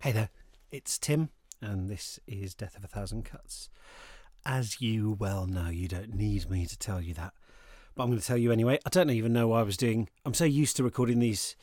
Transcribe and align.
Hey 0.00 0.12
there, 0.12 0.28
it's 0.70 0.96
Tim, 0.96 1.30
and 1.60 1.88
this 1.88 2.20
is 2.24 2.54
Death 2.54 2.76
of 2.76 2.84
a 2.84 2.86
Thousand 2.86 3.24
Cuts. 3.24 3.68
As 4.46 4.80
you 4.80 5.16
well 5.18 5.44
know, 5.44 5.70
you 5.70 5.88
don't 5.88 6.14
need 6.14 6.48
me 6.48 6.66
to 6.66 6.78
tell 6.78 7.00
you 7.00 7.14
that, 7.14 7.32
but 7.96 8.04
I'm 8.04 8.10
going 8.10 8.20
to 8.20 8.24
tell 8.24 8.36
you 8.36 8.52
anyway. 8.52 8.78
I 8.86 8.90
don't 8.90 9.10
even 9.10 9.32
know 9.32 9.48
what 9.48 9.58
I 9.58 9.64
was 9.64 9.76
doing. 9.76 10.08
I'm 10.24 10.34
so 10.34 10.44
used 10.44 10.76
to 10.76 10.84
recording 10.84 11.18
these 11.18 11.56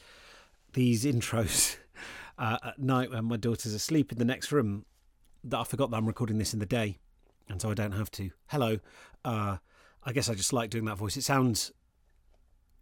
these 0.74 1.06
intros 1.06 1.78
uh, 2.38 2.58
at 2.62 2.78
night 2.78 3.12
when 3.12 3.24
my 3.24 3.38
daughter's 3.38 3.74
asleep 3.74 4.12
in 4.12 4.18
the 4.18 4.26
next 4.26 4.52
room 4.52 4.84
that 5.46 5.58
I 5.58 5.64
forgot 5.64 5.90
that 5.92 5.96
I'm 5.96 6.06
recording 6.06 6.38
this 6.38 6.54
in 6.54 6.60
the 6.60 6.66
day, 6.66 6.98
and 7.48 7.62
so 7.62 7.72
I 7.72 7.74
don't 7.74 7.94
have 7.94 8.12
to. 8.12 8.32
Hello, 8.48 8.80
uh, 9.24 9.60
I 10.04 10.12
guess 10.12 10.28
I 10.28 10.34
just 10.34 10.52
like 10.52 10.70
doing 10.70 10.84
that 10.86 10.98
voice. 10.98 11.16
It 11.16 11.24
sounds 11.24 11.72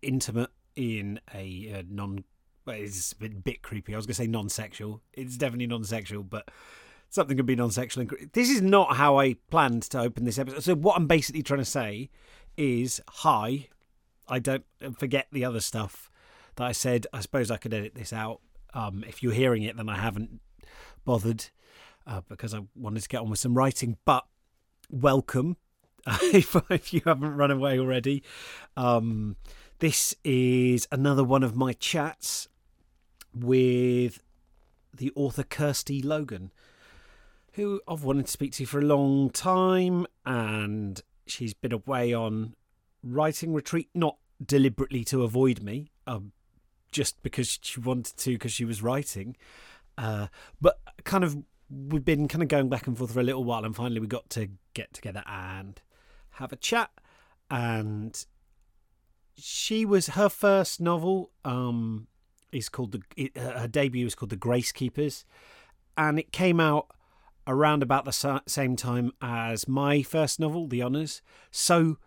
intimate 0.01 0.49
in 0.75 1.19
a 1.31 1.75
uh, 1.77 1.83
non 1.87 2.23
well, 2.65 2.75
it's 2.77 3.11
a 3.11 3.15
bit, 3.15 3.43
bit 3.43 3.61
creepy. 3.61 3.93
I 3.93 3.97
was 3.97 4.05
going 4.05 4.13
to 4.13 4.21
say 4.21 4.27
non-sexual. 4.27 5.01
It's 5.13 5.37
definitely 5.37 5.67
non-sexual, 5.67 6.23
but 6.23 6.49
something 7.09 7.37
can 7.37 7.45
be 7.45 7.55
non-sexual. 7.55 8.01
And 8.01 8.09
cre- 8.09 8.25
this 8.33 8.49
is 8.49 8.61
not 8.61 8.95
how 8.95 9.19
I 9.19 9.35
planned 9.49 9.83
to 9.83 9.99
open 9.99 10.25
this 10.25 10.39
episode. 10.39 10.63
So 10.63 10.75
what 10.75 10.97
I'm 10.97 11.07
basically 11.07 11.43
trying 11.43 11.59
to 11.59 11.65
say 11.65 12.09
is, 12.57 13.01
hi. 13.07 13.67
I 14.27 14.39
don't 14.39 14.63
forget 14.97 15.27
the 15.31 15.43
other 15.43 15.59
stuff 15.59 16.09
that 16.55 16.63
I 16.65 16.71
said. 16.71 17.07
I 17.11 17.19
suppose 17.19 17.51
I 17.51 17.57
could 17.57 17.73
edit 17.73 17.95
this 17.95 18.13
out. 18.13 18.39
Um, 18.73 19.03
if 19.07 19.21
you're 19.21 19.33
hearing 19.33 19.63
it, 19.63 19.75
then 19.75 19.89
I 19.89 19.97
haven't 19.97 20.39
bothered 21.03 21.49
uh, 22.07 22.21
because 22.29 22.53
I 22.53 22.61
wanted 22.73 23.03
to 23.03 23.09
get 23.09 23.19
on 23.19 23.29
with 23.29 23.39
some 23.39 23.53
writing. 23.53 23.97
But 24.05 24.25
welcome 24.89 25.57
if, 26.07 26.55
if 26.69 26.93
you 26.93 27.01
haven't 27.05 27.35
run 27.35 27.51
away 27.51 27.79
already. 27.79 28.23
Um, 28.77 29.35
this 29.79 30.15
is 30.23 30.87
another 30.91 31.23
one 31.23 31.43
of 31.43 31.55
my 31.55 31.73
chats 31.73 32.47
with 33.33 34.21
the 34.95 35.11
author 35.15 35.43
Kirsty 35.43 36.01
Logan, 36.01 36.51
who 37.53 37.81
I've 37.87 38.03
wanted 38.03 38.25
to 38.27 38.31
speak 38.31 38.53
to 38.53 38.65
for 38.65 38.79
a 38.79 38.83
long 38.83 39.29
time, 39.29 40.05
and 40.25 41.01
she's 41.25 41.53
been 41.53 41.73
away 41.73 42.13
on 42.13 42.55
writing 43.03 43.53
retreat, 43.53 43.89
not 43.93 44.17
deliberately 44.43 45.03
to 45.05 45.23
avoid 45.23 45.61
me, 45.61 45.91
um, 46.07 46.31
just 46.91 47.21
because 47.23 47.59
she 47.61 47.79
wanted 47.79 48.17
to, 48.17 48.33
because 48.33 48.51
she 48.51 48.65
was 48.65 48.81
writing, 48.81 49.35
uh, 49.97 50.27
but 50.61 50.79
kind 51.03 51.23
of 51.23 51.37
we've 51.69 52.05
been 52.05 52.27
kind 52.27 52.43
of 52.43 52.49
going 52.49 52.69
back 52.69 52.87
and 52.87 52.97
forth 52.97 53.13
for 53.13 53.19
a 53.19 53.23
little 53.23 53.43
while, 53.43 53.65
and 53.65 53.75
finally 53.75 53.99
we 53.99 54.07
got 54.07 54.29
to 54.31 54.49
get 54.73 54.93
together 54.93 55.23
and 55.27 55.81
have 56.31 56.51
a 56.51 56.57
chat, 56.57 56.91
and 57.49 58.25
she 59.35 59.85
was 59.85 60.07
her 60.07 60.29
first 60.29 60.79
novel. 60.79 61.31
Um, 61.43 62.07
is 62.53 62.69
called 62.69 62.91
the 62.91 63.01
it, 63.15 63.37
uh, 63.37 63.59
her 63.59 63.67
debut 63.67 64.05
is 64.05 64.15
called 64.15 64.29
The 64.29 64.37
Gracekeepers, 64.37 65.25
and 65.97 66.19
it 66.19 66.31
came 66.31 66.59
out 66.59 66.87
around 67.47 67.83
about 67.83 68.05
the 68.05 68.41
same 68.47 68.75
time 68.75 69.11
as 69.21 69.67
my 69.67 70.01
first 70.01 70.39
novel, 70.39 70.67
The 70.67 70.81
Honours. 70.81 71.21
So, 71.51 71.97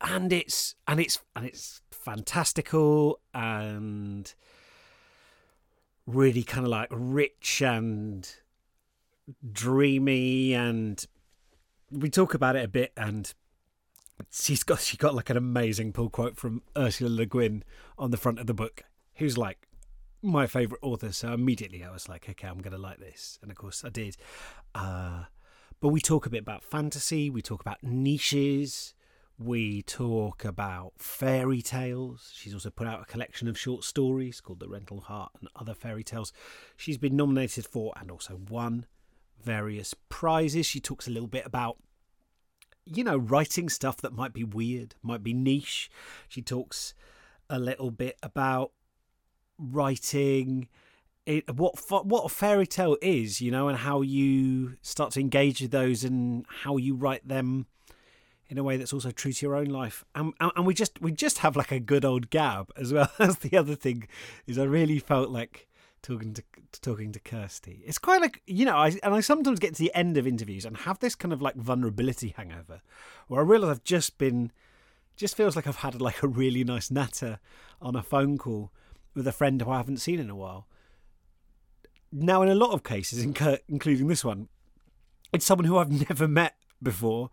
and 0.00 0.32
it's 0.32 0.74
and 0.86 1.00
it's 1.00 1.20
and 1.34 1.46
it's 1.46 1.82
fantastical 1.90 3.20
and 3.34 4.32
really 6.06 6.42
kind 6.42 6.66
of 6.66 6.70
like 6.70 6.88
rich 6.90 7.62
and 7.62 8.28
dreamy. 9.52 10.54
And 10.54 11.04
we 11.90 12.10
talk 12.10 12.34
about 12.34 12.56
it 12.56 12.64
a 12.64 12.68
bit 12.68 12.92
and 12.96 13.32
she's 14.30 14.62
got 14.62 14.80
she 14.80 14.96
got 14.96 15.14
like 15.14 15.30
an 15.30 15.36
amazing 15.36 15.92
pull 15.92 16.10
quote 16.10 16.36
from 16.36 16.62
Ursula 16.76 17.10
Le 17.10 17.26
Guin 17.26 17.64
on 17.98 18.10
the 18.10 18.16
front 18.16 18.38
of 18.38 18.46
the 18.46 18.54
book 18.54 18.84
who's 19.20 19.38
like 19.38 19.68
my 20.22 20.46
favorite 20.46 20.80
author. 20.82 21.12
So 21.12 21.32
immediately 21.32 21.84
I 21.84 21.92
was 21.92 22.08
like, 22.08 22.28
okay, 22.28 22.48
I'm 22.48 22.58
going 22.58 22.72
to 22.72 22.78
like 22.78 22.98
this. 22.98 23.38
And 23.42 23.50
of 23.50 23.56
course 23.56 23.84
I 23.84 23.90
did. 23.90 24.16
Uh, 24.74 25.24
but 25.78 25.88
we 25.88 26.00
talk 26.00 26.26
a 26.26 26.30
bit 26.30 26.42
about 26.42 26.64
fantasy, 26.64 27.30
we 27.30 27.40
talk 27.40 27.60
about 27.60 27.82
niches, 27.82 28.94
we 29.38 29.82
talk 29.82 30.44
about 30.44 30.92
fairy 30.98 31.62
tales. 31.62 32.32
She's 32.34 32.52
also 32.52 32.70
put 32.70 32.86
out 32.86 33.02
a 33.02 33.04
collection 33.04 33.46
of 33.46 33.58
short 33.58 33.84
stories 33.84 34.40
called 34.40 34.60
The 34.60 34.68
Rental 34.68 35.00
Heart 35.00 35.32
and 35.40 35.48
Other 35.56 35.74
Fairy 35.74 36.04
Tales. 36.04 36.32
She's 36.76 36.98
been 36.98 37.16
nominated 37.16 37.66
for 37.66 37.92
and 37.98 38.10
also 38.10 38.40
won 38.48 38.86
various 39.42 39.94
prizes. 40.08 40.66
She 40.66 40.80
talks 40.80 41.06
a 41.06 41.10
little 41.10 41.28
bit 41.28 41.46
about 41.46 41.76
you 42.86 43.04
know, 43.04 43.16
writing 43.16 43.68
stuff 43.68 43.98
that 43.98 44.12
might 44.12 44.32
be 44.32 44.42
weird, 44.42 44.94
might 45.02 45.22
be 45.22 45.32
niche. 45.32 45.90
She 46.28 46.42
talks 46.42 46.94
a 47.48 47.58
little 47.58 47.90
bit 47.90 48.18
about 48.22 48.72
writing 49.60 50.68
it, 51.26 51.54
what 51.54 51.78
what 52.06 52.24
a 52.24 52.28
fairy 52.28 52.66
tale 52.66 52.96
is, 53.02 53.40
you 53.40 53.50
know, 53.50 53.68
and 53.68 53.78
how 53.78 54.00
you 54.00 54.76
start 54.82 55.12
to 55.12 55.20
engage 55.20 55.60
with 55.60 55.70
those 55.70 56.02
and 56.02 56.44
how 56.48 56.76
you 56.76 56.94
write 56.94 57.26
them 57.28 57.66
in 58.48 58.58
a 58.58 58.64
way 58.64 58.76
that's 58.76 58.92
also 58.92 59.12
true 59.12 59.32
to 59.32 59.46
your 59.46 59.54
own 59.54 59.66
life. 59.66 60.04
And, 60.14 60.32
and 60.40 60.66
we 60.66 60.74
just 60.74 61.00
we 61.00 61.12
just 61.12 61.38
have 61.38 61.56
like 61.56 61.70
a 61.70 61.78
good 61.78 62.04
old 62.04 62.30
gab 62.30 62.72
as 62.76 62.92
well. 62.92 63.10
That's 63.18 63.36
the 63.36 63.56
other 63.56 63.76
thing 63.76 64.08
is 64.46 64.58
I 64.58 64.64
really 64.64 64.98
felt 64.98 65.30
like 65.30 65.68
talking 66.02 66.34
to 66.34 66.42
talking 66.82 67.12
to 67.12 67.20
Kirsty. 67.20 67.82
It's 67.86 67.98
quite 67.98 68.20
like 68.20 68.42
you 68.46 68.64
know, 68.64 68.76
I 68.76 68.88
and 69.02 69.14
I 69.14 69.20
sometimes 69.20 69.60
get 69.60 69.74
to 69.76 69.82
the 69.82 69.94
end 69.94 70.16
of 70.16 70.26
interviews 70.26 70.64
and 70.64 70.78
have 70.78 70.98
this 70.98 71.14
kind 71.14 71.32
of 71.32 71.40
like 71.40 71.54
vulnerability 71.54 72.34
hangover, 72.36 72.82
where 73.28 73.40
I 73.40 73.44
realise 73.44 73.70
I've 73.70 73.84
just 73.84 74.18
been, 74.18 74.50
just 75.16 75.36
feels 75.36 75.54
like 75.54 75.68
I've 75.68 75.76
had 75.76 76.00
like 76.00 76.22
a 76.22 76.28
really 76.28 76.64
nice 76.64 76.90
natter 76.90 77.38
on 77.80 77.94
a 77.94 78.02
phone 78.02 78.36
call 78.36 78.72
with 79.14 79.26
a 79.26 79.32
friend 79.32 79.60
who 79.60 79.70
I 79.70 79.78
haven't 79.78 79.98
seen 79.98 80.20
in 80.20 80.30
a 80.30 80.36
while. 80.36 80.66
Now, 82.12 82.42
in 82.42 82.48
a 82.48 82.54
lot 82.54 82.72
of 82.72 82.82
cases, 82.82 83.22
including 83.68 84.08
this 84.08 84.24
one, 84.24 84.48
it's 85.32 85.44
someone 85.44 85.66
who 85.66 85.78
I've 85.78 86.08
never 86.08 86.26
met 86.26 86.56
before, 86.82 87.30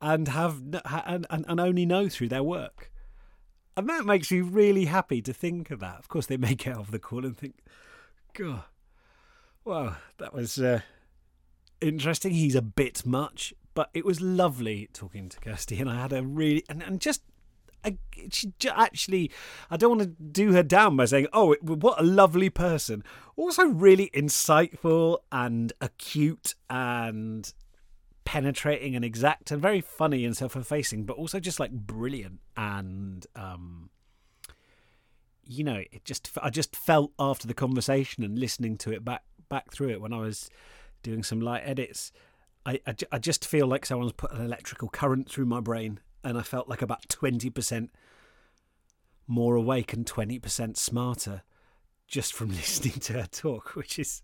and 0.00 0.28
have 0.28 0.62
and, 0.84 1.26
and, 1.28 1.60
only 1.60 1.84
know 1.84 2.08
through 2.08 2.28
their 2.28 2.42
work. 2.42 2.90
And 3.76 3.88
that 3.88 4.06
makes 4.06 4.32
me 4.32 4.40
really 4.40 4.86
happy 4.86 5.22
to 5.22 5.32
think 5.32 5.70
of 5.70 5.80
that. 5.80 5.98
Of 5.98 6.08
course, 6.08 6.26
they 6.26 6.36
may 6.36 6.54
get 6.54 6.76
off 6.76 6.90
the 6.90 6.98
call 6.98 7.24
and 7.24 7.36
think, 7.36 7.62
God, 8.32 8.64
well, 9.64 9.96
that 10.18 10.32
was 10.32 10.58
uh, 10.58 10.80
interesting. 11.80 12.32
He's 12.32 12.54
a 12.54 12.62
bit 12.62 13.04
much, 13.04 13.54
but 13.74 13.90
it 13.94 14.04
was 14.04 14.20
lovely 14.20 14.88
talking 14.92 15.28
to 15.28 15.40
Kirsty, 15.40 15.78
and 15.78 15.90
I 15.90 16.00
had 16.00 16.12
a 16.12 16.22
really 16.22 16.64
and, 16.68 16.82
and 16.82 17.00
just 17.00 17.22
she 18.30 18.52
actually, 18.68 19.30
I 19.70 19.76
don't 19.76 19.96
want 19.96 20.02
to 20.02 20.22
do 20.22 20.52
her 20.52 20.62
down 20.62 20.96
by 20.96 21.06
saying, 21.06 21.28
"Oh, 21.32 21.56
what 21.62 22.00
a 22.00 22.04
lovely 22.04 22.50
person." 22.50 23.02
Also, 23.36 23.64
really 23.64 24.10
insightful 24.14 25.18
and 25.32 25.72
acute 25.80 26.54
and 26.68 27.52
penetrating 28.24 28.94
and 28.94 29.04
exact 29.04 29.50
and 29.50 29.60
very 29.60 29.80
funny 29.80 30.24
and 30.24 30.36
self-effacing, 30.36 31.04
but 31.04 31.16
also 31.16 31.40
just 31.40 31.58
like 31.58 31.72
brilliant 31.72 32.40
and 32.56 33.26
um, 33.34 33.90
you 35.50 35.64
know, 35.64 35.82
it 35.90 36.04
just 36.04 36.30
I 36.40 36.50
just 36.50 36.76
felt 36.76 37.12
after 37.18 37.48
the 37.48 37.54
conversation 37.54 38.22
and 38.22 38.38
listening 38.38 38.76
to 38.78 38.92
it 38.92 39.04
back 39.04 39.22
back 39.48 39.72
through 39.72 39.88
it 39.90 40.00
when 40.00 40.12
I 40.12 40.20
was 40.20 40.48
doing 41.02 41.22
some 41.22 41.40
light 41.40 41.62
edits. 41.64 42.12
I, 42.64 42.78
I, 42.86 42.94
I 43.10 43.18
just 43.18 43.44
feel 43.44 43.66
like 43.66 43.84
someone's 43.84 44.12
put 44.12 44.32
an 44.32 44.42
electrical 44.42 44.88
current 44.88 45.28
through 45.28 45.46
my 45.46 45.60
brain 45.60 45.98
and 46.22 46.38
I 46.38 46.42
felt 46.42 46.68
like 46.68 46.82
about 46.82 47.08
20% 47.08 47.88
more 49.26 49.54
awake 49.54 49.92
and 49.92 50.04
20% 50.04 50.76
smarter 50.76 51.42
just 52.08 52.32
from 52.32 52.48
listening 52.50 52.94
to 52.94 53.12
her 53.14 53.28
talk 53.30 53.76
which 53.76 53.98
is 53.98 54.22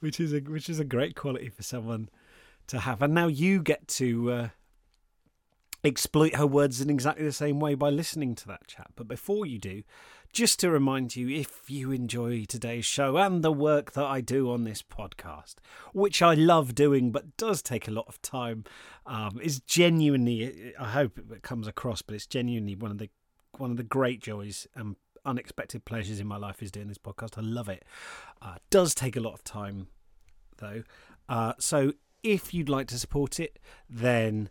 which 0.00 0.18
is 0.18 0.32
a 0.32 0.40
which 0.40 0.68
is 0.68 0.80
a 0.80 0.84
great 0.84 1.14
quality 1.14 1.48
for 1.48 1.62
someone 1.62 2.08
to 2.68 2.80
have. 2.80 3.02
And 3.02 3.14
now 3.14 3.26
you 3.28 3.62
get 3.62 3.86
to 3.88 4.30
uh, 4.30 4.48
exploit 5.84 6.36
her 6.36 6.46
words 6.46 6.80
in 6.80 6.88
exactly 6.88 7.24
the 7.24 7.32
same 7.32 7.58
way 7.58 7.74
by 7.74 7.90
listening 7.90 8.34
to 8.34 8.46
that 8.46 8.66
chat 8.66 8.88
but 8.94 9.08
before 9.08 9.44
you 9.46 9.58
do 9.58 9.82
just 10.32 10.58
to 10.60 10.70
remind 10.70 11.14
you, 11.14 11.28
if 11.28 11.68
you 11.68 11.92
enjoy 11.92 12.44
today's 12.46 12.86
show 12.86 13.18
and 13.18 13.44
the 13.44 13.52
work 13.52 13.92
that 13.92 14.04
I 14.04 14.22
do 14.22 14.50
on 14.50 14.64
this 14.64 14.82
podcast, 14.82 15.56
which 15.92 16.22
I 16.22 16.32
love 16.32 16.74
doing 16.74 17.12
but 17.12 17.36
does 17.36 17.60
take 17.60 17.86
a 17.86 17.90
lot 17.90 18.06
of 18.08 18.20
time, 18.22 18.64
um, 19.04 19.38
is 19.42 19.60
genuinely, 19.60 20.72
I 20.78 20.88
hope 20.88 21.18
it 21.18 21.42
comes 21.42 21.68
across, 21.68 22.00
but 22.00 22.14
it's 22.14 22.26
genuinely 22.26 22.74
one 22.74 22.90
of 22.90 22.98
the 22.98 23.10
one 23.58 23.70
of 23.70 23.76
the 23.76 23.82
great 23.82 24.22
joys 24.22 24.66
and 24.74 24.96
unexpected 25.26 25.84
pleasures 25.84 26.18
in 26.18 26.26
my 26.26 26.38
life 26.38 26.62
is 26.62 26.70
doing 26.70 26.88
this 26.88 26.96
podcast. 26.96 27.36
I 27.36 27.42
love 27.42 27.68
it. 27.68 27.84
Uh, 28.40 28.54
does 28.70 28.94
take 28.94 29.14
a 29.14 29.20
lot 29.20 29.34
of 29.34 29.44
time 29.44 29.88
though. 30.56 30.82
Uh, 31.28 31.52
so 31.58 31.92
if 32.22 32.54
you'd 32.54 32.70
like 32.70 32.86
to 32.88 32.98
support 32.98 33.38
it, 33.38 33.58
then 33.90 34.48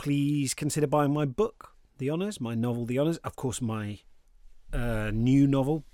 please 0.00 0.54
consider 0.54 0.86
buying 0.86 1.12
my 1.12 1.26
book, 1.26 1.74
The 1.98 2.10
Honours, 2.10 2.40
my 2.40 2.54
novel, 2.54 2.86
The 2.86 2.98
Honours. 2.98 3.18
Of 3.18 3.36
course, 3.36 3.60
my 3.60 3.98
uh, 4.72 5.10
new 5.12 5.46
novel, 5.46 5.84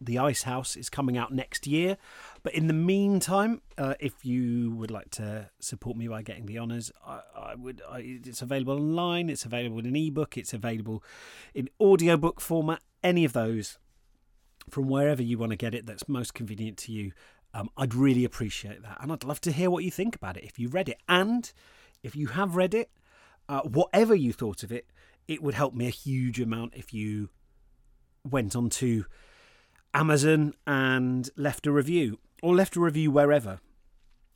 The 0.00 0.20
Ice 0.20 0.44
House, 0.44 0.76
is 0.76 0.88
coming 0.88 1.18
out 1.18 1.34
next 1.34 1.66
year. 1.66 1.96
But 2.44 2.54
in 2.54 2.68
the 2.68 2.72
meantime, 2.72 3.62
uh, 3.76 3.94
if 3.98 4.24
you 4.24 4.70
would 4.76 4.92
like 4.92 5.10
to 5.12 5.50
support 5.58 5.96
me 5.96 6.06
by 6.06 6.22
getting 6.22 6.46
the 6.46 6.60
honours, 6.60 6.92
I, 7.04 7.22
I 7.36 7.54
would. 7.56 7.82
I, 7.90 8.20
it's 8.24 8.40
available 8.40 8.74
online. 8.74 9.28
It's 9.28 9.44
available 9.44 9.80
in 9.80 9.96
ebook. 9.96 10.38
It's 10.38 10.54
available 10.54 11.02
in 11.52 11.68
audiobook 11.80 12.40
format. 12.40 12.82
Any 13.02 13.24
of 13.24 13.32
those, 13.32 13.78
from 14.70 14.86
wherever 14.86 15.24
you 15.24 15.38
want 15.38 15.50
to 15.50 15.56
get 15.56 15.74
it, 15.74 15.86
that's 15.86 16.08
most 16.08 16.34
convenient 16.34 16.76
to 16.78 16.92
you. 16.92 17.10
Um, 17.52 17.70
I'd 17.76 17.94
really 17.94 18.24
appreciate 18.24 18.84
that, 18.84 18.98
and 19.00 19.10
I'd 19.10 19.24
love 19.24 19.40
to 19.40 19.50
hear 19.50 19.70
what 19.70 19.82
you 19.82 19.90
think 19.90 20.14
about 20.14 20.36
it 20.36 20.44
if 20.44 20.56
you 20.56 20.68
read 20.68 20.88
it, 20.88 20.98
and 21.08 21.52
if 22.04 22.14
you 22.14 22.28
have 22.28 22.54
read 22.54 22.72
it, 22.72 22.90
uh, 23.48 23.62
whatever 23.62 24.14
you 24.14 24.32
thought 24.32 24.62
of 24.62 24.72
it, 24.72 24.86
it 25.28 25.42
would 25.42 25.54
help 25.54 25.74
me 25.74 25.86
a 25.86 25.90
huge 25.90 26.40
amount 26.40 26.74
if 26.74 26.92
you 26.92 27.30
went 28.28 28.54
on 28.56 28.68
to 28.70 29.04
Amazon 29.94 30.54
and 30.66 31.30
left 31.36 31.66
a 31.66 31.72
review, 31.72 32.18
or 32.42 32.54
left 32.54 32.76
a 32.76 32.80
review 32.80 33.10
wherever. 33.10 33.60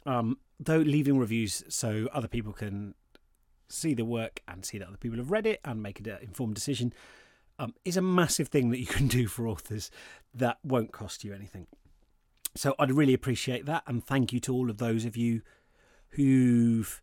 Um, 0.07 0.39
though 0.59 0.79
leaving 0.79 1.19
reviews 1.19 1.63
so 1.69 2.09
other 2.13 2.29
people 2.29 2.53
can 2.53 2.95
see 3.69 3.95
the 3.95 4.05
work 4.05 4.41
and 4.49 4.65
see 4.65 4.79
that 4.79 4.89
other 4.89 4.97
people 4.97 5.19
have 5.19 5.31
read 5.31 5.47
it 5.47 5.61
and 5.65 5.83
make 5.83 6.01
an 6.01 6.19
informed 6.23 6.55
decision 6.55 6.93
um, 7.59 7.75
is 7.85 7.97
a 7.97 8.03
massive 8.03 8.49
thing 8.49 8.71
that 8.71 8.81
you 8.81 8.87
can 8.87 9.07
do 9.07 9.27
for 9.27 9.47
authors 9.47 9.91
that 10.35 10.59
won't 10.65 10.93
cost 10.93 11.25
you 11.25 11.33
anything. 11.33 11.67
So 12.57 12.75
I'd 12.79 12.91
really 12.91 13.15
appreciate 13.15 13.67
that, 13.67 13.85
and 13.87 14.05
thank 14.05 14.33
you 14.33 14.41
to 14.41 14.55
all 14.55 14.71
of 14.71 14.79
those 14.79 15.05
of 15.05 15.17
you 15.17 15.43
who've 16.11 17.01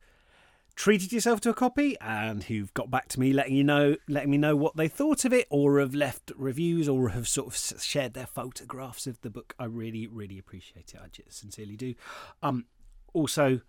treated 0.77 1.11
yourself 1.11 1.41
to 1.41 1.49
a 1.49 1.53
copy 1.55 1.97
and 1.99 2.43
who've 2.43 2.73
got 2.75 2.91
back 2.91 3.07
to 3.09 3.19
me 3.19 3.33
letting 3.33 3.55
you 3.55 3.63
know 3.63 3.97
letting 4.07 4.29
me 4.29 4.37
know 4.37 4.55
what 4.55 4.77
they 4.77 4.87
thought 4.87 5.25
of 5.25 5.33
it 5.33 5.47
or 5.49 5.79
have 5.79 5.95
left 5.95 6.31
reviews 6.37 6.87
or 6.87 7.09
have 7.09 7.27
sort 7.27 7.47
of 7.47 7.81
shared 7.81 8.13
their 8.13 8.27
photographs 8.27 9.07
of 9.07 9.19
the 9.21 9.29
book. 9.31 9.55
I 9.57 9.65
really 9.65 10.05
really 10.05 10.37
appreciate 10.37 10.93
it. 10.93 10.99
I 11.03 11.07
sincerely 11.29 11.75
do. 11.75 11.95
Um 12.43 12.65
also 13.11 13.61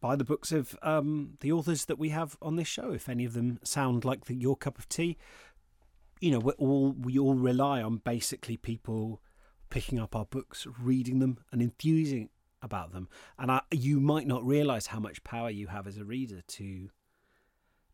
buy 0.00 0.16
the 0.16 0.24
books 0.24 0.50
of 0.50 0.76
um 0.82 1.34
the 1.40 1.52
authors 1.52 1.84
that 1.84 2.00
we 2.00 2.08
have 2.08 2.36
on 2.42 2.56
this 2.56 2.68
show. 2.68 2.90
If 2.90 3.08
any 3.08 3.24
of 3.24 3.32
them 3.32 3.60
sound 3.62 4.04
like 4.04 4.24
the, 4.24 4.34
your 4.34 4.56
cup 4.56 4.76
of 4.76 4.88
tea 4.88 5.16
you 6.20 6.32
know 6.32 6.40
we 6.40 6.52
all 6.52 6.96
we 6.98 7.18
all 7.18 7.34
rely 7.34 7.82
on 7.82 7.98
basically 7.98 8.56
people 8.56 9.20
picking 9.70 9.98
up 9.98 10.16
our 10.16 10.24
books 10.24 10.66
reading 10.80 11.18
them 11.18 11.38
and 11.52 11.62
enthusing 11.62 12.28
about 12.62 12.92
them, 12.92 13.08
and 13.38 13.50
I, 13.50 13.60
you 13.70 14.00
might 14.00 14.26
not 14.26 14.44
realize 14.44 14.88
how 14.88 15.00
much 15.00 15.24
power 15.24 15.50
you 15.50 15.68
have 15.68 15.86
as 15.86 15.96
a 15.98 16.04
reader 16.04 16.42
to 16.46 16.90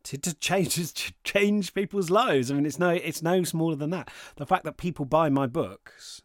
to, 0.05 0.17
to 0.17 0.33
change 0.35 0.75
to 0.93 1.13
change 1.23 1.73
people's 1.73 2.09
lives. 2.09 2.49
I 2.49 2.55
mean, 2.55 2.65
it's 2.65 2.79
no 2.79 2.89
it's 2.89 3.21
no 3.21 3.43
smaller 3.43 3.75
than 3.75 3.89
that. 3.91 4.09
The 4.37 4.45
fact 4.45 4.63
that 4.65 4.77
people 4.77 5.05
buy 5.05 5.29
my 5.29 5.47
books 5.47 6.21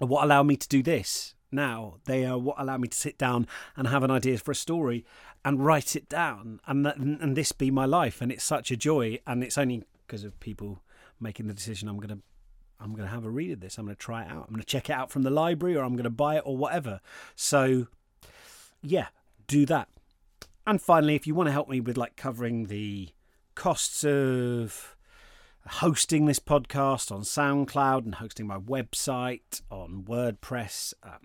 are 0.00 0.06
what 0.06 0.24
allow 0.24 0.42
me 0.42 0.56
to 0.56 0.68
do 0.68 0.82
this 0.82 1.34
now. 1.50 1.98
They 2.04 2.24
are 2.24 2.38
what 2.38 2.56
allow 2.58 2.78
me 2.78 2.88
to 2.88 2.96
sit 2.96 3.18
down 3.18 3.46
and 3.76 3.88
have 3.88 4.02
an 4.02 4.10
idea 4.10 4.38
for 4.38 4.50
a 4.50 4.56
story 4.56 5.04
and 5.44 5.64
write 5.64 5.96
it 5.96 6.08
down, 6.08 6.60
and 6.66 6.86
that, 6.86 6.96
and 6.96 7.36
this 7.36 7.52
be 7.52 7.70
my 7.70 7.84
life. 7.84 8.20
And 8.20 8.30
it's 8.30 8.44
such 8.44 8.70
a 8.70 8.76
joy, 8.76 9.18
and 9.26 9.42
it's 9.42 9.58
only 9.58 9.84
because 10.06 10.24
of 10.24 10.38
people 10.40 10.82
making 11.20 11.46
the 11.46 11.54
decision 11.54 11.88
I'm 11.88 11.96
going 11.96 12.08
to 12.08 12.18
I'm 12.82 12.94
going 12.94 13.06
to 13.06 13.14
have 13.14 13.24
a 13.24 13.30
read 13.30 13.52
of 13.52 13.60
this. 13.60 13.78
I'm 13.78 13.84
going 13.84 13.96
to 13.96 14.00
try 14.00 14.22
it 14.22 14.30
out. 14.30 14.44
I'm 14.46 14.54
going 14.54 14.60
to 14.60 14.66
check 14.66 14.90
it 14.90 14.92
out 14.92 15.10
from 15.10 15.22
the 15.22 15.30
library 15.30 15.76
or 15.76 15.84
I'm 15.84 15.94
going 15.94 16.04
to 16.04 16.10
buy 16.10 16.36
it 16.36 16.42
or 16.44 16.56
whatever. 16.56 17.00
So, 17.36 17.86
yeah, 18.82 19.08
do 19.46 19.64
that. 19.66 19.88
And 20.66 20.80
finally, 20.80 21.14
if 21.14 21.26
you 21.26 21.34
want 21.34 21.48
to 21.48 21.52
help 21.52 21.68
me 21.68 21.80
with 21.80 21.96
like 21.96 22.16
covering 22.16 22.66
the 22.66 23.10
costs 23.54 24.04
of 24.04 24.96
hosting 25.66 26.26
this 26.26 26.40
podcast 26.40 27.12
on 27.12 27.22
SoundCloud 27.22 28.04
and 28.04 28.16
hosting 28.16 28.46
my 28.46 28.58
website 28.58 29.62
on 29.70 30.04
WordPress 30.08 30.94
um, 31.02 31.18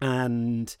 and 0.00 0.76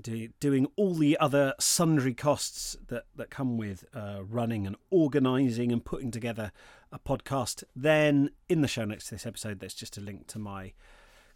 do, 0.00 0.28
doing 0.40 0.66
all 0.76 0.94
the 0.94 1.16
other 1.18 1.54
sundry 1.58 2.14
costs 2.14 2.76
that, 2.88 3.04
that 3.16 3.30
come 3.30 3.56
with 3.56 3.84
uh, 3.94 4.18
running 4.22 4.66
and 4.66 4.76
organising 4.90 5.72
and 5.72 5.84
putting 5.84 6.10
together 6.10 6.52
a 6.94 6.98
podcast, 6.98 7.64
then 7.74 8.30
in 8.48 8.60
the 8.60 8.68
show 8.68 8.84
notes 8.84 9.06
to 9.06 9.16
this 9.16 9.26
episode, 9.26 9.60
there's 9.60 9.74
just 9.74 9.98
a 9.98 10.00
link 10.00 10.28
to 10.28 10.38
my 10.38 10.72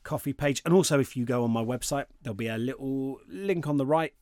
Ko-fi 0.05 0.33
page. 0.33 0.63
And 0.65 0.73
also, 0.73 1.01
if 1.01 1.17
you 1.17 1.25
go 1.25 1.43
on 1.43 1.51
my 1.51 1.63
website, 1.63 2.07
there'll 2.23 2.35
be 2.35 2.47
a 2.47 2.57
little 2.57 3.19
link 3.29 3.67
on 3.67 3.77
the 3.77 3.85
right 3.85 4.15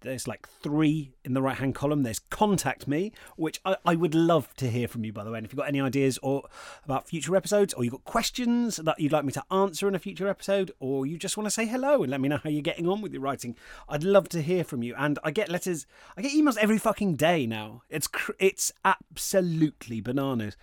there's 0.00 0.28
like 0.28 0.48
three 0.48 1.12
in 1.24 1.34
the 1.34 1.42
right 1.42 1.56
hand 1.56 1.74
column. 1.74 2.02
There's 2.02 2.18
contact 2.18 2.86
me, 2.86 3.12
which 3.36 3.60
I, 3.64 3.76
I, 3.84 3.94
would 3.94 4.14
love 4.14 4.54
to 4.56 4.70
hear 4.70 4.88
from 4.88 5.04
you, 5.04 5.12
by 5.12 5.24
the 5.24 5.30
way. 5.30 5.38
And 5.38 5.44
if 5.44 5.52
you've 5.52 5.58
got 5.58 5.68
any 5.68 5.80
ideas 5.80 6.18
or 6.22 6.48
about 6.84 7.08
future 7.08 7.34
episodes, 7.34 7.74
or 7.74 7.84
you've 7.84 7.92
got 7.92 8.04
questions 8.04 8.76
that 8.76 8.98
you'd 9.00 9.12
like 9.12 9.24
me 9.24 9.32
to 9.32 9.44
answer 9.50 9.88
in 9.88 9.94
a 9.94 9.98
future 9.98 10.28
episode, 10.28 10.70
or 10.78 11.06
you 11.06 11.18
just 11.18 11.36
want 11.36 11.46
to 11.46 11.50
say 11.50 11.66
hello 11.66 12.02
and 12.02 12.10
let 12.10 12.20
me 12.20 12.28
know 12.28 12.38
how 12.42 12.50
you're 12.50 12.62
getting 12.62 12.88
on 12.88 13.00
with 13.00 13.12
your 13.12 13.22
writing, 13.22 13.56
I'd 13.88 14.04
love 14.04 14.28
to 14.30 14.42
hear 14.42 14.64
from 14.64 14.82
you. 14.82 14.94
And 14.96 15.18
I 15.24 15.30
get 15.30 15.48
letters, 15.48 15.86
I 16.16 16.22
get 16.22 16.32
emails 16.32 16.56
every 16.58 16.78
fucking 16.78 17.16
day 17.16 17.46
now. 17.46 17.82
It's 17.88 18.08
it's 18.38 18.72
absolutely 18.84 20.00
bananas, 20.00 20.56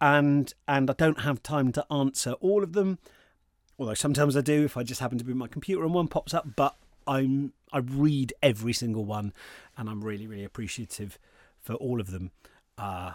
and 0.00 0.52
and 0.66 0.90
I 0.90 0.94
don't 0.94 1.20
have 1.20 1.42
time 1.42 1.72
to 1.72 1.86
answer 1.92 2.32
all 2.34 2.62
of 2.62 2.72
them. 2.72 2.98
Although 3.78 3.94
sometimes 3.94 4.36
I 4.36 4.42
do 4.42 4.64
if 4.64 4.76
I 4.76 4.82
just 4.82 5.00
happen 5.00 5.16
to 5.18 5.24
be 5.24 5.32
my 5.32 5.48
computer 5.48 5.84
and 5.84 5.94
one 5.94 6.08
pops 6.08 6.34
up, 6.34 6.48
but 6.54 6.76
I'm 7.06 7.54
I 7.72 7.78
read 7.78 8.32
every 8.42 8.72
single 8.72 9.04
one, 9.04 9.32
and 9.76 9.88
I'm 9.88 10.02
really 10.02 10.26
really 10.26 10.44
appreciative 10.44 11.18
for 11.60 11.74
all 11.74 12.00
of 12.00 12.10
them. 12.10 12.30
Uh, 12.78 13.12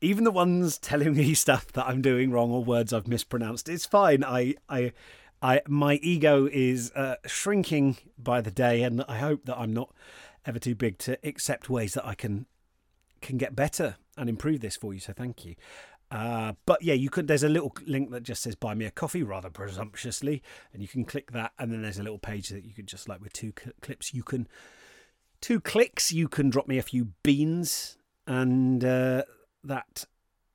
even 0.00 0.24
the 0.24 0.30
ones 0.30 0.78
telling 0.78 1.14
me 1.14 1.34
stuff 1.46 1.72
that 1.72 1.86
I'm 1.86 2.02
doing 2.02 2.30
wrong 2.30 2.50
or 2.50 2.64
words 2.64 2.92
I've 2.92 3.08
mispronounced. 3.08 3.68
It's 3.68 3.86
fine. 3.86 4.24
I 4.24 4.54
I. 4.68 4.92
I, 5.42 5.60
my 5.68 5.96
ego 5.96 6.48
is 6.50 6.90
uh, 6.92 7.16
shrinking 7.26 7.98
by 8.18 8.40
the 8.40 8.50
day, 8.50 8.82
and 8.82 9.04
I 9.06 9.18
hope 9.18 9.44
that 9.44 9.58
I'm 9.58 9.74
not 9.74 9.94
ever 10.46 10.58
too 10.58 10.74
big 10.74 10.96
to 11.00 11.18
accept 11.22 11.68
ways 11.68 11.92
that 11.92 12.06
I 12.06 12.14
can 12.14 12.46
can 13.20 13.36
get 13.36 13.54
better 13.54 13.96
and 14.16 14.28
improve 14.28 14.60
this 14.60 14.76
for 14.76 14.94
you. 14.94 15.00
So 15.00 15.12
thank 15.12 15.44
you. 15.44 15.54
Uh, 16.16 16.54
but 16.64 16.82
yeah, 16.82 16.94
you 16.94 17.10
could. 17.10 17.28
There's 17.28 17.42
a 17.42 17.48
little 17.48 17.74
link 17.84 18.10
that 18.10 18.22
just 18.22 18.42
says 18.42 18.54
"Buy 18.54 18.72
me 18.74 18.86
a 18.86 18.90
coffee," 18.90 19.22
rather 19.22 19.50
presumptuously, 19.50 20.42
and 20.72 20.80
you 20.80 20.88
can 20.88 21.04
click 21.04 21.32
that, 21.32 21.52
and 21.58 21.70
then 21.70 21.82
there's 21.82 21.98
a 21.98 22.02
little 22.02 22.18
page 22.18 22.48
that 22.48 22.64
you 22.64 22.72
could 22.72 22.86
just 22.86 23.06
like 23.06 23.20
with 23.20 23.34
two 23.34 23.52
cl- 23.58 23.74
clips, 23.82 24.14
you 24.14 24.22
can 24.22 24.48
two 25.42 25.60
clicks, 25.60 26.12
you 26.12 26.26
can 26.26 26.48
drop 26.48 26.68
me 26.68 26.78
a 26.78 26.82
few 26.82 27.08
beans, 27.22 27.98
and 28.26 28.82
uh, 28.82 29.24
that 29.62 30.06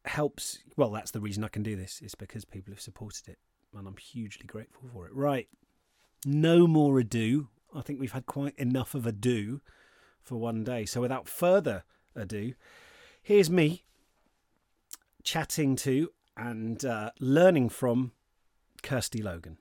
helps. 0.05 0.57
Well, 0.77 0.89
that's 0.89 1.11
the 1.11 1.21
reason 1.21 1.43
I 1.43 1.49
can 1.49 1.61
do 1.61 1.75
this 1.75 2.01
is 2.01 2.15
because 2.15 2.43
people 2.43 2.73
have 2.73 2.81
supported 2.81 3.27
it, 3.27 3.37
and 3.77 3.87
I'm 3.87 3.97
hugely 3.97 4.47
grateful 4.47 4.89
for 4.91 5.05
it. 5.05 5.13
Right, 5.13 5.47
no 6.25 6.65
more 6.65 6.97
ado. 6.97 7.49
I 7.71 7.81
think 7.81 7.99
we've 7.99 8.13
had 8.13 8.25
quite 8.25 8.57
enough 8.57 8.95
of 8.95 9.05
ado 9.05 9.61
for 10.23 10.37
one 10.37 10.63
day. 10.63 10.85
So 10.85 11.01
without 11.01 11.27
further 11.27 11.83
ado, 12.15 12.55
here's 13.21 13.51
me 13.51 13.83
chatting 15.23 15.75
to 15.77 16.09
and 16.35 16.83
uh, 16.85 17.11
learning 17.19 17.69
from 17.69 18.11
Kirsty 18.81 19.21
Logan. 19.21 19.57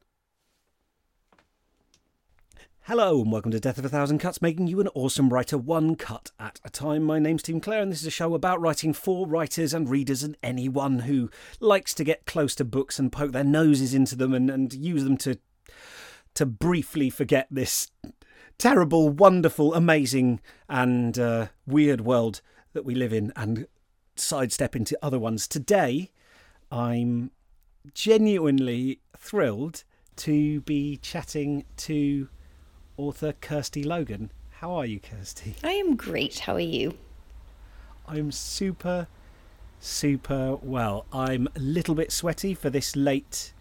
Hello 2.85 3.21
and 3.21 3.31
welcome 3.31 3.53
to 3.53 3.61
Death 3.61 3.79
of 3.79 3.85
a 3.85 3.89
Thousand 3.89 4.19
Cuts, 4.19 4.43
making 4.43 4.67
you 4.67 4.81
an 4.81 4.89
awesome 4.95 5.29
writer 5.29 5.59
one 5.59 5.95
cut 5.95 6.31
at 6.41 6.59
a 6.65 6.71
time. 6.71 7.05
My 7.05 7.19
name's 7.19 7.43
Tim 7.43 7.61
Clare, 7.61 7.83
and 7.83 7.93
this 7.93 8.01
is 8.01 8.07
a 8.07 8.11
show 8.11 8.35
about 8.35 8.61
writing 8.61 8.93
for 8.93 9.27
writers 9.27 9.75
and 9.75 9.89
readers 9.89 10.23
and 10.23 10.37
anyone 10.43 11.01
who 11.01 11.31
likes 11.61 11.95
to 11.95 12.05
get 12.05 12.27
close 12.27 12.55
to 12.57 12.65
books 12.65 12.99
and 12.99 13.13
poke 13.13 13.33
their 13.33 13.45
noses 13.45 13.95
into 13.95 14.17
them 14.17 14.33
and, 14.35 14.51
and 14.51 14.73
use 14.73 15.05
them 15.05 15.17
to 15.19 15.39
to 16.35 16.47
briefly 16.47 17.11
forget 17.11 17.49
this 17.51 17.91
terrible, 18.57 19.09
wonderful, 19.09 19.75
amazing, 19.75 20.41
and 20.69 21.19
uh, 21.19 21.49
weird 21.67 22.01
world 22.01 22.41
that 22.73 22.85
we 22.85 22.95
live 22.95 23.13
in 23.13 23.33
and 23.37 23.67
sidestep 24.21 24.77
into 24.77 24.99
other 25.03 25.19
ones. 25.19 25.49
Today, 25.49 26.11
I'm 26.71 27.31
genuinely 27.95 29.01
thrilled 29.17 29.85
to 30.17 30.61
be 30.63 30.97
chatting 30.99 31.65
to 31.77 32.29
author 32.97 33.33
Kirsty 33.41 33.83
Logan. 33.83 34.31
How 34.51 34.73
are 34.73 34.87
you, 34.87 35.01
Kirsty? 35.01 35.55
I 35.65 35.73
am 35.73 35.97
great. 35.97 36.41
How 36.41 36.55
are 36.55 36.61
you? 36.61 36.97
I'm 38.07 38.31
super, 38.31 39.07
super 39.81 40.57
well. 40.57 41.07
I'm 41.13 41.49
a 41.57 41.61
little 41.61 41.95
bit 41.95 42.13
sweaty 42.13 42.55
for 42.55 42.69
this 42.69 42.95
late 42.95 43.53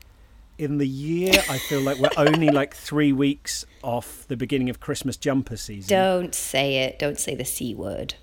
in 0.58 0.78
the 0.78 0.88
year. 0.88 1.34
I 1.50 1.58
feel 1.58 1.82
like 1.82 1.98
we're 2.00 2.10
only 2.18 2.50
like 2.51 2.75
three 2.75 3.13
weeks 3.13 3.66
off 3.82 4.28
the 4.28 4.36
beginning 4.36 4.70
of 4.70 4.80
Christmas 4.80 5.16
jumper 5.18 5.56
season. 5.56 5.89
Don't 5.89 6.36
say 6.36 6.80
it. 6.80 7.00
Don't 7.00 7.20
say 7.20 7.34
the 7.34 7.46
C 7.46 7.74
word. 7.74 8.16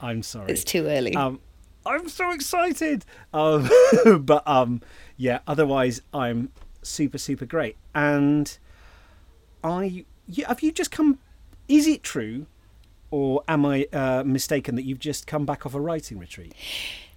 I'm 0.00 0.22
sorry. 0.22 0.50
It's 0.50 0.64
too 0.64 0.86
early. 0.86 1.14
Um, 1.14 1.40
I'm 1.86 2.08
so 2.08 2.30
excited. 2.30 3.04
Um, 3.32 3.68
but 4.20 4.46
um, 4.46 4.80
yeah. 5.16 5.40
Otherwise, 5.46 6.00
I'm 6.12 6.50
super 6.82 7.18
super 7.18 7.46
great. 7.46 7.76
And 7.94 8.56
I 9.62 10.04
have 10.46 10.62
you 10.62 10.72
just 10.72 10.90
come? 10.90 11.18
Is 11.68 11.86
it 11.86 12.02
true, 12.02 12.46
or 13.10 13.42
am 13.48 13.64
I 13.64 13.86
uh, 13.92 14.22
mistaken 14.24 14.74
that 14.76 14.84
you've 14.84 14.98
just 14.98 15.26
come 15.26 15.46
back 15.46 15.66
off 15.66 15.74
a 15.74 15.80
writing 15.80 16.18
retreat? 16.18 16.54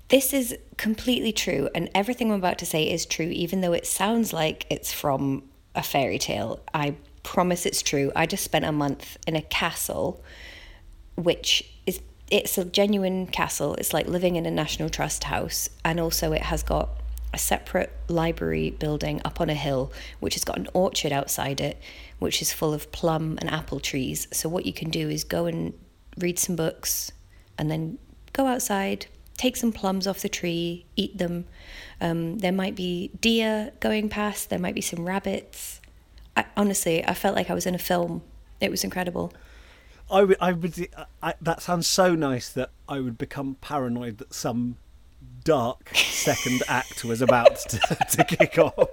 This 0.10 0.34
is 0.34 0.58
completely 0.78 1.34
true, 1.34 1.70
and 1.76 1.90
everything 1.94 2.32
I'm 2.32 2.38
about 2.38 2.58
to 2.60 2.66
say 2.66 2.90
is 2.90 3.06
true, 3.06 3.28
even 3.28 3.62
though 3.62 3.74
it 3.74 3.86
sounds 3.86 4.32
like 4.32 4.66
it's 4.70 4.94
from 4.94 5.44
a 5.76 5.84
fairy 5.84 6.18
tale. 6.18 6.62
I 6.74 6.96
promise 7.24 7.66
it's 7.66 7.82
true. 7.82 8.12
I 8.16 8.26
just 8.26 8.44
spent 8.44 8.64
a 8.64 8.72
month 8.72 9.18
in 9.28 9.36
a 9.36 9.42
castle, 9.42 10.24
which 11.16 11.70
is 11.86 12.00
it's 12.30 12.58
a 12.58 12.66
genuine 12.66 13.28
castle. 13.28 13.76
It's 13.76 13.94
like 13.94 14.08
living 14.08 14.36
in 14.36 14.46
a 14.46 14.52
National 14.52 14.90
Trust 14.90 15.26
house, 15.26 15.70
and 15.84 16.00
also 16.00 16.34
it 16.34 16.44
has 16.44 16.64
got 16.64 16.90
a 17.34 17.38
separate 17.38 17.92
library 18.08 18.70
building 18.72 19.22
up 19.24 19.40
on 19.42 19.50
a 19.50 19.54
hill, 19.54 19.92
which 20.20 20.34
has 20.36 20.44
got 20.44 20.58
an 20.58 20.68
orchard 20.74 21.12
outside 21.12 21.62
it, 21.62 21.80
which 22.20 22.42
is 22.42 22.54
full 22.54 22.74
of 22.74 22.92
plum 22.92 23.38
and 23.40 23.50
apple 23.50 23.80
trees. 23.80 24.28
So, 24.32 24.50
what 24.50 24.66
you 24.66 24.74
can 24.74 24.90
do 24.90 25.10
is 25.10 25.24
go 25.24 25.46
and 25.46 25.74
read 26.18 26.40
some 26.40 26.56
books 26.56 27.12
and 27.58 27.70
then 27.70 27.98
go 28.34 28.48
outside, 28.48 29.08
take 29.38 29.56
some 29.56 29.72
plums 29.72 30.08
off 30.08 30.22
the 30.22 30.30
tree, 30.30 30.86
eat 30.96 31.18
them. 31.18 31.46
Um, 32.02 32.40
there 32.40 32.52
might 32.52 32.76
be 32.76 33.12
deer 33.22 33.72
going 33.80 34.10
past, 34.10 34.50
there 34.50 34.60
might 34.60 34.76
be 34.76 34.82
some 34.82 35.06
rabbits. 35.06 35.82
I, 36.36 36.46
honestly, 36.56 37.06
I 37.06 37.14
felt 37.14 37.36
like 37.36 37.50
I 37.50 37.54
was 37.54 37.66
in 37.66 37.76
a 37.76 37.80
film. 37.80 38.22
It 38.60 38.72
was 38.72 38.84
incredible. 38.84 39.32
I 40.10 40.24
would, 40.24 40.38
I 40.40 40.52
would, 40.54 40.90
I, 41.22 41.34
that 41.42 41.62
sounds 41.62 41.86
so 41.88 42.16
nice 42.16 42.50
that 42.50 42.70
I 42.88 43.00
would 43.00 43.18
become 43.18 43.56
paranoid 43.62 44.18
that 44.20 44.34
some 44.34 44.78
dark 45.44 45.90
second 45.96 46.64
act 46.68 47.04
was 47.04 47.22
about 47.22 47.58
to, 47.70 47.80
to 48.12 48.24
kick 48.24 48.58
off. 48.58 48.90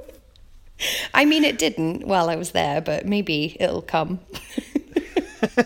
I 1.13 1.25
mean, 1.25 1.45
it 1.45 1.59
didn't 1.59 2.07
while 2.07 2.29
I 2.29 2.35
was 2.37 2.51
there, 2.51 2.81
but 2.81 3.07
maybe 3.07 3.57
it'll 3.61 3.83
come. 3.83 4.19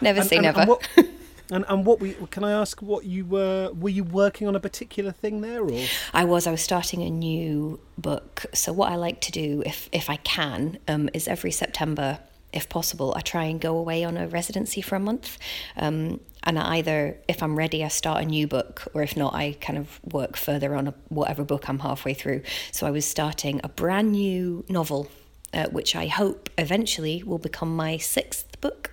never 0.00 0.20
And- 0.20 0.28
say 0.28 0.36
and- 0.36 0.42
never. 0.42 0.60
And 0.60 0.68
what, 0.68 0.88
and, 1.50 1.64
and 1.68 1.86
what 1.86 2.00
we 2.00 2.14
can 2.30 2.42
I 2.44 2.52
ask? 2.52 2.80
What 2.82 3.04
you 3.04 3.24
were? 3.24 3.70
Were 3.72 3.88
you 3.88 4.02
working 4.04 4.48
on 4.48 4.56
a 4.56 4.60
particular 4.60 5.12
thing 5.12 5.40
there, 5.40 5.62
or 5.62 5.80
I 6.12 6.24
was. 6.24 6.46
I 6.46 6.50
was 6.50 6.60
starting 6.62 7.02
a 7.02 7.10
new 7.10 7.78
book. 7.96 8.46
So 8.54 8.72
what 8.72 8.90
I 8.90 8.96
like 8.96 9.20
to 9.22 9.32
do, 9.32 9.62
if 9.64 9.88
if 9.92 10.10
I 10.10 10.16
can, 10.16 10.78
um, 10.88 11.08
is 11.14 11.28
every 11.28 11.52
September, 11.52 12.18
if 12.56 12.68
possible, 12.68 13.12
I 13.16 13.20
try 13.20 13.44
and 13.44 13.60
go 13.60 13.76
away 13.76 14.04
on 14.04 14.16
a 14.16 14.26
residency 14.26 14.80
for 14.80 14.96
a 14.96 15.00
month. 15.00 15.38
Um, 15.76 16.20
and 16.42 16.58
I 16.58 16.76
either, 16.76 17.18
if 17.28 17.42
I'm 17.42 17.56
ready, 17.56 17.84
I 17.84 17.88
start 17.88 18.22
a 18.22 18.26
new 18.26 18.46
book, 18.46 18.88
or 18.94 19.02
if 19.02 19.16
not, 19.16 19.34
I 19.34 19.56
kind 19.60 19.78
of 19.78 20.00
work 20.04 20.36
further 20.36 20.74
on 20.74 20.88
a, 20.88 20.94
whatever 21.08 21.44
book 21.44 21.68
I'm 21.68 21.80
halfway 21.80 22.14
through. 22.14 22.42
So 22.72 22.86
I 22.86 22.90
was 22.90 23.04
starting 23.04 23.60
a 23.64 23.68
brand 23.68 24.12
new 24.12 24.64
novel, 24.68 25.08
uh, 25.52 25.68
which 25.70 25.94
I 25.96 26.06
hope 26.06 26.48
eventually 26.56 27.22
will 27.22 27.38
become 27.38 27.74
my 27.76 27.98
sixth 27.98 28.60
book. 28.60 28.92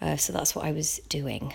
Uh, 0.00 0.16
so 0.16 0.32
that's 0.32 0.54
what 0.54 0.64
I 0.64 0.72
was 0.72 1.00
doing. 1.08 1.52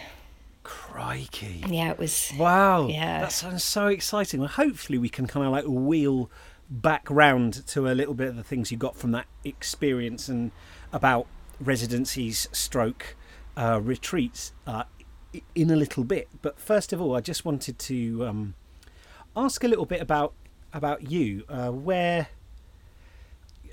crikey? 0.63 1.63
Yeah, 1.67 1.91
it 1.91 1.99
was. 1.99 2.31
Wow. 2.37 2.87
Yeah. 2.87 3.21
That 3.21 3.31
sounds 3.31 3.63
so 3.63 3.87
exciting. 3.87 4.39
Well, 4.39 4.49
hopefully 4.49 4.97
we 4.97 5.09
can 5.09 5.27
kind 5.27 5.45
of 5.45 5.51
like 5.51 5.65
wheel 5.67 6.29
back 6.69 7.09
round 7.09 7.65
to 7.67 7.87
a 7.87 7.93
little 7.93 8.13
bit 8.13 8.29
of 8.29 8.35
the 8.35 8.43
things 8.43 8.71
you 8.71 8.77
got 8.77 8.95
from 8.95 9.11
that 9.11 9.27
experience 9.43 10.27
and 10.27 10.51
about 10.93 11.27
residencies 11.59 12.47
stroke 12.51 13.15
uh, 13.57 13.81
retreats 13.81 14.53
uh, 14.65 14.83
in 15.55 15.69
a 15.69 15.75
little 15.75 16.03
bit. 16.03 16.29
But 16.41 16.59
first 16.59 16.93
of 16.93 17.01
all, 17.01 17.15
I 17.15 17.19
just 17.19 17.43
wanted 17.43 17.77
to 17.79 18.25
um, 18.25 18.53
ask 19.35 19.63
a 19.63 19.67
little 19.67 19.85
bit 19.85 20.01
about 20.01 20.33
about 20.71 21.11
you. 21.11 21.43
Uh, 21.49 21.69
where 21.69 22.27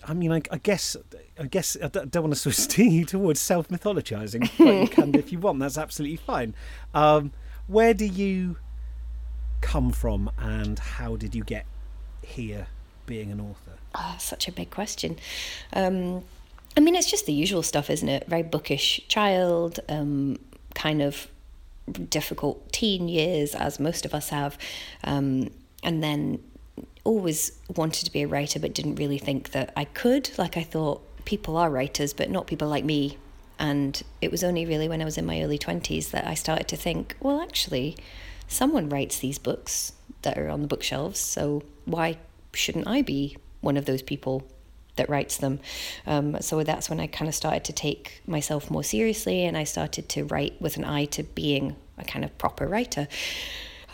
I 0.04 0.14
mean, 0.14 0.32
I, 0.32 0.40
I 0.50 0.58
guess, 0.58 0.96
I 1.38 1.46
guess 1.46 1.76
I 1.82 1.88
don't, 1.88 2.10
don't 2.10 2.22
want 2.24 2.34
to 2.34 2.40
sort 2.40 2.56
of 2.56 2.62
steer 2.70 2.86
you 2.86 3.04
towards 3.04 3.40
self 3.40 3.68
mythologizing, 3.68 4.50
but 4.58 4.80
you 4.80 4.88
can 4.88 5.14
if 5.14 5.32
you 5.32 5.38
want. 5.38 5.58
That's 5.60 5.78
absolutely 5.78 6.16
fine. 6.16 6.54
Um, 6.94 7.32
where 7.66 7.94
do 7.94 8.04
you 8.04 8.56
come 9.60 9.92
from, 9.92 10.30
and 10.38 10.78
how 10.78 11.16
did 11.16 11.34
you 11.34 11.44
get 11.44 11.66
here, 12.22 12.66
being 13.06 13.30
an 13.30 13.40
author? 13.40 13.78
Oh, 13.94 14.16
such 14.18 14.48
a 14.48 14.52
big 14.52 14.70
question. 14.70 15.18
Um, 15.72 16.24
I 16.76 16.80
mean, 16.80 16.94
it's 16.94 17.10
just 17.10 17.26
the 17.26 17.32
usual 17.32 17.62
stuff, 17.62 17.90
isn't 17.90 18.08
it? 18.08 18.26
Very 18.28 18.42
bookish 18.42 19.00
child, 19.08 19.80
um, 19.88 20.38
kind 20.74 21.02
of 21.02 21.26
difficult 22.08 22.72
teen 22.72 23.08
years, 23.08 23.54
as 23.54 23.80
most 23.80 24.04
of 24.04 24.14
us 24.14 24.28
have, 24.28 24.56
um, 25.04 25.50
and 25.82 26.02
then 26.02 26.42
always 27.04 27.52
wanted 27.74 28.04
to 28.04 28.12
be 28.12 28.22
a 28.22 28.28
writer, 28.28 28.60
but 28.60 28.74
didn't 28.74 28.96
really 28.96 29.18
think 29.18 29.50
that 29.50 29.72
I 29.76 29.84
could. 29.84 30.30
Like 30.38 30.56
I 30.56 30.62
thought 30.62 31.02
people 31.24 31.56
are 31.56 31.70
writers, 31.70 32.12
but 32.12 32.30
not 32.30 32.46
people 32.46 32.68
like 32.68 32.84
me. 32.84 33.18
And 33.58 34.00
it 34.20 34.30
was 34.30 34.44
only 34.44 34.64
really 34.64 34.88
when 34.88 35.02
I 35.02 35.04
was 35.04 35.18
in 35.18 35.26
my 35.26 35.42
early 35.42 35.58
twenties 35.58 36.10
that 36.10 36.26
I 36.26 36.34
started 36.34 36.68
to 36.68 36.76
think, 36.76 37.16
well, 37.20 37.40
actually, 37.40 37.96
someone 38.48 38.88
writes 38.88 39.18
these 39.18 39.38
books 39.38 39.92
that 40.22 40.38
are 40.38 40.48
on 40.48 40.62
the 40.62 40.68
bookshelves, 40.68 41.18
so 41.18 41.62
why 41.84 42.18
shouldn't 42.52 42.86
I 42.86 43.02
be 43.02 43.36
one 43.60 43.76
of 43.76 43.84
those 43.84 44.02
people 44.02 44.46
that 44.96 45.08
writes 45.08 45.36
them? 45.38 45.60
Um, 46.06 46.40
so 46.40 46.62
that's 46.62 46.90
when 46.90 47.00
I 47.00 47.06
kind 47.06 47.28
of 47.28 47.34
started 47.34 47.64
to 47.64 47.72
take 47.72 48.22
myself 48.26 48.70
more 48.70 48.84
seriously 48.84 49.44
and 49.44 49.56
I 49.56 49.64
started 49.64 50.08
to 50.10 50.24
write 50.24 50.60
with 50.60 50.76
an 50.76 50.84
eye 50.84 51.06
to 51.06 51.22
being 51.22 51.76
a 51.98 52.04
kind 52.04 52.24
of 52.24 52.36
proper 52.38 52.66
writer. 52.66 53.08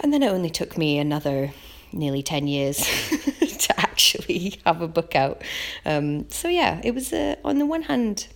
And 0.01 0.13
then 0.13 0.23
it 0.23 0.29
only 0.29 0.51
took 0.51 0.77
me 0.77 0.99
another 0.99 1.53
nearly 1.93 2.23
10 2.23 2.47
years 2.47 2.79
to 3.59 3.81
actually 3.81 4.61
have 4.67 4.83
a 4.83 4.89
book 4.89 5.15
out. 5.15 5.43
Um, 5.85 6.29
so, 6.31 6.49
yeah, 6.49 6.81
it 6.85 6.95
was, 6.95 7.13
uh, 7.13 7.37
on 7.45 7.59
the 7.59 7.67
one 7.67 7.83
hand, 7.83 8.29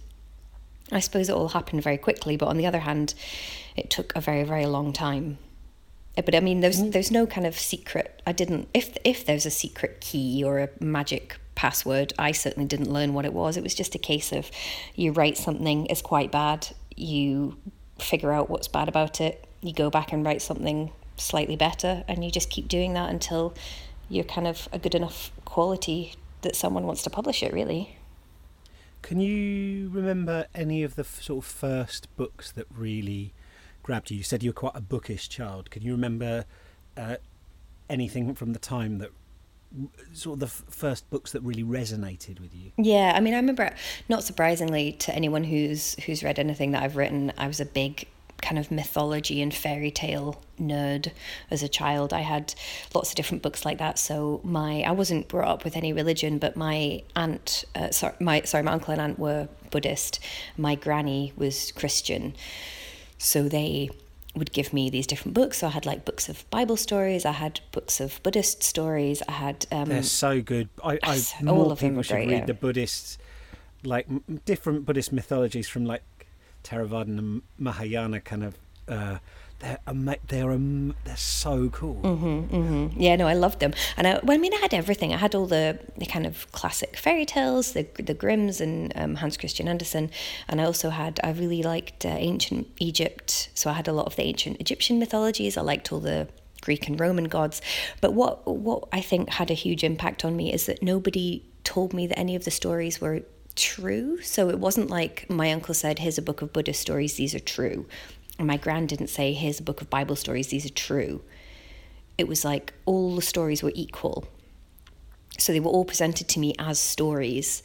I 0.93 1.01
suppose 1.01 1.29
it 1.29 1.33
all 1.33 1.49
happened 1.49 1.83
very 1.83 1.99
quickly, 1.99 2.37
but 2.37 2.47
on 2.47 2.57
the 2.57 2.67
other 2.67 2.81
hand, 2.81 3.15
it 3.77 3.91
took 3.91 4.15
a 4.17 4.21
very, 4.21 4.43
very 4.45 4.67
long 4.67 4.93
time. 4.93 5.39
Uh, 6.17 6.23
But 6.23 6.35
I 6.35 6.41
mean, 6.41 6.61
there's 6.61 6.83
there's 6.91 7.11
no 7.11 7.27
kind 7.27 7.47
of 7.47 7.59
secret. 7.59 8.21
I 8.27 8.33
didn't. 8.33 8.69
If 8.75 8.97
if 9.05 9.25
there's 9.25 9.47
a 9.47 9.51
secret 9.51 10.01
key 10.01 10.43
or 10.45 10.59
a 10.59 10.69
magic 10.81 11.39
password, 11.61 12.15
I 12.19 12.33
certainly 12.33 12.67
didn't 12.67 12.91
learn 12.91 13.13
what 13.13 13.27
it 13.27 13.35
was. 13.35 13.59
It 13.59 13.63
was 13.63 13.75
just 13.75 13.95
a 13.95 13.99
case 13.99 14.33
of 14.33 14.51
you 14.95 15.13
write 15.13 15.37
something 15.37 15.85
is 15.87 16.01
quite 16.01 16.33
bad, 16.33 16.69
you 16.97 17.59
figure 17.99 18.33
out 18.33 18.49
what's 18.49 18.67
bad 18.67 18.89
about 18.89 19.21
it, 19.21 19.47
you 19.61 19.75
go 19.75 19.91
back 19.91 20.11
and 20.11 20.25
write 20.25 20.41
something 20.41 20.91
slightly 21.19 21.57
better, 21.57 22.03
and 22.09 22.25
you 22.25 22.31
just 22.31 22.49
keep 22.49 22.67
doing 22.67 22.95
that 22.95 23.11
until 23.11 23.53
you're 24.09 24.25
kind 24.25 24.47
of 24.47 24.71
a 24.73 24.79
good 24.79 24.95
enough 24.95 25.33
quality 25.45 26.15
that 26.41 26.57
someone 26.57 26.87
wants 26.87 27.03
to 27.03 27.11
publish 27.11 27.43
it. 27.43 27.53
Really. 27.53 27.99
Can 29.03 29.21
you 29.21 29.91
remember 29.91 30.47
any 30.55 30.83
of 30.83 30.95
the 30.95 31.05
sort 31.05 31.45
of 31.45 31.51
first 31.51 32.09
books 32.17 32.53
that 32.53 32.69
really 32.75 33.35
grabbed 33.83 34.11
you? 34.11 34.17
You 34.17 34.23
said 34.23 34.43
you 34.43 34.49
were 34.49 34.55
quite 34.55 34.77
a 34.77 34.81
bookish 34.81 35.29
child. 35.29 35.71
Can 35.71 35.83
you 35.83 35.93
remember 35.93 36.47
uh, 36.97 37.17
anything 37.91 38.35
from 38.35 38.55
the 38.55 38.59
time 38.59 38.97
that 38.97 39.11
sort 40.13 40.35
of 40.35 40.41
the 40.41 40.47
f- 40.47 40.65
first 40.69 41.09
books 41.11 41.33
that 41.33 41.43
really 41.43 41.65
resonated 41.65 42.41
with 42.41 42.55
you? 42.55 42.73
Yeah, 42.77 43.13
I 43.15 43.21
mean, 43.21 43.35
I 43.35 43.37
remember, 43.37 43.75
not 44.09 44.25
surprisingly 44.25 44.93
to 44.93 45.15
anyone 45.15 45.45
who's 45.45 45.95
who's 46.05 46.23
read 46.23 46.39
anything 46.39 46.73
that 46.73 46.83
I've 46.83 46.97
written, 46.97 47.33
I 47.39 47.47
was 47.47 47.61
a 47.61 47.65
big 47.65 48.07
kind 48.43 48.59
of 48.59 48.71
mythology 48.71 49.43
and 49.43 49.53
fairy 49.53 49.91
tale 49.91 50.43
nerd 50.59 51.13
as 51.51 51.63
a 51.63 51.69
child. 51.69 52.13
I 52.13 52.21
had 52.21 52.55
lots 52.95 53.11
of 53.11 53.15
different 53.15 53.43
books 53.43 53.65
like 53.65 53.79
that. 53.79 53.99
So 53.99 54.41
my 54.43 54.83
I 54.83 54.93
wasn't 54.93 55.29
brought 55.29 55.49
up 55.49 55.65
with 55.65 55.77
any 55.77 55.93
religion, 55.93 56.39
but 56.39 56.57
my 56.57 57.03
aunt, 57.15 57.65
uh, 57.75 57.91
sorry, 57.91 58.15
my 58.21 58.43
sorry, 58.43 58.63
my 58.63 58.73
uncle 58.73 58.93
and 58.93 59.01
aunt 59.01 59.19
were 59.19 59.49
Buddhist. 59.71 60.21
My 60.57 60.75
granny 60.75 61.33
was 61.37 61.73
Christian, 61.73 62.35
so 63.19 63.49
they 63.49 63.91
would 64.35 64.53
give 64.53 64.73
me 64.73 64.91
these 64.91 65.07
different 65.07 65.35
books. 65.35 65.59
So 65.59 65.67
I 65.67 65.71
had 65.71 65.87
like 65.87 66.05
books 66.05 66.29
of 66.29 66.49
Bible 66.51 66.77
stories, 66.77 67.25
I 67.25 67.33
had 67.33 67.61
books 67.73 68.01
of 68.01 68.23
Buddhist 68.23 68.63
stories, 68.63 69.23
I 69.29 69.33
had 69.33 69.67
um, 69.73 69.89
They're 69.89 70.03
so 70.03 70.41
good. 70.41 70.69
I, 70.85 70.99
I 71.03 71.21
all 71.41 71.57
more 71.57 71.73
of 71.73 71.81
them 71.81 71.91
people 71.91 72.03
should 72.03 72.15
great, 72.15 72.29
read 72.29 72.39
yeah. 72.41 72.47
the 72.47 72.55
Buddhists, 72.55 73.19
like 73.85 74.07
m- 74.09 74.41
different 74.45 74.87
Buddhist 74.87 75.13
mythologies 75.13 75.69
from 75.69 75.85
like 75.85 76.03
Theravada 76.65 77.19
and 77.19 77.43
Mahayana 77.59 78.21
kind 78.21 78.45
of. 78.45 78.59
Uh, 78.89 79.19
they're 79.61 79.79
ama- 79.87 80.17
they're 80.27 80.59
they're 81.05 81.17
so 81.17 81.69
cool. 81.71 82.01
Mm-hmm. 82.03 83.01
Yeah, 83.01 83.17
no, 83.17 83.27
I 83.27 83.35
loved 83.35 83.61
them, 83.61 83.73
and 83.97 84.07
I, 84.07 84.21
well, 84.23 84.37
I 84.37 84.39
mean, 84.39 84.53
I 84.55 84.59
had 84.59 84.75
everything. 84.75 85.15
I 85.15 85.19
had 85.19 85.35
all 85.35 85.47
the, 85.47 85.79
the 85.97 86.07
kind 86.07 86.27
of 86.27 86.51
classic 86.53 86.97
fairy 86.97 87.27
tales, 87.27 87.73
the 87.73 87.87
the 87.99 88.15
Grimms 88.15 88.61
and 88.61 88.93
um, 88.97 89.17
Hans 89.17 89.37
Christian 89.37 89.69
Andersen, 89.69 90.11
and 90.49 90.61
I 90.61 90.65
also 90.65 90.91
had. 90.91 91.21
I 91.23 91.31
really 91.31 91.63
liked 91.63 92.05
uh, 92.05 92.09
ancient 92.09 92.69
Egypt, 92.79 93.51
so 93.55 93.71
I 93.71 93.75
had 93.75 93.87
a 93.87 93.93
lot 93.93 94.07
of 94.07 94.17
the 94.17 94.23
ancient 94.23 94.61
Egyptian 94.61 94.99
mythologies. 94.99 95.57
I 95.57 95.63
liked 95.63 95.93
all 95.93 96.01
the 96.01 96.29
Greek 96.63 96.89
and 96.89 96.99
Roman 96.99 97.25
gods, 97.25 97.61
but 98.01 98.15
what 98.15 98.47
what 98.47 98.89
I 98.93 99.01
think 99.01 99.31
had 99.31 99.51
a 99.51 99.55
huge 99.55 99.85
impact 99.85 100.25
on 100.25 100.37
me 100.37 100.53
is 100.53 100.67
that 100.67 100.83
nobody 100.83 101.45
told 101.65 101.93
me 101.93 102.07
that 102.07 102.19
any 102.19 102.35
of 102.35 102.45
the 102.45 102.51
stories 102.51 103.01
were 103.01 103.23
true. 103.57 104.21
So 104.23 104.49
it 104.49 104.59
wasn't 104.59 104.89
like 104.89 105.29
my 105.29 105.53
uncle 105.53 105.75
said, 105.75 105.99
"Here's 105.99 106.19
a 106.19 106.23
book 106.23 106.41
of 106.41 106.53
Buddhist 106.53 106.81
stories; 106.81 107.15
these 107.15 107.35
are 107.35 107.41
true." 107.41 107.87
And 108.41 108.49
my 108.49 108.57
grand 108.57 108.89
didn't 108.89 109.11
say, 109.11 109.33
"Here's 109.33 109.61
a 109.61 109.63
book 109.63 109.81
of 109.81 109.89
Bible 109.89 110.17
stories; 110.17 110.49
these 110.49 110.67
are 110.67 110.71
true." 110.71 111.23
it 112.21 112.29
was 112.29 112.45
like 112.45 112.75
all 112.85 113.17
the 113.17 113.23
stories 113.23 113.63
were 113.63 113.73
equal. 113.75 114.27
So 115.39 115.55
they 115.55 115.61
were 115.61 115.71
all 115.71 115.87
presented 115.87 116.29
to 116.29 116.39
me 116.39 116.55
as 116.59 116.79
stories 116.79 117.63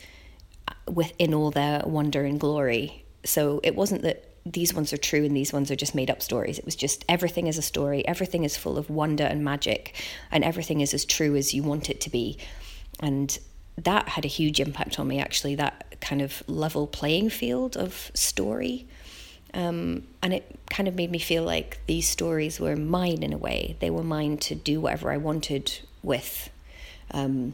uh, 0.70 0.74
within 0.90 1.34
all 1.34 1.52
their 1.52 1.82
wonder 1.86 2.24
and 2.24 2.40
glory. 2.40 3.04
So 3.26 3.60
it 3.64 3.76
wasn't 3.76 4.04
that 4.04 4.30
these 4.46 4.74
ones 4.74 4.94
are 4.94 4.98
true 4.98 5.26
and 5.26 5.36
these 5.36 5.52
ones 5.52 5.72
are 5.72 5.76
just 5.76 5.94
made 5.94 6.10
up 6.10 6.22
stories. 6.22 6.58
It 6.58 6.64
was 6.64 6.78
just 6.78 7.04
everything 7.10 7.48
is 7.48 7.58
a 7.58 7.62
story, 7.62 8.08
everything 8.08 8.46
is 8.46 8.56
full 8.56 8.78
of 8.78 8.90
wonder 8.90 9.26
and 9.26 9.44
magic, 9.44 9.94
and 10.32 10.42
everything 10.42 10.80
is 10.80 10.94
as 10.94 11.04
true 11.04 11.36
as 11.36 11.54
you 11.54 11.62
want 11.62 11.90
it 11.90 12.00
to 12.02 12.10
be. 12.10 12.38
And 13.02 13.38
that 13.78 14.08
had 14.08 14.24
a 14.24 14.30
huge 14.30 14.62
impact 14.62 15.00
on 15.02 15.08
me, 15.10 15.20
actually, 15.20 15.56
that 15.56 15.96
kind 16.00 16.22
of 16.22 16.44
level 16.48 16.88
playing 16.88 17.30
field 17.30 17.76
of 17.76 18.10
story. 18.14 18.88
Um, 19.56 20.04
and 20.22 20.34
it 20.34 20.60
kind 20.70 20.90
of 20.90 20.96
made 20.96 21.10
me 21.10 21.18
feel 21.18 21.44
like 21.44 21.80
these 21.88 22.08
stories 22.08 22.60
were 22.60 22.76
mine 22.76 23.24
in 23.24 23.32
a 23.32 23.38
way. 23.38 23.78
They 23.80 23.90
were 23.90 24.04
mine 24.04 24.38
to 24.40 24.56
do 24.56 24.82
whatever 24.82 25.12
I 25.12 25.18
wanted 25.18 25.80
with. 26.04 26.50
Um, 27.12 27.54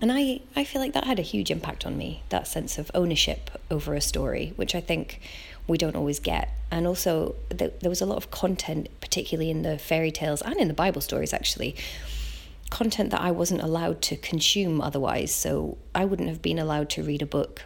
and 0.00 0.10
I, 0.10 0.40
I 0.56 0.64
feel 0.64 0.82
like 0.82 0.94
that 0.94 1.04
had 1.04 1.20
a 1.20 1.22
huge 1.22 1.52
impact 1.52 1.86
on 1.86 1.96
me, 1.96 2.24
that 2.30 2.48
sense 2.48 2.76
of 2.76 2.90
ownership 2.92 3.52
over 3.70 3.94
a 3.94 4.00
story, 4.00 4.52
which 4.56 4.74
I 4.74 4.80
think 4.80 5.20
we 5.68 5.78
don't 5.78 5.94
always 5.94 6.18
get. 6.18 6.48
And 6.72 6.88
also, 6.88 7.36
th- 7.56 7.74
there 7.80 7.88
was 7.88 8.00
a 8.00 8.06
lot 8.06 8.16
of 8.16 8.32
content, 8.32 8.88
particularly 9.00 9.48
in 9.48 9.62
the 9.62 9.78
fairy 9.78 10.10
tales 10.10 10.42
and 10.42 10.56
in 10.56 10.66
the 10.66 10.74
Bible 10.74 11.00
stories, 11.00 11.32
actually, 11.32 11.76
content 12.68 13.10
that 13.10 13.20
I 13.20 13.30
wasn't 13.30 13.62
allowed 13.62 14.02
to 14.02 14.16
consume 14.16 14.80
otherwise. 14.80 15.32
So 15.32 15.78
I 15.94 16.04
wouldn't 16.04 16.28
have 16.28 16.42
been 16.42 16.58
allowed 16.58 16.90
to 16.90 17.04
read 17.04 17.22
a 17.22 17.26
book 17.26 17.62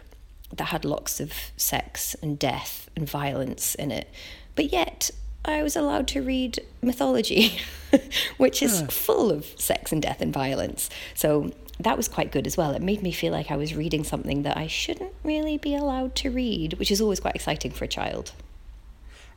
that 0.53 0.65
had 0.65 0.85
lots 0.85 1.19
of 1.19 1.33
sex 1.57 2.15
and 2.21 2.37
death 2.37 2.86
and 2.97 3.09
violence 3.09 3.75
in 3.75 3.91
it. 3.91 4.09
But 4.55 4.73
yet, 4.73 5.11
I 5.45 5.63
was 5.63 5.75
allowed 5.75 6.07
to 6.09 6.21
read 6.21 6.59
mythology, 6.81 7.59
which 8.37 8.61
is 8.61 8.81
yeah. 8.81 8.87
full 8.87 9.31
of 9.31 9.45
sex 9.55 9.91
and 9.91 10.01
death 10.01 10.19
and 10.19 10.33
violence. 10.33 10.89
So 11.13 11.51
that 11.79 11.95
was 11.95 12.07
quite 12.07 12.31
good 12.31 12.47
as 12.47 12.57
well. 12.57 12.71
It 12.71 12.81
made 12.81 13.01
me 13.01 13.11
feel 13.11 13.31
like 13.31 13.51
I 13.51 13.55
was 13.55 13.75
reading 13.75 14.03
something 14.03 14.41
that 14.43 14.57
I 14.57 14.67
shouldn't 14.67 15.13
really 15.23 15.57
be 15.57 15.75
allowed 15.75 16.15
to 16.15 16.31
read, 16.31 16.73
which 16.73 16.91
is 16.91 16.99
always 16.99 17.19
quite 17.19 17.35
exciting 17.35 17.71
for 17.71 17.85
a 17.85 17.87
child. 17.87 18.33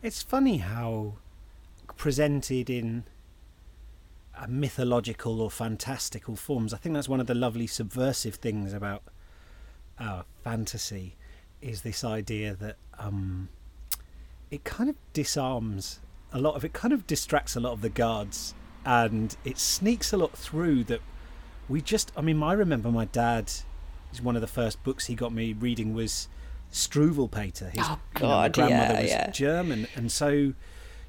It's 0.03 0.23
funny 0.23 0.59
how 0.59 1.15
presented 1.97 2.71
in 2.71 3.05
mythological 4.49 5.43
or 5.43 5.51
fantastical 5.51 6.35
forms. 6.35 6.73
I 6.73 6.79
think 6.79 6.95
that's 6.95 7.11
one 7.11 7.21
of 7.21 7.27
the 7.27 7.35
lovely 7.35 7.67
subversive 7.67 8.37
things 8.37 8.73
about 8.73 9.03
uh, 9.99 10.23
fantasy 10.43 11.17
is 11.63 11.83
this 11.83 12.05
idea 12.05 12.55
that 12.55 12.77
um, 12.99 13.49
it 14.51 14.65
kind 14.65 14.91
of 14.91 14.97
disarms 15.13 16.01
a 16.33 16.39
lot 16.39 16.55
of 16.55 16.65
it, 16.65 16.73
kind 16.73 16.93
of 16.93 17.07
distracts 17.07 17.57
a 17.57 17.61
lot 17.61 17.73
of 17.73 17.81
the 17.81 17.89
guards, 17.89 18.55
and 18.85 19.37
it 19.45 19.59
sneaks 19.59 20.13
a 20.13 20.17
lot 20.17 20.33
through 20.33 20.85
that 20.85 21.01
we 21.69 21.81
just. 21.81 22.13
I 22.17 22.21
mean, 22.21 22.43
I 22.43 22.53
remember 22.53 22.91
my 22.91 23.07
dad. 23.07 23.51
One 24.23 24.35
of 24.35 24.43
the 24.43 24.49
first 24.49 24.83
books 24.83 25.07
he 25.07 25.15
got 25.15 25.33
me 25.33 25.53
reading 25.53 25.95
was 25.95 26.29
Struwwelpeter. 26.73 27.71
His 27.71 27.85
oh 27.87 27.99
God, 28.15 28.57
you 28.57 28.63
know, 28.63 28.69
grandmother 28.69 28.95
yeah, 28.95 29.03
was 29.03 29.11
yeah. 29.11 29.31
German, 29.31 29.87
and 29.95 30.11
so 30.11 30.53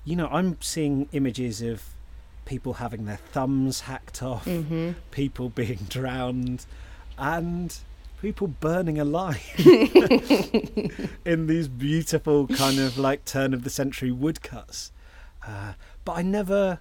you 0.04 0.16
know, 0.16 0.28
I'm 0.28 0.58
seeing 0.62 1.08
images 1.12 1.62
of 1.62 1.84
people 2.46 2.74
having 2.74 3.06
their 3.06 3.18
thumbs 3.18 3.82
hacked 3.82 4.22
off, 4.24 4.46
mm-hmm. 4.46 4.92
people 5.12 5.50
being 5.50 5.80
drowned, 5.90 6.66
and 7.18 7.76
people 8.22 8.48
burning 8.48 9.00
alive 9.00 9.44
in 11.26 11.48
these 11.48 11.68
beautiful 11.68 12.48
kind 12.48 12.80
of 12.80 12.98
like 12.98 13.26
turn 13.26 13.54
of 13.54 13.64
the 13.64 13.70
century 13.70 14.12
woodcuts. 14.12 14.92
Uh, 15.46 15.74
but 16.06 16.14
I 16.14 16.22
never, 16.22 16.80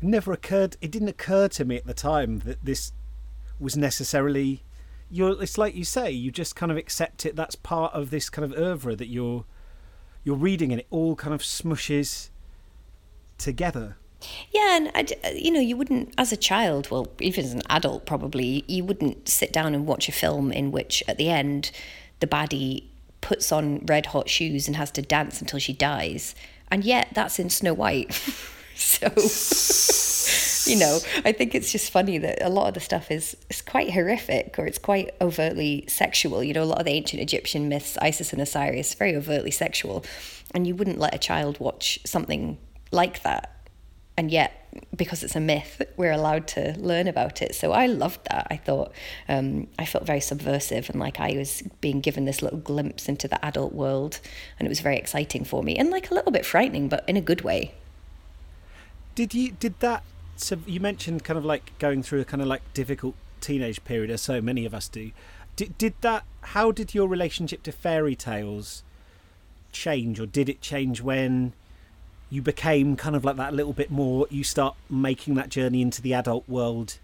never 0.00 0.32
occurred. 0.32 0.76
It 0.80 0.90
didn't 0.90 1.08
occur 1.08 1.48
to 1.48 1.64
me 1.64 1.76
at 1.76 1.86
the 1.86 1.94
time 1.94 2.40
that 2.40 2.64
this 2.64 2.92
was 3.58 3.76
necessarily. 3.76 4.62
You're. 5.10 5.42
It's 5.42 5.58
like 5.58 5.74
you 5.74 5.84
say. 5.84 6.10
You 6.10 6.30
just 6.30 6.56
kind 6.56 6.72
of 6.72 6.78
accept 6.78 7.26
it. 7.26 7.36
That's 7.36 7.54
part 7.54 7.92
of 7.92 8.10
this 8.10 8.30
kind 8.30 8.50
of 8.50 8.58
oeuvre 8.58 8.96
that 8.96 9.08
you're, 9.08 9.44
you're 10.24 10.36
reading, 10.36 10.72
and 10.72 10.80
it 10.80 10.86
all 10.90 11.16
kind 11.16 11.34
of 11.34 11.42
smushes 11.42 12.30
together. 13.36 13.96
Yeah, 14.52 14.76
and 14.76 14.90
I, 14.94 15.06
uh, 15.24 15.30
you 15.34 15.50
know, 15.50 15.60
you 15.60 15.76
wouldn't, 15.76 16.14
as 16.18 16.32
a 16.32 16.36
child, 16.36 16.90
well, 16.90 17.08
even 17.20 17.44
as 17.44 17.52
an 17.52 17.62
adult, 17.70 18.06
probably, 18.06 18.64
you 18.66 18.84
wouldn't 18.84 19.28
sit 19.28 19.52
down 19.52 19.74
and 19.74 19.86
watch 19.86 20.08
a 20.08 20.12
film 20.12 20.52
in 20.52 20.72
which, 20.72 21.02
at 21.08 21.16
the 21.16 21.30
end, 21.30 21.70
the 22.20 22.26
baddie 22.26 22.84
puts 23.20 23.52
on 23.52 23.84
red 23.86 24.06
hot 24.06 24.28
shoes 24.28 24.66
and 24.66 24.76
has 24.76 24.90
to 24.92 25.02
dance 25.02 25.40
until 25.40 25.58
she 25.58 25.72
dies, 25.72 26.34
and 26.70 26.84
yet 26.84 27.08
that's 27.12 27.38
in 27.38 27.50
Snow 27.50 27.74
White. 27.74 28.12
so, 28.74 29.06
you 30.70 30.78
know, 30.78 30.98
I 31.24 31.32
think 31.32 31.54
it's 31.54 31.72
just 31.72 31.90
funny 31.90 32.18
that 32.18 32.42
a 32.42 32.48
lot 32.48 32.68
of 32.68 32.74
the 32.74 32.80
stuff 32.80 33.10
is 33.10 33.36
is 33.48 33.62
quite 33.62 33.90
horrific 33.90 34.58
or 34.58 34.66
it's 34.66 34.78
quite 34.78 35.14
overtly 35.20 35.84
sexual. 35.88 36.44
You 36.44 36.54
know, 36.54 36.62
a 36.62 36.64
lot 36.64 36.78
of 36.78 36.84
the 36.84 36.92
ancient 36.92 37.22
Egyptian 37.22 37.68
myths, 37.68 37.96
Isis 38.00 38.32
and 38.32 38.40
Osiris, 38.40 38.94
very 38.94 39.16
overtly 39.16 39.50
sexual, 39.50 40.04
and 40.54 40.66
you 40.66 40.74
wouldn't 40.74 40.98
let 40.98 41.14
a 41.14 41.18
child 41.18 41.58
watch 41.58 41.98
something 42.04 42.58
like 42.92 43.22
that 43.22 43.59
and 44.20 44.30
yet 44.30 44.68
because 44.94 45.22
it's 45.22 45.34
a 45.34 45.40
myth 45.40 45.80
we're 45.96 46.12
allowed 46.12 46.46
to 46.46 46.74
learn 46.78 47.08
about 47.08 47.40
it. 47.40 47.54
So 47.54 47.72
i 47.72 47.86
loved 47.86 48.20
that. 48.28 48.46
I 48.50 48.58
thought 48.58 48.92
um, 49.30 49.66
i 49.78 49.86
felt 49.86 50.04
very 50.04 50.20
subversive 50.20 50.90
and 50.90 51.00
like 51.00 51.18
i 51.18 51.30
was 51.38 51.62
being 51.80 52.00
given 52.02 52.26
this 52.26 52.42
little 52.42 52.58
glimpse 52.58 53.08
into 53.08 53.26
the 53.26 53.42
adult 53.42 53.72
world 53.72 54.20
and 54.58 54.66
it 54.66 54.68
was 54.68 54.80
very 54.80 54.98
exciting 54.98 55.42
for 55.44 55.62
me 55.62 55.74
and 55.76 55.88
like 55.88 56.10
a 56.10 56.14
little 56.14 56.32
bit 56.32 56.44
frightening 56.44 56.86
but 56.86 57.02
in 57.08 57.16
a 57.16 57.22
good 57.22 57.40
way. 57.40 57.72
Did 59.14 59.32
you 59.32 59.52
did 59.52 59.80
that 59.80 60.02
so 60.36 60.58
you 60.66 60.80
mentioned 60.80 61.24
kind 61.24 61.38
of 61.38 61.44
like 61.46 61.72
going 61.78 62.02
through 62.02 62.20
a 62.20 62.26
kind 62.26 62.42
of 62.42 62.46
like 62.46 62.62
difficult 62.74 63.14
teenage 63.40 63.82
period 63.84 64.10
as 64.10 64.20
so 64.20 64.42
many 64.42 64.66
of 64.66 64.74
us 64.74 64.86
do. 64.86 65.12
Did, 65.56 65.78
did 65.78 65.94
that 66.02 66.24
how 66.54 66.72
did 66.72 66.94
your 66.94 67.08
relationship 67.08 67.62
to 67.62 67.72
fairy 67.72 68.14
tales 68.14 68.82
change 69.72 70.20
or 70.20 70.26
did 70.26 70.50
it 70.50 70.60
change 70.60 71.00
when 71.00 71.54
you 72.30 72.40
became 72.42 72.96
kind 72.96 73.16
of 73.16 73.24
like 73.24 73.36
that 73.36 73.52
a 73.52 73.56
little 73.56 73.72
bit 73.72 73.90
more 73.90 74.26
you 74.30 74.44
start 74.44 74.76
making 74.88 75.34
that 75.34 75.48
journey 75.48 75.82
into 75.82 76.00
the 76.00 76.14
adult 76.14 76.48
world 76.48 76.98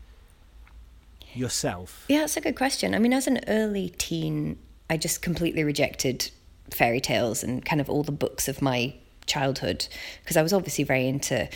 yourself? 1.34 2.04
Yeah 2.08 2.20
that's 2.20 2.36
a 2.36 2.40
good 2.40 2.56
question. 2.56 2.94
I 2.94 2.98
mean 2.98 3.12
as 3.12 3.26
an 3.26 3.40
early 3.48 3.90
teen 3.98 4.58
i 4.88 4.96
just 4.96 5.20
completely 5.22 5.64
rejected 5.64 6.30
fairy 6.70 7.00
tales 7.00 7.42
and 7.42 7.64
kind 7.64 7.80
of 7.80 7.90
all 7.90 8.02
the 8.02 8.12
books 8.12 8.48
of 8.48 8.62
my 8.62 8.94
childhood 9.26 9.86
because 10.22 10.36
i 10.36 10.42
was 10.42 10.52
obviously 10.52 10.84
very 10.84 11.08
into 11.08 11.48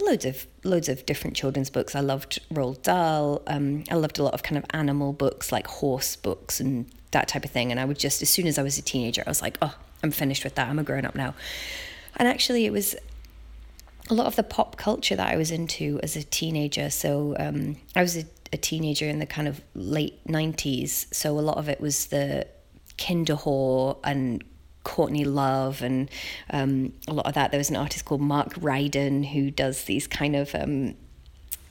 loads 0.00 0.24
of 0.24 0.46
loads 0.64 0.88
of 0.88 1.06
different 1.06 1.36
children's 1.36 1.70
books. 1.70 1.94
I 1.94 2.00
loved 2.00 2.38
roald 2.52 2.82
dahl 2.82 3.42
um, 3.46 3.84
i 3.90 3.94
loved 3.94 4.18
a 4.18 4.22
lot 4.22 4.34
of 4.34 4.42
kind 4.42 4.58
of 4.58 4.64
animal 4.70 5.12
books 5.12 5.50
like 5.50 5.66
horse 5.66 6.16
books 6.16 6.60
and 6.60 6.86
that 7.12 7.28
type 7.28 7.44
of 7.44 7.50
thing. 7.50 7.70
And 7.70 7.80
i 7.80 7.84
would 7.84 7.98
just 7.98 8.22
as 8.22 8.28
soon 8.28 8.46
as 8.46 8.58
i 8.58 8.62
was 8.62 8.78
a 8.78 8.82
teenager 8.82 9.22
i 9.26 9.30
was 9.30 9.42
like 9.42 9.56
oh 9.62 9.74
i'm 10.02 10.10
finished 10.10 10.44
with 10.44 10.54
that. 10.56 10.68
I'm 10.68 10.78
a 10.78 10.82
grown 10.82 11.04
up 11.04 11.14
now. 11.14 11.34
And 12.16 12.28
actually 12.28 12.66
it 12.66 12.72
was 12.72 12.94
a 14.08 14.14
lot 14.14 14.26
of 14.26 14.36
the 14.36 14.42
pop 14.42 14.76
culture 14.76 15.16
that 15.16 15.32
I 15.32 15.36
was 15.36 15.50
into 15.50 15.98
as 16.02 16.16
a 16.16 16.22
teenager. 16.22 16.90
So 16.90 17.36
um, 17.38 17.76
I 17.94 18.02
was 18.02 18.16
a, 18.16 18.24
a, 18.52 18.56
teenager 18.56 19.06
in 19.06 19.18
the 19.18 19.26
kind 19.26 19.48
of 19.48 19.60
late 19.74 20.24
90s. 20.26 21.12
So 21.12 21.38
a 21.38 21.40
lot 21.40 21.58
of 21.58 21.68
it 21.68 21.80
was 21.80 22.06
the 22.06 22.46
Kinderwhore 22.98 23.98
and 24.04 24.44
Courtney 24.84 25.24
Love 25.24 25.82
and 25.82 26.08
um, 26.50 26.92
a 27.08 27.12
lot 27.12 27.26
of 27.26 27.34
that. 27.34 27.50
There 27.50 27.58
was 27.58 27.70
an 27.70 27.76
artist 27.76 28.04
called 28.04 28.20
Mark 28.20 28.54
Ryden 28.54 29.32
who 29.32 29.50
does 29.50 29.84
these 29.84 30.06
kind 30.06 30.36
of 30.36 30.54
um, 30.54 30.94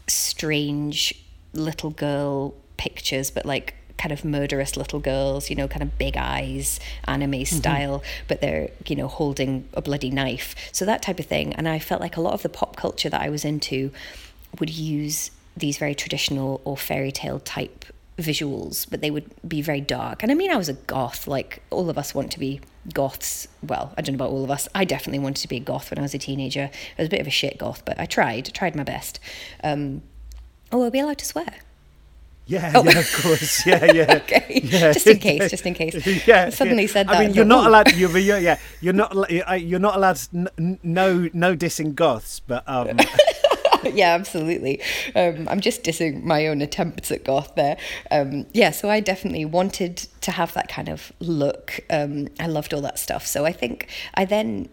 strange 0.07 1.13
little 1.53 1.91
girl 1.91 2.55
pictures, 2.75 3.31
but 3.31 3.45
like 3.45 3.75
kind 3.97 4.11
of 4.11 4.25
murderous 4.25 4.75
little 4.77 4.99
girls, 4.99 5.49
you 5.49 5.55
know, 5.55 5.67
kind 5.67 5.81
of 5.81 5.97
big 5.97 6.17
eyes, 6.17 6.79
anime 7.07 7.31
mm-hmm. 7.31 7.55
style, 7.55 7.99
mm-hmm. 7.99 8.25
but 8.27 8.41
they're, 8.41 8.69
you 8.87 8.95
know, 8.95 9.07
holding 9.07 9.67
a 9.73 9.81
bloody 9.81 10.09
knife. 10.09 10.55
So 10.71 10.85
that 10.85 11.01
type 11.01 11.19
of 11.19 11.25
thing. 11.25 11.53
And 11.53 11.67
I 11.67 11.79
felt 11.79 12.01
like 12.01 12.17
a 12.17 12.21
lot 12.21 12.33
of 12.33 12.41
the 12.41 12.49
pop 12.49 12.75
culture 12.75 13.09
that 13.09 13.21
I 13.21 13.29
was 13.29 13.45
into 13.45 13.91
would 14.59 14.69
use 14.69 15.31
these 15.57 15.77
very 15.77 15.95
traditional 15.95 16.61
or 16.65 16.75
fairy 16.77 17.11
tale 17.11 17.39
type 17.39 17.85
visuals, 18.17 18.89
but 18.89 19.01
they 19.01 19.11
would 19.11 19.29
be 19.47 19.61
very 19.61 19.81
dark. 19.81 20.23
And 20.23 20.31
I 20.31 20.35
mean, 20.35 20.51
I 20.51 20.55
was 20.55 20.69
a 20.69 20.73
goth, 20.73 21.27
like 21.27 21.61
all 21.69 21.89
of 21.89 21.97
us 21.97 22.15
want 22.15 22.31
to 22.31 22.39
be 22.39 22.61
goths. 22.93 23.47
Well, 23.61 23.93
I 23.97 24.01
don't 24.01 24.13
know 24.13 24.25
about 24.25 24.31
all 24.33 24.43
of 24.43 24.51
us. 24.51 24.67
I 24.73 24.85
definitely 24.85 25.19
wanted 25.19 25.41
to 25.41 25.47
be 25.47 25.57
a 25.57 25.61
goth 25.61 25.91
when 25.91 25.99
I 25.99 26.01
was 26.01 26.13
a 26.13 26.17
teenager. 26.17 26.69
I 26.97 27.01
was 27.01 27.07
a 27.07 27.09
bit 27.09 27.21
of 27.21 27.27
a 27.27 27.31
shit 27.31 27.57
goth, 27.57 27.83
but 27.85 27.99
I 27.99 28.05
tried, 28.05 28.53
tried 28.53 28.75
my 28.75 28.83
best. 28.83 29.19
Um, 29.63 30.01
oh, 30.71 30.83
are 30.83 30.89
we 30.89 30.99
allowed 30.99 31.17
to 31.19 31.25
swear? 31.25 31.59
Yeah, 32.47 32.73
oh. 32.75 32.83
yeah, 32.83 32.99
of 32.99 33.13
course. 33.21 33.65
Yeah, 33.65 33.85
yeah. 33.93 34.19
okay. 34.23 34.61
Yeah. 34.63 34.93
Just 34.93 35.07
in 35.07 35.17
case, 35.17 35.49
just 35.49 35.65
in 35.65 35.73
case. 35.81 36.27
Yeah. 36.27 36.49
Suddenly 36.49 36.83
yeah. 36.83 36.89
said 36.89 37.07
that. 37.07 37.15
I 37.15 37.25
mean, 37.25 37.33
you're 37.33 37.45
not 37.45 37.67
allowed. 37.67 37.93
You're, 37.93 38.15
you're, 38.17 38.37
yeah, 38.37 38.59
you're 38.81 38.93
not. 38.93 39.31
You're 39.31 39.79
not 39.79 39.95
allowed. 39.95 40.19
N- 40.33 40.79
no, 40.83 41.29
no 41.33 41.55
dissing 41.55 41.95
goths, 41.95 42.39
but 42.39 42.63
um. 42.67 42.99
yeah, 43.83 44.13
absolutely. 44.13 44.81
Um, 45.15 45.47
I'm 45.49 45.59
just 45.59 45.83
dissing 45.83 46.23
my 46.23 46.47
own 46.47 46.61
attempts 46.61 47.11
at 47.11 47.23
goth 47.23 47.55
there. 47.55 47.77
Um, 48.11 48.45
yeah, 48.53 48.71
so 48.71 48.89
I 48.89 48.99
definitely 48.99 49.45
wanted 49.45 49.97
to 50.21 50.31
have 50.31 50.53
that 50.53 50.67
kind 50.67 50.89
of 50.89 51.11
look. 51.19 51.79
Um, 51.89 52.27
I 52.39 52.47
loved 52.47 52.73
all 52.73 52.81
that 52.81 52.99
stuff. 52.99 53.25
So 53.25 53.45
I 53.45 53.51
think 53.51 53.89
I 54.13 54.25
then 54.25 54.69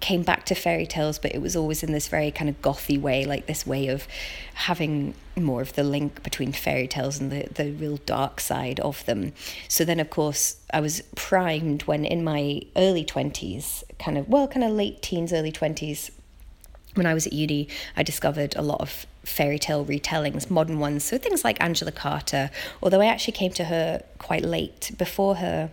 came 0.00 0.22
back 0.22 0.44
to 0.46 0.54
fairy 0.54 0.86
tales, 0.86 1.18
but 1.18 1.34
it 1.34 1.40
was 1.40 1.56
always 1.56 1.82
in 1.82 1.92
this 1.92 2.08
very 2.08 2.30
kind 2.30 2.48
of 2.48 2.60
gothy 2.62 3.00
way, 3.00 3.24
like 3.24 3.46
this 3.46 3.66
way 3.66 3.88
of 3.88 4.06
having 4.54 5.14
more 5.36 5.62
of 5.62 5.74
the 5.74 5.84
link 5.84 6.22
between 6.22 6.52
fairy 6.52 6.86
tales 6.86 7.20
and 7.20 7.30
the, 7.30 7.48
the 7.54 7.72
real 7.72 7.98
dark 7.98 8.40
side 8.40 8.80
of 8.80 9.04
them. 9.06 9.32
So 9.68 9.84
then, 9.84 10.00
of 10.00 10.10
course, 10.10 10.56
I 10.72 10.80
was 10.80 11.02
primed 11.14 11.82
when 11.82 12.04
in 12.04 12.24
my 12.24 12.62
early 12.76 13.04
20s, 13.04 13.84
kind 13.98 14.18
of, 14.18 14.28
well, 14.28 14.48
kind 14.48 14.64
of 14.64 14.72
late 14.72 15.02
teens, 15.02 15.32
early 15.32 15.52
20s, 15.52 16.10
when 16.94 17.06
I 17.06 17.14
was 17.14 17.26
at 17.26 17.32
uni, 17.32 17.68
I 17.96 18.02
discovered 18.02 18.56
a 18.56 18.62
lot 18.62 18.80
of 18.80 19.06
fairy 19.24 19.58
tale 19.58 19.84
retellings, 19.84 20.50
modern 20.50 20.78
ones. 20.78 21.04
So 21.04 21.18
things 21.18 21.44
like 21.44 21.62
Angela 21.62 21.92
Carter, 21.92 22.50
although 22.82 23.00
I 23.00 23.06
actually 23.06 23.34
came 23.34 23.52
to 23.52 23.64
her 23.64 24.02
quite 24.18 24.42
late. 24.42 24.90
Before 24.98 25.36
her, 25.36 25.70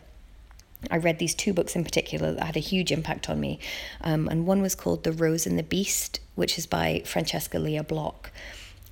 I 0.91 0.97
read 0.97 1.19
these 1.19 1.35
two 1.35 1.53
books 1.53 1.75
in 1.75 1.83
particular 1.83 2.33
that 2.33 2.43
had 2.43 2.57
a 2.57 2.59
huge 2.59 2.91
impact 2.91 3.29
on 3.29 3.39
me. 3.39 3.59
Um, 4.01 4.27
and 4.27 4.45
one 4.45 4.61
was 4.61 4.75
called 4.75 5.03
The 5.03 5.11
Rose 5.11 5.45
and 5.45 5.57
the 5.57 5.63
Beast, 5.63 6.19
which 6.35 6.57
is 6.57 6.65
by 6.65 7.01
Francesca 7.05 7.59
Lia 7.59 7.83
Block. 7.83 8.31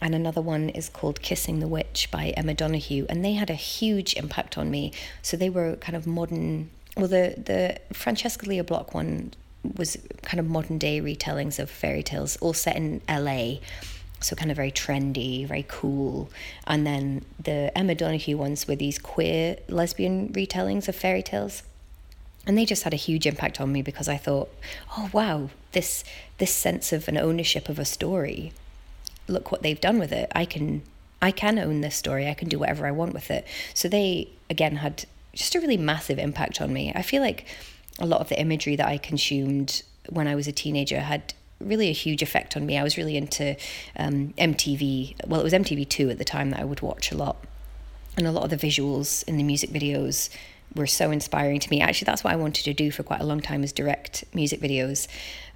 and 0.02 0.14
another 0.14 0.42
one 0.42 0.70
is 0.70 0.90
called 0.90 1.22
Kissing 1.22 1.60
the 1.60 1.68
Witch 1.68 2.10
by 2.12 2.30
Emma 2.36 2.54
Donoghue, 2.54 3.06
and 3.10 3.24
they 3.24 3.34
had 3.34 3.50
a 3.50 3.56
huge 3.56 4.14
impact 4.16 4.58
on 4.58 4.70
me. 4.70 4.92
So 5.22 5.38
they 5.38 5.50
were 5.50 5.78
kind 5.78 5.96
of 5.96 6.06
modern. 6.06 6.70
Well, 6.98 7.08
the 7.08 7.36
the 7.38 7.80
Francesca 7.94 8.46
Lia 8.48 8.64
Block 8.64 8.94
one 8.94 9.34
was 9.78 9.98
kind 10.24 10.40
of 10.40 10.48
modern 10.50 10.78
day 10.78 11.00
retellings 11.02 11.58
of 11.60 11.70
fairy 11.70 12.04
tales, 12.04 12.36
all 12.38 12.54
set 12.54 12.76
in 12.76 13.02
LA. 13.08 13.60
So 14.20 14.36
kind 14.36 14.52
of 14.52 14.58
very 14.58 14.72
trendy, 14.72 15.46
very 15.46 15.66
cool. 15.68 16.30
And 16.66 16.88
then 16.88 17.26
the 17.44 17.78
Emma 17.78 17.94
Donoghue 17.94 18.38
ones 18.38 18.68
were 18.68 18.76
these 18.76 18.98
queer 18.98 19.58
lesbian 19.68 20.30
retellings 20.30 20.88
of 20.88 20.96
fairy 20.96 21.22
tales. 21.24 21.64
And 22.46 22.58
they 22.58 22.66
just 22.66 22.84
had 22.84 22.94
a 22.94 22.98
huge 22.98 23.26
impact 23.26 23.62
on 23.62 23.72
me 23.72 23.82
because 23.82 24.10
I 24.10 24.18
thought, 24.18 24.50
oh 24.98 25.10
wow, 25.14 25.50
this 25.72 26.04
this 26.38 26.52
sense 26.52 26.92
of 26.92 27.08
an 27.08 27.18
ownership 27.18 27.70
of 27.70 27.80
a 27.80 27.86
story. 27.86 28.52
Look 29.28 29.52
what 29.52 29.62
they've 29.62 29.80
done 29.80 30.00
with 30.00 30.12
it. 30.12 30.32
I 30.36 30.46
can 30.46 30.84
I 31.22 31.32
can 31.32 31.58
own 31.58 31.82
this 31.82 31.96
story. 31.96 32.28
I 32.28 32.34
can 32.34 32.50
do 32.50 32.60
whatever 32.60 32.86
I 32.86 32.92
want 32.92 33.14
with 33.14 33.32
it. 33.32 33.48
So 33.74 33.88
they 33.88 34.30
again 34.50 34.78
had 34.78 35.06
just 35.34 35.56
a 35.56 35.60
really 35.60 35.78
massive 35.78 36.20
impact 36.20 36.62
on 36.62 36.74
me. 36.74 36.92
I 36.94 37.02
feel 37.02 37.22
like 37.22 37.46
a 38.00 38.06
lot 38.06 38.22
of 38.22 38.30
the 38.30 38.40
imagery 38.40 38.76
that 38.76 38.88
I 38.88 38.98
consumed 38.98 39.84
when 40.10 40.28
I 40.28 40.36
was 40.36 40.48
a 40.48 40.52
teenager 40.52 41.00
had 41.00 41.34
really 41.60 41.90
a 41.90 41.94
huge 41.94 42.22
effect 42.22 42.58
on 42.58 42.66
me. 42.66 42.78
I 42.78 42.84
was 42.84 42.98
really 42.98 43.18
into 43.18 43.56
um, 43.96 44.34
MTV. 44.38 45.28
Well, 45.28 45.40
it 45.40 45.44
was 45.44 45.54
MTV2 45.54 46.12
at 46.12 46.18
the 46.18 46.26
time 46.26 46.52
that 46.52 46.60
I 46.60 46.66
would 46.66 46.82
watch 46.82 47.12
a 47.12 47.18
lot. 47.18 47.38
And 48.18 48.28
a 48.28 48.32
lot 48.32 48.44
of 48.44 48.50
the 48.50 48.68
visuals 48.68 49.28
in 49.28 49.38
the 49.38 49.44
music 49.44 49.72
videos 49.72 50.30
were 50.76 50.88
so 50.88 51.12
inspiring 51.12 51.60
to 51.60 51.70
me. 51.70 51.82
Actually, 51.82 52.06
that's 52.06 52.24
what 52.24 52.34
I 52.34 52.36
wanted 52.36 52.64
to 52.66 52.74
do 52.74 52.92
for 52.92 53.04
quite 53.04 53.22
a 53.22 53.26
long 53.26 53.40
time 53.40 53.64
is 53.64 53.72
direct 53.72 54.24
music 54.34 54.60
videos. 54.60 55.08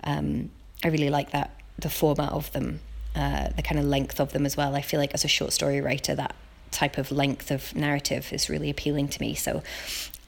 Um, 0.03 0.49
I 0.83 0.89
really 0.89 1.09
like 1.09 1.31
that, 1.31 1.51
the 1.79 1.89
format 1.89 2.31
of 2.31 2.51
them, 2.51 2.79
uh, 3.15 3.49
the 3.49 3.61
kind 3.61 3.79
of 3.79 3.85
length 3.85 4.19
of 4.19 4.33
them 4.33 4.45
as 4.45 4.55
well. 4.55 4.75
I 4.75 4.81
feel 4.81 4.99
like 4.99 5.13
as 5.13 5.25
a 5.25 5.27
short 5.27 5.53
story 5.53 5.81
writer, 5.81 6.15
that 6.15 6.35
type 6.71 6.97
of 6.97 7.11
length 7.11 7.49
of 7.51 7.75
narrative 7.75 8.31
is 8.31 8.49
really 8.49 8.69
appealing 8.69 9.07
to 9.09 9.21
me. 9.21 9.33
So 9.33 9.63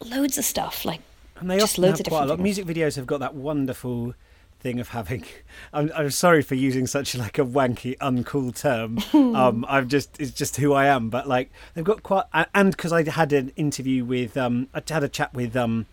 loads 0.04 0.38
of 0.38 0.46
stuff 0.46 0.86
like 0.86 1.02
and 1.40 1.50
they 1.50 1.58
just 1.58 1.74
often 1.74 1.84
loads 1.84 2.00
have 2.00 2.08
of 2.08 2.12
quite 2.12 2.24
a 2.24 2.26
lot. 2.28 2.40
Music 2.40 2.66
videos 2.66 2.96
have 2.96 3.08
got 3.08 3.20
that 3.20 3.36
wonderful 3.36 4.14
thing 4.60 4.80
of 4.80 4.90
having. 4.90 5.24
I'm, 5.74 5.92
I'm 5.96 6.12
sorry 6.12 6.42
for 6.42 6.56
using 6.56 6.88
such 6.88 7.16
like 7.16 7.38
a 7.38 7.46
wanky, 7.46 7.98
uncool 7.98 8.56
term. 8.60 9.00
um, 9.36 9.66
I'm 9.68 9.90
just 9.90 10.20
it's 10.20 10.32
just 10.32 10.58
who 10.58 10.74
I 10.74 10.86
am. 10.86 11.10
But 11.10 11.28
like 11.28 11.52
they've 11.74 11.84
got 11.84 12.04
quite 12.04 12.26
and 12.54 12.72
because 12.72 12.92
I 12.92 13.10
had 13.10 13.34
an 13.34 13.52
interview 13.56 14.06
with 14.06 14.38
um, 14.38 14.68
I 14.74 14.82
had 14.88 15.04
a 15.04 15.10
chat 15.10 15.34
with 15.34 15.56
um, 15.56 15.86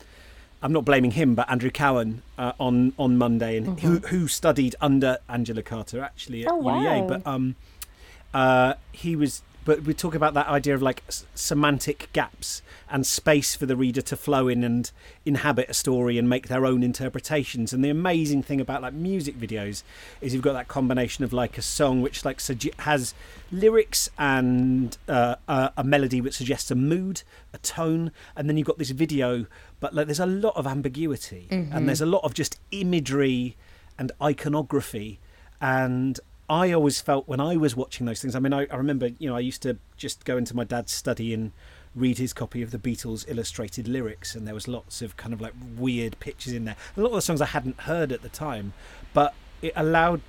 I'm 0.62 0.72
not 0.72 0.85
blaming 0.85 1.12
him, 1.12 1.35
but 1.35 1.50
Andrew 1.50 1.70
Cowan 1.70 2.22
uh, 2.38 2.52
on 2.59 2.92
on 2.98 3.16
Monday, 3.16 3.57
and 3.57 3.66
mm-hmm. 3.66 3.87
who 3.87 3.98
who 3.98 4.29
studied 4.29 4.74
under 4.81 5.18
Angela 5.29 5.62
Carter 5.62 6.02
actually 6.02 6.44
at 6.44 6.52
oh, 6.52 6.57
wow. 6.57 6.81
UEA. 6.81 7.09
But 7.09 7.26
um, 7.26 7.57
uh, 8.35 8.74
he 8.92 9.16
was 9.16 9.42
but 9.66 9.83
we 9.83 9.92
talk 9.92 10.14
about 10.14 10.33
that 10.33 10.46
idea 10.46 10.74
of 10.74 10.81
like 10.81 11.02
semantic 11.35 12.09
gaps 12.12 12.62
and 12.88 13.05
space 13.05 13.57
for 13.57 13.66
the 13.66 13.74
reader 13.74 14.00
to 14.00 14.16
flow 14.16 14.46
in 14.46 14.62
and 14.62 14.92
inhabit 15.24 15.68
a 15.68 15.74
story 15.74 16.16
and 16.16 16.29
make 16.29 16.46
their 16.46 16.64
own 16.64 16.85
interpretations 16.85 17.72
and 17.72 17.85
the 17.85 17.90
amazing 17.90 18.44
thing 18.44 18.61
about 18.61 18.81
like 18.81 18.94
music 18.94 19.38
videos 19.38 19.83
is 20.20 20.33
you've 20.33 20.42
got 20.42 20.52
that 20.52 20.68
combination 20.68 21.24
of 21.24 21.33
like 21.33 21.59
a 21.59 21.62
song 21.62 22.00
which 22.00 22.24
like 22.24 22.40
has 22.79 23.12
lyrics 23.50 24.09
and 24.18 24.96
uh, 25.09 25.35
a, 25.48 25.72
a 25.79 25.85
melody 25.85 26.20
which 26.20 26.35
suggests 26.35 26.70
a 26.70 26.76
mood 26.76 27.22
a 27.52 27.59
tone 27.59 28.12
and 28.37 28.48
then 28.48 28.57
you've 28.57 28.68
got 28.68 28.79
this 28.79 28.90
video 28.90 29.46
but 29.81 29.92
like 29.92 30.07
there's 30.07 30.20
a 30.20 30.26
lot 30.26 30.57
of 30.57 30.64
ambiguity 30.64 31.48
mm-hmm. 31.50 31.76
and 31.76 31.88
there's 31.88 32.00
a 32.00 32.07
lot 32.07 32.22
of 32.22 32.35
just 32.35 32.61
imagery 32.70 33.57
and 33.98 34.12
iconography 34.22 35.18
and 35.61 36.20
I 36.48 36.72
always 36.72 37.00
felt 37.00 37.26
when 37.26 37.40
I 37.40 37.56
was 37.56 37.74
watching 37.74 38.06
those 38.06 38.20
things. 38.20 38.35
I 38.35 38.38
mean, 38.38 38.52
I, 38.52 38.66
I, 38.70 38.76
remember, 38.76 39.11
you 39.18 39.28
know, 39.28 39.37
I 39.37 39.40
used 39.40 39.62
to 39.62 39.78
just 39.96 40.24
go 40.24 40.37
into 40.37 40.54
my 40.54 40.64
dad's 40.64 40.92
study 40.92 41.35
and 41.35 41.52
read 41.94 42.18
his 42.18 42.32
copy 42.32 42.62
of 42.62 42.70
the 42.70 42.78
Beatles' 42.78 43.24
illustrated 43.28 43.88
lyrics, 43.88 44.35
and 44.35 44.46
there 44.46 44.54
was 44.54 44.68
lots 44.68 45.02
of 45.02 45.16
kind 45.16 45.32
of 45.32 45.40
like 45.40 45.54
weird 45.76 46.20
pictures 46.20 46.52
in 46.52 46.64
there. 46.64 46.76
A 46.96 47.00
lot 47.00 47.09
of 47.09 47.14
the 47.14 47.22
songs 47.22 47.40
I 47.40 47.46
hadn't 47.46 47.80
heard 47.80 48.12
at 48.12 48.22
the 48.22 48.28
time, 48.28 48.74
but 49.12 49.35
it 49.62 49.72
allowed 49.74 50.20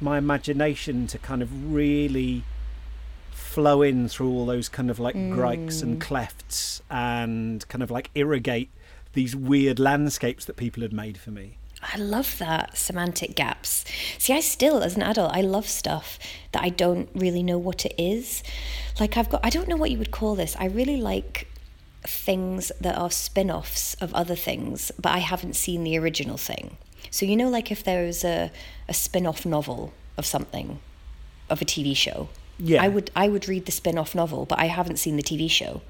my 0.00 0.18
imagination 0.18 1.06
to 1.06 1.18
kind 1.18 1.40
of 1.40 1.72
really 1.72 2.44
flow 3.30 3.82
in 3.82 4.08
through 4.08 4.30
all 4.30 4.44
those 4.44 4.68
kind 4.68 4.90
of 4.90 4.98
like 4.98 5.14
mm. 5.14 5.32
grikes 5.32 5.82
and 5.82 6.00
clefts 6.00 6.82
and 6.90 7.66
kind 7.68 7.82
of 7.82 7.90
like 7.90 8.10
irrigate 8.14 8.70
these 9.12 9.34
weird 9.36 9.78
landscapes 9.78 10.44
that 10.44 10.56
people 10.56 10.82
had 10.82 10.92
made 10.92 11.16
for 11.16 11.30
me. 11.30 11.56
I 11.92 11.98
love 11.98 12.38
that 12.38 12.76
semantic 12.76 13.34
gaps. 13.34 13.84
See, 14.18 14.32
I 14.32 14.40
still, 14.40 14.82
as 14.82 14.96
an 14.96 15.02
adult, 15.02 15.32
I 15.34 15.40
love 15.42 15.68
stuff 15.68 16.18
that 16.52 16.62
I 16.62 16.68
don't 16.70 17.08
really 17.14 17.42
know 17.42 17.58
what 17.58 17.84
it 17.84 17.94
is. 17.98 18.42
Like, 18.98 19.16
I've 19.16 19.28
got, 19.28 19.40
I 19.44 19.50
don't 19.50 19.68
know 19.68 19.76
what 19.76 19.90
you 19.90 19.98
would 19.98 20.10
call 20.10 20.34
this. 20.34 20.56
I 20.58 20.66
really 20.66 20.96
like 20.96 21.48
things 22.06 22.70
that 22.80 22.96
are 22.96 23.10
spin 23.10 23.50
offs 23.50 23.94
of 23.94 24.14
other 24.14 24.36
things, 24.36 24.92
but 24.98 25.12
I 25.12 25.18
haven't 25.18 25.56
seen 25.56 25.84
the 25.84 25.98
original 25.98 26.36
thing. 26.36 26.76
So, 27.10 27.26
you 27.26 27.36
know, 27.36 27.48
like 27.48 27.70
if 27.70 27.84
there 27.84 28.06
was 28.06 28.24
a, 28.24 28.50
a 28.88 28.94
spin 28.94 29.26
off 29.26 29.46
novel 29.46 29.92
of 30.16 30.26
something, 30.26 30.80
of 31.50 31.60
a 31.60 31.64
TV 31.64 31.96
show. 31.96 32.28
Yeah. 32.58 32.82
I 32.82 32.88
would 32.88 33.10
I 33.16 33.28
would 33.28 33.48
read 33.48 33.66
the 33.66 33.72
spin-off 33.72 34.14
novel, 34.14 34.46
but 34.46 34.58
I 34.58 34.66
haven't 34.66 34.98
seen 34.98 35.16
the 35.16 35.22
TV 35.22 35.50
show. 35.50 35.82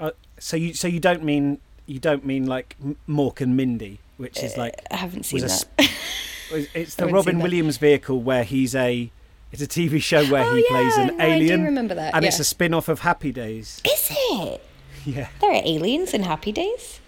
Uh, 0.00 0.10
so 0.38 0.56
you 0.56 0.74
so 0.74 0.88
you 0.88 1.00
don't 1.00 1.22
mean 1.22 1.58
you 1.86 1.98
don't 1.98 2.24
mean 2.24 2.46
like 2.46 2.76
Mork 3.08 3.40
and 3.40 3.56
Mindy? 3.56 4.00
Which 4.16 4.42
is 4.42 4.56
like 4.56 4.74
I 4.90 4.96
haven't 4.96 5.22
seen 5.26 5.40
that. 5.40 5.64
A, 6.52 6.68
it's 6.74 6.96
the 6.96 7.06
Robin 7.06 7.40
Williams 7.40 7.78
vehicle 7.78 8.20
where 8.20 8.44
he's 8.44 8.74
a 8.74 9.10
it's 9.52 9.62
a 9.62 9.66
TV 9.66 10.02
show 10.02 10.24
where 10.26 10.44
oh, 10.44 10.54
he 10.54 10.62
yeah, 10.62 10.68
plays 10.68 10.96
an 10.96 11.06
no, 11.08 11.24
oh, 11.24 11.26
alien. 11.26 11.52
I 11.52 11.56
do 11.56 11.64
remember 11.64 11.94
that. 11.94 12.14
And 12.14 12.22
yeah. 12.22 12.28
it's 12.28 12.38
a 12.38 12.44
spin 12.44 12.72
off 12.72 12.88
of 12.88 13.00
Happy 13.00 13.32
Days. 13.32 13.80
Is 13.84 14.08
it? 14.10 14.66
Yeah. 15.04 15.30
There 15.40 15.50
are 15.50 15.62
aliens 15.64 16.14
in 16.14 16.22
Happy 16.22 16.52
Days? 16.52 17.00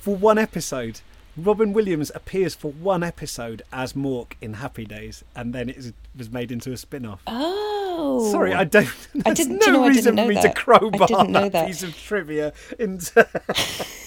For 0.00 0.16
one 0.16 0.38
episode. 0.38 1.02
Robin 1.36 1.74
Williams 1.74 2.10
appears 2.14 2.54
for 2.54 2.72
one 2.72 3.02
episode 3.02 3.60
as 3.72 3.92
Mork 3.92 4.32
in 4.40 4.54
Happy 4.54 4.86
Days, 4.86 5.22
and 5.36 5.52
then 5.52 5.68
it 5.68 5.92
was 6.16 6.30
made 6.30 6.50
into 6.50 6.72
a 6.72 6.78
spin 6.78 7.04
off. 7.04 7.20
Oh. 7.26 8.30
Sorry, 8.32 8.54
I 8.54 8.64
don't. 8.64 8.88
There's 9.12 9.26
I 9.26 9.34
didn't, 9.34 9.58
no 9.58 9.66
you 9.66 9.72
know, 9.72 9.88
reason 9.88 10.16
for 10.16 10.26
me 10.26 10.34
that. 10.34 10.42
to 10.42 10.52
crowbar 10.54 11.08
that, 11.08 11.52
that 11.52 11.66
piece 11.66 11.82
of 11.82 11.94
trivia 11.94 12.54
into. 12.78 13.28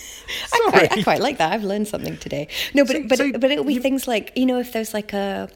I 0.68 0.72
quite, 0.72 0.92
I 0.92 1.04
quite 1.04 1.22
like 1.22 1.38
that. 1.38 1.52
I've 1.54 1.64
learned 1.64 1.88
something 1.88 2.18
today. 2.18 2.48
No, 2.74 2.86
but 2.86 2.96
so, 2.96 3.04
but 3.08 3.18
so 3.18 3.32
but 3.34 3.52
it'll 3.52 3.66
be 3.66 3.76
you, 3.76 3.82
things 3.82 4.08
like 4.08 4.32
you 4.36 4.46
know 4.46 4.60
if 4.60 4.74
there's 4.74 4.94
like 4.94 5.14
a 5.14 5.50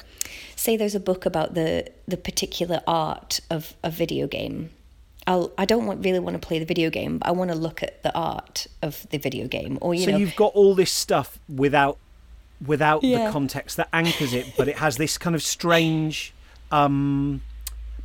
say 0.55 0.75
there's 0.75 0.95
a 0.95 0.99
book 0.99 1.25
about 1.25 1.53
the 1.53 1.89
the 2.07 2.17
particular 2.17 2.81
art 2.87 3.39
of 3.49 3.75
a 3.83 3.89
video 3.89 4.27
game. 4.27 4.71
I'll 5.25 5.51
I 5.57 5.65
don't 5.65 5.85
want 5.85 6.03
really 6.03 6.19
want 6.19 6.41
to 6.41 6.45
play 6.45 6.59
the 6.59 6.65
video 6.65 6.89
game, 6.89 7.19
but 7.19 7.27
I 7.27 7.31
want 7.31 7.51
to 7.51 7.57
look 7.57 7.83
at 7.83 8.03
the 8.03 8.15
art 8.15 8.67
of 8.81 9.07
the 9.09 9.17
video 9.17 9.47
game. 9.47 9.77
Or 9.81 9.93
you 9.93 10.05
so 10.05 10.11
know, 10.11 10.17
you've 10.17 10.35
got 10.35 10.53
all 10.53 10.75
this 10.75 10.91
stuff 10.91 11.39
without 11.49 11.97
without 12.65 13.03
yeah. 13.03 13.25
the 13.25 13.31
context 13.31 13.77
that 13.77 13.89
anchors 13.93 14.33
it, 14.33 14.53
but 14.57 14.67
it 14.67 14.77
has 14.77 14.97
this 14.97 15.17
kind 15.17 15.35
of 15.35 15.43
strange. 15.43 16.33
um 16.71 17.41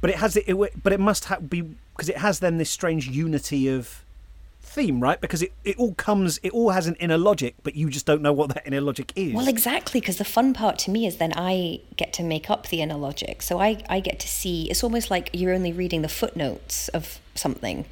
but 0.02 0.10
it 0.10 0.16
has 0.16 0.36
it, 0.36 0.44
it 0.48 0.82
but 0.82 0.92
it 0.92 1.00
must 1.00 1.26
have 1.26 1.48
be 1.48 1.62
because 1.96 2.08
it 2.08 2.18
has 2.18 2.40
then 2.40 2.58
this 2.58 2.70
strange 2.70 3.08
unity 3.08 3.68
of 3.68 4.01
theme, 4.72 5.00
right? 5.00 5.20
Because 5.20 5.42
it, 5.42 5.52
it 5.64 5.76
all 5.78 5.94
comes, 5.94 6.38
it 6.42 6.52
all 6.52 6.70
has 6.70 6.86
an 6.86 6.94
inner 6.96 7.18
logic, 7.18 7.54
but 7.62 7.74
you 7.74 7.90
just 7.90 8.06
don't 8.06 8.22
know 8.22 8.32
what 8.32 8.48
that 8.54 8.66
inner 8.66 8.80
logic 8.80 9.12
is. 9.14 9.34
Well, 9.34 9.48
exactly, 9.48 10.00
because 10.00 10.16
the 10.16 10.24
fun 10.24 10.54
part 10.54 10.78
to 10.80 10.90
me 10.90 11.06
is 11.06 11.18
then 11.18 11.32
I 11.36 11.80
get 11.96 12.12
to 12.14 12.22
make 12.22 12.50
up 12.50 12.68
the 12.68 12.80
inner 12.80 12.96
logic. 12.96 13.42
So 13.42 13.60
I, 13.60 13.82
I 13.88 14.00
get 14.00 14.18
to 14.20 14.28
see, 14.28 14.70
it's 14.70 14.82
almost 14.82 15.10
like 15.10 15.30
you're 15.32 15.54
only 15.54 15.72
reading 15.72 16.02
the 16.02 16.08
footnotes 16.08 16.88
of 16.88 17.20
something, 17.34 17.84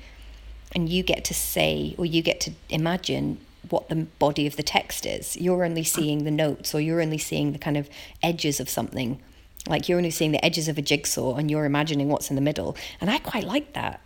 and 0.75 0.88
you 0.88 1.03
get 1.03 1.25
to 1.25 1.35
say, 1.35 1.95
or 1.99 2.07
you 2.07 2.23
get 2.23 2.40
to 2.40 2.53
imagine 2.69 3.38
what 3.69 3.88
the 3.88 4.07
body 4.19 4.47
of 4.47 4.57
the 4.57 4.62
text 4.62 5.05
is. 5.05 5.37
You're 5.37 5.64
only 5.64 5.85
seeing 5.85 6.25
the 6.25 6.31
notes, 6.31 6.75
or 6.75 6.81
you're 6.81 7.03
only 7.03 7.19
seeing 7.19 7.53
the 7.53 7.59
kind 7.59 7.77
of 7.77 7.88
edges 8.23 8.59
of 8.59 8.69
something. 8.69 9.21
Like 9.69 9.88
you're 9.88 9.99
only 9.99 10.11
seeing 10.11 10.33
the 10.33 10.43
edges 10.43 10.69
of 10.69 10.79
a 10.79 10.83
jigsaw 10.83 11.35
and 11.35 11.51
you're 11.51 11.66
imagining 11.66 12.09
what's 12.09 12.31
in 12.31 12.37
the 12.37 12.43
middle. 12.43 12.77
And 12.99 13.11
I 13.11 13.19
quite 13.19 13.45
like 13.45 13.75
that 13.75 14.01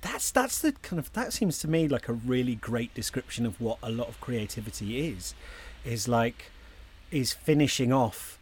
that's 0.00 0.30
that's 0.30 0.60
the 0.60 0.72
kind 0.72 0.98
of 0.98 1.12
that 1.12 1.32
seems 1.32 1.58
to 1.60 1.68
me 1.68 1.88
like 1.88 2.08
a 2.08 2.12
really 2.12 2.54
great 2.54 2.92
description 2.94 3.46
of 3.46 3.60
what 3.60 3.78
a 3.82 3.90
lot 3.90 4.08
of 4.08 4.20
creativity 4.20 5.08
is 5.08 5.34
is 5.84 6.08
like 6.08 6.50
is 7.10 7.32
finishing 7.32 7.92
off. 7.92 8.38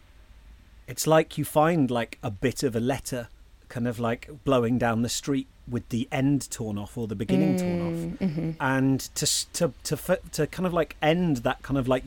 It's 0.86 1.06
like 1.06 1.38
you 1.38 1.44
find 1.44 1.90
like 1.90 2.18
a 2.22 2.30
bit 2.30 2.62
of 2.62 2.76
a 2.76 2.80
letter 2.80 3.28
kind 3.68 3.88
of 3.88 3.98
like 3.98 4.28
blowing 4.44 4.78
down 4.78 5.02
the 5.02 5.08
street 5.08 5.46
with 5.68 5.88
the 5.88 6.06
end 6.12 6.50
torn 6.50 6.78
off 6.78 6.96
or 6.96 7.06
the 7.06 7.14
beginning 7.14 7.56
mm, 7.56 7.58
torn 7.58 7.80
off. 7.80 8.18
Mm-hmm. 8.20 8.50
and 8.60 9.00
to 9.00 9.52
to 9.54 9.72
to 9.84 10.18
to 10.32 10.46
kind 10.46 10.66
of 10.66 10.74
like 10.74 10.96
end 11.00 11.38
that 11.38 11.62
kind 11.62 11.78
of 11.78 11.88
like 11.88 12.04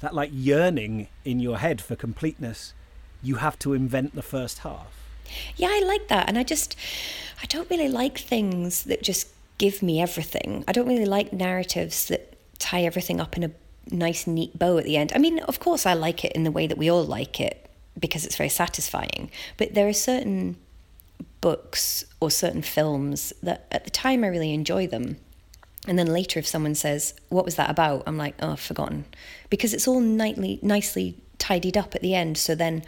that 0.00 0.14
like 0.14 0.30
yearning 0.32 1.08
in 1.24 1.40
your 1.40 1.58
head 1.58 1.80
for 1.80 1.96
completeness 1.96 2.74
you 3.22 3.36
have 3.36 3.58
to 3.60 3.72
invent 3.72 4.14
the 4.14 4.22
first 4.22 4.58
half 4.58 5.03
yeah, 5.56 5.68
I 5.70 5.80
like 5.84 6.08
that. 6.08 6.28
And 6.28 6.38
I 6.38 6.42
just, 6.42 6.76
I 7.42 7.46
don't 7.46 7.68
really 7.70 7.88
like 7.88 8.18
things 8.18 8.84
that 8.84 9.02
just 9.02 9.28
give 9.58 9.82
me 9.82 10.00
everything. 10.00 10.64
I 10.66 10.72
don't 10.72 10.88
really 10.88 11.06
like 11.06 11.32
narratives 11.32 12.06
that 12.06 12.36
tie 12.58 12.82
everything 12.82 13.20
up 13.20 13.36
in 13.36 13.44
a 13.44 13.50
nice, 13.90 14.26
neat 14.26 14.58
bow 14.58 14.78
at 14.78 14.84
the 14.84 14.96
end. 14.96 15.12
I 15.14 15.18
mean, 15.18 15.40
of 15.40 15.60
course, 15.60 15.86
I 15.86 15.94
like 15.94 16.24
it 16.24 16.32
in 16.32 16.44
the 16.44 16.50
way 16.50 16.66
that 16.66 16.78
we 16.78 16.90
all 16.90 17.04
like 17.04 17.40
it 17.40 17.70
because 17.98 18.24
it's 18.24 18.36
very 18.36 18.48
satisfying. 18.48 19.30
But 19.56 19.74
there 19.74 19.88
are 19.88 19.92
certain 19.92 20.56
books 21.40 22.04
or 22.20 22.30
certain 22.30 22.62
films 22.62 23.32
that 23.42 23.66
at 23.70 23.84
the 23.84 23.90
time 23.90 24.24
I 24.24 24.28
really 24.28 24.52
enjoy 24.52 24.86
them. 24.86 25.18
And 25.86 25.98
then 25.98 26.06
later, 26.06 26.38
if 26.38 26.46
someone 26.46 26.74
says, 26.74 27.14
What 27.28 27.44
was 27.44 27.56
that 27.56 27.70
about? 27.70 28.04
I'm 28.06 28.16
like, 28.16 28.34
Oh, 28.40 28.52
I've 28.52 28.60
forgotten. 28.60 29.04
Because 29.50 29.74
it's 29.74 29.86
all 29.86 30.00
nightly, 30.00 30.58
nicely 30.62 31.16
tidied 31.38 31.76
up 31.76 31.94
at 31.94 32.00
the 32.00 32.14
end. 32.14 32.38
So 32.38 32.54
then 32.54 32.84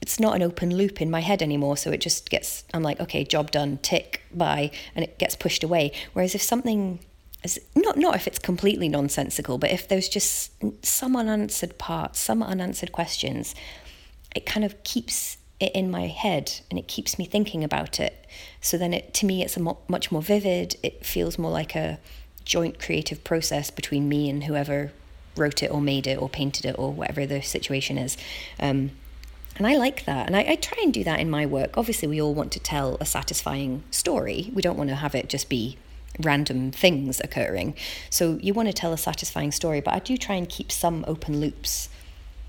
it's 0.00 0.20
not 0.20 0.36
an 0.36 0.42
open 0.42 0.76
loop 0.76 1.00
in 1.00 1.10
my 1.10 1.20
head 1.20 1.42
anymore. 1.42 1.76
So 1.76 1.90
it 1.90 2.00
just 2.00 2.30
gets, 2.30 2.64
I'm 2.72 2.82
like, 2.82 3.00
okay, 3.00 3.24
job 3.24 3.50
done, 3.50 3.78
tick, 3.78 4.22
bye, 4.32 4.70
and 4.94 5.04
it 5.04 5.18
gets 5.18 5.36
pushed 5.36 5.64
away. 5.64 5.92
Whereas 6.12 6.34
if 6.34 6.42
something 6.42 7.00
is 7.44 7.60
not, 7.74 7.96
not 7.96 8.14
if 8.14 8.26
it's 8.26 8.38
completely 8.38 8.88
nonsensical, 8.88 9.58
but 9.58 9.70
if 9.70 9.88
there's 9.88 10.08
just 10.08 10.52
some 10.84 11.16
unanswered 11.16 11.78
parts, 11.78 12.18
some 12.18 12.42
unanswered 12.42 12.92
questions, 12.92 13.54
it 14.34 14.46
kind 14.46 14.64
of 14.64 14.82
keeps 14.84 15.38
it 15.60 15.72
in 15.72 15.90
my 15.90 16.06
head 16.06 16.60
and 16.70 16.78
it 16.78 16.86
keeps 16.86 17.18
me 17.18 17.24
thinking 17.24 17.64
about 17.64 17.98
it. 17.98 18.26
So 18.60 18.78
then 18.78 18.92
it, 18.94 19.14
to 19.14 19.26
me, 19.26 19.42
it's 19.42 19.56
a 19.56 19.60
mo- 19.60 19.78
much 19.88 20.12
more 20.12 20.22
vivid. 20.22 20.76
It 20.82 21.04
feels 21.04 21.38
more 21.38 21.50
like 21.50 21.74
a 21.74 21.98
joint 22.44 22.78
creative 22.78 23.24
process 23.24 23.70
between 23.70 24.08
me 24.08 24.30
and 24.30 24.44
whoever 24.44 24.92
wrote 25.36 25.62
it 25.62 25.70
or 25.70 25.80
made 25.80 26.06
it 26.06 26.20
or 26.20 26.28
painted 26.28 26.64
it 26.64 26.76
or 26.78 26.92
whatever 26.92 27.26
the 27.26 27.42
situation 27.42 27.98
is. 27.98 28.16
Um, 28.58 28.92
and 29.58 29.66
I 29.66 29.76
like 29.76 30.04
that. 30.04 30.26
And 30.26 30.36
I, 30.36 30.44
I, 30.50 30.54
try 30.54 30.78
and 30.82 30.94
do 30.94 31.04
that 31.04 31.20
in 31.20 31.28
my 31.28 31.44
work. 31.44 31.76
Obviously, 31.76 32.08
we 32.08 32.22
all 32.22 32.32
want 32.32 32.52
to 32.52 32.60
tell 32.60 32.96
a 33.00 33.04
satisfying 33.04 33.82
story. 33.90 34.50
We 34.54 34.62
don't 34.62 34.78
want 34.78 34.88
to 34.90 34.96
have 34.96 35.14
it 35.14 35.28
just 35.28 35.48
be 35.48 35.76
random 36.20 36.70
things 36.70 37.20
occurring. 37.20 37.74
So 38.08 38.38
you 38.40 38.54
want 38.54 38.68
to 38.68 38.72
tell 38.72 38.92
a 38.92 38.98
satisfying 38.98 39.52
story, 39.52 39.80
but 39.80 39.94
I 39.94 39.98
do 39.98 40.16
try 40.16 40.36
and 40.36 40.48
keep 40.48 40.70
some 40.72 41.04
open 41.08 41.40
loops 41.40 41.88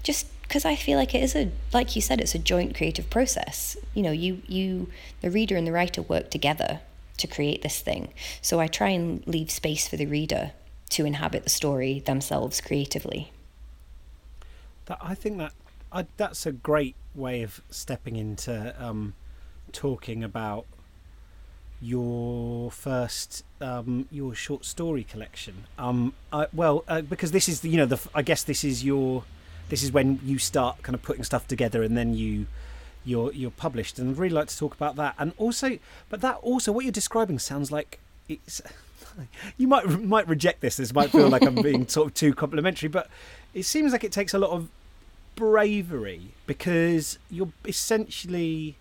just 0.03 0.27
because 0.43 0.65
I 0.65 0.75
feel 0.75 0.97
like 0.97 1.13
it 1.13 1.21
is 1.21 1.35
a 1.35 1.51
like 1.73 1.95
you 1.95 2.01
said 2.01 2.19
it's 2.19 2.33
a 2.33 2.39
joint 2.39 2.75
creative 2.75 3.09
process. 3.09 3.77
You 3.93 4.03
know, 4.03 4.11
you 4.11 4.41
you 4.47 4.89
the 5.21 5.29
reader 5.29 5.55
and 5.55 5.67
the 5.67 5.71
writer 5.71 6.01
work 6.01 6.31
together 6.31 6.79
to 7.17 7.27
create 7.27 7.61
this 7.61 7.79
thing. 7.79 8.13
So 8.41 8.59
I 8.59 8.67
try 8.67 8.89
and 8.89 9.25
leave 9.27 9.51
space 9.51 9.87
for 9.87 9.97
the 9.97 10.05
reader 10.05 10.51
to 10.91 11.05
inhabit 11.05 11.43
the 11.43 11.49
story 11.49 11.99
themselves 11.99 12.61
creatively. 12.61 13.31
I 15.01 15.13
think 15.13 15.37
that 15.37 15.53
I, 15.91 16.06
that's 16.17 16.45
a 16.45 16.52
great 16.52 16.95
way 17.15 17.41
of 17.41 17.62
stepping 17.69 18.15
into 18.15 18.75
um, 18.84 19.15
talking 19.71 20.23
about 20.23 20.65
your 21.82 22.71
first 22.71 23.43
um, 23.62 24.08
your 24.12 24.36
short 24.36 24.65
story 24.65 25.04
collection. 25.04 25.65
Um, 25.78 26.13
I, 26.32 26.47
well, 26.54 26.84
uh, 26.88 27.02
because 27.02 27.32
this 27.32 27.47
is 27.47 27.62
the, 27.62 27.69
you 27.69 27.78
know 27.78 27.86
the 27.86 27.99
I 28.13 28.21
guess 28.21 28.43
this 28.43 28.63
is 28.63 28.84
your 28.84 29.23
this 29.69 29.84
is 29.84 29.91
when 29.91 30.19
you 30.23 30.38
start 30.38 30.82
kind 30.84 30.95
of 30.95 31.02
putting 31.02 31.23
stuff 31.23 31.47
together 31.47 31.84
and 31.84 31.95
then 31.97 32.13
you 32.13 32.47
you're 33.06 33.32
you're 33.32 33.52
published. 33.52 33.97
And 33.99 34.10
I'd 34.10 34.17
really 34.17 34.36
like 34.36 34.47
to 34.49 34.58
talk 34.58 34.75
about 34.75 34.95
that. 34.97 35.15
And 35.17 35.34
also 35.38 35.80
but 36.10 36.21
that 36.21 36.36
also 36.38 36.71
what 36.71 36.86
you're 36.86 36.91
describing 36.91 37.39
sounds 37.39 37.71
like 37.71 37.99
it's 38.28 38.62
you 39.58 39.67
might 39.67 39.88
might 39.88 40.28
reject 40.28 40.62
this. 40.62 40.78
This 40.78 40.93
might 40.93 41.12
feel 41.12 41.30
like 41.30 41.43
I'm 41.43 41.56
being 41.56 41.88
sort 41.88 42.08
of 42.08 42.13
too 42.13 42.34
complimentary 42.34 42.89
but 42.89 43.10
it 43.54 43.63
seems 43.63 43.93
like 43.93 44.04
it 44.04 44.12
takes 44.12 44.34
a 44.34 44.39
lot 44.39 44.52
of 44.52 44.69
bravery 45.39 46.34
because 46.45 47.17
you're 47.32 47.54
essentially 47.65 48.75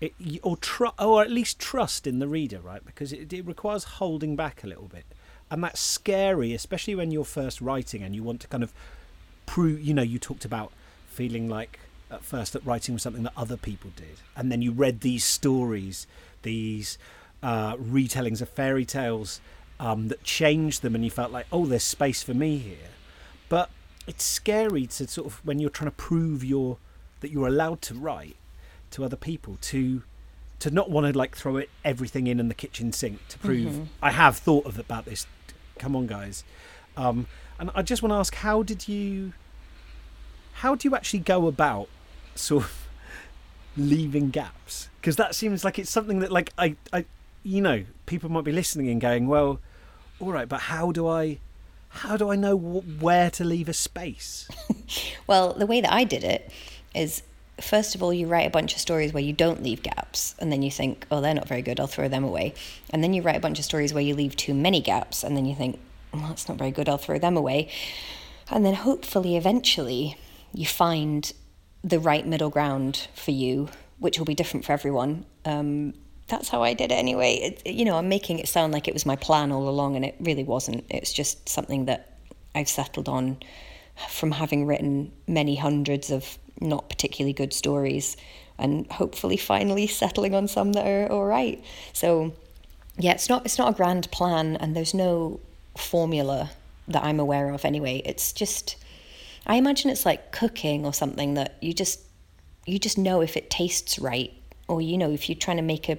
it, 0.00 0.12
or 0.42 0.56
tr- 0.56 0.96
or 0.98 1.22
at 1.22 1.30
least 1.30 1.60
trust 1.60 2.06
in 2.06 2.18
the 2.18 2.26
reader, 2.26 2.58
right? 2.58 2.84
Because 2.84 3.12
it, 3.12 3.32
it 3.32 3.46
requires 3.46 3.84
holding 3.84 4.34
back 4.34 4.64
a 4.64 4.66
little 4.66 4.88
bit, 4.88 5.04
and 5.50 5.62
that's 5.62 5.80
scary, 5.80 6.52
especially 6.52 6.96
when 6.96 7.12
you're 7.12 7.24
first 7.24 7.60
writing 7.60 8.02
and 8.02 8.14
you 8.14 8.24
want 8.24 8.40
to 8.40 8.48
kind 8.48 8.64
of 8.64 8.72
prove. 9.46 9.80
You 9.80 9.94
know, 9.94 10.02
you 10.02 10.18
talked 10.18 10.44
about 10.44 10.72
feeling 11.06 11.48
like 11.48 11.78
at 12.10 12.24
first 12.24 12.52
that 12.52 12.66
writing 12.66 12.94
was 12.94 13.02
something 13.02 13.22
that 13.22 13.32
other 13.36 13.56
people 13.56 13.92
did, 13.94 14.18
and 14.36 14.50
then 14.50 14.62
you 14.62 14.72
read 14.72 15.00
these 15.00 15.24
stories, 15.24 16.08
these 16.42 16.98
uh, 17.42 17.76
retellings 17.76 18.42
of 18.42 18.48
fairy 18.48 18.84
tales 18.84 19.40
um, 19.78 20.08
that 20.08 20.24
changed 20.24 20.82
them, 20.82 20.96
and 20.96 21.04
you 21.04 21.10
felt 21.10 21.30
like, 21.30 21.46
oh, 21.52 21.66
there's 21.66 21.84
space 21.84 22.22
for 22.22 22.34
me 22.34 22.58
here. 22.58 22.90
But 23.48 23.70
it's 24.06 24.24
scary 24.24 24.86
to 24.86 25.06
sort 25.06 25.26
of 25.26 25.44
when 25.44 25.58
you're 25.58 25.70
trying 25.70 25.90
to 25.90 25.96
prove 25.96 26.44
your 26.44 26.78
that 27.20 27.30
you're 27.30 27.46
allowed 27.46 27.80
to 27.82 27.94
write 27.94 28.36
to 28.90 29.04
other 29.04 29.16
people 29.16 29.56
to 29.60 30.02
to 30.58 30.70
not 30.70 30.90
want 30.90 31.06
to 31.06 31.18
like 31.18 31.36
throw 31.36 31.56
it 31.56 31.68
everything 31.84 32.26
in 32.26 32.38
in 32.38 32.48
the 32.48 32.54
kitchen 32.54 32.92
sink 32.92 33.26
to 33.28 33.38
prove 33.38 33.72
mm-hmm. 33.72 33.84
I 34.02 34.10
have 34.12 34.36
thought 34.36 34.66
of 34.66 34.78
about 34.78 35.04
this. 35.04 35.26
Come 35.78 35.96
on, 35.96 36.06
guys. 36.06 36.44
Um, 36.96 37.26
and 37.58 37.70
I 37.74 37.82
just 37.82 38.02
want 38.02 38.12
to 38.12 38.16
ask, 38.16 38.34
how 38.36 38.62
did 38.62 38.88
you, 38.88 39.32
how 40.54 40.74
do 40.74 40.88
you 40.88 40.94
actually 40.94 41.20
go 41.20 41.46
about 41.46 41.88
sort 42.34 42.64
of 42.64 42.88
leaving 43.76 44.30
gaps? 44.30 44.88
Because 45.00 45.16
that 45.16 45.34
seems 45.34 45.64
like 45.64 45.78
it's 45.78 45.90
something 45.90 46.20
that, 46.20 46.32
like, 46.32 46.52
I, 46.58 46.76
I, 46.92 47.04
you 47.42 47.60
know, 47.60 47.84
people 48.06 48.30
might 48.30 48.44
be 48.44 48.52
listening 48.52 48.88
and 48.88 49.00
going, 49.00 49.28
well, 49.28 49.60
all 50.20 50.32
right, 50.32 50.48
but 50.48 50.62
how 50.62 50.92
do 50.92 51.06
I, 51.06 51.38
how 51.94 52.16
do 52.16 52.30
I 52.30 52.36
know 52.36 52.56
where 52.56 53.30
to 53.30 53.44
leave 53.44 53.68
a 53.68 53.72
space? 53.72 54.48
well, 55.26 55.52
the 55.52 55.66
way 55.66 55.80
that 55.80 55.92
I 55.92 56.04
did 56.04 56.24
it 56.24 56.50
is 56.94 57.22
first 57.60 57.94
of 57.94 58.02
all, 58.02 58.12
you 58.12 58.26
write 58.26 58.46
a 58.46 58.50
bunch 58.50 58.74
of 58.74 58.80
stories 58.80 59.12
where 59.12 59.22
you 59.22 59.32
don't 59.32 59.62
leave 59.62 59.82
gaps, 59.82 60.34
and 60.38 60.50
then 60.50 60.62
you 60.62 60.70
think, 60.70 61.06
oh, 61.10 61.20
they're 61.20 61.34
not 61.34 61.48
very 61.48 61.62
good, 61.62 61.78
I'll 61.78 61.86
throw 61.86 62.08
them 62.08 62.24
away. 62.24 62.54
And 62.90 63.02
then 63.02 63.14
you 63.14 63.22
write 63.22 63.36
a 63.36 63.40
bunch 63.40 63.58
of 63.58 63.64
stories 63.64 63.94
where 63.94 64.02
you 64.02 64.14
leave 64.14 64.36
too 64.36 64.54
many 64.54 64.80
gaps, 64.80 65.22
and 65.22 65.36
then 65.36 65.46
you 65.46 65.54
think, 65.54 65.78
well, 66.12 66.22
that's 66.28 66.48
not 66.48 66.58
very 66.58 66.70
good, 66.70 66.88
I'll 66.88 66.98
throw 66.98 67.18
them 67.18 67.36
away. 67.36 67.68
And 68.50 68.64
then 68.64 68.74
hopefully, 68.74 69.36
eventually, 69.36 70.16
you 70.52 70.66
find 70.66 71.32
the 71.82 72.00
right 72.00 72.26
middle 72.26 72.50
ground 72.50 73.08
for 73.14 73.30
you, 73.30 73.68
which 73.98 74.18
will 74.18 74.26
be 74.26 74.34
different 74.34 74.66
for 74.66 74.72
everyone. 74.72 75.24
Um, 75.44 75.94
that's 76.28 76.48
how 76.48 76.62
I 76.62 76.74
did 76.74 76.90
it 76.90 76.94
anyway. 76.94 77.34
It, 77.34 77.66
you 77.66 77.84
know, 77.84 77.96
I'm 77.96 78.08
making 78.08 78.38
it 78.38 78.48
sound 78.48 78.72
like 78.72 78.88
it 78.88 78.94
was 78.94 79.04
my 79.04 79.16
plan 79.16 79.52
all 79.52 79.68
along, 79.68 79.96
and 79.96 80.04
it 80.04 80.16
really 80.20 80.44
wasn't. 80.44 80.84
It's 80.90 81.12
just 81.12 81.48
something 81.48 81.84
that 81.86 82.18
I've 82.54 82.68
settled 82.68 83.08
on 83.08 83.38
from 84.08 84.32
having 84.32 84.66
written 84.66 85.12
many 85.26 85.56
hundreds 85.56 86.10
of 86.10 86.38
not 86.60 86.88
particularly 86.88 87.32
good 87.32 87.52
stories 87.52 88.16
and 88.58 88.90
hopefully 88.92 89.36
finally 89.36 89.86
settling 89.86 90.34
on 90.34 90.48
some 90.48 90.72
that 90.72 90.86
are 90.86 91.10
all 91.10 91.26
right. 91.26 91.62
So 91.92 92.32
yeah, 92.98 93.12
it's 93.12 93.28
not 93.28 93.44
it's 93.44 93.58
not 93.58 93.72
a 93.72 93.76
grand 93.76 94.10
plan 94.10 94.56
and 94.56 94.76
there's 94.76 94.94
no 94.94 95.40
formula 95.76 96.50
that 96.88 97.04
I'm 97.04 97.20
aware 97.20 97.50
of 97.50 97.64
anyway. 97.64 98.02
It's 98.04 98.32
just 98.32 98.76
I 99.46 99.56
imagine 99.56 99.90
it's 99.90 100.06
like 100.06 100.32
cooking 100.32 100.86
or 100.86 100.94
something 100.94 101.34
that 101.34 101.56
you 101.60 101.72
just 101.72 102.00
you 102.66 102.78
just 102.78 102.96
know 102.96 103.20
if 103.20 103.36
it 103.36 103.50
tastes 103.50 103.98
right 103.98 104.32
or 104.68 104.80
you 104.80 104.96
know 104.96 105.10
if 105.10 105.28
you're 105.28 105.36
trying 105.36 105.58
to 105.58 105.62
make 105.62 105.88
a 105.88 105.98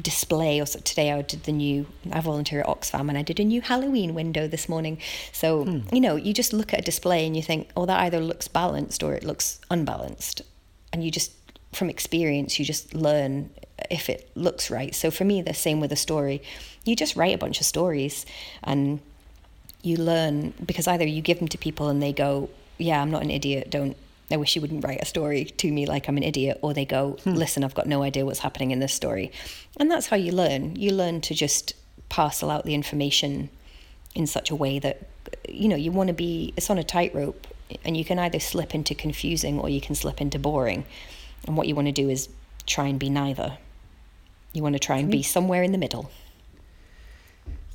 display 0.00 0.60
or 0.60 0.66
so 0.66 0.78
today 0.80 1.10
I 1.10 1.22
did 1.22 1.44
the 1.44 1.52
new 1.52 1.86
I 2.12 2.20
volunteer 2.20 2.60
at 2.60 2.66
Oxfam 2.66 3.08
and 3.08 3.16
I 3.16 3.22
did 3.22 3.40
a 3.40 3.44
new 3.44 3.62
Halloween 3.62 4.14
window 4.14 4.46
this 4.46 4.68
morning. 4.68 4.98
So 5.32 5.64
hmm. 5.64 5.78
you 5.92 6.00
know 6.00 6.16
you 6.16 6.34
just 6.34 6.52
look 6.52 6.74
at 6.74 6.80
a 6.80 6.82
display 6.82 7.26
and 7.26 7.36
you 7.36 7.42
think 7.42 7.70
oh 7.76 7.86
that 7.86 8.00
either 8.00 8.20
looks 8.20 8.48
balanced 8.48 9.02
or 9.02 9.14
it 9.14 9.24
looks 9.24 9.60
unbalanced. 9.70 10.42
And 10.92 11.02
you 11.02 11.10
just 11.10 11.32
from 11.72 11.88
experience 11.88 12.58
you 12.58 12.64
just 12.64 12.94
learn 12.94 13.50
if 13.90 14.10
it 14.10 14.30
looks 14.34 14.70
right. 14.70 14.94
So 14.94 15.10
for 15.10 15.24
me 15.24 15.40
the 15.42 15.54
same 15.54 15.80
with 15.80 15.92
a 15.92 15.96
story. 15.96 16.42
You 16.84 16.94
just 16.94 17.16
write 17.16 17.34
a 17.34 17.38
bunch 17.38 17.60
of 17.60 17.66
stories 17.66 18.26
and 18.62 19.00
you 19.82 19.96
learn 19.96 20.52
because 20.64 20.86
either 20.86 21.06
you 21.06 21.22
give 21.22 21.38
them 21.38 21.48
to 21.48 21.58
people 21.58 21.88
and 21.88 22.02
they 22.02 22.12
go 22.12 22.50
yeah 22.76 23.00
I'm 23.00 23.10
not 23.10 23.22
an 23.22 23.30
idiot. 23.30 23.70
Don't 23.70 23.96
I 24.30 24.36
wish 24.36 24.56
you 24.56 24.62
wouldn't 24.62 24.84
write 24.84 25.00
a 25.00 25.06
story 25.06 25.44
to 25.44 25.72
me 25.72 25.86
like 25.86 26.08
I'm 26.08 26.16
an 26.16 26.22
idiot, 26.22 26.58
or 26.62 26.74
they 26.74 26.84
go, 26.84 27.12
hmm. 27.24 27.34
listen, 27.34 27.62
I've 27.62 27.74
got 27.74 27.86
no 27.86 28.02
idea 28.02 28.24
what's 28.24 28.40
happening 28.40 28.72
in 28.72 28.80
this 28.80 28.92
story. 28.92 29.30
And 29.78 29.90
that's 29.90 30.08
how 30.08 30.16
you 30.16 30.32
learn. 30.32 30.74
You 30.76 30.92
learn 30.92 31.20
to 31.22 31.34
just 31.34 31.74
parcel 32.08 32.50
out 32.50 32.64
the 32.64 32.74
information 32.74 33.50
in 34.14 34.26
such 34.26 34.50
a 34.50 34.54
way 34.54 34.78
that, 34.80 35.08
you 35.48 35.68
know, 35.68 35.76
you 35.76 35.92
want 35.92 36.08
to 36.08 36.14
be, 36.14 36.52
it's 36.56 36.70
on 36.70 36.78
a 36.78 36.84
tightrope, 36.84 37.46
and 37.84 37.96
you 37.96 38.04
can 38.04 38.18
either 38.18 38.40
slip 38.40 38.74
into 38.74 38.94
confusing 38.94 39.58
or 39.58 39.68
you 39.68 39.80
can 39.80 39.94
slip 39.94 40.20
into 40.20 40.38
boring. 40.38 40.84
And 41.46 41.56
what 41.56 41.68
you 41.68 41.74
want 41.74 41.86
to 41.86 41.92
do 41.92 42.08
is 42.08 42.28
try 42.66 42.86
and 42.86 42.98
be 42.98 43.10
neither. 43.10 43.58
You 44.52 44.62
want 44.62 44.74
to 44.74 44.78
try 44.78 44.98
and 44.98 45.10
be 45.10 45.22
somewhere 45.22 45.62
in 45.62 45.72
the 45.72 45.78
middle. 45.78 46.10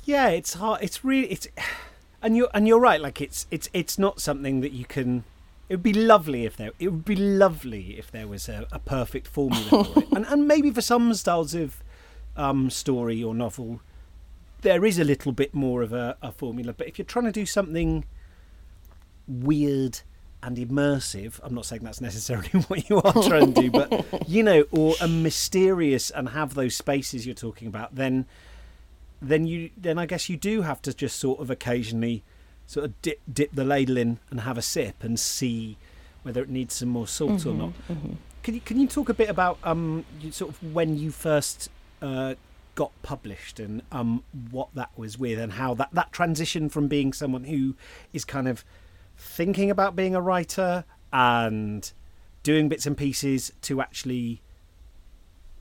Yeah, 0.04 0.28
it's 0.28 0.54
hard. 0.54 0.82
It's 0.82 1.04
really, 1.04 1.28
it's, 1.28 1.48
and 2.22 2.36
you're, 2.36 2.48
and 2.52 2.66
you're 2.68 2.80
right. 2.80 3.00
Like 3.00 3.20
it's, 3.20 3.46
it's, 3.50 3.70
it's 3.72 3.98
not 3.98 4.20
something 4.20 4.60
that 4.60 4.72
you 4.72 4.84
can, 4.84 5.24
it 5.72 5.76
would 5.76 5.82
be 5.82 5.94
lovely 5.94 6.44
if 6.44 6.58
there. 6.58 6.70
It 6.78 6.88
would 6.88 7.06
be 7.06 7.16
lovely 7.16 7.98
if 7.98 8.10
there 8.10 8.28
was 8.28 8.46
a, 8.46 8.66
a 8.70 8.78
perfect 8.78 9.26
formula 9.26 9.84
for 9.84 10.00
it, 10.00 10.08
and 10.12 10.26
and 10.26 10.46
maybe 10.46 10.70
for 10.70 10.82
some 10.82 11.14
styles 11.14 11.54
of 11.54 11.82
um, 12.36 12.68
story 12.68 13.24
or 13.24 13.34
novel, 13.34 13.80
there 14.60 14.84
is 14.84 14.98
a 14.98 15.04
little 15.04 15.32
bit 15.32 15.54
more 15.54 15.80
of 15.80 15.94
a, 15.94 16.18
a 16.20 16.30
formula. 16.30 16.74
But 16.74 16.88
if 16.88 16.98
you're 16.98 17.06
trying 17.06 17.24
to 17.24 17.32
do 17.32 17.46
something 17.46 18.04
weird 19.26 20.00
and 20.42 20.58
immersive, 20.58 21.40
I'm 21.42 21.54
not 21.54 21.64
saying 21.64 21.84
that's 21.84 22.02
necessarily 22.02 22.48
what 22.68 22.90
you 22.90 23.00
are 23.00 23.22
trying 23.22 23.54
to 23.54 23.62
do, 23.62 23.70
but 23.70 24.28
you 24.28 24.42
know, 24.42 24.66
or 24.72 24.94
a 25.00 25.08
mysterious 25.08 26.10
and 26.10 26.28
have 26.28 26.52
those 26.52 26.76
spaces 26.76 27.24
you're 27.24 27.34
talking 27.34 27.66
about, 27.66 27.94
then 27.94 28.26
then 29.22 29.46
you 29.46 29.70
then 29.74 29.98
I 29.98 30.04
guess 30.04 30.28
you 30.28 30.36
do 30.36 30.60
have 30.60 30.82
to 30.82 30.92
just 30.92 31.18
sort 31.18 31.40
of 31.40 31.50
occasionally 31.50 32.24
sort 32.72 32.86
of 32.86 33.02
dip 33.02 33.20
dip 33.30 33.50
the 33.52 33.64
ladle 33.64 33.98
in 33.98 34.18
and 34.30 34.40
have 34.40 34.56
a 34.56 34.62
sip 34.62 35.04
and 35.04 35.20
see 35.20 35.76
whether 36.22 36.40
it 36.40 36.48
needs 36.48 36.74
some 36.74 36.88
more 36.88 37.06
salt 37.06 37.32
mm-hmm, 37.32 37.50
or 37.50 37.54
not. 37.54 37.72
Mm-hmm. 37.90 38.12
can 38.42 38.54
you 38.54 38.60
can 38.62 38.80
you 38.80 38.86
talk 38.86 39.10
a 39.10 39.14
bit 39.14 39.28
about 39.28 39.58
um 39.62 40.06
sort 40.30 40.52
of 40.52 40.72
when 40.72 40.96
you 40.96 41.10
first 41.10 41.68
uh, 42.00 42.34
got 42.74 42.90
published 43.02 43.60
and 43.60 43.82
um 43.92 44.24
what 44.50 44.68
that 44.74 44.88
was 44.96 45.18
with 45.18 45.38
and 45.38 45.52
how 45.52 45.74
that 45.74 45.90
that 45.92 46.12
transition 46.12 46.70
from 46.70 46.88
being 46.88 47.12
someone 47.12 47.44
who 47.44 47.76
is 48.14 48.24
kind 48.24 48.48
of 48.48 48.64
thinking 49.18 49.70
about 49.70 49.94
being 49.94 50.14
a 50.14 50.20
writer 50.20 50.84
and 51.12 51.92
doing 52.42 52.70
bits 52.70 52.86
and 52.86 52.96
pieces 52.96 53.52
to 53.60 53.82
actually 53.82 54.40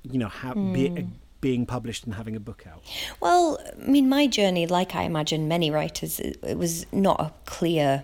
you 0.04 0.18
know 0.18 0.30
how 0.30 0.54
mm. 0.54 0.74
be, 0.74 1.08
being 1.42 1.66
published 1.66 2.06
and 2.06 2.14
having 2.14 2.36
a 2.36 2.40
book 2.40 2.66
out 2.72 2.82
well 3.20 3.60
i 3.82 3.90
mean 3.90 4.08
my 4.08 4.28
journey 4.28 4.66
like 4.68 4.96
i 4.96 5.04
imagine 5.04 5.48
many 5.48 5.70
writers 5.70 6.20
it 6.20 6.58
was 6.58 6.86
not 6.92 7.20
a 7.20 7.34
clear 7.46 8.04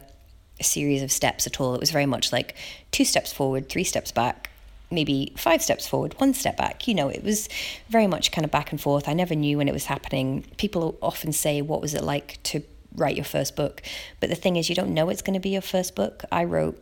series 0.60 1.04
of 1.04 1.12
steps 1.12 1.46
at 1.46 1.62
all 1.62 1.76
it 1.76 1.80
was 1.80 1.92
very 1.92 2.08
much 2.08 2.34
like 2.34 2.56
two 2.92 3.06
steps 3.06 3.32
forward 3.32 3.70
three 3.70 3.84
steps 3.84 4.12
back 4.12 4.50
maybe 4.92 5.34
five 5.36 5.62
steps 5.62 5.88
forward, 5.88 6.14
one 6.20 6.34
step 6.34 6.58
back. 6.58 6.88
You 6.88 6.96
know, 6.96 7.10
it 7.10 7.24
was 7.24 7.50
very 7.90 8.08
much 8.08 8.32
kind 8.32 8.46
of 8.46 8.52
back 8.52 8.72
and 8.72 8.80
forth. 8.80 9.08
I 9.08 9.14
never 9.14 9.36
knew 9.36 9.58
when 9.58 9.68
it 9.68 9.74
was 9.74 9.86
happening. 9.86 10.46
People 10.58 10.98
often 11.02 11.32
say, 11.32 11.62
What 11.62 11.82
was 11.82 11.94
it 11.94 12.04
like 12.04 12.42
to 12.44 12.64
write 12.96 13.16
your 13.16 13.26
first 13.26 13.56
book? 13.56 13.82
But 14.20 14.30
the 14.30 14.36
thing 14.36 14.56
is, 14.56 14.70
you 14.70 14.76
don't 14.76 14.94
know 14.94 15.10
it's 15.10 15.22
going 15.22 15.34
to 15.34 15.40
be 15.40 15.50
your 15.50 15.62
first 15.62 15.96
book. 15.96 16.24
I 16.32 16.44
wrote, 16.44 16.82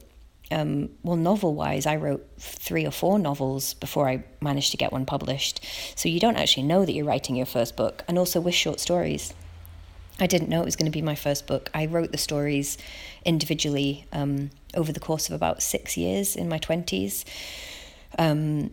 um, 0.51 0.89
well, 1.03 1.15
novel 1.15 1.55
wise, 1.55 1.85
I 1.85 1.95
wrote 1.95 2.27
three 2.37 2.85
or 2.85 2.91
four 2.91 3.17
novels 3.17 3.73
before 3.73 4.07
I 4.07 4.23
managed 4.41 4.71
to 4.71 4.77
get 4.77 4.91
one 4.91 5.05
published. 5.05 5.65
So 5.95 6.07
you 6.07 6.19
don't 6.19 6.37
actually 6.37 6.63
know 6.63 6.85
that 6.85 6.93
you're 6.93 7.05
writing 7.05 7.35
your 7.35 7.45
first 7.45 7.75
book. 7.75 8.03
And 8.07 8.17
also 8.17 8.39
with 8.39 8.53
short 8.53 8.79
stories. 8.79 9.33
I 10.19 10.27
didn't 10.27 10.47
know 10.47 10.61
it 10.61 10.65
was 10.65 10.75
going 10.75 10.89
to 10.89 10.95
be 10.95 11.01
my 11.01 11.15
first 11.15 11.45
book. 11.45 11.69
I 11.73 11.87
wrote 11.87 12.11
the 12.11 12.17
stories 12.17 12.77
individually 13.25 14.05
um, 14.13 14.51
over 14.73 14.93
the 14.93 14.99
course 14.99 15.27
of 15.27 15.35
about 15.35 15.61
six 15.61 15.97
years 15.97 16.35
in 16.35 16.47
my 16.47 16.59
20s. 16.59 17.25
Um, 18.17 18.71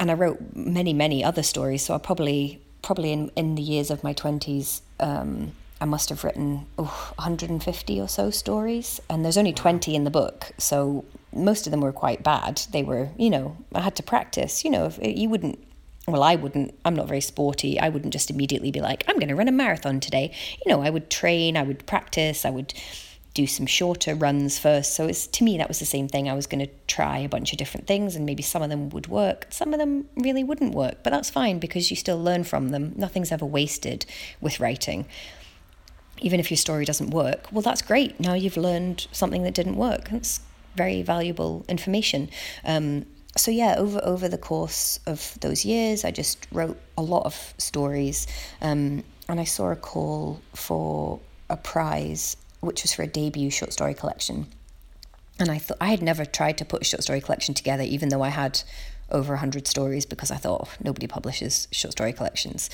and 0.00 0.10
I 0.10 0.14
wrote 0.14 0.40
many, 0.56 0.92
many 0.92 1.22
other 1.22 1.42
stories. 1.42 1.82
So 1.82 1.94
I 1.94 1.98
probably, 1.98 2.60
probably 2.80 3.12
in, 3.12 3.30
in 3.36 3.54
the 3.54 3.62
years 3.62 3.90
of 3.90 4.02
my 4.02 4.12
20s, 4.14 4.80
um, 4.98 5.52
I 5.82 5.84
must 5.84 6.10
have 6.10 6.22
written 6.22 6.66
oh, 6.78 7.12
150 7.16 8.00
or 8.00 8.08
so 8.08 8.30
stories. 8.30 9.00
And 9.10 9.24
there's 9.24 9.36
only 9.36 9.52
20 9.52 9.96
in 9.96 10.04
the 10.04 10.10
book. 10.10 10.52
So 10.56 11.04
most 11.34 11.66
of 11.66 11.72
them 11.72 11.80
were 11.80 11.92
quite 11.92 12.22
bad. 12.22 12.62
They 12.70 12.84
were, 12.84 13.08
you 13.18 13.30
know, 13.30 13.56
I 13.74 13.80
had 13.80 13.96
to 13.96 14.02
practice. 14.04 14.64
You 14.64 14.70
know, 14.70 14.86
if 14.86 15.00
eh, 15.00 15.08
you 15.08 15.28
wouldn't 15.28 15.58
well, 16.06 16.22
I 16.22 16.34
wouldn't, 16.34 16.74
I'm 16.84 16.96
not 16.96 17.06
very 17.06 17.20
sporty. 17.20 17.78
I 17.78 17.88
wouldn't 17.88 18.12
just 18.12 18.30
immediately 18.30 18.72
be 18.72 18.80
like, 18.80 19.04
I'm 19.08 19.16
going 19.16 19.28
to 19.28 19.36
run 19.36 19.46
a 19.46 19.52
marathon 19.52 20.00
today. 20.00 20.32
You 20.64 20.72
know, 20.72 20.82
I 20.82 20.90
would 20.90 21.10
train, 21.10 21.56
I 21.56 21.62
would 21.62 21.86
practice, 21.86 22.44
I 22.44 22.50
would 22.50 22.74
do 23.34 23.46
some 23.46 23.66
shorter 23.66 24.14
runs 24.14 24.58
first. 24.58 24.94
So 24.94 25.06
it's 25.06 25.26
to 25.28 25.44
me 25.44 25.58
that 25.58 25.68
was 25.68 25.78
the 25.78 25.86
same 25.86 26.08
thing. 26.08 26.28
I 26.28 26.34
was 26.34 26.46
going 26.46 26.64
to 26.64 26.72
try 26.86 27.18
a 27.18 27.28
bunch 27.28 27.52
of 27.52 27.58
different 27.58 27.86
things 27.86 28.14
and 28.14 28.26
maybe 28.26 28.42
some 28.42 28.62
of 28.62 28.68
them 28.68 28.90
would 28.90 29.08
work, 29.08 29.46
some 29.50 29.72
of 29.72 29.80
them 29.80 30.06
really 30.16 30.44
wouldn't 30.44 30.74
work, 30.74 30.98
but 31.02 31.10
that's 31.10 31.30
fine 31.30 31.58
because 31.58 31.90
you 31.90 31.96
still 31.96 32.22
learn 32.22 32.44
from 32.44 32.68
them. 32.68 32.92
Nothing's 32.96 33.32
ever 33.32 33.46
wasted 33.46 34.06
with 34.40 34.60
writing. 34.60 35.06
Even 36.22 36.40
if 36.40 36.50
your 36.50 36.56
story 36.56 36.84
doesn't 36.84 37.10
work, 37.10 37.48
well 37.52 37.62
that's 37.62 37.82
great. 37.82 38.18
Now 38.18 38.34
you've 38.34 38.56
learned 38.56 39.06
something 39.12 39.42
that 39.42 39.54
didn't 39.54 39.76
work. 39.76 40.08
That's 40.08 40.40
very 40.76 41.02
valuable 41.02 41.64
information. 41.68 42.30
Um, 42.64 43.06
so 43.36 43.50
yeah, 43.50 43.74
over 43.78 44.00
over 44.04 44.28
the 44.28 44.38
course 44.38 45.00
of 45.06 45.38
those 45.40 45.64
years, 45.64 46.04
I 46.04 46.10
just 46.10 46.46
wrote 46.52 46.78
a 46.96 47.02
lot 47.02 47.24
of 47.24 47.54
stories, 47.58 48.26
um, 48.60 49.04
and 49.28 49.40
I 49.40 49.44
saw 49.44 49.70
a 49.70 49.76
call 49.76 50.40
for 50.54 51.20
a 51.48 51.56
prize 51.56 52.36
which 52.62 52.82
was 52.82 52.94
for 52.94 53.02
a 53.02 53.08
debut 53.08 53.50
short 53.50 53.72
story 53.72 53.92
collection. 53.92 54.46
And 55.38 55.50
I 55.50 55.58
thought 55.58 55.78
I 55.80 55.88
had 55.88 56.00
never 56.00 56.24
tried 56.24 56.58
to 56.58 56.64
put 56.64 56.82
a 56.82 56.84
short 56.84 57.02
story 57.02 57.20
collection 57.20 57.54
together, 57.54 57.82
even 57.82 58.08
though 58.08 58.22
I 58.22 58.28
had 58.28 58.62
over 59.10 59.32
100 59.34 59.66
stories 59.66 60.06
because 60.06 60.30
I 60.30 60.36
thought 60.36 60.68
oh, 60.68 60.72
nobody 60.82 61.06
publishes 61.06 61.68
short 61.72 61.92
story 61.92 62.12
collections. 62.12 62.70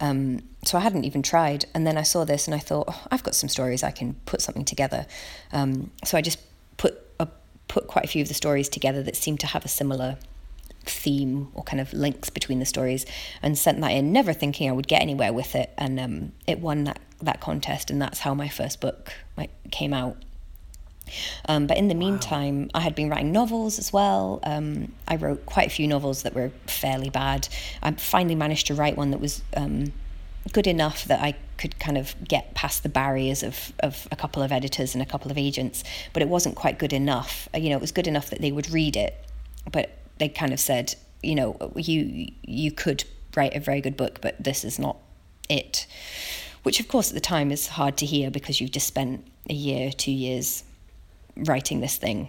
Um, 0.00 0.42
so 0.64 0.78
I 0.78 0.80
hadn't 0.80 1.04
even 1.04 1.22
tried. 1.22 1.66
And 1.74 1.86
then 1.86 1.96
I 1.96 2.02
saw 2.02 2.24
this 2.24 2.46
and 2.46 2.54
I 2.54 2.58
thought, 2.58 2.86
oh, 2.88 3.02
I've 3.10 3.22
got 3.22 3.34
some 3.34 3.48
stories, 3.48 3.82
I 3.82 3.90
can 3.90 4.14
put 4.26 4.40
something 4.40 4.64
together. 4.64 5.06
Um, 5.52 5.90
so 6.04 6.18
I 6.18 6.20
just 6.20 6.38
put 6.76 7.00
a, 7.20 7.28
put 7.68 7.86
quite 7.86 8.04
a 8.04 8.08
few 8.08 8.22
of 8.22 8.28
the 8.28 8.34
stories 8.34 8.68
together 8.68 9.02
that 9.02 9.16
seemed 9.16 9.40
to 9.40 9.46
have 9.48 9.64
a 9.64 9.68
similar 9.68 10.16
theme 10.86 11.48
or 11.54 11.62
kind 11.62 11.80
of 11.80 11.92
links 11.92 12.28
between 12.28 12.58
the 12.58 12.66
stories 12.66 13.06
and 13.40 13.56
sent 13.56 13.80
that 13.80 13.90
in, 13.90 14.12
never 14.12 14.32
thinking 14.32 14.68
I 14.68 14.72
would 14.72 14.88
get 14.88 15.00
anywhere 15.00 15.32
with 15.32 15.54
it. 15.54 15.70
And 15.78 15.98
um, 15.98 16.32
it 16.46 16.60
won 16.60 16.84
that, 16.84 17.00
that 17.22 17.40
contest, 17.40 17.90
and 17.90 18.00
that's 18.00 18.20
how 18.20 18.34
my 18.34 18.48
first 18.48 18.80
book 18.80 19.12
came 19.70 19.94
out. 19.94 20.16
Um, 21.48 21.66
but 21.66 21.76
in 21.76 21.88
the 21.88 21.94
meantime, 21.94 22.62
wow. 22.62 22.68
I 22.74 22.80
had 22.80 22.94
been 22.94 23.08
writing 23.08 23.32
novels 23.32 23.78
as 23.78 23.92
well. 23.92 24.40
Um, 24.42 24.92
I 25.06 25.16
wrote 25.16 25.46
quite 25.46 25.66
a 25.66 25.70
few 25.70 25.86
novels 25.86 26.22
that 26.22 26.34
were 26.34 26.50
fairly 26.66 27.10
bad. 27.10 27.48
I 27.82 27.92
finally 27.92 28.34
managed 28.34 28.66
to 28.68 28.74
write 28.74 28.96
one 28.96 29.10
that 29.10 29.20
was 29.20 29.42
um, 29.56 29.92
good 30.52 30.66
enough 30.66 31.04
that 31.04 31.20
I 31.20 31.34
could 31.56 31.78
kind 31.78 31.96
of 31.96 32.14
get 32.26 32.54
past 32.54 32.82
the 32.82 32.88
barriers 32.88 33.42
of, 33.42 33.72
of 33.80 34.08
a 34.10 34.16
couple 34.16 34.42
of 34.42 34.52
editors 34.52 34.94
and 34.94 35.02
a 35.02 35.06
couple 35.06 35.30
of 35.30 35.38
agents, 35.38 35.84
but 36.12 36.22
it 36.22 36.28
wasn't 36.28 36.56
quite 36.56 36.78
good 36.78 36.92
enough. 36.92 37.48
You 37.54 37.70
know, 37.70 37.76
it 37.76 37.80
was 37.80 37.92
good 37.92 38.06
enough 38.06 38.30
that 38.30 38.40
they 38.40 38.52
would 38.52 38.70
read 38.70 38.96
it, 38.96 39.14
but 39.70 39.90
they 40.18 40.28
kind 40.28 40.52
of 40.52 40.60
said, 40.60 40.94
you 41.22 41.34
know, 41.34 41.72
you 41.76 42.30
you 42.42 42.70
could 42.70 43.04
write 43.36 43.54
a 43.56 43.60
very 43.60 43.80
good 43.80 43.96
book, 43.96 44.20
but 44.20 44.42
this 44.42 44.64
is 44.64 44.78
not 44.78 44.96
it. 45.48 45.86
Which, 46.62 46.80
of 46.80 46.88
course, 46.88 47.08
at 47.10 47.14
the 47.14 47.20
time 47.20 47.50
is 47.50 47.68
hard 47.68 47.96
to 47.98 48.06
hear 48.06 48.30
because 48.30 48.60
you've 48.60 48.70
just 48.70 48.86
spent 48.86 49.26
a 49.50 49.54
year, 49.54 49.92
two 49.92 50.12
years 50.12 50.64
writing 51.36 51.80
this 51.80 51.96
thing. 51.96 52.28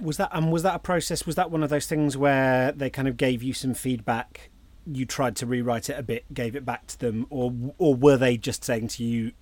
Was 0.00 0.16
that 0.18 0.30
and 0.32 0.46
um, 0.46 0.50
was 0.50 0.62
that 0.62 0.76
a 0.76 0.78
process? 0.78 1.26
Was 1.26 1.34
that 1.34 1.50
one 1.50 1.62
of 1.62 1.70
those 1.70 1.86
things 1.86 2.16
where 2.16 2.72
they 2.72 2.88
kind 2.88 3.08
of 3.08 3.16
gave 3.16 3.42
you 3.42 3.52
some 3.52 3.74
feedback? 3.74 4.50
You 4.90 5.04
tried 5.04 5.36
to 5.36 5.46
rewrite 5.46 5.90
it 5.90 5.98
a 5.98 6.02
bit, 6.02 6.32
gave 6.32 6.54
it 6.54 6.64
back 6.64 6.86
to 6.88 6.98
them, 6.98 7.26
or 7.30 7.52
or 7.78 7.94
were 7.94 8.16
they 8.16 8.36
just 8.36 8.64
saying 8.64 8.88
to 8.88 9.04
you, 9.04 9.32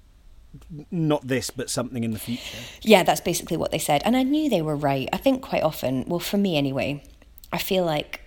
not 0.90 1.26
this, 1.26 1.50
but 1.50 1.68
something 1.68 2.04
in 2.04 2.12
the 2.12 2.18
future? 2.18 2.56
Yeah, 2.80 3.02
that's 3.02 3.20
basically 3.20 3.58
what 3.58 3.70
they 3.70 3.78
said, 3.78 4.02
and 4.04 4.16
I 4.16 4.22
knew 4.22 4.48
they 4.48 4.62
were 4.62 4.76
right. 4.76 5.08
I 5.12 5.18
think 5.18 5.42
quite 5.42 5.62
often, 5.62 6.04
well, 6.06 6.18
for 6.18 6.38
me 6.38 6.56
anyway, 6.56 7.02
I 7.52 7.58
feel 7.58 7.84
like 7.84 8.22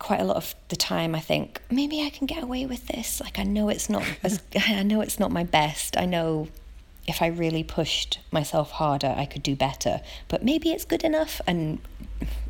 quite 0.00 0.20
a 0.20 0.24
lot 0.24 0.36
of 0.36 0.54
the 0.68 0.76
time 0.76 1.14
I 1.14 1.20
think 1.20 1.60
maybe 1.70 2.02
I 2.02 2.10
can 2.10 2.26
get 2.26 2.42
away 2.42 2.66
with 2.66 2.88
this. 2.88 3.20
Like 3.20 3.38
I 3.38 3.44
know 3.44 3.68
it's 3.68 3.88
not 3.88 4.02
as 4.24 4.42
I 4.56 4.82
know 4.82 5.00
it's 5.02 5.20
not 5.20 5.30
my 5.30 5.44
best. 5.44 5.96
I 5.96 6.06
know 6.06 6.48
if 7.06 7.22
I 7.22 7.26
really 7.26 7.64
pushed 7.64 8.20
myself 8.30 8.72
harder 8.72 9.14
I 9.16 9.26
could 9.26 9.42
do 9.42 9.56
better. 9.56 10.00
But 10.28 10.42
maybe 10.44 10.70
it's 10.70 10.84
good 10.84 11.04
enough 11.04 11.40
and 11.46 11.80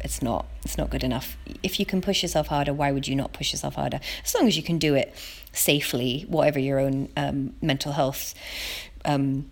it's 0.01 0.23
not. 0.23 0.47
It's 0.65 0.79
not 0.79 0.91
good 0.91 1.05
enough. 1.05 1.37
If 1.63 1.79
you 1.79 1.87
can 1.87 2.01
push 2.01 2.23
yourself 2.23 2.49
harder, 2.49 2.73
why 2.73 2.93
would 2.93 3.07
you 3.07 3.15
not 3.15 3.33
push 3.33 3.53
yourself 3.53 3.75
harder? 3.75 4.01
As 4.25 4.35
long 4.35 4.47
as 4.47 4.57
you 4.57 4.63
can 4.63 4.79
do 4.79 4.95
it 4.95 5.15
safely, 5.53 6.25
whatever 6.29 6.59
your 6.59 6.79
own 6.79 7.09
um, 7.17 7.55
mental 7.61 7.93
health 7.93 8.35
um, 9.05 9.51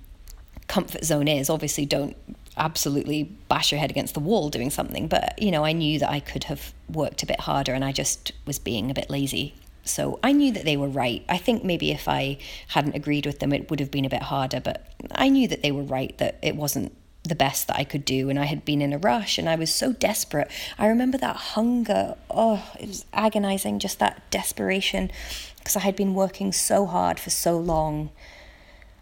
comfort 0.67 1.05
zone 1.05 1.29
is. 1.29 1.51
Obviously, 1.51 1.87
don't 1.87 2.17
absolutely 2.57 3.25
bash 3.49 3.71
your 3.73 3.81
head 3.81 3.91
against 3.91 4.15
the 4.15 4.21
wall 4.21 4.49
doing 4.51 4.71
something. 4.71 5.09
But, 5.09 5.41
you 5.41 5.51
know, 5.51 5.65
I 5.65 5.73
knew 5.73 5.99
that 5.99 6.11
I 6.11 6.21
could 6.21 6.45
have 6.45 6.73
worked 6.89 7.23
a 7.23 7.27
bit 7.27 7.41
harder 7.41 7.73
and 7.73 7.85
I 7.85 7.93
just 7.93 8.33
was 8.47 8.59
being 8.59 8.91
a 8.91 8.95
bit 8.95 9.11
lazy. 9.11 9.55
So 9.89 10.19
I 10.23 10.33
knew 10.33 10.53
that 10.53 10.65
they 10.65 10.77
were 10.77 10.89
right. 10.89 11.25
I 11.29 11.39
think 11.39 11.65
maybe 11.65 11.91
if 11.91 12.09
I 12.09 12.39
hadn't 12.69 12.95
agreed 12.95 13.27
with 13.27 13.39
them, 13.41 13.53
it 13.53 13.71
would 13.71 13.81
have 13.81 13.91
been 13.91 14.05
a 14.05 14.11
bit 14.11 14.23
harder. 14.23 14.61
But 14.61 14.93
I 15.13 15.29
knew 15.29 15.49
that 15.49 15.63
they 15.63 15.73
were 15.73 15.83
right, 15.83 16.17
that 16.19 16.39
it 16.43 16.57
wasn't 16.57 16.95
the 17.25 17.35
best 17.35 17.67
that 17.69 17.77
I 17.77 17.85
could 17.85 18.05
do. 18.05 18.31
And 18.31 18.39
I 18.39 18.45
had 18.45 18.65
been 18.65 18.81
in 18.81 18.93
a 18.93 18.99
rush 18.99 19.39
and 19.39 19.49
I 19.49 19.57
was 19.57 19.73
so 19.73 19.93
desperate. 19.93 20.51
I 20.79 20.87
remember 20.87 21.19
that 21.19 21.37
hunger. 21.37 22.17
Oh, 22.31 22.71
it 22.79 22.89
was 22.89 23.05
agonizing, 23.13 23.79
just 23.79 23.99
that 23.99 24.23
desperation 24.31 25.11
because 25.59 25.77
I 25.77 25.81
had 25.81 25.97
been 25.97 26.15
working 26.15 26.53
so 26.53 26.87
hard 26.87 27.21
for 27.21 27.31
so 27.31 27.59
long 27.59 28.11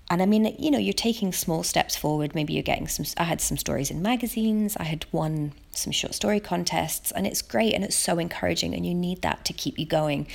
and 0.08 0.22
I 0.22 0.26
mean, 0.26 0.54
you 0.58 0.70
know, 0.70 0.78
you're 0.78 0.92
taking 0.92 1.32
small 1.32 1.64
steps 1.64 1.96
forward. 1.96 2.34
Maybe 2.34 2.52
you're 2.52 2.62
getting 2.62 2.86
some. 2.86 3.04
I 3.16 3.24
had 3.24 3.40
some 3.40 3.56
stories 3.56 3.90
in 3.90 4.02
magazines. 4.02 4.76
I 4.76 4.84
had 4.84 5.04
won 5.10 5.52
some 5.72 5.92
short 5.92 6.14
story 6.14 6.38
contests, 6.38 7.10
and 7.10 7.26
it's 7.26 7.42
great 7.42 7.74
and 7.74 7.82
it's 7.82 7.96
so 7.96 8.18
encouraging, 8.18 8.72
and 8.74 8.86
you 8.86 8.94
need 8.94 9.22
that 9.22 9.44
to 9.46 9.52
keep 9.52 9.78
you 9.78 9.86
going. 9.86 10.28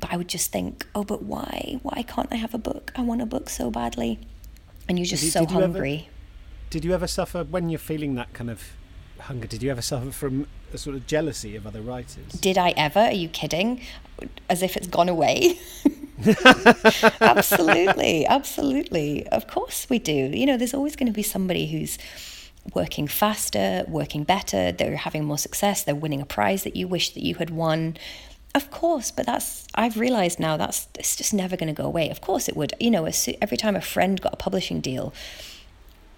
But 0.00 0.12
I 0.12 0.16
would 0.16 0.28
just 0.28 0.50
think, 0.50 0.86
oh, 0.94 1.04
but 1.04 1.22
why? 1.22 1.78
Why 1.82 2.02
can't 2.02 2.28
I 2.30 2.36
have 2.36 2.54
a 2.54 2.58
book? 2.58 2.92
I 2.96 3.02
want 3.02 3.20
a 3.20 3.26
book 3.26 3.50
so 3.50 3.70
badly, 3.70 4.18
and 4.88 4.98
you're 4.98 5.06
just 5.06 5.22
did, 5.22 5.32
so 5.32 5.40
did 5.40 5.50
hungry. 5.50 5.94
ever, 5.94 6.10
did 6.70 6.84
you 6.84 6.94
ever 6.94 7.06
suffer 7.06 7.44
when 7.44 7.68
you're 7.68 7.78
feeling 7.78 8.14
that 8.14 8.32
kind 8.32 8.50
of 8.50 8.72
hunger? 9.18 9.46
Did 9.46 9.62
you 9.62 9.70
ever 9.70 9.82
suffer 9.82 10.10
from 10.10 10.46
a 10.72 10.78
sort 10.78 10.96
of 10.96 11.06
jealousy 11.06 11.56
of 11.56 11.66
other 11.66 11.80
writers? 11.80 12.32
Did 12.32 12.58
I 12.58 12.70
ever? 12.70 13.00
Are 13.00 13.12
you 13.12 13.28
kidding? 13.28 13.82
As 14.48 14.62
if 14.62 14.76
it's 14.76 14.86
gone 14.86 15.08
away. 15.08 15.58
absolutely, 17.20 18.26
absolutely. 18.26 19.26
Of 19.28 19.46
course 19.46 19.86
we 19.88 19.98
do. 19.98 20.12
You 20.12 20.46
know, 20.46 20.56
there's 20.56 20.74
always 20.74 20.96
going 20.96 21.06
to 21.08 21.12
be 21.12 21.22
somebody 21.22 21.66
who's 21.70 21.98
working 22.74 23.08
faster, 23.08 23.84
working 23.88 24.24
better, 24.24 24.72
they're 24.72 24.96
having 24.96 25.24
more 25.24 25.38
success, 25.38 25.82
they're 25.82 25.94
winning 25.94 26.20
a 26.20 26.26
prize 26.26 26.62
that 26.64 26.76
you 26.76 26.86
wish 26.86 27.10
that 27.10 27.22
you 27.22 27.34
had 27.36 27.50
won. 27.50 27.96
Of 28.54 28.70
course, 28.70 29.10
but 29.10 29.24
that's 29.24 29.66
I've 29.74 29.98
realized 29.98 30.38
now 30.38 30.56
that's 30.56 30.88
it's 30.98 31.16
just 31.16 31.32
never 31.32 31.56
going 31.56 31.74
to 31.74 31.82
go 31.82 31.86
away. 31.86 32.10
Of 32.10 32.20
course 32.20 32.48
it 32.48 32.56
would. 32.56 32.74
You 32.78 32.90
know, 32.90 33.08
every 33.40 33.56
time 33.56 33.76
a 33.76 33.80
friend 33.80 34.20
got 34.20 34.34
a 34.34 34.36
publishing 34.36 34.80
deal, 34.80 35.14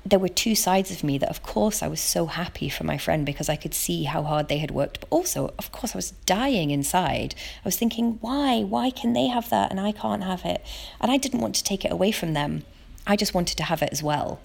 there 0.05 0.19
were 0.19 0.29
two 0.29 0.55
sides 0.55 0.91
of 0.91 1.05
me 1.05 1.17
that 1.19 1.31
of 1.31 1.43
course 1.43 1.83
I 1.83 1.87
was 1.87 2.01
so 2.01 2.27
happy 2.27 2.69
for 2.69 2.85
my 2.85 2.99
friend 2.99 3.25
because 3.25 3.49
I 3.49 3.57
could 3.57 3.73
see 3.73 4.05
how 4.05 4.23
hard 4.23 4.49
they 4.49 4.59
had 4.59 4.71
worked 4.71 5.01
but 5.01 5.09
also 5.11 5.55
of 5.59 5.73
course 5.73 5.95
I 5.95 5.99
was 5.99 6.11
dying 6.27 6.71
inside. 6.71 7.35
I 7.65 7.69
was 7.69 7.77
thinking 7.77 8.19
why? 8.21 8.63
Why 8.63 8.91
can 8.91 9.13
they 9.13 9.29
have 9.29 9.49
that 9.51 9.71
and 9.71 9.81
I 9.81 9.93
can't 9.93 10.25
have 10.25 10.45
it? 10.45 10.65
And 11.01 11.11
I 11.11 11.17
didn't 11.17 11.41
want 11.41 11.55
to 11.55 11.65
take 11.65 11.85
it 11.85 11.93
away 11.93 12.11
from 12.11 12.35
them. 12.35 12.65
I 13.07 13.17
just 13.17 13.35
wanted 13.35 13.57
to 13.59 13.65
have 13.65 13.81
it 13.81 13.91
as 13.93 14.03
well. 14.03 14.41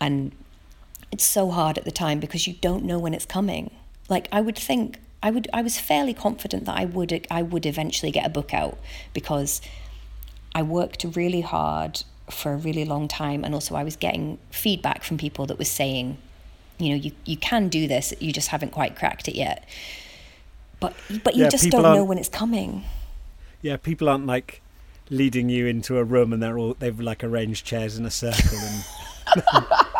And 0.00 0.32
it's 1.10 1.24
so 1.24 1.50
hard 1.50 1.76
at 1.78 1.84
the 1.84 1.90
time 1.90 2.20
because 2.20 2.46
you 2.46 2.54
don't 2.54 2.84
know 2.84 2.98
when 2.98 3.12
it's 3.12 3.26
coming. 3.26 3.70
Like 4.08 4.28
I 4.32 4.40
would 4.40 4.56
think 4.56 4.98
I 5.22 5.30
would 5.30 5.48
I 5.52 5.62
was 5.62 5.78
fairly 5.78 6.14
confident 6.14 6.64
that 6.66 6.76
I 6.76 6.84
would 6.84 7.26
I 7.30 7.42
would 7.42 7.66
eventually 7.66 8.10
get 8.10 8.26
a 8.26 8.30
book 8.30 8.52
out 8.52 8.78
because 9.14 9.60
I 10.54 10.62
worked 10.62 11.04
really 11.14 11.40
hard 11.42 12.02
for 12.30 12.52
a 12.52 12.56
really 12.56 12.84
long 12.84 13.08
time 13.08 13.44
and 13.44 13.54
also 13.54 13.74
I 13.74 13.84
was 13.84 13.96
getting 13.96 14.38
feedback 14.50 15.02
from 15.04 15.18
people 15.18 15.46
that 15.46 15.58
was 15.58 15.70
saying 15.70 16.18
you 16.78 16.90
know 16.90 16.96
you 16.96 17.12
you 17.24 17.36
can 17.36 17.68
do 17.68 17.86
this 17.86 18.12
you 18.20 18.32
just 18.32 18.48
haven't 18.48 18.70
quite 18.72 18.96
cracked 18.96 19.28
it 19.28 19.34
yet. 19.36 19.64
But 20.80 20.94
but 21.24 21.36
you 21.36 21.44
Yeah, 21.44 21.48
just 21.48 21.70
don't 21.70 21.92
know 21.92 22.04
when 22.04 22.18
it's 22.18 22.28
coming. 22.28 22.84
Yeah, 23.60 23.76
people 23.76 24.08
aren't 24.08 24.26
like 24.26 24.60
leading 25.10 25.48
you 25.48 25.66
into 25.66 25.98
a 25.98 26.04
room 26.04 26.32
and 26.32 26.42
they're 26.42 26.58
all 26.58 26.74
they've 26.74 26.98
like 27.00 27.22
arranged 27.22 27.66
chairs 27.66 27.98
in 27.98 28.06
a 28.06 28.10
circle 28.10 28.58
and 28.58 28.86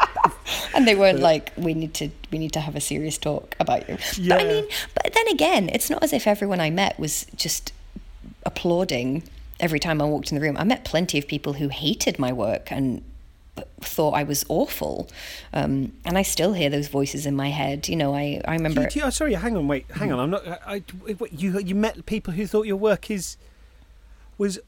and 0.74 0.86
they 0.88 0.94
weren't 0.94 1.20
like 1.20 1.52
we 1.56 1.74
need 1.74 1.94
to 1.94 2.10
we 2.30 2.38
need 2.38 2.52
to 2.52 2.60
have 2.60 2.74
a 2.76 2.80
serious 2.80 3.18
talk 3.18 3.54
about 3.60 3.88
you. 3.88 3.96
But 4.28 4.40
i 4.40 4.44
mean 4.44 4.66
but 4.94 5.12
then 5.12 5.28
again 5.28 5.68
it's 5.68 5.88
not 5.90 6.02
as 6.02 6.12
if 6.12 6.26
everyone 6.26 6.60
i 6.60 6.70
met 6.70 6.98
was 6.98 7.26
just 7.36 7.72
applauding 8.44 9.22
every 9.60 9.78
time 9.78 10.00
i 10.00 10.04
walked 10.04 10.30
in 10.32 10.36
the 10.38 10.42
room. 10.42 10.56
I 10.56 10.64
met 10.64 10.84
plenty 10.84 11.18
of 11.18 11.26
people 11.28 11.54
who 11.54 11.68
hated 11.68 12.18
my 12.18 12.32
work 12.32 12.72
and 12.72 13.02
thought 13.80 14.12
i 14.12 14.22
was 14.22 14.44
awful. 14.48 15.08
Um, 15.52 15.92
and 16.04 16.16
i 16.18 16.22
still 16.22 16.54
hear 16.54 16.70
those 16.70 16.88
voices 16.88 17.26
in 17.26 17.36
my 17.36 17.50
head. 17.50 17.88
You 17.88 17.96
know 17.96 18.14
i, 18.14 18.40
I 18.46 18.52
remember 18.54 18.82
You- 18.82 18.88
you- 18.94 19.02
oh, 19.04 19.10
sorry, 19.10 19.34
hang 19.34 19.56
on, 19.56 19.68
wait, 19.68 19.86
hang 19.90 20.10
on. 20.12 20.18
I'm 20.18 20.30
not. 20.30 20.46
I, 20.66 20.76
I- 20.76 20.82
you 21.30 21.58
you 21.60 21.74
met 21.74 22.06
people 22.06 22.32
who 22.34 22.46
thought 22.46 22.66
your 22.66 22.76
work 22.76 23.10
is 23.10 23.36
was 24.38 24.58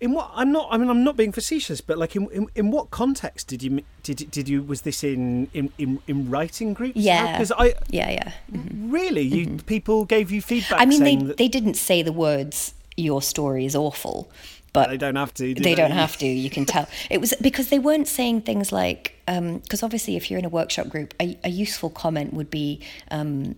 in 0.00 0.12
what? 0.12 0.30
I'm 0.34 0.50
not. 0.52 0.68
I 0.70 0.78
mean, 0.78 0.88
I'm 0.88 1.04
not 1.04 1.16
being 1.16 1.32
facetious, 1.32 1.80
but 1.80 1.98
like 1.98 2.16
in 2.16 2.28
in, 2.30 2.46
in 2.54 2.70
what 2.70 2.90
context 2.90 3.48
did 3.48 3.62
you 3.62 3.82
did 4.02 4.30
did 4.30 4.48
you 4.48 4.62
was 4.62 4.82
this 4.82 5.04
in 5.04 5.48
in 5.52 5.72
in, 5.78 5.98
in 6.06 6.30
writing 6.30 6.72
groups? 6.72 6.96
Yeah. 6.96 7.32
because 7.32 7.52
I 7.52 7.74
yeah 7.88 8.10
yeah 8.10 8.32
mm-hmm. 8.52 8.90
really 8.90 9.22
you 9.22 9.46
mm-hmm. 9.46 9.56
people 9.58 10.04
gave 10.04 10.30
you 10.30 10.42
feedback. 10.42 10.80
i 10.80 10.86
mean 10.86 11.04
they, 11.04 11.16
that 11.16 11.36
they 11.36 11.48
didn't 11.48 11.74
say 11.74 12.02
the 12.02 12.12
words 12.12 12.74
your 12.96 13.22
story 13.22 13.64
is 13.64 13.74
awful 13.74 14.30
but 14.72 14.88
they 14.88 14.96
don't 14.96 15.16
have 15.16 15.34
to. 15.34 15.54
do 15.54 15.62
they 15.62 15.74
don't 15.74 15.90
have 15.90 16.16
to 16.16 16.26
you 16.26 16.50
can 16.50 16.64
tell 16.64 16.88
it 17.08 17.20
was 17.20 17.34
because 17.40 17.68
they 17.70 17.78
weren't 17.78 18.08
saying 18.08 18.40
things 18.42 18.72
like 18.72 19.20
um, 19.26 19.58
because 19.58 19.82
obviously 19.82 20.16
if 20.16 20.30
you're 20.30 20.38
in 20.38 20.44
a 20.44 20.50
workshop 20.50 20.88
group 20.88 21.14
a, 21.20 21.38
a 21.44 21.50
useful 21.50 21.90
comment 21.90 22.32
would 22.34 22.50
be 22.50 22.80
um, 23.10 23.56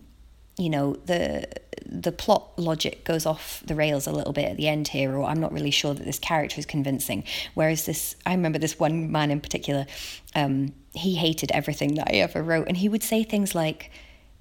you 0.63 0.71
know 0.71 0.95
the 1.07 1.47
the 1.85 2.13
plot 2.13 2.57
logic 2.57 3.05
goes 3.05 3.27
off 3.27 3.63
the 3.67 3.75
rails 3.75 4.07
a 4.07 4.13
little 4.13 4.33
bit 4.33 4.45
at 4.45 4.57
the 4.57 4.69
end 4.69 4.89
here 4.89 5.17
or 5.17 5.25
i'm 5.25 5.41
not 5.41 5.53
really 5.53 5.71
sure 5.71 5.93
that 5.95 6.05
this 6.05 6.19
character 6.19 6.59
is 6.59 6.67
convincing 6.67 7.25
whereas 7.55 7.87
this 7.87 8.17
i 8.25 8.33
remember 8.33 8.59
this 8.59 8.79
one 8.79 9.11
man 9.11 9.31
in 9.31 9.41
particular 9.41 9.87
um, 10.35 10.73
he 10.95 11.15
hated 11.17 11.51
everything 11.51 11.95
that 11.97 12.09
i 12.09 12.15
ever 12.15 12.43
wrote 12.43 12.69
and 12.69 12.77
he 12.77 12.89
would 12.89 13.03
say 13.03 13.23
things 13.23 13.55
like 13.55 13.91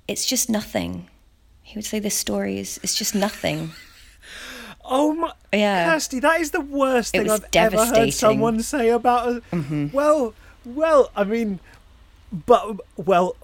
it's 0.08 0.26
just 0.26 0.50
nothing 0.50 1.10
he 1.64 1.78
would 1.78 1.86
say 1.86 2.00
this 2.00 2.16
story 2.16 2.60
is 2.60 2.80
it's 2.84 2.96
just 2.96 3.16
nothing 3.16 3.72
Oh 4.84 5.14
my, 5.14 5.32
Yeah. 5.54 5.94
Kirsty, 5.94 6.20
that 6.22 6.42
is 6.42 6.52
the 6.52 6.60
worst 6.60 7.12
thing 7.12 7.30
I've 7.30 7.46
ever 7.56 7.86
heard 7.86 8.14
someone 8.14 8.62
say 8.62 8.90
about. 8.90 9.30
A, 9.30 9.42
Mm-hmm. 9.56 9.88
Well, 9.94 10.34
well, 10.66 11.12
I 11.16 11.24
mean, 11.24 11.60
but 12.32 12.80
well, 12.98 13.36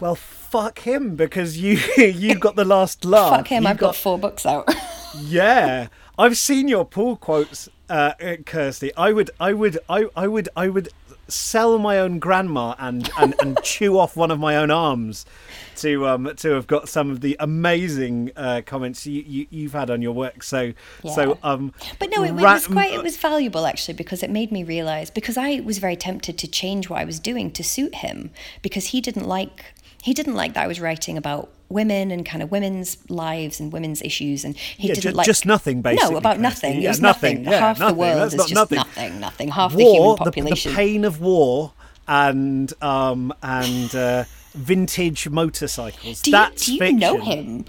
well, 0.00 0.14
fuck 0.14 0.80
him 0.80 1.16
because 1.16 1.58
you 1.58 1.78
you 1.96 2.34
got 2.34 2.56
the 2.56 2.64
last 2.64 3.04
laugh. 3.04 3.30
fuck 3.36 3.48
him 3.48 3.64
You 3.64 3.70
i've 3.70 3.78
got 3.78 3.96
four 3.96 4.18
books 4.18 4.46
out 4.46 4.68
Yeah, 5.20 5.88
I've 6.18 6.36
seen 6.36 6.68
your 6.68 6.84
pull 6.84 7.16
quotes, 7.16 7.68
uh, 7.88 8.12
uh, 8.20 8.36
Kirsty. 8.44 8.94
I 8.96 9.12
would, 9.12 9.30
I 9.40 9.52
would, 9.54 9.78
I, 9.88 10.06
I 10.14 10.26
would, 10.26 10.48
I 10.54 10.68
would 10.68 10.90
sell 11.28 11.76
my 11.78 11.98
own 11.98 12.18
grandma 12.20 12.74
and 12.78 13.10
and, 13.18 13.34
and 13.40 13.60
chew 13.64 13.98
off 13.98 14.16
one 14.16 14.30
of 14.30 14.38
my 14.38 14.56
own 14.56 14.70
arms 14.70 15.26
to 15.74 16.06
um 16.06 16.30
to 16.36 16.50
have 16.52 16.66
got 16.66 16.88
some 16.88 17.10
of 17.10 17.20
the 17.20 17.36
amazing 17.40 18.30
uh, 18.36 18.62
comments 18.64 19.06
you, 19.06 19.22
you 19.26 19.46
you've 19.50 19.72
had 19.72 19.90
on 19.90 20.02
your 20.02 20.12
work. 20.12 20.42
So 20.42 20.72
so 21.12 21.38
um. 21.42 21.72
But 21.98 22.10
no, 22.10 22.22
it, 22.22 22.28
it 22.28 22.34
was 22.34 22.66
quite 22.66 22.92
it 22.92 23.02
was 23.02 23.16
valuable 23.16 23.66
actually 23.66 23.94
because 23.94 24.22
it 24.22 24.30
made 24.30 24.52
me 24.52 24.62
realize 24.64 25.10
because 25.10 25.36
I 25.36 25.60
was 25.60 25.78
very 25.78 25.96
tempted 25.96 26.38
to 26.38 26.46
change 26.46 26.88
what 26.88 27.00
I 27.00 27.04
was 27.04 27.18
doing 27.18 27.50
to 27.52 27.64
suit 27.64 27.96
him 27.96 28.30
because 28.62 28.86
he 28.86 29.00
didn't 29.00 29.26
like 29.26 29.64
he 30.06 30.14
didn't 30.14 30.34
like 30.34 30.54
that 30.54 30.64
I 30.64 30.66
was 30.66 30.80
writing 30.80 31.16
about 31.18 31.50
women 31.68 32.10
and 32.12 32.24
kind 32.24 32.42
of 32.44 32.50
women's 32.52 32.96
lives 33.10 33.58
and 33.60 33.72
women's 33.72 34.00
issues 34.02 34.44
and 34.44 34.56
he 34.56 34.86
Yeah, 34.88 34.94
didn't 34.94 35.10
ju- 35.10 35.16
like 35.18 35.26
just 35.26 35.44
nothing, 35.44 35.82
basically, 35.82 36.12
No, 36.12 36.16
about 36.18 36.38
nothing. 36.38 36.74
Yeah, 36.80 36.86
it 36.86 36.88
was 36.92 37.00
nothing. 37.00 37.42
nothing. 37.42 37.52
Yeah, 37.52 37.58
Half 37.60 37.78
nothing. 37.80 37.94
the 37.96 38.00
world 38.00 38.18
That's 38.20 38.34
is 38.34 38.40
just 38.42 38.54
nothing. 38.54 38.76
nothing. 38.76 39.20
Nothing. 39.20 39.48
Half 39.48 39.72
the 39.72 39.78
human 39.82 39.98
war, 40.02 40.16
the, 40.16 40.24
the 40.24 40.30
population. 40.30 40.74
pain 40.74 41.04
of 41.04 41.20
war, 41.20 41.72
and 42.08 42.72
um 42.82 43.32
and 43.42 43.92
uh, 43.96 44.24
vintage 44.54 45.28
motorcycles. 45.28 46.22
do 46.22 46.30
you, 46.30 46.36
That's 46.36 46.66
do 46.66 46.72
you 46.74 46.78
fiction. 46.78 46.98
know 46.98 47.18
him? 47.20 47.64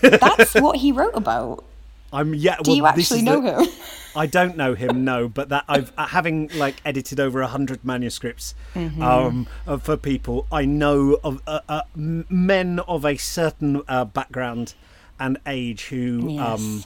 That's 0.00 0.54
what 0.54 0.76
he 0.78 0.92
wrote 0.92 1.14
about. 1.14 1.62
I'm 2.12 2.34
yeah. 2.34 2.56
Do 2.62 2.70
well, 2.70 2.76
you 2.78 2.86
actually 2.86 3.22
know 3.22 3.40
the- 3.42 3.64
him? 3.64 3.72
I 4.14 4.26
don't 4.26 4.56
know 4.56 4.74
him, 4.74 5.04
no, 5.04 5.28
but 5.28 5.48
that 5.48 5.64
I've 5.68 5.92
uh, 5.96 6.06
having 6.06 6.48
like 6.54 6.76
edited 6.84 7.18
over 7.18 7.40
a 7.40 7.46
hundred 7.46 7.84
manuscripts 7.84 8.54
Mm-hmm. 8.74 9.02
um, 9.02 9.46
for 9.80 9.96
people. 9.96 10.46
I 10.50 10.64
know 10.64 11.18
of 11.22 11.42
uh, 11.46 11.60
uh, 11.68 11.82
men 11.94 12.78
of 12.80 13.04
a 13.04 13.16
certain 13.16 13.82
uh, 13.86 14.04
background 14.04 14.74
and 15.20 15.38
age 15.46 15.84
who 15.86 16.38
um, 16.38 16.84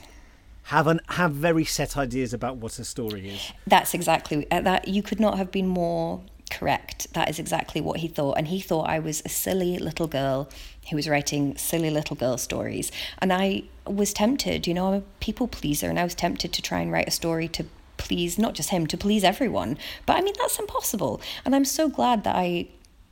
have 0.63 0.87
an, 0.87 0.99
have 1.09 1.31
very 1.31 1.65
set 1.65 1.97
ideas 1.97 2.33
about 2.33 2.57
what 2.57 2.77
a 2.79 2.83
story 2.83 3.29
is. 3.29 3.51
That's 3.65 3.93
exactly 3.93 4.49
uh, 4.51 4.61
that. 4.61 4.87
You 4.87 5.01
could 5.01 5.19
not 5.19 5.37
have 5.37 5.51
been 5.51 5.67
more 5.67 6.21
correct. 6.51 7.13
That 7.13 7.29
is 7.29 7.39
exactly 7.39 7.81
what 7.81 7.99
he 7.99 8.07
thought, 8.07 8.37
and 8.37 8.47
he 8.47 8.59
thought 8.59 8.89
I 8.89 8.99
was 8.99 9.21
a 9.25 9.29
silly 9.29 9.77
little 9.79 10.07
girl 10.07 10.49
who 10.89 10.95
was 10.95 11.07
writing 11.09 11.55
silly 11.57 11.89
little 11.89 12.15
girl 12.15 12.37
stories, 12.37 12.91
and 13.19 13.31
I 13.33 13.63
was 13.85 14.13
tempted. 14.13 14.67
You 14.67 14.73
know, 14.73 14.87
I'm 14.87 14.93
a 14.95 15.01
people 15.19 15.47
pleaser, 15.47 15.89
and 15.89 15.99
I 15.99 16.03
was 16.03 16.15
tempted 16.15 16.53
to 16.53 16.61
try 16.61 16.79
and 16.79 16.91
write 16.91 17.07
a 17.07 17.11
story 17.11 17.47
to 17.49 17.65
please 17.97 18.37
not 18.37 18.53
just 18.53 18.69
him, 18.69 18.87
to 18.87 18.97
please 18.97 19.23
everyone. 19.23 19.77
But 20.05 20.17
I 20.17 20.21
mean, 20.21 20.35
that's 20.39 20.59
impossible, 20.59 21.21
and 21.45 21.55
I'm 21.55 21.65
so 21.65 21.89
glad 21.89 22.23
that 22.23 22.35
I 22.35 22.67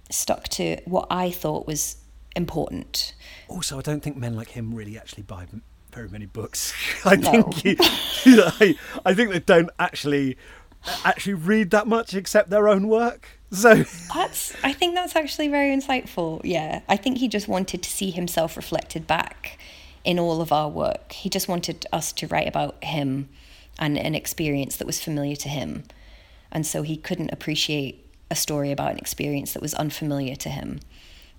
stuck 0.09 0.47
to 0.49 0.77
what 0.85 1.07
I 1.09 1.31
thought 1.31 1.65
was 1.65 1.97
important. 2.35 3.13
Also, 3.47 3.77
I 3.79 3.81
don't 3.81 4.01
think 4.01 4.17
men 4.17 4.35
like 4.35 4.49
him 4.49 4.73
really 4.75 4.97
actually 4.97 5.23
buy 5.23 5.47
very 5.91 6.09
many 6.09 6.25
books. 6.25 6.73
I 7.05 7.15
No. 7.15 7.43
think 7.43 7.53
he, 7.55 7.77
I, 7.79 8.75
I 9.05 9.13
think 9.13 9.31
they 9.31 9.39
don't 9.39 9.69
actually 9.79 10.37
uh, 10.85 10.97
actually 11.05 11.33
read 11.35 11.71
that 11.71 11.87
much 11.87 12.13
except 12.13 12.49
their 12.49 12.67
own 12.67 12.87
work. 12.87 13.34
So 13.51 13.75
That's 14.13 14.55
I 14.63 14.73
think 14.73 14.95
that's 14.95 15.15
actually 15.15 15.47
very 15.47 15.75
insightful. 15.75 16.41
Yeah. 16.43 16.81
I 16.89 16.97
think 16.97 17.19
he 17.19 17.27
just 17.27 17.47
wanted 17.47 17.83
to 17.83 17.89
see 17.89 18.11
himself 18.11 18.57
reflected 18.57 19.07
back 19.07 19.57
in 20.03 20.19
all 20.19 20.41
of 20.41 20.51
our 20.51 20.69
work. 20.69 21.11
He 21.11 21.29
just 21.29 21.47
wanted 21.47 21.85
us 21.91 22.11
to 22.13 22.27
write 22.27 22.47
about 22.47 22.83
him 22.83 23.29
and 23.77 23.97
an 23.97 24.15
experience 24.15 24.77
that 24.77 24.87
was 24.87 25.01
familiar 25.01 25.35
to 25.37 25.49
him. 25.49 25.83
And 26.51 26.65
so 26.65 26.83
he 26.83 26.95
couldn't 26.95 27.31
appreciate 27.33 28.05
a 28.31 28.35
story 28.35 28.71
about 28.71 28.91
an 28.91 28.97
experience 28.97 29.53
that 29.53 29.61
was 29.61 29.73
unfamiliar 29.73 30.35
to 30.37 30.49
him. 30.49 30.79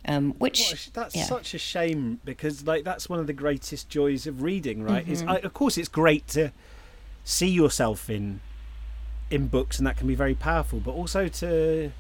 Um, 0.09 0.34
which 0.38 0.92
that's 0.92 1.16
yeah. 1.16 1.24
such 1.24 1.52
a 1.52 1.59
shame 1.59 2.20
because 2.24 2.64
like 2.64 2.84
that's 2.84 3.09
one 3.09 3.18
of 3.18 3.26
the 3.26 3.32
greatest 3.32 3.88
joys 3.88 4.28
of 4.28 4.40
reading, 4.42 4.84
right? 4.84 5.07
Is 5.09 5.22
Mm-hmm. 5.22 5.30
I, 5.30 5.38
of 5.38 5.52
course 5.52 5.76
it's 5.76 5.88
great 5.88 6.28
to 6.28 6.52
see 7.24 7.48
yourself 7.48 8.09
in 8.09 8.40
in 9.31 9.49
books, 9.49 9.79
and 9.79 9.87
that 9.87 9.97
can 9.97 10.07
be 10.07 10.14
very 10.14 10.35
powerful. 10.35 10.81
But 10.81 10.93
also 10.93 11.29
to 11.29 11.93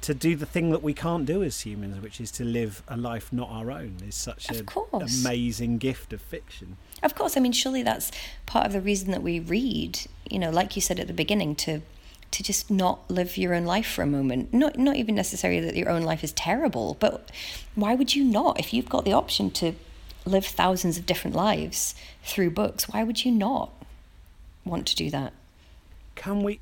to 0.00 0.14
do 0.14 0.36
the 0.36 0.46
thing 0.46 0.70
that 0.70 0.82
we 0.82 0.94
can't 0.94 1.26
do 1.26 1.42
as 1.42 1.60
humans, 1.60 2.00
which 2.00 2.20
is 2.20 2.30
to 2.30 2.44
live 2.44 2.82
a 2.86 2.96
life 2.96 3.32
not 3.32 3.48
our 3.50 3.70
own, 3.70 3.96
is 4.06 4.14
such 4.14 4.48
an 4.50 4.66
amazing 4.92 5.78
gift 5.78 6.12
of 6.12 6.20
fiction. 6.20 6.76
Of 7.02 7.14
course, 7.14 7.36
I 7.36 7.40
mean, 7.40 7.52
surely 7.52 7.82
that's 7.82 8.12
part 8.46 8.66
of 8.66 8.72
the 8.72 8.80
reason 8.80 9.10
that 9.10 9.22
we 9.22 9.40
read. 9.40 10.00
You 10.30 10.38
know, 10.38 10.50
like 10.50 10.76
you 10.76 10.82
said 10.82 11.00
at 11.00 11.06
the 11.06 11.12
beginning, 11.12 11.54
to 11.56 11.80
to 12.30 12.42
just 12.42 12.70
not 12.70 13.10
live 13.10 13.38
your 13.38 13.54
own 13.54 13.64
life 13.64 13.86
for 13.86 14.02
a 14.02 14.06
moment. 14.06 14.52
Not 14.52 14.78
not 14.78 14.96
even 14.96 15.14
necessarily 15.14 15.60
that 15.60 15.76
your 15.76 15.90
own 15.90 16.02
life 16.02 16.22
is 16.22 16.32
terrible, 16.32 16.96
but 17.00 17.30
why 17.74 17.94
would 17.94 18.14
you 18.14 18.24
not? 18.24 18.58
If 18.58 18.72
you've 18.72 18.88
got 18.88 19.04
the 19.04 19.12
option 19.12 19.50
to 19.52 19.74
live 20.24 20.44
thousands 20.44 20.98
of 20.98 21.06
different 21.06 21.34
lives 21.36 21.94
through 22.22 22.50
books, 22.50 22.88
why 22.88 23.02
would 23.02 23.24
you 23.24 23.32
not 23.32 23.72
want 24.64 24.86
to 24.88 24.96
do 24.96 25.10
that? 25.10 25.32
Can 26.18 26.42
we? 26.42 26.58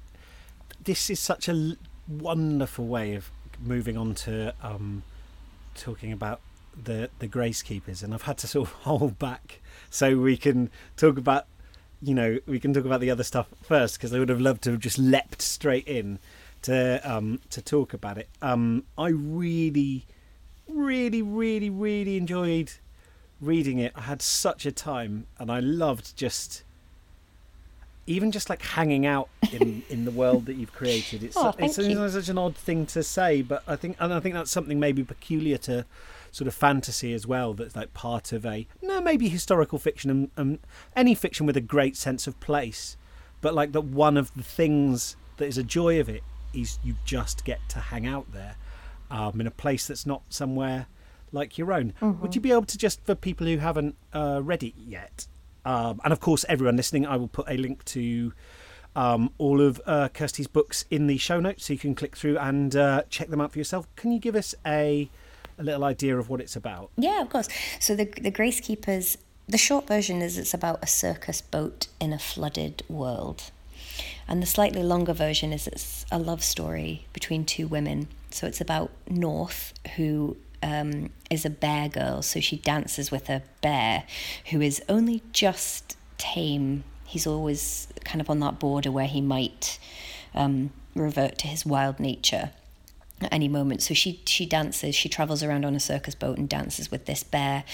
This 0.84 1.08
is 1.08 1.18
such 1.18 1.48
a 1.48 1.78
wonderful 2.06 2.86
way 2.86 3.14
of 3.14 3.30
moving 3.58 3.96
on 3.96 4.14
to 4.14 4.54
um, 4.62 5.02
talking 5.74 6.12
about 6.12 6.42
the 6.84 7.08
the 7.20 7.26
Gracekeepers, 7.26 8.02
and 8.02 8.12
I've 8.12 8.22
had 8.22 8.36
to 8.38 8.46
sort 8.46 8.68
of 8.68 8.74
hold 8.82 9.18
back 9.18 9.60
so 9.88 10.18
we 10.18 10.36
can 10.36 10.68
talk 10.98 11.16
about, 11.16 11.46
you 12.02 12.12
know, 12.12 12.38
we 12.44 12.60
can 12.60 12.74
talk 12.74 12.84
about 12.84 13.00
the 13.00 13.10
other 13.10 13.24
stuff 13.24 13.48
first 13.62 13.96
because 13.96 14.12
I 14.12 14.18
would 14.18 14.28
have 14.28 14.42
loved 14.42 14.62
to 14.64 14.72
have 14.72 14.80
just 14.80 14.98
leapt 14.98 15.40
straight 15.40 15.88
in 15.88 16.18
to 16.62 17.00
um, 17.02 17.40
to 17.48 17.62
talk 17.62 17.94
about 17.94 18.18
it. 18.18 18.28
Um, 18.42 18.84
I 18.98 19.08
really, 19.08 20.04
really, 20.68 21.22
really, 21.22 21.70
really 21.70 22.18
enjoyed 22.18 22.72
reading 23.40 23.78
it. 23.78 23.92
I 23.96 24.02
had 24.02 24.20
such 24.20 24.66
a 24.66 24.70
time, 24.70 25.26
and 25.38 25.50
I 25.50 25.60
loved 25.60 26.14
just 26.14 26.62
even 28.06 28.30
just 28.30 28.48
like 28.48 28.62
hanging 28.62 29.04
out 29.06 29.28
in, 29.52 29.82
in 29.88 30.04
the 30.04 30.10
world 30.10 30.46
that 30.46 30.54
you've 30.54 30.72
created. 30.72 31.22
It's, 31.22 31.36
Oh, 31.40 31.52
it's, 31.58 31.78
it's 31.78 32.14
such 32.14 32.28
an 32.28 32.38
odd 32.38 32.56
thing 32.56 32.86
to 32.86 33.02
say, 33.02 33.42
but 33.42 33.62
I 33.66 33.76
think 33.76 33.96
and 33.98 34.12
I 34.12 34.20
think 34.20 34.34
that's 34.34 34.50
something 34.50 34.78
maybe 34.78 35.02
peculiar 35.04 35.58
to 35.58 35.84
sort 36.32 36.48
of 36.48 36.54
fantasy 36.54 37.12
as 37.12 37.26
well. 37.26 37.54
That's 37.54 37.74
like 37.74 37.94
part 37.94 38.32
of 38.32 38.44
a 38.46 38.66
no, 38.82 39.00
maybe 39.00 39.28
historical 39.28 39.78
fiction 39.78 40.10
and, 40.10 40.30
and 40.36 40.58
any 40.94 41.14
fiction 41.14 41.46
with 41.46 41.56
a 41.56 41.60
great 41.60 41.96
sense 41.96 42.26
of 42.26 42.38
place, 42.40 42.96
but 43.40 43.54
like 43.54 43.72
that 43.72 43.82
one 43.82 44.16
of 44.16 44.32
the 44.34 44.42
things 44.42 45.16
that 45.38 45.46
is 45.46 45.58
a 45.58 45.62
joy 45.62 45.98
of 46.00 46.08
it 46.08 46.22
is 46.54 46.78
you 46.84 46.94
just 47.04 47.44
get 47.44 47.60
to 47.68 47.78
hang 47.78 48.06
out 48.06 48.32
there 48.32 48.56
um, 49.10 49.40
in 49.40 49.46
a 49.46 49.50
place 49.50 49.86
that's 49.86 50.06
not 50.06 50.22
somewhere 50.30 50.86
like 51.32 51.58
your 51.58 51.72
own. 51.72 51.92
Would 52.00 52.34
you 52.34 52.40
be 52.40 52.52
able 52.52 52.64
to 52.64 52.78
just 52.78 53.04
for 53.04 53.14
people 53.14 53.46
who 53.46 53.58
haven't 53.58 53.96
uh, 54.14 54.40
read 54.42 54.62
it 54.62 54.74
yet, 54.76 55.26
um, 55.66 56.00
and 56.04 56.12
of 56.12 56.20
course 56.20 56.44
everyone 56.48 56.76
listening, 56.76 57.04
I 57.04 57.16
will 57.16 57.28
put 57.28 57.46
a 57.48 57.56
link 57.56 57.84
to 57.86 58.32
um, 58.94 59.30
all 59.36 59.60
of 59.60 59.80
uh, 59.84 60.08
Kirsty's 60.08 60.46
books 60.46 60.84
in 60.90 61.08
the 61.08 61.18
show 61.18 61.40
notes, 61.40 61.66
so 61.66 61.72
you 61.72 61.78
can 61.78 61.94
click 61.94 62.16
through 62.16 62.38
and 62.38 62.74
uh, 62.74 63.02
check 63.10 63.28
them 63.28 63.40
out 63.40 63.52
for 63.52 63.58
yourself. 63.58 63.86
Can 63.96 64.12
you 64.12 64.18
give 64.18 64.36
us 64.36 64.54
a 64.64 65.10
a 65.58 65.62
little 65.62 65.84
idea 65.84 66.18
of 66.18 66.28
what 66.28 66.40
it's 66.40 66.54
about? 66.54 66.90
Yeah, 66.96 67.20
of 67.20 67.28
course. 67.28 67.48
So 67.80 67.94
the 67.96 68.04
the 68.04 68.30
Gracekeepers, 68.30 69.16
the 69.48 69.58
short 69.58 69.86
version 69.86 70.22
is 70.22 70.38
it's 70.38 70.54
about 70.54 70.78
a 70.82 70.86
circus 70.86 71.40
boat 71.40 71.88
in 72.00 72.12
a 72.12 72.18
flooded 72.18 72.82
world. 72.88 73.50
And 74.28 74.42
the 74.42 74.46
slightly 74.46 74.82
longer 74.82 75.12
version 75.12 75.52
is 75.52 75.66
it's 75.66 76.04
a 76.10 76.18
love 76.18 76.42
story 76.42 77.06
between 77.12 77.44
two 77.44 77.66
women. 77.66 78.08
So 78.30 78.46
it's 78.46 78.60
about 78.60 78.90
North, 79.08 79.72
who 79.96 80.36
um, 80.66 81.10
is 81.30 81.44
a 81.44 81.50
bear 81.50 81.88
girl. 81.88 82.22
So 82.22 82.40
she 82.40 82.56
dances 82.56 83.10
with 83.10 83.30
a 83.30 83.42
bear 83.62 84.04
who 84.50 84.60
is 84.60 84.82
only 84.88 85.22
just 85.32 85.96
tame. 86.18 86.84
He's 87.06 87.26
always 87.26 87.88
kind 88.04 88.20
of 88.20 88.28
on 88.28 88.40
that 88.40 88.58
border 88.58 88.90
where 88.90 89.06
he 89.06 89.20
might 89.20 89.78
um, 90.34 90.70
revert 90.94 91.38
to 91.38 91.46
his 91.46 91.64
wild 91.64 92.00
nature 92.00 92.50
at 93.20 93.32
any 93.32 93.48
moment. 93.48 93.82
So 93.82 93.94
she 93.94 94.20
she 94.26 94.44
dances. 94.44 94.94
She 94.94 95.08
travels 95.08 95.42
around 95.42 95.64
on 95.64 95.74
a 95.74 95.80
circus 95.80 96.14
boat 96.14 96.36
and 96.36 96.48
dances 96.48 96.90
with 96.90 97.06
this 97.06 97.22
bear. 97.22 97.64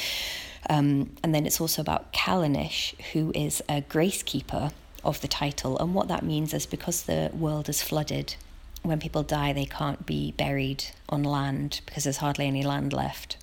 Um, 0.69 1.17
and 1.25 1.35
then 1.35 1.47
it's 1.47 1.61
also 1.61 1.83
about 1.83 2.13
Callanish, 2.13 2.95
who 3.13 3.33
is 3.35 3.63
a 3.69 3.81
grace 3.81 4.23
keeper 4.23 4.71
of 5.03 5.21
the 5.21 5.29
title. 5.29 5.79
And 5.79 5.95
what 5.95 6.09
that 6.09 6.23
means 6.23 6.55
is 6.55 6.67
because 6.67 7.03
the 7.03 7.31
world 7.35 7.69
is 7.69 7.83
flooded, 7.83 8.37
when 8.83 8.99
people 8.99 9.23
die, 9.23 9.53
they 9.53 9.65
can't 9.65 10.05
be 10.07 10.33
buried 10.33 10.85
on 11.09 11.23
land 11.23 11.81
because 11.87 12.05
there's 12.05 12.19
hardly 12.19 12.47
any 12.47 12.63
land 12.63 12.93
left. 12.93 13.37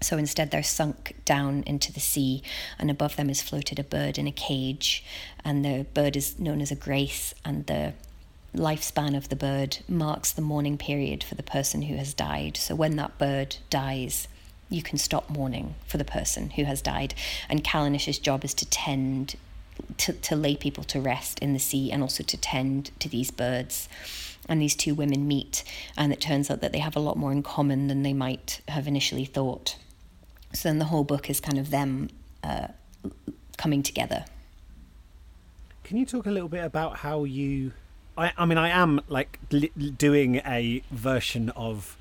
So 0.00 0.18
instead, 0.18 0.50
they're 0.50 0.62
sunk 0.62 1.16
down 1.24 1.62
into 1.66 1.92
the 1.92 2.00
sea, 2.00 2.42
and 2.78 2.90
above 2.90 3.16
them 3.16 3.30
is 3.30 3.42
floated 3.42 3.78
a 3.78 3.84
bird 3.84 4.18
in 4.18 4.26
a 4.26 4.32
cage. 4.32 5.04
And 5.44 5.64
the 5.64 5.86
bird 5.94 6.16
is 6.16 6.38
known 6.38 6.60
as 6.60 6.70
a 6.70 6.76
grace, 6.76 7.34
and 7.44 7.66
the 7.66 7.94
lifespan 8.54 9.16
of 9.16 9.28
the 9.28 9.36
bird 9.36 9.78
marks 9.88 10.32
the 10.32 10.42
mourning 10.42 10.78
period 10.78 11.22
for 11.22 11.34
the 11.34 11.42
person 11.42 11.82
who 11.82 11.96
has 11.96 12.14
died. 12.14 12.56
So 12.56 12.74
when 12.74 12.96
that 12.96 13.18
bird 13.18 13.56
dies, 13.70 14.28
you 14.68 14.82
can 14.82 14.98
stop 14.98 15.30
mourning 15.30 15.74
for 15.86 15.98
the 15.98 16.04
person 16.04 16.50
who 16.50 16.64
has 16.64 16.82
died. 16.82 17.14
And 17.48 17.62
Callanish's 17.62 18.18
job 18.18 18.44
is 18.44 18.54
to 18.54 18.66
tend, 18.66 19.36
to, 19.98 20.12
to 20.12 20.36
lay 20.36 20.56
people 20.56 20.84
to 20.84 21.00
rest 21.00 21.38
in 21.38 21.52
the 21.52 21.58
sea 21.58 21.92
and 21.92 22.02
also 22.02 22.22
to 22.24 22.36
tend 22.36 22.90
to 23.00 23.08
these 23.08 23.30
birds. 23.30 23.88
And 24.48 24.62
these 24.62 24.76
two 24.76 24.94
women 24.94 25.26
meet, 25.26 25.64
and 25.96 26.12
it 26.12 26.20
turns 26.20 26.50
out 26.50 26.60
that 26.60 26.72
they 26.72 26.78
have 26.78 26.94
a 26.94 27.00
lot 27.00 27.16
more 27.16 27.32
in 27.32 27.42
common 27.42 27.88
than 27.88 28.02
they 28.02 28.12
might 28.12 28.60
have 28.68 28.86
initially 28.86 29.24
thought. 29.24 29.76
So 30.52 30.68
then 30.68 30.78
the 30.78 30.86
whole 30.86 31.04
book 31.04 31.28
is 31.28 31.40
kind 31.40 31.58
of 31.58 31.70
them 31.70 32.10
uh, 32.44 32.68
coming 33.56 33.82
together. 33.82 34.24
Can 35.84 35.96
you 35.96 36.06
talk 36.06 36.26
a 36.26 36.30
little 36.30 36.48
bit 36.48 36.64
about 36.64 36.98
how 36.98 37.24
you? 37.24 37.72
I, 38.16 38.32
I 38.36 38.44
mean, 38.46 38.58
I 38.58 38.70
am 38.70 39.00
like 39.08 39.38
li- 39.50 39.70
doing 39.96 40.36
a 40.36 40.82
version 40.90 41.50
of 41.50 41.96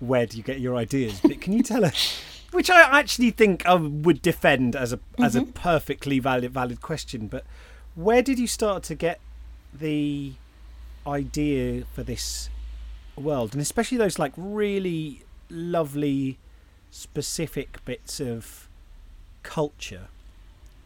where 0.00 0.26
do 0.26 0.36
you 0.36 0.42
get 0.42 0.60
your 0.60 0.76
ideas, 0.76 1.20
but 1.20 1.40
can 1.40 1.52
you 1.52 1.62
tell 1.62 1.84
us? 1.84 2.20
Which 2.50 2.70
I 2.70 2.80
actually 2.98 3.30
think 3.30 3.66
I 3.66 3.74
would 3.74 4.22
defend 4.22 4.74
as 4.74 4.92
a 4.92 5.00
as 5.18 5.36
a 5.36 5.42
perfectly 5.42 6.18
valid 6.18 6.50
valid 6.50 6.80
question, 6.80 7.26
but 7.26 7.44
where 7.94 8.22
did 8.22 8.38
you 8.38 8.46
start 8.46 8.82
to 8.84 8.94
get 8.94 9.20
the 9.72 10.32
idea 11.08 11.84
for 11.94 12.02
this 12.02 12.50
world, 13.16 13.52
and 13.52 13.62
especially 13.62 13.98
those 13.98 14.18
like 14.18 14.32
really 14.36 15.22
lovely 15.50 16.38
specific 16.90 17.84
bits 17.84 18.20
of 18.20 18.68
culture 19.42 20.08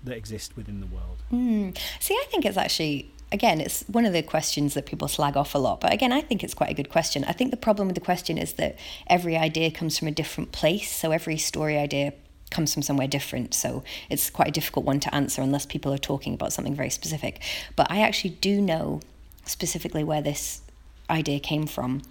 that 0.05 0.17
exist 0.17 0.57
within 0.57 0.81
the 0.81 0.87
world? 0.87 1.19
Mm. 1.33 1.77
See, 2.01 2.15
I 2.15 2.25
think 2.31 2.45
it's 2.45 2.57
actually, 2.57 3.11
again, 3.31 3.61
it's 3.61 3.85
one 3.89 4.05
of 4.05 4.13
the 4.13 4.23
questions 4.23 4.75
that 4.75 4.87
people 4.87 5.09
slag 5.09 5.37
off 5.37 5.55
a 5.55 5.59
lot. 5.59 5.81
But 5.81 5.93
again, 5.93 6.13
I 6.13 6.21
think 6.21 6.43
it's 6.43 6.55
quite 6.55 6.71
a 6.71 6.75
good 6.75 6.89
question. 6.91 7.25
I 7.25 7.33
think 7.33 7.51
the 7.51 7.57
problem 7.57 7.89
with 7.89 7.95
the 7.95 8.01
question 8.01 8.39
is 8.39 8.55
that 8.55 8.79
every 9.07 9.37
idea 9.37 9.71
comes 9.71 9.99
from 9.99 10.09
a 10.09 10.13
different 10.13 10.53
place. 10.53 10.91
So 10.91 11.13
every 11.13 11.39
story 11.39 11.79
idea 11.79 12.15
comes 12.51 12.75
from 12.75 12.83
somewhere 12.83 13.09
different. 13.09 13.55
So 13.55 13.83
it's 14.11 14.29
quite 14.29 14.49
a 14.49 14.53
difficult 14.53 14.85
one 14.85 15.01
to 15.01 15.15
answer 15.15 15.41
unless 15.41 15.67
people 15.67 15.93
are 15.93 15.99
talking 15.99 16.35
about 16.35 16.53
something 16.53 16.75
very 16.75 16.91
specific. 16.91 17.41
But 17.77 17.91
I 17.91 18.01
actually 18.01 18.31
do 18.31 18.61
know 18.61 19.01
specifically 19.45 20.05
where 20.05 20.23
this 20.23 20.63
idea 21.11 21.41
came 21.41 21.67
from. 21.67 22.03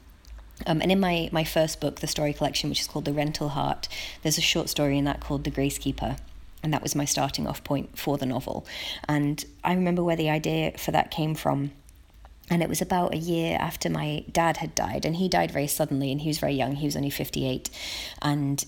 Um, 0.67 0.81
and 0.81 0.91
in 0.91 0.99
my, 0.99 1.29
my 1.31 1.43
first 1.43 1.81
book, 1.81 1.99
the 1.99 2.07
story 2.07 2.33
collection, 2.33 2.69
which 2.69 2.81
is 2.81 2.87
called 2.87 3.05
The 3.05 3.13
Rental 3.13 3.49
Heart, 3.49 3.87
there's 4.21 4.37
a 4.37 4.41
short 4.41 4.69
story 4.69 4.97
in 4.97 5.05
that 5.05 5.19
called 5.19 5.43
The 5.43 5.51
Gracekeeper. 5.51 6.17
And 6.63 6.71
that 6.73 6.83
was 6.83 6.95
my 6.95 7.05
starting 7.05 7.47
off 7.47 7.63
point 7.63 7.97
for 7.97 8.17
the 8.17 8.25
novel. 8.27 8.65
And 9.09 9.43
I 9.63 9.73
remember 9.73 10.03
where 10.03 10.15
the 10.15 10.29
idea 10.29 10.73
for 10.77 10.91
that 10.91 11.09
came 11.09 11.33
from. 11.33 11.71
And 12.49 12.61
it 12.61 12.69
was 12.69 12.81
about 12.81 13.13
a 13.13 13.17
year 13.17 13.57
after 13.59 13.89
my 13.89 14.25
dad 14.31 14.57
had 14.57 14.75
died. 14.75 15.05
And 15.05 15.15
he 15.15 15.27
died 15.27 15.51
very 15.51 15.67
suddenly, 15.67 16.11
and 16.11 16.21
he 16.21 16.27
was 16.27 16.37
very 16.37 16.53
young. 16.53 16.75
He 16.75 16.85
was 16.85 16.95
only 16.95 17.09
58. 17.09 17.69
And 18.21 18.63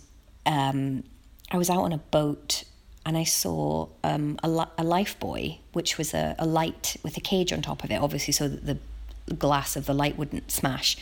um, 0.46 1.04
I 1.52 1.58
was 1.58 1.70
out 1.70 1.84
on 1.84 1.94
a 1.94 1.98
boat 1.98 2.64
and 3.06 3.18
I 3.18 3.24
saw 3.24 3.88
um, 4.04 4.40
a, 4.44 4.68
a 4.78 4.84
life 4.84 5.20
buoy, 5.20 5.62
which 5.74 5.98
was 5.98 6.14
a, 6.14 6.36
a 6.40 6.46
light 6.46 6.96
with 7.04 7.18
a 7.18 7.22
cage 7.22 7.52
on 7.52 7.62
top 7.62 7.84
of 7.84 7.92
it, 7.92 7.96
obviously, 7.96 8.32
so 8.32 8.48
that 8.48 8.66
the 8.66 9.34
glass 9.34 9.76
of 9.76 9.86
the 9.86 9.94
light 9.94 10.18
wouldn't 10.18 10.52
smash. 10.52 10.98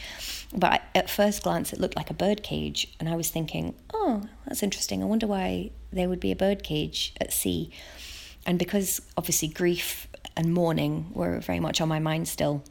But 0.54 0.72
I, 0.72 0.80
at 0.96 1.10
first 1.10 1.44
glance, 1.44 1.74
it 1.74 1.80
looked 1.80 1.96
like 1.96 2.10
a 2.10 2.14
bird 2.14 2.44
cage, 2.44 2.94
and 3.00 3.08
I 3.08 3.16
was 3.16 3.30
thinking, 3.30 3.76
oh, 3.94 4.24
that's 4.46 4.64
interesting. 4.64 5.02
I 5.02 5.06
wonder 5.06 5.28
why 5.28 5.72
there 5.92 6.10
would 6.10 6.20
be 6.20 6.32
a 6.32 6.36
bird 6.36 6.64
cage 6.64 7.14
at 7.22 7.32
sea. 7.32 7.72
And 8.46 8.58
because 8.58 9.02
obviously 9.18 9.48
grief 9.48 10.08
and 10.36 10.54
mourning 10.54 11.12
were 11.14 11.40
very 11.40 11.60
much 11.60 11.80
on 11.82 11.88
my 11.88 12.00
mind 12.00 12.28
still, 12.28 12.64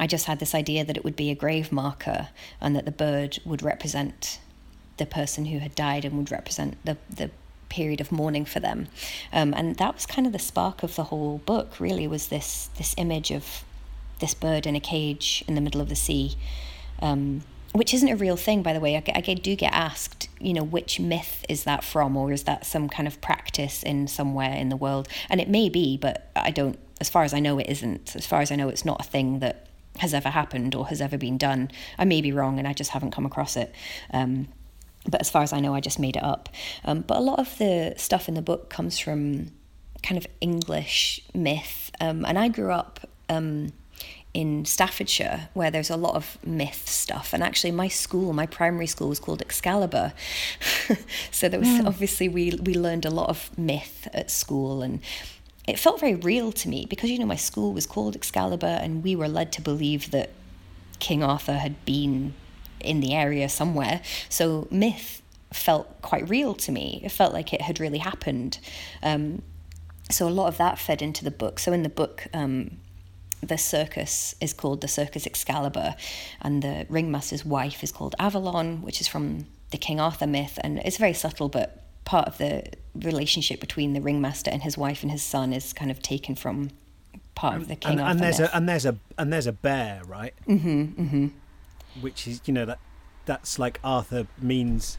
I 0.00 0.06
just 0.06 0.26
had 0.26 0.38
this 0.38 0.54
idea 0.54 0.84
that 0.84 0.96
it 0.96 1.04
would 1.04 1.16
be 1.16 1.30
a 1.30 1.34
grave 1.34 1.72
marker 1.72 2.28
and 2.60 2.74
that 2.76 2.84
the 2.84 2.92
bird 2.92 3.38
would 3.44 3.62
represent 3.62 4.38
the 4.96 5.06
person 5.06 5.46
who 5.46 5.58
had 5.58 5.74
died 5.74 6.04
and 6.04 6.16
would 6.16 6.30
represent 6.30 6.76
the, 6.84 6.96
the 7.08 7.30
period 7.68 8.00
of 8.00 8.10
mourning 8.10 8.44
for 8.44 8.60
them. 8.60 8.88
Um, 9.32 9.54
and 9.54 9.76
that 9.76 9.94
was 9.94 10.06
kind 10.06 10.26
of 10.26 10.32
the 10.32 10.38
spark 10.38 10.82
of 10.82 10.96
the 10.96 11.04
whole 11.04 11.38
book, 11.38 11.80
really, 11.80 12.06
was 12.06 12.28
this, 12.28 12.70
this 12.76 12.94
image 12.96 13.30
of 13.30 13.64
this 14.20 14.34
bird 14.34 14.66
in 14.66 14.74
a 14.74 14.80
cage 14.80 15.44
in 15.46 15.54
the 15.54 15.60
middle 15.60 15.80
of 15.80 15.88
the 15.88 15.96
sea. 15.96 16.36
Um, 17.00 17.42
which 17.72 17.92
isn't 17.92 18.08
a 18.08 18.16
real 18.16 18.36
thing, 18.36 18.62
by 18.62 18.72
the 18.72 18.80
way. 18.80 18.96
I, 18.96 19.02
I 19.14 19.20
do 19.20 19.54
get 19.54 19.72
asked, 19.72 20.28
you 20.40 20.54
know, 20.54 20.64
which 20.64 20.98
myth 20.98 21.44
is 21.48 21.64
that 21.64 21.84
from, 21.84 22.16
or 22.16 22.32
is 22.32 22.44
that 22.44 22.64
some 22.66 22.88
kind 22.88 23.06
of 23.06 23.20
practice 23.20 23.82
in 23.82 24.08
somewhere 24.08 24.52
in 24.52 24.68
the 24.68 24.76
world? 24.76 25.06
And 25.28 25.40
it 25.40 25.48
may 25.48 25.68
be, 25.68 25.96
but 25.96 26.30
I 26.34 26.50
don't, 26.50 26.78
as 27.00 27.10
far 27.10 27.24
as 27.24 27.34
I 27.34 27.40
know, 27.40 27.58
it 27.58 27.68
isn't. 27.68 28.16
As 28.16 28.26
far 28.26 28.40
as 28.40 28.50
I 28.50 28.56
know, 28.56 28.68
it's 28.68 28.84
not 28.84 29.00
a 29.00 29.04
thing 29.04 29.40
that 29.40 29.66
has 29.98 30.14
ever 30.14 30.30
happened 30.30 30.74
or 30.74 30.88
has 30.88 31.00
ever 31.00 31.18
been 31.18 31.36
done. 31.36 31.70
I 31.98 32.04
may 32.04 32.20
be 32.20 32.32
wrong 32.32 32.58
and 32.58 32.66
I 32.66 32.72
just 32.72 32.90
haven't 32.90 33.10
come 33.10 33.26
across 33.26 33.56
it. 33.56 33.74
Um, 34.12 34.48
but 35.08 35.20
as 35.20 35.30
far 35.30 35.42
as 35.42 35.52
I 35.52 35.60
know, 35.60 35.74
I 35.74 35.80
just 35.80 35.98
made 35.98 36.16
it 36.16 36.22
up. 36.22 36.48
Um, 36.84 37.00
but 37.00 37.16
a 37.16 37.20
lot 37.20 37.38
of 37.38 37.56
the 37.58 37.94
stuff 37.96 38.28
in 38.28 38.34
the 38.34 38.42
book 38.42 38.68
comes 38.68 38.98
from 38.98 39.50
kind 40.02 40.18
of 40.18 40.26
English 40.40 41.20
myth. 41.34 41.90
Um, 42.00 42.24
and 42.24 42.38
I 42.38 42.48
grew 42.48 42.70
up 42.70 43.00
um, 43.28 43.72
in 44.34 44.64
Staffordshire, 44.64 45.48
where 45.54 45.70
there's 45.70 45.90
a 45.90 45.96
lot 45.96 46.14
of 46.14 46.38
myth 46.44 46.88
stuff. 46.88 47.32
And 47.32 47.42
actually, 47.42 47.72
my 47.72 47.88
school, 47.88 48.32
my 48.32 48.46
primary 48.46 48.86
school, 48.86 49.08
was 49.08 49.18
called 49.18 49.40
Excalibur. 49.40 50.12
so 51.30 51.48
there 51.48 51.58
was 51.58 51.68
mm. 51.68 51.86
obviously 51.86 52.28
we 52.28 52.58
we 52.62 52.74
learned 52.74 53.04
a 53.04 53.10
lot 53.10 53.30
of 53.30 53.56
myth 53.58 54.08
at 54.12 54.30
school, 54.30 54.82
and 54.82 55.00
it 55.66 55.78
felt 55.78 56.00
very 56.00 56.14
real 56.14 56.52
to 56.52 56.68
me 56.68 56.86
because 56.88 57.10
you 57.10 57.18
know 57.18 57.26
my 57.26 57.36
school 57.36 57.72
was 57.72 57.86
called 57.86 58.14
Excalibur, 58.14 58.78
and 58.80 59.02
we 59.02 59.16
were 59.16 59.28
led 59.28 59.52
to 59.52 59.62
believe 59.62 60.10
that 60.10 60.30
King 60.98 61.22
Arthur 61.22 61.54
had 61.54 61.84
been 61.84 62.34
in 62.80 63.00
the 63.00 63.14
area 63.14 63.48
somewhere. 63.48 64.00
So 64.28 64.68
myth 64.70 65.22
felt 65.52 66.02
quite 66.02 66.28
real 66.28 66.54
to 66.54 66.72
me. 66.72 67.00
It 67.04 67.10
felt 67.10 67.32
like 67.32 67.52
it 67.52 67.62
had 67.62 67.80
really 67.80 67.98
happened. 67.98 68.58
Um, 69.02 69.42
so 70.10 70.26
a 70.26 70.30
lot 70.30 70.48
of 70.48 70.56
that 70.58 70.78
fed 70.78 71.02
into 71.02 71.24
the 71.24 71.30
book. 71.30 71.58
So 71.58 71.72
in 71.72 71.82
the 71.82 71.88
book. 71.88 72.26
Um, 72.32 72.78
the 73.40 73.56
circus 73.56 74.34
is 74.40 74.52
called 74.52 74.80
the 74.80 74.88
Circus 74.88 75.24
Excalibur, 75.24 75.94
and 76.42 76.60
the 76.60 76.86
ringmaster's 76.88 77.44
wife 77.44 77.84
is 77.84 77.92
called 77.92 78.16
Avalon, 78.18 78.82
which 78.82 79.00
is 79.00 79.06
from 79.06 79.46
the 79.70 79.78
King 79.78 80.00
Arthur 80.00 80.26
myth, 80.26 80.58
and 80.62 80.78
it's 80.80 80.96
very 80.96 81.12
subtle, 81.12 81.48
but 81.48 81.84
part 82.04 82.26
of 82.26 82.38
the 82.38 82.64
relationship 82.94 83.60
between 83.60 83.92
the 83.92 84.00
ringmaster 84.00 84.50
and 84.50 84.62
his 84.62 84.78
wife 84.78 85.02
and 85.02 85.12
his 85.12 85.22
son 85.22 85.52
is 85.52 85.72
kind 85.72 85.90
of 85.90 86.02
taken 86.02 86.34
from 86.34 86.70
part 87.34 87.56
of 87.56 87.68
the 87.68 87.76
King 87.76 87.92
and, 87.92 88.00
Arthur 88.00 88.10
and 88.10 88.20
there's 88.20 88.40
myth. 88.40 88.50
a 88.50 88.56
and 88.56 88.68
there's 88.68 88.86
a 88.86 88.98
and 89.18 89.32
there's 89.32 89.46
a 89.46 89.52
bear, 89.52 90.02
right? 90.06 90.34
Mm-hmm. 90.48 90.82
Mm-hmm. 91.02 91.26
Which 92.00 92.26
is 92.26 92.40
you 92.46 92.52
know 92.54 92.64
that 92.64 92.78
that's 93.26 93.58
like 93.58 93.80
Arthur 93.84 94.26
means 94.40 94.98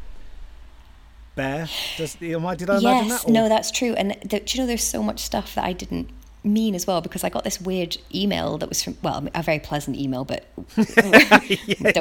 bear. 1.36 1.68
Does 1.98 2.18
am 2.22 2.46
I 2.46 2.56
did 2.56 2.70
I 2.70 2.80
imagine 2.80 3.10
yes, 3.10 3.24
that? 3.24 3.30
or- 3.30 3.34
no, 3.34 3.50
that's 3.50 3.72
true. 3.72 3.94
And 3.94 4.16
the, 4.24 4.40
do 4.40 4.58
you 4.58 4.60
know, 4.60 4.68
there's 4.68 4.84
so 4.84 5.02
much 5.02 5.20
stuff 5.20 5.56
that 5.56 5.66
I 5.66 5.74
didn't 5.74 6.10
mean 6.44 6.74
as 6.74 6.88
well 6.88 7.02
because 7.02 7.24
I 7.24 7.30
got 7.30 7.44
this 7.44 7.60
weird 7.60 7.98
email 8.16 8.58
that 8.60 8.70
was 8.70 8.82
from 8.82 8.98
well, 9.02 9.28
a 9.36 9.44
very 9.44 9.60
pleasant 9.60 9.98
email, 9.98 10.24
but 10.26 10.46
don't 10.76 10.96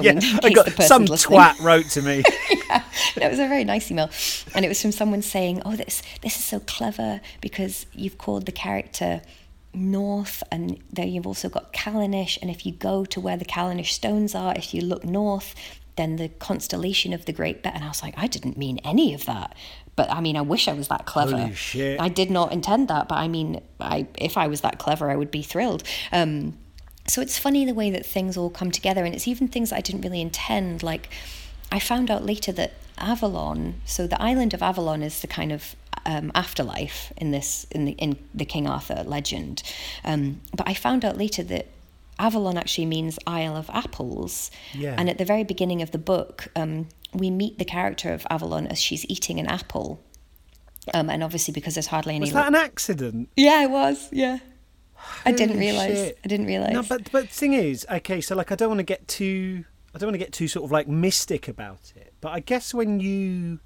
yeah, 0.05 0.20
I 0.42 0.51
got 0.51 0.66
the 0.66 0.72
person's 0.76 0.86
some 0.86 1.05
listening. 1.05 1.38
twat 1.38 1.61
wrote 1.62 1.86
to 1.90 2.03
me. 2.03 2.22
no, 3.16 3.26
it 3.26 3.30
was 3.30 3.38
a 3.38 3.49
very 3.49 3.64
nice 3.64 3.90
email, 3.90 4.11
and 4.55 4.64
it 4.64 4.68
was 4.68 4.80
from 4.80 4.92
someone 4.92 5.22
saying, 5.22 5.62
"Oh, 5.64 5.76
this 5.76 6.03
this 6.22 6.36
is 6.36 6.44
so 6.44 6.61
clever 6.61 7.20
because 7.40 7.86
you've 7.92 8.18
called 8.18 8.46
the 8.46 8.53
character 8.53 9.22
North, 9.79 10.43
and 10.51 10.79
then 10.93 11.09
you've 11.09 11.26
also 11.26 11.49
got 11.49 11.72
Callanish, 11.72 12.39
and 12.41 12.51
if 12.51 12.66
you 12.66 12.72
go 12.72 13.05
to 13.07 13.20
where 13.20 13.37
the 13.37 13.45
Callanish 13.45 13.93
stones 13.93 14.35
are, 14.35 14.55
if 14.57 14.74
you 14.74 14.83
look 14.83 15.05
north, 15.05 15.55
then 15.97 16.16
the 16.16 16.29
constellation 16.29 17.12
of 17.12 17.24
the 17.24 17.33
Great 17.33 17.62
Bear." 17.62 17.72
And 17.74 17.85
I 17.85 17.89
was 17.89 18.03
like, 18.03 18.14
"I 18.16 18.26
didn't 18.26 18.57
mean 18.57 18.79
any 18.85 19.14
of 19.14 19.24
that." 19.26 19.55
But 19.97 20.12
I 20.12 20.20
mean, 20.20 20.37
I 20.37 20.43
wish 20.43 20.68
I 20.68 20.74
was 20.74 20.89
that 20.89 21.07
clever. 21.07 21.37
Holy 21.37 21.55
shit. 21.55 22.01
I 22.01 22.09
did 22.09 22.31
not 22.31 22.53
intend 22.53 22.89
that, 22.89 23.09
but 23.09 23.16
I 23.16 23.26
mean, 23.26 23.61
I 23.81 24.07
if 24.16 24.37
I 24.37 24.47
was 24.47 24.61
that 24.61 24.79
clever, 24.79 25.11
I 25.11 25.16
would 25.16 25.31
be 25.31 25.43
thrilled. 25.43 25.83
Um, 26.12 26.57
so 27.09 27.20
it's 27.22 27.39
funny 27.39 27.64
the 27.64 27.74
way 27.74 27.91
that 27.91 28.05
things 28.07 28.37
all 28.37 28.51
come 28.51 28.70
together, 28.70 29.05
and 29.05 29.14
it's 29.14 29.26
even 29.26 29.49
things 29.49 29.70
that 29.70 29.76
I 29.76 29.81
didn't 29.81 30.03
really 30.03 30.20
intend. 30.20 30.83
Like, 30.83 31.09
I 31.72 31.79
found 31.81 32.11
out 32.11 32.24
later 32.24 32.53
that 32.53 32.74
Avalon, 32.99 33.81
so 33.85 34.07
the 34.07 34.20
island 34.22 34.55
of 34.55 34.62
Avalon 34.62 35.03
is 35.03 35.20
the 35.20 35.26
kind 35.26 35.53
of 35.53 35.74
um, 36.09 36.33
afterlife 36.35 37.13
in 37.19 37.31
this 37.31 37.67
in 37.71 37.85
the 37.85 37.93
in 37.93 38.19
the 38.35 38.47
King 38.47 38.67
Arthur 38.67 39.05
legend. 39.05 39.63
Um, 40.05 40.41
but 40.57 40.67
I 40.67 40.75
found 40.75 41.05
out 41.05 41.19
later 41.19 41.43
that 41.45 41.69
Avalon 42.19 42.57
actually 42.57 42.87
means 42.87 43.19
Isle 43.27 43.57
of 43.57 43.71
Apples. 43.71 44.51
Yeah. 44.73 44.95
And 44.99 45.09
at 45.11 45.19
the 45.19 45.27
very 45.27 45.45
beginning 45.45 45.83
of 45.83 45.91
the 45.91 45.99
book, 45.99 46.49
um, 46.57 46.89
we 47.13 47.31
meet 47.31 47.59
the 47.59 47.65
character 47.65 48.13
of 48.13 48.27
Avalon 48.31 48.67
as 48.67 48.81
she's 48.81 49.05
eating 49.09 49.39
an 49.39 49.47
apple. 49.47 50.03
Um, 50.95 51.11
and 51.11 51.23
obviously, 51.23 51.53
because 51.53 51.75
there's 51.75 51.87
hardly 51.89 52.15
any. 52.15 52.25
Was 52.25 52.33
that 52.33 52.49
an 52.49 52.55
accident? 52.55 53.29
Yeah, 53.37 53.63
it 53.65 53.71
was. 53.71 54.09
Yeah. 54.11 54.39
I 55.27 55.33
didn't 55.33 55.59
realize. 55.59 55.95
shit. 55.95 56.19
I 56.25 56.29
didn't 56.29 56.47
realize. 56.47 56.73
No, 56.73 56.83
but 56.83 57.13
but 57.13 57.29
the 57.29 57.35
thing 57.35 57.53
is, 57.53 57.87
okay, 57.91 58.23
so 58.23 58.35
like 58.35 58.51
I 58.51 58.55
don't 58.55 58.69
want 58.69 58.79
to 58.79 58.85
get 58.85 59.07
too 59.07 59.65
I 59.95 59.99
don't 59.99 60.09
want 60.09 60.15
to 60.15 60.19
get 60.19 60.33
too 60.33 60.49
sort 60.49 60.65
of 60.65 60.73
like 60.73 60.89
mystic 60.89 61.49
about 61.49 61.93
it, 61.97 62.15
but 62.21 62.33
I 62.33 62.41
guess 62.41 62.73
when 62.73 63.01
you 63.01 63.61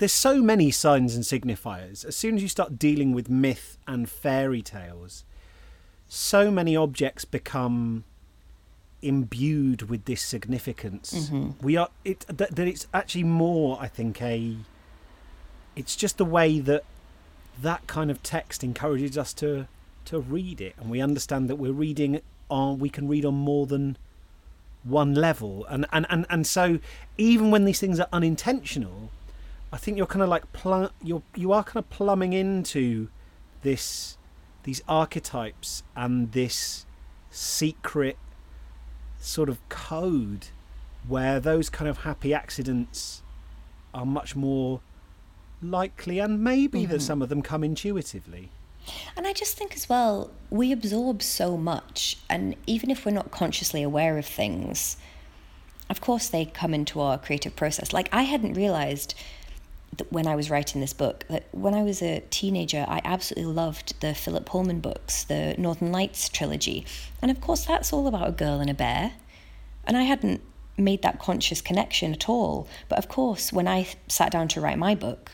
there's 0.00 0.12
so 0.12 0.42
many 0.42 0.70
signs 0.70 1.14
and 1.14 1.24
signifiers. 1.24 2.06
As 2.06 2.16
soon 2.16 2.36
as 2.36 2.42
you 2.42 2.48
start 2.48 2.78
dealing 2.78 3.12
with 3.12 3.28
myth 3.28 3.76
and 3.86 4.08
fairy 4.08 4.62
tales, 4.62 5.24
so 6.08 6.50
many 6.50 6.74
objects 6.74 7.26
become 7.26 8.04
imbued 9.02 9.90
with 9.90 10.06
this 10.06 10.22
significance. 10.22 11.12
Mm-hmm. 11.12 11.50
We 11.64 11.76
are 11.76 11.90
it 12.02 12.24
that, 12.28 12.56
that 12.56 12.66
it's 12.66 12.86
actually 12.94 13.24
more, 13.24 13.76
I 13.78 13.88
think, 13.88 14.22
a 14.22 14.56
it's 15.76 15.94
just 15.96 16.16
the 16.16 16.24
way 16.24 16.60
that 16.60 16.82
that 17.60 17.86
kind 17.86 18.10
of 18.10 18.22
text 18.22 18.64
encourages 18.64 19.18
us 19.18 19.34
to 19.34 19.68
to 20.06 20.18
read 20.18 20.62
it, 20.62 20.74
and 20.78 20.90
we 20.90 21.02
understand 21.02 21.50
that 21.50 21.56
we're 21.56 21.72
reading 21.72 22.22
on 22.48 22.78
we 22.78 22.88
can 22.88 23.06
read 23.06 23.26
on 23.26 23.34
more 23.34 23.66
than 23.66 23.98
one 24.82 25.14
level, 25.14 25.66
and 25.66 25.84
and 25.92 26.06
and, 26.08 26.24
and 26.30 26.46
so 26.46 26.78
even 27.18 27.50
when 27.50 27.66
these 27.66 27.78
things 27.78 28.00
are 28.00 28.08
unintentional, 28.14 29.10
I 29.72 29.76
think 29.76 29.96
you're 29.96 30.06
kind 30.06 30.22
of 30.22 30.28
like 30.28 30.44
you're 31.02 31.22
you 31.34 31.52
are 31.52 31.64
kind 31.64 31.76
of 31.84 31.88
plumbing 31.90 32.32
into 32.32 33.08
this 33.62 34.18
these 34.64 34.82
archetypes 34.88 35.82
and 35.96 36.32
this 36.32 36.86
secret 37.30 38.18
sort 39.18 39.48
of 39.48 39.66
code 39.68 40.48
where 41.06 41.40
those 41.40 41.70
kind 41.70 41.88
of 41.88 41.98
happy 41.98 42.34
accidents 42.34 43.22
are 43.94 44.06
much 44.06 44.34
more 44.34 44.80
likely 45.62 46.18
and 46.18 46.42
maybe 46.42 46.86
that 46.86 46.96
mm-hmm. 46.96 47.02
some 47.02 47.22
of 47.22 47.28
them 47.28 47.42
come 47.42 47.62
intuitively 47.62 48.50
And 49.16 49.26
I 49.26 49.32
just 49.32 49.56
think 49.56 49.74
as 49.76 49.88
well, 49.88 50.30
we 50.48 50.72
absorb 50.72 51.22
so 51.22 51.56
much, 51.56 52.18
and 52.28 52.56
even 52.66 52.90
if 52.90 53.04
we're 53.04 53.12
not 53.12 53.30
consciously 53.30 53.82
aware 53.82 54.18
of 54.18 54.26
things, 54.26 54.96
of 55.88 56.00
course 56.00 56.28
they 56.28 56.44
come 56.44 56.72
into 56.72 57.00
our 57.00 57.18
creative 57.18 57.56
process. 57.56 57.92
Like 57.92 58.08
I 58.12 58.22
hadn't 58.22 58.54
realized 58.54 59.14
when 60.08 60.26
I 60.26 60.36
was 60.36 60.50
writing 60.50 60.80
this 60.80 60.92
book 60.92 61.24
that 61.28 61.46
when 61.52 61.74
I 61.74 61.82
was 61.82 62.00
a 62.02 62.20
teenager, 62.30 62.84
I 62.88 63.00
absolutely 63.04 63.52
loved 63.52 64.00
the 64.00 64.14
Philip 64.14 64.46
Pullman 64.46 64.80
books, 64.80 65.24
the 65.24 65.54
Northern 65.58 65.92
Lights 65.92 66.28
trilogy, 66.28 66.86
and 67.20 67.30
of 67.30 67.40
course 67.40 67.64
that's 67.64 67.92
all 67.92 68.06
about 68.06 68.28
a 68.28 68.32
girl 68.32 68.60
and 68.60 68.70
a 68.70 68.74
bear, 68.74 69.12
and 69.84 69.96
I 69.96 70.02
hadn't 70.02 70.40
made 70.76 71.02
that 71.02 71.18
conscious 71.18 71.60
connection 71.60 72.12
at 72.12 72.28
all. 72.28 72.66
But 72.88 72.98
of 72.98 73.08
course, 73.08 73.52
when 73.52 73.68
I 73.68 73.88
sat 74.08 74.32
down 74.32 74.48
to 74.48 74.60
write 74.60 74.78
my 74.78 74.94
book, 74.94 75.32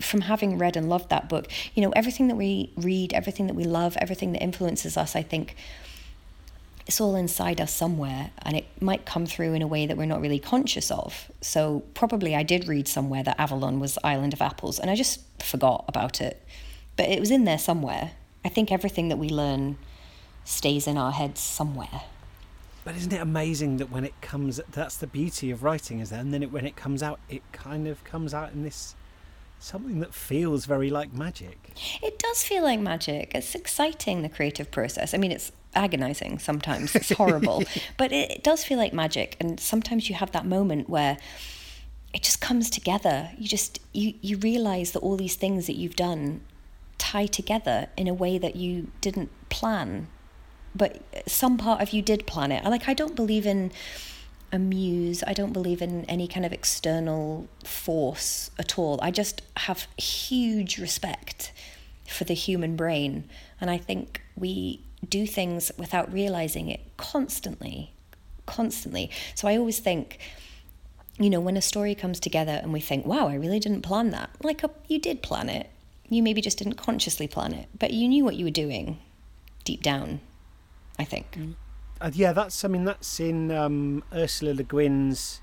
from 0.00 0.22
having 0.22 0.58
read 0.58 0.76
and 0.76 0.88
loved 0.88 1.10
that 1.10 1.28
book, 1.28 1.46
you 1.74 1.82
know, 1.82 1.92
everything 1.94 2.28
that 2.28 2.34
we 2.34 2.72
read, 2.76 3.12
everything 3.12 3.46
that 3.46 3.54
we 3.54 3.64
love, 3.64 3.96
everything 4.00 4.32
that 4.32 4.42
influences 4.42 4.96
us, 4.96 5.14
I 5.14 5.22
think 5.22 5.54
it's 6.86 7.00
all 7.00 7.14
inside 7.14 7.60
us 7.60 7.72
somewhere 7.72 8.30
and 8.42 8.56
it 8.56 8.66
might 8.80 9.06
come 9.06 9.26
through 9.26 9.54
in 9.54 9.62
a 9.62 9.66
way 9.66 9.86
that 9.86 9.96
we're 9.96 10.04
not 10.04 10.20
really 10.20 10.38
conscious 10.38 10.90
of. 10.90 11.30
So 11.40 11.82
probably 11.94 12.36
I 12.36 12.42
did 12.42 12.68
read 12.68 12.86
somewhere 12.88 13.22
that 13.22 13.40
Avalon 13.40 13.80
was 13.80 13.98
Island 14.04 14.32
of 14.34 14.42
Apples 14.42 14.78
and 14.78 14.90
I 14.90 14.94
just 14.94 15.20
forgot 15.42 15.84
about 15.88 16.20
it. 16.20 16.46
But 16.96 17.08
it 17.08 17.20
was 17.20 17.30
in 17.30 17.44
there 17.44 17.58
somewhere. 17.58 18.12
I 18.44 18.48
think 18.50 18.70
everything 18.70 19.08
that 19.08 19.16
we 19.16 19.28
learn 19.28 19.78
stays 20.44 20.86
in 20.86 20.98
our 20.98 21.12
heads 21.12 21.40
somewhere. 21.40 22.02
But 22.84 22.96
isn't 22.96 23.12
it 23.12 23.20
amazing 23.20 23.78
that 23.78 23.90
when 23.90 24.04
it 24.04 24.20
comes, 24.20 24.60
that's 24.70 24.98
the 24.98 25.06
beauty 25.06 25.50
of 25.50 25.62
writing, 25.62 26.00
is 26.00 26.10
that, 26.10 26.20
and 26.20 26.34
then 26.34 26.42
it, 26.42 26.52
when 26.52 26.66
it 26.66 26.76
comes 26.76 27.02
out, 27.02 27.18
it 27.30 27.40
kind 27.52 27.88
of 27.88 28.04
comes 28.04 28.34
out 28.34 28.52
in 28.52 28.62
this 28.62 28.94
something 29.58 30.00
that 30.00 30.12
feels 30.12 30.66
very 30.66 30.90
like 30.90 31.14
magic. 31.14 31.72
It 32.02 32.18
does 32.18 32.44
feel 32.44 32.62
like 32.62 32.80
magic. 32.80 33.32
It's 33.34 33.54
exciting, 33.54 34.20
the 34.20 34.28
creative 34.28 34.70
process. 34.70 35.14
I 35.14 35.16
mean, 35.16 35.32
it's 35.32 35.50
agonizing 35.74 36.38
sometimes, 36.38 36.94
it's 36.94 37.10
horrible, 37.16 37.64
but 37.96 38.12
it, 38.12 38.30
it 38.30 38.42
does 38.42 38.64
feel 38.64 38.78
like 38.78 38.92
magic. 38.92 39.36
And 39.40 39.58
sometimes 39.58 40.08
you 40.08 40.14
have 40.16 40.32
that 40.32 40.46
moment 40.46 40.88
where 40.88 41.16
it 42.12 42.22
just 42.22 42.40
comes 42.40 42.70
together. 42.70 43.30
You 43.38 43.48
just, 43.48 43.80
you, 43.92 44.14
you 44.20 44.38
realize 44.38 44.92
that 44.92 45.00
all 45.00 45.16
these 45.16 45.36
things 45.36 45.66
that 45.66 45.74
you've 45.74 45.96
done 45.96 46.40
tie 46.98 47.26
together 47.26 47.88
in 47.96 48.08
a 48.08 48.14
way 48.14 48.38
that 48.38 48.56
you 48.56 48.90
didn't 49.00 49.30
plan. 49.48 50.06
But 50.74 51.02
some 51.26 51.58
part 51.58 51.80
of 51.80 51.90
you 51.90 52.02
did 52.02 52.26
plan 52.26 52.52
it. 52.52 52.64
I 52.64 52.68
like, 52.68 52.88
I 52.88 52.94
don't 52.94 53.16
believe 53.16 53.46
in 53.46 53.72
a 54.52 54.58
muse. 54.58 55.24
I 55.26 55.32
don't 55.32 55.52
believe 55.52 55.82
in 55.82 56.04
any 56.04 56.28
kind 56.28 56.46
of 56.46 56.52
external 56.52 57.48
force 57.64 58.50
at 58.58 58.78
all. 58.78 58.98
I 59.02 59.10
just 59.10 59.42
have 59.56 59.88
huge 59.98 60.78
respect 60.78 61.52
for 62.06 62.24
the 62.24 62.34
human 62.34 62.76
brain. 62.76 63.24
And 63.60 63.70
I 63.70 63.78
think 63.78 64.22
we 64.36 64.80
do 65.04 65.26
things 65.26 65.70
without 65.78 66.12
realizing 66.12 66.68
it 66.68 66.80
constantly, 66.96 67.92
constantly. 68.46 69.10
So 69.34 69.48
I 69.48 69.56
always 69.56 69.78
think, 69.78 70.18
you 71.18 71.30
know, 71.30 71.40
when 71.40 71.56
a 71.56 71.62
story 71.62 71.94
comes 71.94 72.20
together 72.20 72.58
and 72.62 72.72
we 72.72 72.80
think, 72.80 73.06
wow, 73.06 73.28
I 73.28 73.34
really 73.34 73.60
didn't 73.60 73.82
plan 73.82 74.10
that. 74.10 74.30
Like, 74.42 74.64
uh, 74.64 74.68
you 74.88 74.98
did 74.98 75.22
plan 75.22 75.48
it. 75.48 75.70
You 76.08 76.22
maybe 76.22 76.40
just 76.40 76.58
didn't 76.58 76.74
consciously 76.74 77.26
plan 77.26 77.54
it, 77.54 77.68
but 77.78 77.92
you 77.92 78.08
knew 78.08 78.24
what 78.24 78.36
you 78.36 78.44
were 78.44 78.50
doing 78.50 78.98
deep 79.64 79.82
down, 79.82 80.20
I 80.98 81.04
think. 81.04 81.38
Uh, 82.00 82.10
yeah, 82.12 82.32
that's. 82.32 82.64
I 82.64 82.68
mean, 82.68 82.84
that's 82.84 83.20
in 83.20 83.50
um, 83.50 84.04
Ursula 84.12 84.52
Le 84.52 84.62
Guin's 84.62 85.40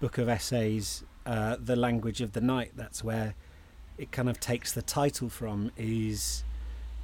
book 0.00 0.18
of 0.18 0.28
essays, 0.28 1.04
uh, 1.26 1.56
"The 1.62 1.76
Language 1.76 2.20
of 2.20 2.32
the 2.32 2.40
Night." 2.40 2.72
That's 2.74 3.04
where 3.04 3.34
it 3.96 4.10
kind 4.10 4.28
of 4.28 4.40
takes 4.40 4.72
the 4.72 4.82
title 4.82 5.28
from. 5.28 5.70
Is 5.76 6.42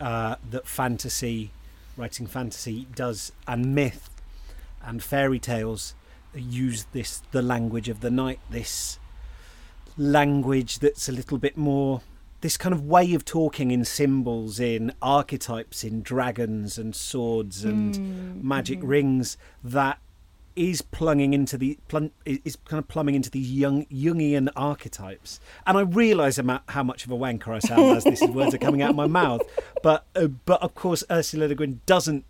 uh, 0.01 0.37
that 0.51 0.67
fantasy, 0.67 1.53
writing 1.97 2.27
fantasy, 2.27 2.87
does 2.95 3.33
and 3.47 3.75
myth 3.75 4.11
and 4.83 5.03
fairy 5.03 5.39
tales 5.39 5.95
use 6.35 6.85
this 6.93 7.23
the 7.31 7.43
language 7.43 7.89
of 7.89 8.01
the 8.01 8.11
night. 8.11 8.41
This 8.51 8.99
language 9.97 10.79
that's 10.81 11.09
a 11.09 11.13
little 11.13 11.39
bit 11.39 11.57
more 11.57 12.03
this 12.43 12.57
kind 12.57 12.75
of 12.75 12.85
way 12.85 13.15
of 13.15 13.25
talking 13.25 13.71
in 13.71 13.85
symbols, 13.85 14.61
in 14.61 14.93
archetypes, 15.01 15.83
in 15.83 16.03
dragons 16.03 16.79
and 16.79 16.95
swords 16.95 17.65
and 17.65 17.97
hmm, 17.97 18.47
magic 18.47 18.81
hmm. 18.81 18.87
rings 18.87 19.37
that 19.65 19.99
is 20.57 20.83
plunging 20.83 21.35
into 21.35 21.57
the 21.57 21.79
plung, 21.89 22.11
is 22.25 22.57
kind 22.65 22.79
of 22.79 22.89
plumbing 22.89 23.15
into 23.15 23.31
these 23.31 23.51
young 23.51 23.85
Jungian 23.87 24.49
archetypes, 24.57 25.39
and 25.67 25.79
I 25.79 25.83
realise 25.83 26.41
how 26.69 26.83
much 26.83 27.05
of 27.05 27.11
a 27.11 27.17
wanker 27.17 27.49
I 27.49 27.59
sound 27.61 27.97
as 27.97 28.05
these 28.05 28.23
words 28.23 28.55
are 28.55 28.59
coming 28.59 28.83
out 28.83 28.91
of 28.91 28.97
my 28.97 29.07
mouth. 29.07 29.43
But 29.83 30.07
uh, 30.17 30.27
but 30.27 30.63
of 30.63 30.75
course, 30.75 31.05
Ursula 31.11 31.47
Le 31.47 31.55
Guin 31.55 31.81
doesn't 31.87 32.25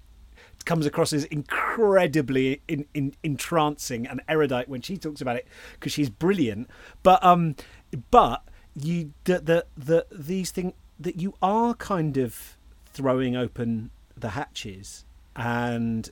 comes 0.64 0.84
across 0.84 1.12
as 1.12 1.24
incredibly 1.26 2.60
in, 2.68 2.86
in, 2.92 3.14
entrancing 3.22 4.06
and 4.06 4.20
erudite 4.28 4.68
when 4.68 4.82
she 4.82 4.98
talks 4.98 5.20
about 5.20 5.36
it 5.36 5.46
because 5.74 5.92
she's 5.92 6.10
brilliant. 6.10 6.68
But 7.02 7.24
um, 7.24 7.56
but 8.10 8.42
you 8.74 9.12
the 9.24 9.38
the, 9.38 9.66
the 9.76 10.06
these 10.10 10.50
things 10.50 10.74
that 10.98 11.20
you 11.20 11.34
are 11.40 11.74
kind 11.74 12.16
of 12.16 12.56
throwing 12.86 13.36
open 13.36 13.90
the 14.16 14.30
hatches 14.30 15.04
and 15.34 16.10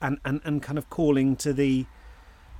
and, 0.00 0.18
and, 0.24 0.40
and 0.44 0.62
kind 0.62 0.78
of 0.78 0.88
calling 0.90 1.36
to 1.36 1.52
the 1.52 1.86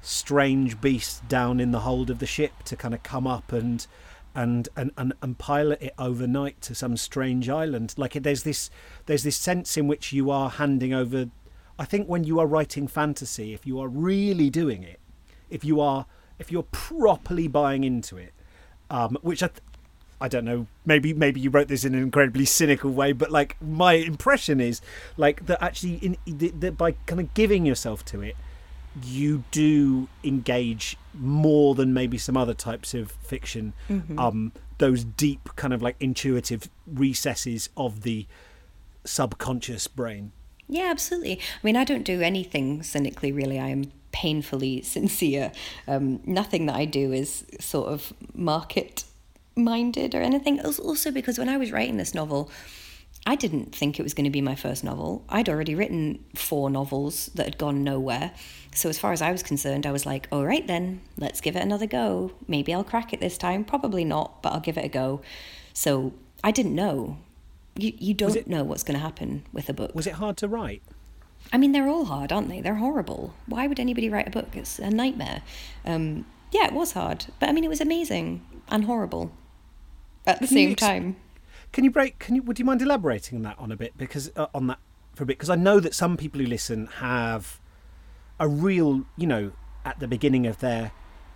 strange 0.00 0.80
beast 0.80 1.26
down 1.28 1.60
in 1.60 1.72
the 1.72 1.80
hold 1.80 2.10
of 2.10 2.18
the 2.18 2.26
ship 2.26 2.62
to 2.64 2.76
kind 2.76 2.94
of 2.94 3.02
come 3.02 3.26
up 3.26 3.52
and 3.52 3.86
and 4.34 4.68
and, 4.76 4.92
and, 4.96 5.12
and 5.22 5.38
pilot 5.38 5.82
it 5.82 5.94
overnight 5.98 6.60
to 6.60 6.74
some 6.74 6.96
strange 6.96 7.48
island. 7.48 7.94
Like 7.96 8.12
there's 8.12 8.44
this 8.44 8.70
there's 9.06 9.24
this 9.24 9.36
sense 9.36 9.76
in 9.76 9.88
which 9.88 10.12
you 10.12 10.30
are 10.30 10.50
handing 10.50 10.92
over 10.92 11.30
i 11.78 11.84
think 11.84 12.08
when 12.08 12.24
you 12.24 12.40
are 12.40 12.46
writing 12.46 12.86
fantasy 12.88 13.54
if 13.54 13.66
you 13.66 13.80
are 13.80 13.88
really 13.88 14.50
doing 14.50 14.82
it 14.82 15.00
if 15.48 15.64
you 15.64 15.80
are 15.80 16.06
if 16.38 16.50
you're 16.52 16.64
properly 16.64 17.48
buying 17.48 17.84
into 17.84 18.16
it 18.16 18.32
um, 18.90 19.18
which 19.20 19.42
I, 19.42 19.48
th- 19.48 19.60
I 20.20 20.28
don't 20.28 20.44
know. 20.44 20.66
Maybe 20.84 21.12
maybe 21.14 21.40
you 21.40 21.50
wrote 21.50 21.68
this 21.68 21.84
in 21.84 21.94
an 21.94 22.02
incredibly 22.02 22.44
cynical 22.44 22.90
way, 22.90 23.12
but 23.12 23.30
like 23.30 23.56
my 23.62 23.92
impression 23.94 24.60
is 24.60 24.80
like 25.16 25.46
that 25.46 25.62
actually 25.62 25.94
in 25.94 26.16
that 26.60 26.76
by 26.76 26.92
kind 27.06 27.20
of 27.20 27.32
giving 27.34 27.64
yourself 27.64 28.04
to 28.06 28.22
it, 28.22 28.36
you 29.04 29.44
do 29.50 30.08
engage 30.24 30.96
more 31.14 31.74
than 31.74 31.94
maybe 31.94 32.18
some 32.18 32.36
other 32.36 32.54
types 32.54 32.94
of 32.94 33.12
fiction. 33.12 33.72
Mm-hmm. 33.88 34.18
Um, 34.18 34.52
those 34.78 35.04
deep 35.04 35.50
kind 35.56 35.72
of 35.72 35.82
like 35.82 35.96
intuitive 36.00 36.68
recesses 36.86 37.68
of 37.76 38.02
the 38.02 38.26
subconscious 39.04 39.86
brain. 39.86 40.32
Yeah, 40.68 40.90
absolutely. 40.90 41.40
I 41.40 41.58
mean, 41.62 41.76
I 41.76 41.84
don't 41.84 42.04
do 42.04 42.20
anything 42.20 42.82
cynically, 42.82 43.32
really. 43.32 43.58
I 43.58 43.68
am 43.68 43.90
painfully 44.12 44.82
sincere. 44.82 45.52
Um, 45.86 46.20
nothing 46.24 46.66
that 46.66 46.76
I 46.76 46.84
do 46.84 47.12
is 47.12 47.44
sort 47.60 47.88
of 47.88 48.12
market 48.34 49.04
minded 49.58 50.14
or 50.14 50.22
anything. 50.22 50.60
Also, 50.60 51.10
because 51.10 51.38
when 51.38 51.48
I 51.48 51.56
was 51.56 51.72
writing 51.72 51.96
this 51.96 52.14
novel, 52.14 52.50
I 53.26 53.34
didn't 53.34 53.74
think 53.74 53.98
it 53.98 54.02
was 54.02 54.14
going 54.14 54.24
to 54.24 54.30
be 54.30 54.40
my 54.40 54.54
first 54.54 54.84
novel. 54.84 55.24
I'd 55.28 55.48
already 55.48 55.74
written 55.74 56.24
four 56.34 56.70
novels 56.70 57.26
that 57.34 57.44
had 57.44 57.58
gone 57.58 57.84
nowhere. 57.84 58.32
So, 58.74 58.88
as 58.88 58.98
far 58.98 59.12
as 59.12 59.20
I 59.20 59.32
was 59.32 59.42
concerned, 59.42 59.86
I 59.86 59.92
was 59.92 60.06
like, 60.06 60.28
all 60.32 60.46
right, 60.46 60.66
then, 60.66 61.00
let's 61.18 61.40
give 61.40 61.56
it 61.56 61.62
another 61.62 61.86
go. 61.86 62.32
Maybe 62.46 62.72
I'll 62.72 62.84
crack 62.84 63.12
it 63.12 63.20
this 63.20 63.36
time. 63.36 63.64
Probably 63.64 64.04
not, 64.04 64.42
but 64.42 64.52
I'll 64.52 64.60
give 64.60 64.78
it 64.78 64.84
a 64.84 64.88
go. 64.88 65.20
So, 65.72 66.12
I 66.42 66.52
didn't 66.52 66.74
know. 66.74 67.18
You, 67.76 67.92
you 67.98 68.14
don't 68.14 68.36
it, 68.36 68.46
know 68.46 68.64
what's 68.64 68.82
going 68.82 68.98
to 68.98 69.04
happen 69.04 69.44
with 69.52 69.68
a 69.68 69.74
book. 69.74 69.94
Was 69.94 70.06
it 70.06 70.14
hard 70.14 70.36
to 70.38 70.48
write? 70.48 70.82
I 71.52 71.58
mean, 71.58 71.72
they're 71.72 71.88
all 71.88 72.06
hard, 72.06 72.32
aren't 72.32 72.48
they? 72.48 72.60
They're 72.60 72.76
horrible. 72.76 73.34
Why 73.46 73.66
would 73.66 73.80
anybody 73.80 74.08
write 74.08 74.28
a 74.28 74.30
book? 74.30 74.54
It's 74.54 74.78
a 74.78 74.90
nightmare. 74.90 75.42
Um, 75.84 76.26
yeah, 76.50 76.66
it 76.66 76.72
was 76.72 76.92
hard. 76.92 77.26
But 77.40 77.48
I 77.48 77.52
mean, 77.52 77.64
it 77.64 77.68
was 77.68 77.80
amazing 77.80 78.44
and 78.68 78.84
horrible 78.84 79.32
at 80.28 80.40
the 80.40 80.46
can 80.46 80.54
same 80.54 80.76
time. 80.76 81.16
Can 81.72 81.84
you 81.84 81.90
break? 81.90 82.18
Can 82.18 82.34
you? 82.34 82.42
Would 82.42 82.58
you 82.58 82.64
mind 82.64 82.82
elaborating 82.82 83.36
on 83.36 83.42
that 83.42 83.58
on 83.58 83.72
a 83.72 83.76
bit? 83.76 83.96
Because 83.96 84.30
uh, 84.36 84.46
on 84.54 84.68
that 84.68 84.78
for 85.14 85.24
a 85.24 85.26
bit, 85.26 85.38
because 85.38 85.50
I 85.50 85.56
know 85.56 85.80
that 85.80 85.94
some 85.94 86.16
people 86.16 86.40
who 86.40 86.46
listen 86.46 86.86
have 86.86 87.60
a 88.38 88.48
real, 88.48 89.04
you 89.16 89.26
know, 89.26 89.52
at 89.84 89.98
the 89.98 90.08
beginning 90.08 90.46
of 90.46 90.60
their 90.60 90.92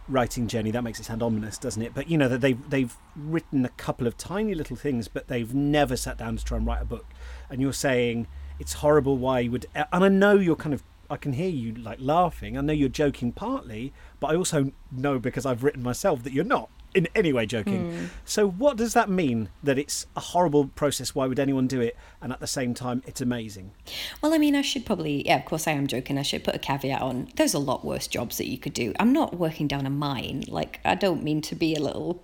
writing 0.08 0.46
journey. 0.46 0.70
That 0.70 0.84
makes 0.84 1.00
it 1.00 1.04
sound 1.04 1.22
ominous, 1.22 1.58
doesn't 1.58 1.82
it? 1.82 1.94
But 1.94 2.08
you 2.08 2.18
know 2.18 2.28
that 2.28 2.40
they've 2.40 2.70
they've 2.70 2.96
written 3.16 3.64
a 3.64 3.70
couple 3.70 4.06
of 4.06 4.16
tiny 4.16 4.54
little 4.54 4.76
things, 4.76 5.08
but 5.08 5.28
they've 5.28 5.54
never 5.54 5.96
sat 5.96 6.18
down 6.18 6.36
to 6.36 6.44
try 6.44 6.58
and 6.58 6.66
write 6.66 6.82
a 6.82 6.86
book. 6.86 7.06
And 7.50 7.60
you're 7.60 7.72
saying 7.72 8.26
it's 8.58 8.74
horrible. 8.74 9.16
Why 9.16 9.40
you 9.40 9.50
would? 9.50 9.66
And 9.74 10.04
I 10.04 10.08
know 10.08 10.34
you're 10.34 10.56
kind 10.56 10.74
of. 10.74 10.82
I 11.10 11.16
can 11.16 11.34
hear 11.34 11.50
you 11.50 11.74
like 11.74 11.98
laughing. 12.00 12.56
I 12.56 12.62
know 12.62 12.72
you're 12.72 12.88
joking 12.88 13.32
partly, 13.32 13.92
but 14.18 14.28
I 14.28 14.36
also 14.36 14.72
know 14.90 15.18
because 15.18 15.44
I've 15.44 15.62
written 15.62 15.82
myself 15.82 16.22
that 16.22 16.32
you're 16.32 16.42
not 16.42 16.70
in 16.94 17.08
any 17.14 17.32
way 17.32 17.46
joking. 17.46 17.92
Mm. 17.92 18.08
So, 18.24 18.48
what 18.48 18.76
does 18.76 18.94
that 18.94 19.08
mean 19.08 19.48
that 19.62 19.78
it's 19.78 20.06
a 20.16 20.20
horrible 20.20 20.66
process? 20.68 21.14
Why 21.14 21.26
would 21.26 21.38
anyone 21.38 21.66
do 21.66 21.80
it? 21.80 21.96
And 22.20 22.32
at 22.32 22.40
the 22.40 22.46
same 22.46 22.74
time, 22.74 23.02
it's 23.06 23.20
amazing. 23.20 23.72
Well, 24.20 24.34
I 24.34 24.38
mean, 24.38 24.54
I 24.54 24.62
should 24.62 24.84
probably, 24.84 25.26
yeah, 25.26 25.38
of 25.38 25.44
course, 25.44 25.66
I 25.66 25.72
am 25.72 25.86
joking. 25.86 26.18
I 26.18 26.22
should 26.22 26.44
put 26.44 26.54
a 26.54 26.58
caveat 26.58 27.00
on. 27.00 27.28
There's 27.36 27.54
a 27.54 27.58
lot 27.58 27.84
worse 27.84 28.06
jobs 28.06 28.38
that 28.38 28.48
you 28.48 28.58
could 28.58 28.74
do. 28.74 28.92
I'm 28.98 29.12
not 29.12 29.38
working 29.38 29.66
down 29.66 29.86
a 29.86 29.90
mine. 29.90 30.44
Like, 30.48 30.80
I 30.84 30.94
don't 30.94 31.22
mean 31.22 31.40
to 31.42 31.54
be 31.54 31.74
a 31.74 31.80
little, 31.80 32.22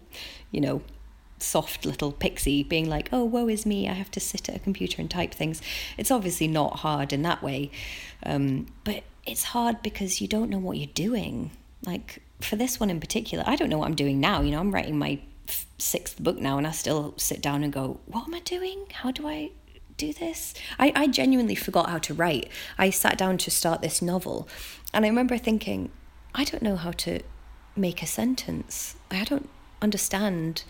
you 0.51 0.61
know, 0.61 0.83
soft 1.41 1.85
little 1.85 2.13
pixie 2.13 2.63
being 2.63 2.89
like, 2.89 3.09
oh, 3.13 3.25
woe 3.25 3.49
is 3.49 3.65
me, 3.65 3.89
I 3.89 3.93
have 3.93 4.11
to 4.13 4.21
sit 4.21 4.49
at 4.49 4.57
a 4.57 4.59
computer 4.59 5.01
and 5.01 5.11
type 5.11 5.33
things. 5.33 5.63
It's 5.97 6.11
obviously 6.11 6.49
not 6.49 6.79
hard 6.81 7.13
in 7.13 7.23
that 7.23 7.43
way. 7.43 7.71
Um, 8.25 8.67
but 8.85 9.05
it's 9.27 9.45
hard 9.45 9.83
because 9.83 10.21
you 10.21 10.29
don't 10.29 10.51
know 10.51 10.59
what 10.59 10.79
you're 10.79 10.87
doing. 10.95 11.53
Like, 11.85 12.23
for 12.41 12.57
this 12.57 12.79
one 12.79 12.91
in 12.91 13.01
particular, 13.01 13.45
I 13.47 13.57
don't 13.57 13.69
know 13.69 13.79
what 13.79 13.87
I'm 13.87 13.95
doing 13.95 14.21
now. 14.21 14.41
You 14.43 14.53
know, 14.53 14.61
I'm 14.61 14.73
writing 14.73 14.99
my 14.99 15.21
sixth 15.79 16.23
book 16.23 16.39
now, 16.39 16.59
and 16.59 16.67
I 16.67 16.73
still 16.73 17.15
sit 17.17 17.41
down 17.41 17.65
and 17.65 17.73
go, 17.73 18.01
"What 18.07 18.27
am 18.27 18.35
I 18.35 18.41
doing? 18.41 18.87
How 18.93 19.11
do 19.11 19.27
I 19.29 19.51
do 19.97 20.13
this?" 20.13 20.55
I, 20.79 20.93
I 20.95 21.07
genuinely 21.09 21.55
forgot 21.55 21.91
how 21.91 21.99
to 21.99 22.15
write. 22.15 22.51
I 22.77 22.91
sat 22.91 23.19
down 23.19 23.39
to 23.39 23.51
start 23.51 23.83
this 23.83 24.03
novel, 24.03 24.49
and 24.93 25.05
I 25.05 25.09
remember 25.09 25.39
thinking, 25.39 25.91
"I 26.35 26.45
don't 26.45 26.63
know 26.63 26.77
how 26.77 26.93
to 26.93 27.21
make 27.77 28.03
a 28.03 28.07
sentence. 28.07 28.97
I 29.11 29.25
don't 29.25 29.49
understand 29.81 30.65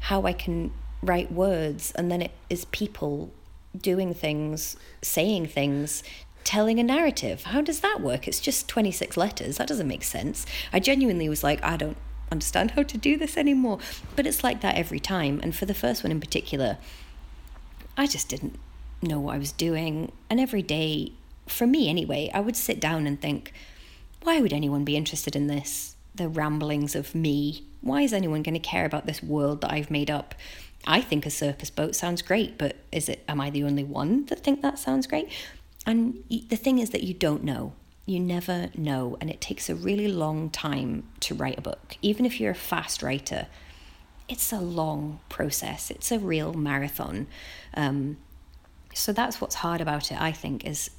how 0.00 0.22
I 0.22 0.32
can 0.32 0.72
write 1.02 1.32
words, 1.32 1.92
and 1.92 2.10
then 2.10 2.22
it 2.22 2.32
is 2.48 2.64
people 2.66 3.32
doing 3.76 4.14
things, 4.14 4.76
saying 5.02 5.46
things, 5.46 6.02
telling 6.44 6.78
a 6.78 6.82
narrative. 6.82 7.44
How 7.44 7.60
does 7.60 7.80
that 7.80 8.00
work? 8.00 8.28
It's 8.28 8.40
just 8.40 8.68
26 8.68 9.16
letters. 9.16 9.56
That 9.56 9.68
doesn't 9.68 9.88
make 9.88 10.04
sense. 10.04 10.46
I 10.72 10.80
genuinely 10.80 11.28
was 11.28 11.42
like, 11.42 11.62
I 11.64 11.76
don't 11.76 11.96
understand 12.30 12.72
how 12.72 12.82
to 12.82 12.98
do 12.98 13.16
this 13.16 13.36
anymore. 13.36 13.78
But 14.14 14.26
it's 14.26 14.44
like 14.44 14.60
that 14.60 14.76
every 14.76 15.00
time. 15.00 15.40
And 15.42 15.54
for 15.56 15.66
the 15.66 15.74
first 15.74 16.04
one 16.04 16.12
in 16.12 16.20
particular, 16.20 16.78
I 17.96 18.06
just 18.06 18.28
didn't 18.28 18.58
know 19.02 19.20
what 19.20 19.34
I 19.34 19.38
was 19.38 19.52
doing. 19.52 20.12
And 20.28 20.38
every 20.38 20.62
day, 20.62 21.12
for 21.46 21.66
me 21.66 21.88
anyway, 21.88 22.30
I 22.34 22.40
would 22.40 22.56
sit 22.56 22.80
down 22.80 23.06
and 23.06 23.20
think, 23.20 23.52
why 24.22 24.40
would 24.40 24.52
anyone 24.52 24.84
be 24.84 24.96
interested 24.96 25.36
in 25.36 25.46
this? 25.46 25.96
The 26.14 26.28
ramblings 26.28 26.94
of 26.94 27.14
me. 27.14 27.64
Why 27.80 28.02
is 28.02 28.12
anyone 28.12 28.42
going 28.42 28.54
to 28.54 28.60
care 28.60 28.86
about 28.86 29.06
this 29.06 29.22
world 29.22 29.60
that 29.60 29.72
I've 29.72 29.90
made 29.90 30.10
up? 30.10 30.34
I 30.86 31.00
think 31.00 31.24
a 31.24 31.30
circus 31.30 31.70
boat 31.70 31.94
sounds 31.94 32.22
great, 32.22 32.58
but 32.58 32.76
is 32.92 33.08
it 33.08 33.24
am 33.28 33.40
I 33.40 33.50
the 33.50 33.64
only 33.64 33.84
one 33.84 34.26
that 34.26 34.40
think 34.40 34.62
that 34.62 34.78
sounds 34.78 35.06
great? 35.06 35.30
And 35.86 36.24
the 36.28 36.56
thing 36.56 36.78
is 36.78 36.90
that 36.90 37.02
you 37.02 37.14
don't 37.14 37.44
know. 37.44 37.74
You 38.06 38.20
never 38.20 38.70
know. 38.76 39.16
And 39.20 39.30
it 39.30 39.40
takes 39.40 39.68
a 39.68 39.74
really 39.74 40.08
long 40.08 40.50
time 40.50 41.04
to 41.20 41.34
write 41.34 41.58
a 41.58 41.62
book. 41.62 41.96
Even 42.02 42.24
if 42.24 42.40
you're 42.40 42.52
a 42.52 42.56
fast 42.56 43.02
writer, 43.02 43.46
it's 44.28 44.52
a 44.52 44.60
long 44.60 45.20
process, 45.28 45.90
it's 45.90 46.10
a 46.10 46.18
real 46.18 46.54
marathon. 46.54 47.26
Um, 47.74 48.16
so 48.94 49.12
that's 49.12 49.40
what's 49.40 49.56
hard 49.56 49.80
about 49.80 50.10
it, 50.10 50.20
I 50.20 50.32
think, 50.32 50.64
is 50.64 50.90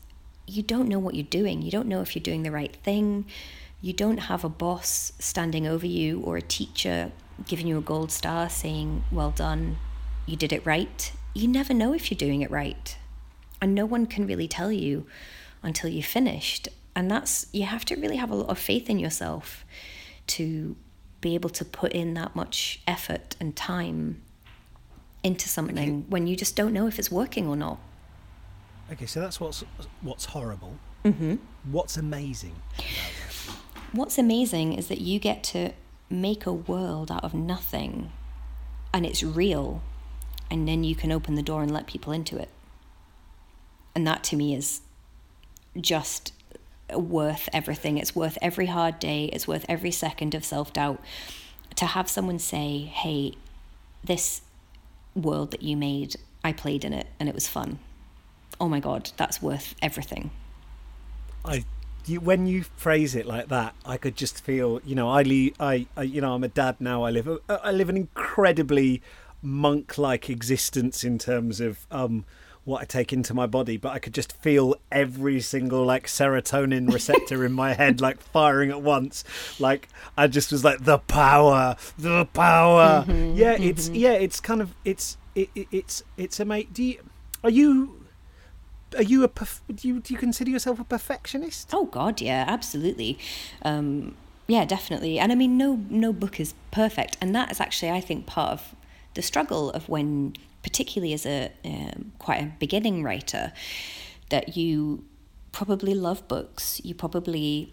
you 0.45 0.61
don't 0.61 0.87
know 0.87 0.99
what 0.99 1.15
you're 1.15 1.23
doing. 1.23 1.61
You 1.61 1.71
don't 1.71 1.87
know 1.87 2.01
if 2.01 2.15
you're 2.15 2.21
doing 2.21 2.43
the 2.43 2.51
right 2.51 2.75
thing. 2.75 3.25
You 3.81 3.93
don't 3.93 4.17
have 4.17 4.43
a 4.43 4.49
boss 4.49 5.11
standing 5.17 5.65
over 5.65 5.87
you 5.87 6.21
or 6.21 6.37
a 6.37 6.41
teacher 6.41 7.11
giving 7.47 7.67
you 7.67 7.77
a 7.77 7.81
gold 7.81 8.11
star 8.11 8.49
saying, 8.49 9.03
Well 9.11 9.31
done, 9.31 9.77
you 10.25 10.35
did 10.35 10.53
it 10.53 10.65
right. 10.65 11.11
You 11.33 11.47
never 11.47 11.73
know 11.73 11.93
if 11.93 12.11
you're 12.11 12.17
doing 12.17 12.41
it 12.41 12.51
right 12.51 12.95
and 13.61 13.73
no 13.73 13.85
one 13.85 14.05
can 14.05 14.27
really 14.27 14.47
tell 14.47 14.71
you 14.71 15.05
until 15.63 15.89
you're 15.89 16.03
finished. 16.03 16.67
And 16.95 17.09
that's 17.09 17.47
you 17.51 17.65
have 17.65 17.85
to 17.85 17.95
really 17.95 18.17
have 18.17 18.31
a 18.31 18.35
lot 18.35 18.49
of 18.49 18.57
faith 18.57 18.89
in 18.89 18.99
yourself 18.99 19.65
to 20.27 20.75
be 21.21 21.35
able 21.35 21.49
to 21.49 21.65
put 21.65 21.91
in 21.91 22.13
that 22.13 22.35
much 22.35 22.81
effort 22.87 23.35
and 23.39 23.55
time 23.55 24.21
into 25.23 25.49
something 25.49 25.77
okay. 25.77 26.05
when 26.07 26.27
you 26.27 26.35
just 26.35 26.55
don't 26.55 26.71
know 26.71 26.87
if 26.87 26.99
it's 26.99 27.11
working 27.11 27.47
or 27.47 27.55
not. 27.55 27.79
Okay 28.91 29.05
so 29.05 29.19
that's 29.19 29.39
what's 29.39 29.63
what's 30.01 30.25
horrible. 30.25 30.77
Mm-hmm. 31.05 31.35
what's 31.71 31.97
amazing 31.97 32.55
what's 33.91 34.17
amazing 34.17 34.73
is 34.73 34.87
that 34.87 35.01
you 35.01 35.19
get 35.19 35.43
to 35.43 35.71
make 36.09 36.47
a 36.47 36.51
world 36.51 37.11
out 37.11 37.23
of 37.23 37.35
nothing 37.35 38.11
and 38.91 39.05
it's 39.05 39.21
real 39.21 39.83
and 40.49 40.67
then 40.67 40.83
you 40.83 40.95
can 40.95 41.11
open 41.11 41.35
the 41.35 41.43
door 41.43 41.61
and 41.61 41.71
let 41.71 41.85
people 41.85 42.11
into 42.11 42.37
it 42.37 42.49
and 43.95 44.05
that 44.05 44.23
to 44.25 44.35
me 44.35 44.53
is 44.53 44.81
just 45.79 46.33
worth 46.93 47.49
everything. 47.53 47.97
It's 47.97 48.15
worth 48.15 48.37
every 48.41 48.67
hard 48.67 48.99
day, 48.99 49.25
it's 49.25 49.47
worth 49.47 49.65
every 49.67 49.91
second 49.91 50.35
of 50.35 50.45
self 50.45 50.73
doubt. 50.73 51.01
To 51.77 51.85
have 51.85 52.09
someone 52.09 52.39
say, 52.39 52.79
hey, 52.79 53.33
this 54.03 54.41
world 55.15 55.51
that 55.51 55.61
you 55.61 55.75
made, 55.75 56.15
I 56.43 56.53
played 56.53 56.85
in 56.85 56.93
it 56.93 57.07
and 57.19 57.27
it 57.27 57.35
was 57.35 57.47
fun. 57.47 57.79
Oh 58.59 58.69
my 58.69 58.79
God, 58.79 59.11
that's 59.17 59.41
worth 59.41 59.75
everything. 59.81 60.31
I 61.43 61.65
you, 62.07 62.19
when 62.19 62.45
you 62.45 62.63
phrase 62.63 63.15
it 63.15 63.25
like 63.25 63.47
that, 63.49 63.73
I 63.85 63.97
could 63.97 64.15
just 64.15 64.43
feel, 64.43 64.81
you 64.85 64.95
know, 64.95 65.09
I, 65.09 65.23
I, 65.59 65.87
I, 65.97 66.03
you 66.03 66.21
know, 66.21 66.33
I'm 66.33 66.43
a 66.43 66.47
dad 66.47 66.75
now. 66.79 67.03
I 67.03 67.09
live, 67.09 67.39
I 67.49 67.71
live 67.71 67.89
an 67.89 67.97
incredibly 67.97 69.01
monk-like 69.41 70.29
existence 70.29 71.03
in 71.03 71.17
terms 71.17 71.59
of 71.59 71.85
um, 71.91 72.25
what 72.65 72.81
I 72.81 72.85
take 72.85 73.13
into 73.13 73.33
my 73.33 73.45
body, 73.45 73.77
but 73.77 73.93
I 73.93 73.99
could 73.99 74.13
just 74.13 74.33
feel 74.33 74.75
every 74.91 75.39
single 75.39 75.85
like 75.85 76.07
serotonin 76.07 76.91
receptor 76.91 77.45
in 77.45 77.53
my 77.53 77.73
head 77.73 78.01
like 78.01 78.19
firing 78.19 78.71
at 78.71 78.81
once. 78.81 79.23
Like 79.59 79.87
I 80.17 80.27
just 80.27 80.51
was 80.51 80.63
like 80.63 80.83
the 80.83 80.97
power, 80.97 81.77
the 81.97 82.25
power. 82.25 83.05
Mm-hmm, 83.07 83.37
yeah, 83.37 83.53
mm-hmm. 83.53 83.63
it's 83.63 83.89
yeah, 83.89 84.13
it's 84.13 84.39
kind 84.39 84.61
of 84.61 84.75
it's 84.83 85.17
it, 85.35 85.49
it, 85.55 85.67
it's 85.71 86.03
it's 86.17 86.39
a 86.39 86.45
mate. 86.45 86.73
Do 86.73 86.83
you 86.83 86.99
are 87.43 87.49
you 87.49 88.05
are 88.97 89.03
you 89.03 89.23
a 89.23 89.29
do 89.73 89.87
you 89.87 89.99
do 89.99 90.13
you 90.13 90.19
consider 90.19 90.49
yourself 90.49 90.79
a 90.79 90.83
perfectionist? 90.83 91.69
Oh 91.71 91.85
God, 91.85 92.19
yeah, 92.19 92.45
absolutely. 92.47 93.19
Um, 93.61 94.15
yeah, 94.47 94.65
definitely. 94.65 95.19
And 95.19 95.31
I 95.31 95.35
mean, 95.35 95.57
no 95.57 95.81
no 95.89 96.11
book 96.13 96.39
is 96.39 96.55
perfect, 96.71 97.17
and 97.21 97.35
that 97.35 97.51
is 97.51 97.59
actually 97.59 97.91
I 97.91 98.01
think 98.01 98.25
part 98.25 98.51
of 98.51 98.75
the 99.13 99.21
struggle 99.21 99.71
of 99.71 99.89
when, 99.89 100.35
particularly 100.65 101.13
as 101.13 101.27
a 101.27 101.51
um, 101.63 102.11
quite 102.17 102.41
a 102.41 102.51
beginning 102.57 103.03
writer, 103.03 103.53
that 104.29 104.57
you 104.57 105.05
probably 105.51 105.93
love 105.93 106.27
books. 106.27 106.81
You 106.83 106.95
probably 106.95 107.71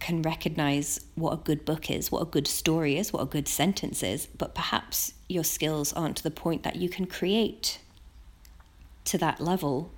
can 0.00 0.20
recognize 0.20 1.00
what 1.14 1.32
a 1.32 1.38
good 1.38 1.64
book 1.64 1.90
is, 1.90 2.12
what 2.12 2.20
a 2.20 2.26
good 2.26 2.46
story 2.46 2.98
is, 2.98 3.10
what 3.10 3.22
a 3.22 3.26
good 3.36 3.48
sentence 3.48 4.02
is, 4.02 4.26
but 4.26 4.54
perhaps 4.54 5.14
your 5.30 5.44
skills 5.44 5.94
aren't 5.94 6.18
to 6.18 6.22
the 6.22 6.30
point 6.30 6.62
that 6.62 6.76
you 6.76 6.90
can 6.90 7.06
create 7.06 7.80
to 9.06 9.16
that 9.16 9.40
level 9.40 9.90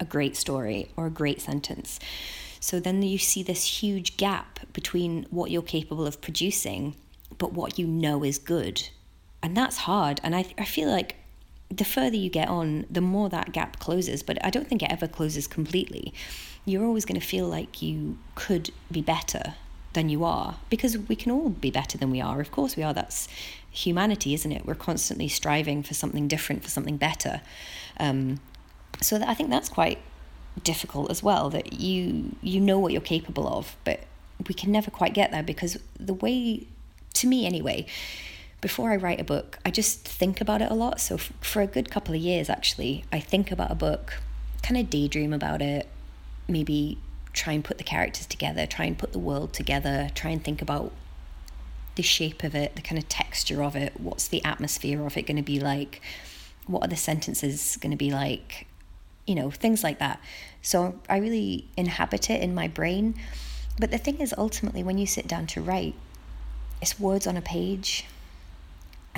a 0.00 0.06
great 0.06 0.38
story 0.38 0.90
or 0.96 1.04
a 1.04 1.10
great 1.10 1.42
sentence. 1.42 2.00
So 2.60 2.80
then 2.80 3.02
you 3.02 3.18
see 3.18 3.42
this 3.42 3.82
huge 3.82 4.16
gap 4.16 4.60
between 4.72 5.26
what 5.28 5.50
you're 5.50 5.60
capable 5.60 6.06
of 6.06 6.22
producing, 6.22 6.96
but 7.36 7.52
what 7.52 7.78
you 7.78 7.86
know 7.86 8.24
is 8.24 8.38
good. 8.38 8.88
And 9.42 9.54
that's 9.54 9.76
hard. 9.76 10.18
And 10.24 10.34
I, 10.34 10.46
I 10.56 10.64
feel 10.64 10.88
like 10.88 11.17
the 11.70 11.84
further 11.84 12.16
you 12.16 12.30
get 12.30 12.48
on, 12.48 12.86
the 12.90 13.00
more 13.00 13.28
that 13.28 13.52
gap 13.52 13.78
closes. 13.78 14.22
But 14.22 14.44
I 14.44 14.50
don't 14.50 14.68
think 14.68 14.82
it 14.82 14.90
ever 14.90 15.06
closes 15.06 15.46
completely. 15.46 16.12
You're 16.64 16.84
always 16.84 17.04
going 17.04 17.20
to 17.20 17.26
feel 17.26 17.46
like 17.46 17.82
you 17.82 18.18
could 18.34 18.70
be 18.90 19.00
better 19.00 19.54
than 19.94 20.08
you 20.08 20.24
are 20.24 20.56
because 20.70 20.96
we 20.96 21.16
can 21.16 21.32
all 21.32 21.48
be 21.48 21.70
better 21.70 21.98
than 21.98 22.10
we 22.10 22.20
are. 22.20 22.40
Of 22.40 22.50
course, 22.50 22.76
we 22.76 22.82
are. 22.82 22.92
That's 22.92 23.28
humanity, 23.70 24.34
isn't 24.34 24.50
it? 24.52 24.66
We're 24.66 24.74
constantly 24.74 25.28
striving 25.28 25.82
for 25.82 25.94
something 25.94 26.28
different, 26.28 26.62
for 26.62 26.70
something 26.70 26.96
better. 26.96 27.40
Um, 27.98 28.40
so 29.00 29.20
I 29.24 29.34
think 29.34 29.50
that's 29.50 29.68
quite 29.68 29.98
difficult 30.62 31.10
as 31.10 31.22
well. 31.22 31.50
That 31.50 31.72
you 31.72 32.36
you 32.42 32.60
know 32.60 32.78
what 32.78 32.92
you're 32.92 33.00
capable 33.00 33.48
of, 33.48 33.76
but 33.84 34.00
we 34.46 34.54
can 34.54 34.70
never 34.70 34.90
quite 34.90 35.14
get 35.14 35.30
there 35.30 35.42
because 35.42 35.78
the 35.98 36.14
way, 36.14 36.66
to 37.14 37.26
me 37.26 37.46
anyway, 37.46 37.86
before 38.60 38.90
I 38.90 38.96
write 38.96 39.20
a 39.20 39.24
book, 39.24 39.58
I 39.64 39.70
just 39.70 40.06
think 40.06 40.40
about 40.40 40.62
it 40.62 40.70
a 40.70 40.74
lot. 40.74 41.00
So 41.00 41.14
f- 41.14 41.32
for 41.40 41.62
a 41.62 41.66
good 41.66 41.90
couple 41.90 42.14
of 42.14 42.20
years, 42.20 42.50
actually, 42.50 43.04
I 43.12 43.20
think 43.20 43.52
about 43.52 43.70
a 43.70 43.74
book, 43.74 44.20
kind 44.62 44.76
of 44.78 44.90
daydream 44.90 45.32
about 45.32 45.62
it, 45.62 45.88
maybe 46.48 46.98
try 47.32 47.52
and 47.52 47.64
put 47.64 47.78
the 47.78 47.84
characters 47.84 48.26
together, 48.26 48.66
try 48.66 48.86
and 48.86 48.98
put 48.98 49.12
the 49.12 49.18
world 49.18 49.52
together, 49.52 50.10
try 50.14 50.30
and 50.30 50.42
think 50.42 50.60
about 50.60 50.92
the 51.94 52.02
shape 52.02 52.42
of 52.42 52.54
it, 52.54 52.74
the 52.76 52.82
kind 52.82 52.98
of 52.98 53.08
texture 53.08 53.62
of 53.62 53.76
it, 53.76 53.92
what's 53.98 54.28
the 54.28 54.44
atmosphere 54.44 55.04
of 55.04 55.16
it 55.16 55.22
going 55.22 55.36
to 55.36 55.42
be 55.42 55.60
like, 55.60 56.00
what 56.66 56.84
are 56.84 56.88
the 56.88 56.96
sentences 56.96 57.76
going 57.80 57.90
to 57.90 57.96
be 57.96 58.10
like, 58.10 58.66
you 59.26 59.34
know, 59.34 59.50
things 59.50 59.84
like 59.84 59.98
that. 59.98 60.20
So 60.62 60.98
I 61.08 61.18
really 61.18 61.66
inhabit 61.76 62.30
it 62.30 62.42
in 62.42 62.54
my 62.54 62.68
brain. 62.68 63.14
But 63.78 63.90
the 63.90 63.98
thing 63.98 64.20
is, 64.20 64.34
ultimately, 64.36 64.82
when 64.82 64.98
you 64.98 65.06
sit 65.06 65.28
down 65.28 65.46
to 65.48 65.60
write, 65.60 65.94
it's 66.80 66.98
words 66.98 67.26
on 67.26 67.36
a 67.36 67.42
page. 67.42 68.04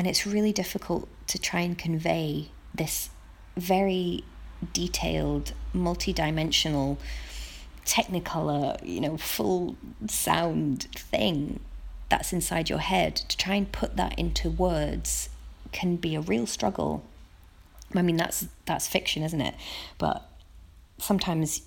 And 0.00 0.08
it's 0.08 0.26
really 0.26 0.50
difficult 0.50 1.10
to 1.26 1.38
try 1.38 1.60
and 1.60 1.76
convey 1.76 2.48
this 2.74 3.10
very 3.54 4.24
detailed, 4.72 5.52
multi-dimensional, 5.74 6.96
technicolor, 7.84 8.82
you 8.82 9.02
know, 9.02 9.18
full 9.18 9.76
sound 10.06 10.84
thing 10.94 11.60
that's 12.08 12.32
inside 12.32 12.70
your 12.70 12.78
head. 12.78 13.14
To 13.14 13.36
try 13.36 13.56
and 13.56 13.70
put 13.70 13.98
that 13.98 14.18
into 14.18 14.48
words 14.48 15.28
can 15.70 15.96
be 15.96 16.14
a 16.14 16.22
real 16.22 16.46
struggle. 16.46 17.04
I 17.94 18.00
mean, 18.00 18.16
that's 18.16 18.48
that's 18.64 18.88
fiction, 18.88 19.22
isn't 19.22 19.42
it? 19.42 19.54
But 19.98 20.26
sometimes 20.96 21.60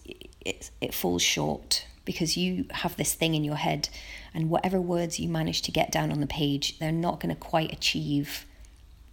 it 0.43 0.71
it 0.81 0.95
falls 0.95 1.21
short 1.21 1.85
because 2.05 2.37
you 2.37 2.65
have 2.71 2.97
this 2.97 3.13
thing 3.13 3.35
in 3.35 3.43
your 3.43 3.55
head, 3.55 3.89
and 4.33 4.49
whatever 4.49 4.79
words 4.81 5.19
you 5.19 5.29
manage 5.29 5.61
to 5.63 5.71
get 5.71 5.91
down 5.91 6.11
on 6.11 6.19
the 6.19 6.27
page, 6.27 6.77
they're 6.79 6.91
not 6.91 7.19
going 7.19 7.33
to 7.33 7.39
quite 7.39 7.71
achieve 7.71 8.45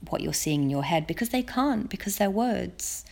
what 0.09 0.23
you're 0.23 0.33
seeing 0.33 0.63
in 0.63 0.71
your 0.71 0.85
head 0.85 1.07
because 1.07 1.29
they 1.29 1.43
can't 1.43 1.91
because 1.91 2.17
they're 2.17 2.31
words. 2.31 3.05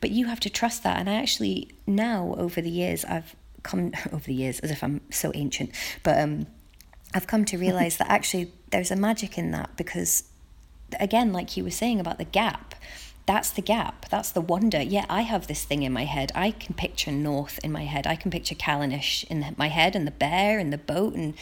But 0.00 0.10
you 0.10 0.26
have 0.26 0.40
to 0.40 0.50
trust 0.50 0.82
that. 0.84 0.98
And 0.98 1.10
I 1.10 1.14
actually 1.14 1.70
now 1.86 2.34
over 2.38 2.60
the 2.60 2.70
years 2.70 3.04
I've 3.04 3.34
come 3.62 3.92
over 4.12 4.24
the 4.24 4.34
years 4.34 4.60
as 4.60 4.70
if 4.70 4.82
I'm 4.82 5.00
so 5.10 5.32
ancient, 5.34 5.70
but 6.02 6.18
um, 6.18 6.46
I've 7.14 7.26
come 7.26 7.44
to 7.46 7.58
realize 7.58 7.96
that 7.96 8.08
actually 8.08 8.52
there's 8.70 8.90
a 8.90 8.96
magic 8.96 9.36
in 9.36 9.50
that 9.50 9.76
because 9.76 10.24
again, 10.98 11.32
like 11.32 11.56
you 11.56 11.64
were 11.64 11.70
saying 11.70 12.00
about 12.00 12.18
the 12.18 12.24
gap 12.24 12.74
that's 13.26 13.50
the 13.50 13.62
gap. 13.62 14.08
That's 14.08 14.32
the 14.32 14.40
wonder. 14.40 14.82
Yeah, 14.82 15.06
I 15.08 15.22
have 15.22 15.46
this 15.46 15.64
thing 15.64 15.82
in 15.82 15.92
my 15.92 16.04
head. 16.04 16.32
I 16.34 16.50
can 16.50 16.74
picture 16.74 17.12
North 17.12 17.60
in 17.62 17.70
my 17.70 17.84
head. 17.84 18.06
I 18.06 18.16
can 18.16 18.30
picture 18.30 18.54
Callanish 18.54 19.24
in 19.24 19.54
my 19.56 19.68
head 19.68 19.94
and 19.94 20.06
the 20.06 20.12
bear 20.12 20.58
and 20.58 20.72
the 20.72 20.78
boat 20.78 21.14
and, 21.14 21.34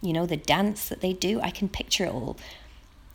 you 0.00 0.12
know, 0.12 0.26
the 0.26 0.36
dance 0.36 0.88
that 0.88 1.00
they 1.00 1.12
do. 1.12 1.40
I 1.40 1.50
can 1.50 1.68
picture 1.68 2.04
it 2.04 2.12
all. 2.12 2.36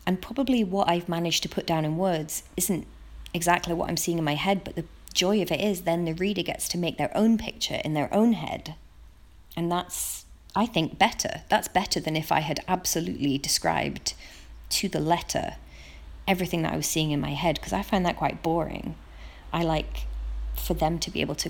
And 0.05 0.21
probably 0.21 0.63
what 0.63 0.89
I've 0.89 1.09
managed 1.09 1.43
to 1.43 1.49
put 1.49 1.67
down 1.67 1.83
in 1.83 1.97
words 1.97 2.43
isn't 2.55 2.87
exactly 3.33 3.73
what 3.73 3.89
I'm 3.89 3.97
seeing 3.97 4.17
in 4.17 4.23
my 4.23 4.35
head, 4.35 4.63
but 4.63 4.75
the 4.75 4.85
joy 5.13 5.41
of 5.41 5.51
it 5.51 5.59
is 5.59 5.81
then 5.81 6.05
the 6.05 6.13
reader 6.13 6.43
gets 6.43 6.69
to 6.69 6.77
make 6.77 6.97
their 6.97 7.15
own 7.15 7.37
picture 7.37 7.81
in 7.83 7.93
their 7.93 8.13
own 8.13 8.33
head. 8.33 8.75
And 9.57 9.69
that's, 9.69 10.25
I 10.55 10.65
think, 10.65 10.97
better. 10.97 11.41
That's 11.49 11.67
better 11.67 11.99
than 11.99 12.15
if 12.15 12.31
I 12.31 12.39
had 12.39 12.61
absolutely 12.67 13.37
described 13.37 14.13
to 14.69 14.87
the 14.87 14.99
letter 14.99 15.55
everything 16.27 16.61
that 16.63 16.73
I 16.73 16.75
was 16.75 16.85
seeing 16.85 17.11
in 17.11 17.21
my 17.21 17.33
head 17.33 17.55
because 17.55 17.73
I 17.73 17.81
find 17.81 18.05
that 18.05 18.17
quite 18.17 18.43
boring. 18.43 18.95
I 19.53 19.63
like 19.63 20.05
for 20.55 20.73
them 20.73 20.99
to 20.99 21.11
be 21.11 21.21
able 21.21 21.35
to 21.35 21.49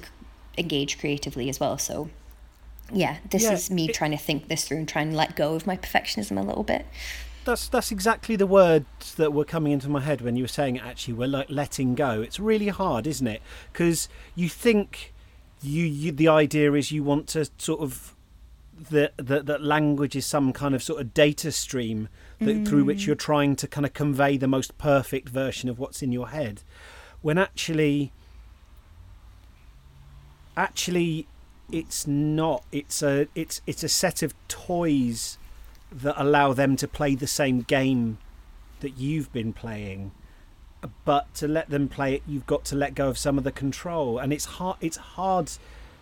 engage 0.58 1.00
creatively 1.00 1.50
as 1.50 1.60
well. 1.60 1.78
So, 1.78 2.10
yeah, 2.92 3.18
this 3.30 3.44
yeah, 3.44 3.54
is 3.54 3.72
me 3.72 3.90
it, 3.90 3.94
trying 3.94 4.12
to 4.12 4.18
think 4.18 4.48
this 4.48 4.68
through 4.68 4.78
and 4.78 4.88
trying 4.88 5.12
to 5.12 5.18
let 5.18 5.36
go 5.36 5.56
of 5.56 5.66
my 5.66 5.78
perfectionism 5.78 6.38
a 6.38 6.44
little 6.44 6.64
bit. 6.64 6.86
That's 7.46 7.68
that's 7.70 7.92
exactly 7.92 8.36
the 8.36 8.48
words 8.48 9.16
that 9.16 9.32
were 9.32 9.46
coming 9.46 9.72
into 9.72 9.90
my 9.90 10.02
head 10.02 10.22
when 10.22 10.36
you 10.36 10.44
were 10.44 10.50
saying 10.50 10.76
it. 10.76 10.84
Actually, 10.84 11.14
we're 11.14 11.28
like 11.28 11.50
letting 11.50 11.96
go. 11.96 12.22
It's 12.22 12.40
really 12.40 12.68
hard, 12.68 13.08
isn't 13.08 13.28
it? 13.28 13.42
Because 13.72 14.10
you 14.36 14.50
think 14.50 15.14
you, 15.62 15.86
you 15.86 16.12
the 16.12 16.28
idea 16.28 16.74
is 16.74 16.92
you 16.92 17.04
want 17.04 17.28
to 17.28 17.50
sort 17.58 17.80
of 17.80 18.16
that 18.92 19.14
that 19.18 19.64
language 19.64 20.16
is 20.16 20.26
some 20.26 20.54
kind 20.54 20.76
of 20.76 20.84
sort 20.84 21.02
of 21.02 21.14
data 21.14 21.52
stream 21.52 22.10
that, 22.40 22.46
mm. 22.46 22.68
through 22.68 22.84
which 22.84 23.04
mm. 23.04 23.08
you're 23.08 23.16
trying 23.16 23.56
to 23.56 23.68
kind 23.68 23.86
of 23.86 23.94
convey 23.94 24.38
the 24.38 24.48
most 24.48 24.78
perfect 24.78 25.30
version 25.30 25.70
of 25.70 25.80
what's 25.80 26.02
in 26.02 26.12
your 26.12 26.30
head 26.30 26.62
when 27.22 27.38
actually 27.38 28.12
actually 30.56 31.28
it's 31.72 32.08
not 32.08 32.64
it's 32.72 33.02
a 33.02 33.28
it's 33.36 33.62
it's 33.68 33.84
a 33.84 33.90
set 33.90 34.22
of 34.24 34.34
toys 34.48 35.38
that 35.92 36.20
allow 36.22 36.54
them 36.54 36.76
to 36.76 36.88
play 36.88 37.16
the 37.16 37.28
same 37.28 37.62
game 37.62 38.18
that 38.80 38.98
you've 38.98 39.32
been 39.34 39.54
playing 39.54 40.12
but 41.06 41.34
to 41.34 41.48
let 41.48 41.70
them 41.70 41.88
play 41.88 42.14
it 42.16 42.22
you've 42.28 42.46
got 42.46 42.64
to 42.64 42.76
let 42.76 42.96
go 42.96 43.10
of 43.10 43.18
some 43.18 43.38
of 43.38 43.44
the 43.44 43.52
control 43.52 44.18
and 44.18 44.32
it's 44.32 44.46
hard 44.46 44.78
it's 44.80 44.98
hard 44.98 45.52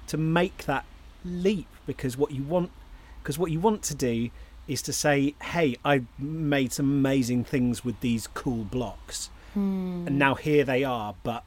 to 0.07 0.17
make 0.17 0.65
that 0.65 0.85
leap 1.23 1.67
because 1.85 2.17
what 2.17 2.31
you 2.31 2.43
want 2.43 2.71
because 3.21 3.39
what 3.39 3.51
you 3.51 3.59
want 3.59 3.81
to 3.81 3.95
do 3.95 4.29
is 4.67 4.81
to 4.83 4.93
say, 4.93 5.35
hey, 5.41 5.77
I 5.85 6.03
made 6.17 6.73
some 6.73 6.85
amazing 6.85 7.43
things 7.43 7.85
with 7.85 7.99
these 7.99 8.27
cool 8.27 8.63
blocks. 8.63 9.29
Hmm. 9.53 10.05
And 10.07 10.19
now 10.19 10.35
here 10.35 10.63
they 10.63 10.83
are, 10.83 11.15
but 11.23 11.43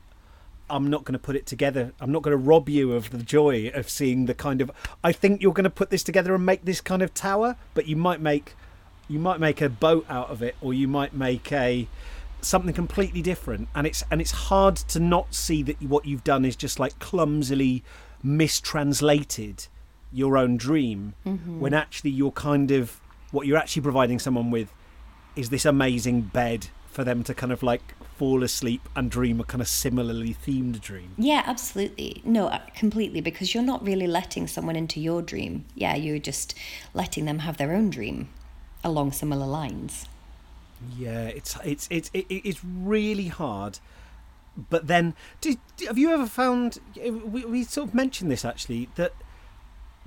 I'm 0.71 0.89
not 0.89 1.05
going 1.05 1.15
to 1.15 1.19
put 1.19 1.37
it 1.37 1.47
together. 1.47 1.93
I'm 2.01 2.13
not 2.13 2.23
going 2.23 2.33
to 2.33 2.43
rob 2.43 2.69
you 2.69 2.93
of 2.93 3.11
the 3.11 3.23
joy 3.23 3.71
of 3.75 3.89
seeing 3.89 4.27
the 4.27 4.35
kind 4.35 4.61
of. 4.61 4.71
I 5.03 5.13
think 5.13 5.43
you're 5.43 5.53
going 5.53 5.65
to 5.65 5.71
put 5.71 5.91
this 5.91 6.03
together 6.03 6.35
and 6.35 6.45
make 6.45 6.65
this 6.65 6.81
kind 6.81 7.03
of 7.03 7.15
tower, 7.15 7.57
but 7.75 7.87
you 7.87 7.97
might 7.97 8.21
make, 8.21 8.55
you 9.09 9.19
might 9.19 9.41
make 9.41 9.61
a 9.61 9.69
boat 9.69 10.07
out 10.09 10.29
of 10.29 10.43
it, 10.43 10.57
or 10.61 10.75
you 10.75 10.87
might 10.87 11.15
make 11.15 11.51
a 11.53 11.89
something 12.41 12.75
completely 12.75 13.23
different. 13.23 13.69
And 13.75 13.87
it's 13.87 14.05
and 14.11 14.21
it's 14.21 14.31
hard 14.31 14.77
to 14.77 15.01
not 15.01 15.35
see 15.35 15.63
that 15.65 15.83
what 15.83 16.05
you've 16.07 16.25
done 16.25 16.45
is 16.45 16.55
just 16.55 16.79
like 16.79 16.99
clumsily 16.99 17.83
mistranslated 18.23 19.67
your 20.13 20.37
own 20.37 20.57
dream, 20.57 21.15
mm-hmm. 21.27 21.61
when 21.61 21.75
actually 21.75 22.11
you're 22.11 22.33
kind 22.33 22.71
of 22.71 23.01
what 23.31 23.47
you're 23.47 23.59
actually 23.59 23.83
providing 23.83 24.19
someone 24.19 24.51
with 24.51 24.73
is 25.37 25.51
this 25.51 25.65
amazing 25.65 26.23
bed 26.23 26.69
for 26.91 27.05
them 27.05 27.23
to 27.23 27.35
kind 27.35 27.53
of 27.53 27.63
like 27.63 27.95
fall 28.17 28.43
asleep 28.43 28.89
and 28.97 29.11
dream 29.11 29.39
a 29.39 29.45
kind 29.45 29.63
of 29.63 29.69
similarly 29.69 30.35
themed 30.35 30.81
dream. 30.81 31.15
Yeah, 31.17 31.45
absolutely. 31.47 32.21
No, 32.25 32.49
uh, 32.49 32.59
completely, 32.75 33.21
because 33.21 33.55
you're 33.55 33.63
not 33.63 33.85
really 33.87 34.09
letting 34.09 34.49
someone 34.49 34.75
into 34.75 35.01
your 35.01 35.23
dream. 35.23 35.65
Yeah, 35.75 35.95
you're 35.95 36.19
just 36.19 36.55
letting 36.95 37.25
them 37.25 37.41
have 37.41 37.57
their 37.57 37.73
own 37.73 37.91
dream 37.91 38.29
along 38.83 39.13
similar 39.13 39.47
lines. 39.47 40.07
Yeah, 40.97 41.27
it's 41.27 41.57
it's 41.65 41.87
it's 41.91 42.11
it, 42.13 42.27
it's 42.29 42.61
really 42.65 43.29
hard. 43.29 43.79
But 44.71 44.89
then, 44.89 45.15
do, 45.41 45.55
have 45.87 45.99
you 45.99 46.11
ever 46.11 46.27
found? 46.27 46.79
We, 46.97 47.45
we 47.45 47.65
sort 47.65 47.89
of 47.89 47.95
mentioned 47.95 48.31
this 48.31 48.45
actually 48.45 48.89
that 48.97 49.13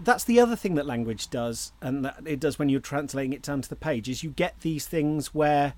that's 0.03 0.23
the 0.23 0.39
other 0.39 0.55
thing 0.55 0.75
that 0.75 0.85
language 0.85 1.29
does, 1.29 1.71
and 1.81 2.03
that 2.05 2.21
it 2.25 2.39
does 2.39 2.57
when 2.59 2.69
you're 2.69 2.79
translating 2.79 3.33
it 3.33 3.41
down 3.41 3.61
to 3.61 3.69
the 3.69 3.75
page 3.75 4.09
is 4.09 4.23
you 4.23 4.31
get 4.31 4.59
these 4.61 4.85
things 4.85 5.33
where 5.33 5.73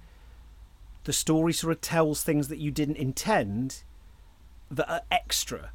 the 1.04 1.14
story 1.14 1.54
sort 1.54 1.74
of 1.74 1.82
tells 1.82 2.24
things 2.24 2.48
that 2.48 2.60
you 2.60 2.72
didn't 2.72 2.98
intend 2.98 3.84
that 4.72 4.90
are 4.90 5.02
extra 5.12 5.72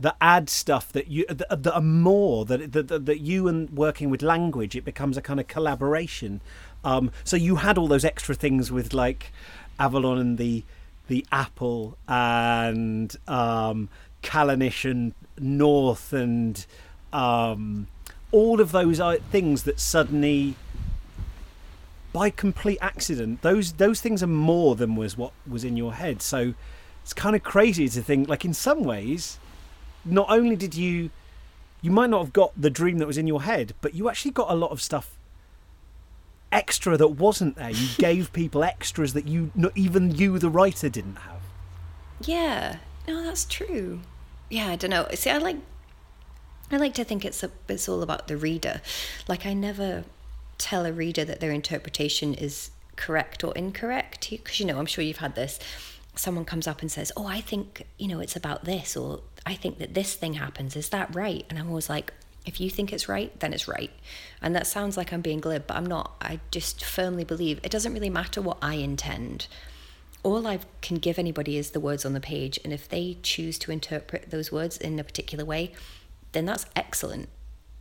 that 0.00 0.16
add 0.20 0.50
stuff 0.50 0.90
that 0.92 1.08
you 1.08 1.24
that, 1.28 1.62
that 1.62 1.74
are 1.74 1.80
more 1.80 2.44
that, 2.44 2.72
that 2.72 3.06
that 3.06 3.20
you 3.20 3.46
and 3.46 3.70
working 3.70 4.10
with 4.10 4.20
language 4.20 4.74
it 4.74 4.84
becomes 4.84 5.16
a 5.16 5.22
kind 5.22 5.38
of 5.38 5.46
collaboration. 5.46 6.40
Um, 6.84 7.12
so 7.22 7.36
you 7.36 7.56
had 7.56 7.78
all 7.78 7.86
those 7.86 8.04
extra 8.04 8.34
things 8.34 8.72
with 8.72 8.92
like 8.92 9.32
avalon 9.78 10.18
and 10.18 10.38
the 10.38 10.64
the 11.06 11.24
apple 11.30 11.96
and 12.08 13.14
um, 13.28 13.88
and 14.44 15.14
north 15.38 16.12
and 16.12 16.66
um, 17.12 17.86
all 18.32 18.60
of 18.60 18.72
those 18.72 18.98
uh, 18.98 19.18
things 19.30 19.62
that 19.64 19.78
suddenly 19.78 20.56
by 22.12 22.28
complete 22.28 22.78
accident 22.82 23.40
those 23.42 23.72
those 23.74 24.00
things 24.00 24.22
are 24.22 24.26
more 24.26 24.74
than 24.74 24.96
was 24.96 25.16
what 25.16 25.32
was 25.48 25.64
in 25.64 25.76
your 25.76 25.94
head. 25.94 26.20
So 26.20 26.54
it's 27.02 27.12
kind 27.12 27.36
of 27.36 27.42
crazy 27.42 27.88
to 27.88 28.02
think 28.02 28.28
like 28.28 28.44
in 28.44 28.54
some 28.54 28.82
ways 28.82 29.38
not 30.04 30.26
only 30.28 30.56
did 30.56 30.74
you 30.74 31.10
you 31.80 31.90
might 31.90 32.10
not 32.10 32.22
have 32.22 32.32
got 32.32 32.52
the 32.60 32.70
dream 32.70 32.98
that 32.98 33.06
was 33.06 33.18
in 33.18 33.26
your 33.26 33.42
head 33.42 33.74
but 33.80 33.94
you 33.94 34.08
actually 34.08 34.30
got 34.30 34.50
a 34.50 34.54
lot 34.54 34.70
of 34.70 34.82
stuff 34.82 35.16
extra 36.50 36.98
that 36.98 37.08
wasn't 37.08 37.56
there. 37.56 37.70
You 37.70 37.88
gave 37.98 38.32
people 38.32 38.62
extras 38.62 39.14
that 39.14 39.26
you 39.26 39.50
not 39.54 39.72
even 39.76 40.14
you 40.14 40.38
the 40.38 40.50
writer 40.50 40.88
didn't 40.88 41.16
have. 41.16 41.40
Yeah. 42.20 42.76
No 43.08 43.22
that's 43.22 43.44
true. 43.44 44.00
Yeah 44.50 44.68
i 44.68 44.76
don't 44.76 44.90
know 44.90 45.06
see 45.14 45.30
i 45.30 45.38
like 45.38 45.56
i 46.72 46.76
like 46.76 46.94
to 46.94 47.04
think 47.04 47.24
it's 47.24 47.42
a, 47.42 47.50
it's 47.68 47.88
all 47.88 48.02
about 48.02 48.28
the 48.28 48.36
reader. 48.36 48.80
Like 49.28 49.46
i 49.46 49.52
never 49.52 50.04
tell 50.58 50.86
a 50.86 50.92
reader 50.92 51.24
that 51.24 51.40
their 51.40 51.52
interpretation 51.52 52.34
is 52.34 52.70
correct 52.96 53.42
or 53.42 53.52
incorrect. 53.54 54.30
Because 54.30 54.60
you 54.60 54.66
know 54.66 54.78
i'm 54.78 54.86
sure 54.86 55.04
you've 55.04 55.18
had 55.18 55.34
this. 55.34 55.58
Someone 56.14 56.44
comes 56.44 56.66
up 56.66 56.80
and 56.82 56.90
says 56.90 57.12
oh 57.16 57.26
i 57.26 57.40
think 57.40 57.86
you 57.98 58.08
know 58.08 58.20
it's 58.20 58.36
about 58.36 58.64
this 58.64 58.96
or 58.96 59.20
i 59.46 59.54
think 59.54 59.78
that 59.78 59.94
this 59.94 60.14
thing 60.14 60.34
happens. 60.34 60.76
Is 60.76 60.88
that 60.90 61.14
right? 61.14 61.44
And 61.50 61.58
i'm 61.58 61.68
always 61.68 61.88
like 61.88 62.12
if 62.44 62.60
you 62.60 62.68
think 62.68 62.92
it's 62.92 63.08
right 63.08 63.38
then 63.40 63.52
it's 63.52 63.68
right. 63.68 63.90
And 64.40 64.54
that 64.54 64.66
sounds 64.66 64.96
like 64.96 65.12
i'm 65.12 65.20
being 65.20 65.40
glib 65.40 65.66
but 65.66 65.76
i'm 65.76 65.86
not. 65.86 66.14
I 66.20 66.40
just 66.50 66.84
firmly 66.84 67.24
believe 67.24 67.60
it 67.62 67.70
doesn't 67.70 67.92
really 67.92 68.10
matter 68.10 68.40
what 68.40 68.58
i 68.62 68.74
intend. 68.74 69.46
All 70.24 70.46
I 70.46 70.60
can 70.82 70.98
give 70.98 71.18
anybody 71.18 71.58
is 71.58 71.72
the 71.72 71.80
words 71.80 72.04
on 72.04 72.12
the 72.12 72.20
page, 72.20 72.56
and 72.62 72.72
if 72.72 72.88
they 72.88 73.16
choose 73.24 73.58
to 73.58 73.72
interpret 73.72 74.30
those 74.30 74.52
words 74.52 74.76
in 74.76 74.96
a 75.00 75.02
particular 75.02 75.44
way, 75.44 75.72
then 76.32 76.46
that's 76.46 76.66
excellent 76.74 77.28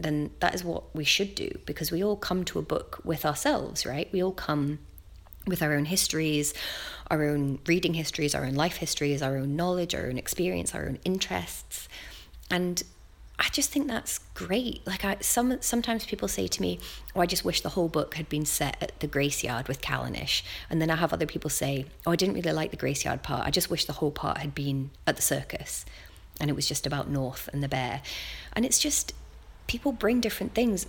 then 0.03 0.31
that 0.39 0.55
is 0.55 0.63
what 0.63 0.95
we 0.95 1.03
should 1.03 1.35
do 1.35 1.49
because 1.65 1.91
we 1.91 2.03
all 2.03 2.15
come 2.15 2.43
to 2.45 2.59
a 2.59 2.61
book 2.61 2.99
with 3.03 3.25
ourselves, 3.25 3.85
right? 3.85 4.09
We 4.11 4.23
all 4.23 4.31
come 4.31 4.79
with 5.47 5.61
our 5.61 5.73
own 5.73 5.85
histories, 5.85 6.53
our 7.09 7.23
own 7.23 7.59
reading 7.65 7.95
histories, 7.95 8.35
our 8.35 8.45
own 8.45 8.53
life 8.53 8.77
histories, 8.77 9.21
our 9.21 9.37
own 9.37 9.55
knowledge, 9.55 9.95
our 9.95 10.05
own 10.05 10.17
experience, 10.17 10.75
our 10.75 10.85
own 10.85 10.99
interests. 11.03 11.89
And 12.49 12.83
I 13.39 13.47
just 13.51 13.71
think 13.71 13.87
that's 13.87 14.19
great. 14.35 14.85
Like 14.85 15.03
I 15.03 15.17
some 15.21 15.59
sometimes 15.61 16.05
people 16.05 16.27
say 16.27 16.47
to 16.47 16.61
me, 16.61 16.79
"Oh, 17.15 17.21
I 17.21 17.25
just 17.25 17.43
wish 17.43 17.61
the 17.61 17.69
whole 17.69 17.87
book 17.87 18.13
had 18.15 18.29
been 18.29 18.45
set 18.45 18.77
at 18.81 18.99
the 18.99 19.07
Grace 19.07 19.43
Yard 19.43 19.67
with 19.67 19.81
Callanish." 19.81 20.43
And 20.69 20.79
then 20.79 20.91
I 20.91 20.97
have 20.97 21.11
other 21.11 21.25
people 21.25 21.49
say, 21.49 21.85
"Oh, 22.05 22.11
I 22.11 22.15
didn't 22.15 22.35
really 22.35 22.51
like 22.51 22.69
the 22.69 22.77
Grace 22.77 23.03
Yard 23.03 23.23
part. 23.23 23.47
I 23.47 23.49
just 23.49 23.71
wish 23.71 23.85
the 23.85 23.93
whole 23.93 24.11
part 24.11 24.37
had 24.39 24.53
been 24.53 24.91
at 25.07 25.15
the 25.15 25.23
circus." 25.23 25.85
And 26.41 26.49
it 26.49 26.53
was 26.53 26.67
just 26.67 26.85
about 26.85 27.09
North 27.09 27.47
and 27.53 27.63
the 27.63 27.69
bear. 27.69 28.01
And 28.51 28.65
it's 28.65 28.79
just 28.79 29.13
people 29.67 29.93
bring 29.93 30.19
different 30.19 30.53
things 30.53 30.85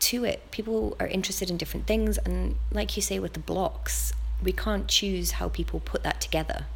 to 0.00 0.24
it. 0.24 0.50
People 0.50 0.96
are 1.00 1.06
interested 1.06 1.50
in 1.50 1.56
different 1.56 1.86
things. 1.86 2.18
And 2.18 2.56
like 2.70 2.96
you 2.96 3.02
say 3.02 3.18
with 3.18 3.32
the 3.32 3.40
blocks, 3.40 4.12
we 4.42 4.52
can't 4.52 4.88
choose 4.88 5.32
how 5.32 5.48
people 5.48 5.80
put 5.80 6.02
that 6.02 6.20
together. 6.20 6.66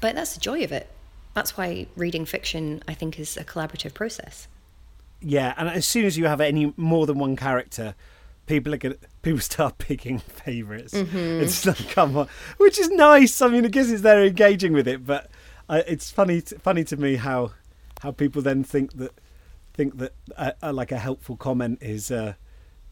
But 0.00 0.14
that's 0.14 0.34
the 0.34 0.40
joy 0.40 0.62
of 0.62 0.72
it. 0.72 0.88
That's 1.34 1.56
why 1.56 1.86
reading 1.96 2.24
fiction, 2.26 2.82
I 2.86 2.94
think, 2.94 3.18
is 3.18 3.36
a 3.36 3.44
collaborative 3.44 3.94
process. 3.94 4.46
Yeah, 5.20 5.54
and 5.56 5.68
as 5.68 5.86
soon 5.86 6.04
as 6.04 6.16
you 6.16 6.26
have 6.26 6.40
any 6.40 6.72
more 6.76 7.06
than 7.06 7.18
one 7.18 7.36
character, 7.36 7.94
people 8.46 8.74
are 8.74 8.78
gonna 8.78 8.96
people 9.22 9.40
start 9.52 9.78
picking 9.78 10.18
favorites 10.18 10.94
mm-hmm. 10.94 11.42
It's 11.42 11.64
like 11.64 11.88
come 11.90 12.16
on, 12.16 12.28
which 12.56 12.78
is 12.78 12.88
nice. 12.90 13.40
I 13.42 13.48
mean, 13.48 13.64
I 13.64 13.68
guess 13.68 13.90
it's 13.90 14.02
they're 14.02 14.24
engaging 14.24 14.72
with 14.72 14.88
it, 14.88 15.06
but 15.06 15.30
it's 15.70 16.10
funny 16.10 16.40
funny 16.40 16.84
to 16.84 16.96
me 16.96 17.16
how 17.16 17.52
how 18.00 18.12
people 18.12 18.42
then 18.42 18.64
think 18.64 18.92
that 18.94 19.12
think 19.72 19.98
that 19.98 20.12
uh, 20.36 20.52
uh, 20.62 20.72
like 20.72 20.92
a 20.92 20.98
helpful 20.98 21.36
comment 21.36 21.78
is 21.80 22.10
uh, 22.10 22.34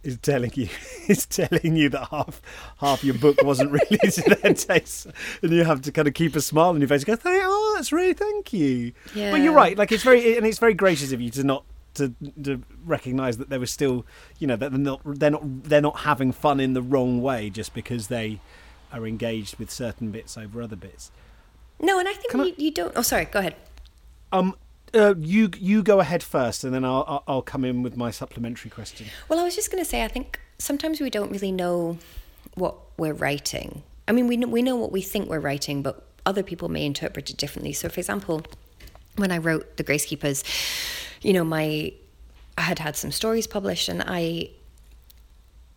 is 0.02 0.18
telling 0.18 0.50
you 0.54 0.68
is 1.08 1.26
telling 1.26 1.76
you 1.76 1.88
that 1.88 2.08
half 2.08 2.40
half 2.78 3.04
your 3.04 3.14
book 3.14 3.42
wasn't 3.42 3.70
really 3.70 3.98
to 3.98 4.36
their 4.42 4.54
taste, 4.54 5.06
and 5.42 5.52
you 5.52 5.64
have 5.64 5.82
to 5.82 5.92
kind 5.92 6.08
of 6.08 6.14
keep 6.14 6.36
a 6.36 6.40
smile 6.40 6.70
on 6.70 6.80
your 6.80 6.88
face. 6.88 7.04
And 7.04 7.20
go, 7.22 7.30
oh, 7.44 7.74
that's 7.76 7.92
really 7.92 8.14
thank 8.14 8.52
you. 8.52 8.92
Yeah. 9.14 9.30
But 9.30 9.40
you're 9.40 9.52
right. 9.52 9.76
Like 9.76 9.92
it's 9.92 10.04
very 10.04 10.36
and 10.36 10.46
it's 10.46 10.58
very 10.58 10.74
gracious 10.74 11.12
of 11.12 11.20
you 11.20 11.30
to 11.30 11.44
not 11.44 11.64
to 11.94 12.14
to 12.42 12.62
recognise 12.84 13.38
that 13.38 13.48
there 13.50 13.60
was 13.60 13.70
still 13.70 14.06
you 14.38 14.46
know 14.46 14.56
that 14.56 14.70
they're 14.70 14.78
not 14.78 15.00
they're 15.04 15.30
not 15.30 15.42
they're 15.44 15.80
not 15.80 16.00
having 16.00 16.32
fun 16.32 16.60
in 16.60 16.74
the 16.74 16.82
wrong 16.82 17.20
way 17.20 17.50
just 17.50 17.74
because 17.74 18.08
they 18.08 18.40
are 18.92 19.06
engaged 19.06 19.58
with 19.58 19.70
certain 19.70 20.10
bits 20.10 20.38
over 20.38 20.62
other 20.62 20.76
bits. 20.76 21.10
No, 21.80 21.98
and 21.98 22.08
I 22.08 22.12
think 22.12 22.32
you, 22.32 22.42
I... 22.42 22.54
you 22.56 22.70
don't. 22.70 22.92
Oh, 22.96 23.02
sorry. 23.02 23.26
Go 23.26 23.38
ahead. 23.40 23.54
Um, 24.32 24.56
uh, 24.94 25.14
you 25.18 25.50
you 25.58 25.82
go 25.82 26.00
ahead 26.00 26.22
first, 26.22 26.64
and 26.64 26.74
then 26.74 26.84
I'll 26.84 27.22
I'll 27.26 27.42
come 27.42 27.64
in 27.64 27.82
with 27.82 27.96
my 27.96 28.10
supplementary 28.10 28.70
question. 28.70 29.06
Well, 29.28 29.38
I 29.38 29.44
was 29.44 29.54
just 29.54 29.70
going 29.70 29.82
to 29.82 29.88
say, 29.88 30.04
I 30.04 30.08
think 30.08 30.40
sometimes 30.58 31.00
we 31.00 31.10
don't 31.10 31.30
really 31.30 31.52
know 31.52 31.98
what 32.54 32.76
we're 32.96 33.14
writing. 33.14 33.82
I 34.06 34.12
mean, 34.12 34.26
we 34.26 34.36
know, 34.36 34.48
we 34.48 34.62
know 34.62 34.76
what 34.76 34.90
we 34.90 35.02
think 35.02 35.28
we're 35.28 35.40
writing, 35.40 35.82
but 35.82 36.06
other 36.26 36.42
people 36.42 36.68
may 36.68 36.84
interpret 36.84 37.30
it 37.30 37.36
differently. 37.36 37.72
So, 37.72 37.88
for 37.88 38.00
example, 38.00 38.42
when 39.16 39.30
I 39.30 39.38
wrote 39.38 39.76
The 39.76 39.84
Gracekeepers, 39.84 40.42
you 41.22 41.32
know, 41.32 41.44
my 41.44 41.92
I 42.56 42.62
had 42.62 42.78
had 42.78 42.96
some 42.96 43.12
stories 43.12 43.46
published, 43.46 43.88
and 43.88 44.02
I 44.06 44.50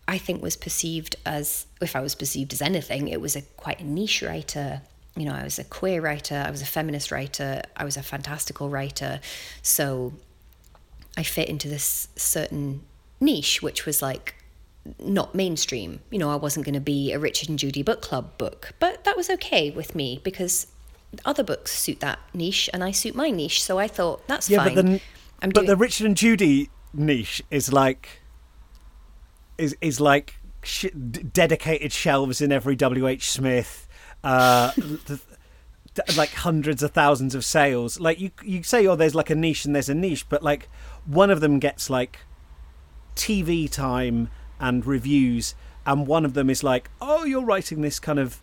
I 0.08 0.18
think 0.18 0.42
was 0.42 0.56
perceived 0.56 1.16
as 1.24 1.66
if 1.80 1.94
I 1.94 2.00
was 2.00 2.14
perceived 2.14 2.52
as 2.52 2.62
anything, 2.62 3.08
it 3.08 3.20
was 3.20 3.36
a 3.36 3.42
quite 3.42 3.80
a 3.80 3.84
niche 3.84 4.22
writer 4.22 4.82
you 5.16 5.24
know, 5.24 5.34
I 5.34 5.44
was 5.44 5.58
a 5.58 5.64
queer 5.64 6.00
writer, 6.00 6.42
I 6.46 6.50
was 6.50 6.62
a 6.62 6.66
feminist 6.66 7.10
writer, 7.10 7.62
I 7.76 7.84
was 7.84 7.96
a 7.96 8.02
fantastical 8.02 8.68
writer. 8.68 9.20
So 9.60 10.14
I 11.16 11.22
fit 11.22 11.48
into 11.48 11.68
this 11.68 12.08
certain 12.16 12.82
niche, 13.20 13.62
which 13.62 13.84
was 13.84 14.00
like 14.00 14.34
not 14.98 15.34
mainstream. 15.34 16.00
You 16.10 16.18
know, 16.18 16.30
I 16.30 16.36
wasn't 16.36 16.64
going 16.64 16.74
to 16.74 16.80
be 16.80 17.12
a 17.12 17.18
Richard 17.18 17.48
and 17.48 17.58
Judy 17.58 17.82
book 17.82 18.00
club 18.00 18.36
book, 18.38 18.72
but 18.78 19.04
that 19.04 19.16
was 19.16 19.28
okay 19.30 19.70
with 19.70 19.94
me 19.94 20.20
because 20.24 20.66
other 21.26 21.44
books 21.44 21.76
suit 21.76 22.00
that 22.00 22.18
niche 22.32 22.70
and 22.72 22.82
I 22.82 22.90
suit 22.90 23.14
my 23.14 23.30
niche. 23.30 23.62
So 23.62 23.78
I 23.78 23.88
thought 23.88 24.26
that's 24.26 24.48
yeah, 24.48 24.64
fine. 24.64 24.74
But, 24.74 24.86
the, 24.86 25.00
but 25.40 25.54
doing... 25.54 25.66
the 25.66 25.76
Richard 25.76 26.06
and 26.06 26.16
Judy 26.16 26.70
niche 26.94 27.42
is 27.50 27.72
like 27.72 28.22
is 29.58 29.76
is 29.80 30.00
like 30.00 30.36
sh- 30.62 30.86
dedicated 30.90 31.92
shelves 31.92 32.40
in 32.40 32.50
every 32.50 32.76
W. 32.76 33.06
H. 33.06 33.30
Smith 33.30 33.86
uh, 34.24 34.72
like 36.16 36.30
hundreds 36.30 36.82
of 36.82 36.92
thousands 36.92 37.34
of 37.34 37.44
sales. 37.44 38.00
Like 38.00 38.20
you, 38.20 38.30
you 38.42 38.62
say, 38.62 38.86
oh, 38.86 38.96
there's 38.96 39.14
like 39.14 39.30
a 39.30 39.34
niche 39.34 39.64
and 39.64 39.74
there's 39.74 39.88
a 39.88 39.94
niche, 39.94 40.28
but 40.28 40.42
like 40.42 40.68
one 41.04 41.30
of 41.30 41.40
them 41.40 41.58
gets 41.58 41.90
like 41.90 42.20
TV 43.14 43.70
time 43.70 44.30
and 44.60 44.86
reviews, 44.86 45.54
and 45.84 46.06
one 46.06 46.24
of 46.24 46.34
them 46.34 46.48
is 46.48 46.62
like, 46.62 46.90
oh, 47.00 47.24
you're 47.24 47.44
writing 47.44 47.80
this 47.80 47.98
kind 47.98 48.18
of 48.18 48.40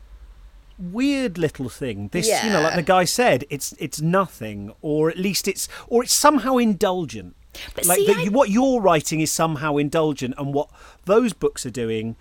weird 0.78 1.38
little 1.38 1.70
thing. 1.70 2.10
This, 2.10 2.28
yeah. 2.28 2.46
you 2.46 2.52
know, 2.52 2.62
like 2.62 2.76
the 2.76 2.82
guy 2.84 3.06
said, 3.06 3.46
it's 3.50 3.74
it's 3.80 4.02
nothing, 4.02 4.74
or 4.82 5.10
at 5.10 5.18
least 5.18 5.48
it's 5.48 5.68
or 5.88 6.04
it's 6.04 6.14
somehow 6.14 6.58
indulgent. 6.58 7.36
But 7.74 7.86
like 7.86 8.00
see, 8.00 8.28
I... 8.28 8.30
what 8.30 8.50
you're 8.50 8.82
writing 8.82 9.22
is 9.22 9.32
somehow 9.32 9.78
indulgent, 9.78 10.36
and 10.38 10.54
what 10.54 10.70
those 11.06 11.34
books 11.34 11.66
are 11.66 11.72
doing 11.72 12.16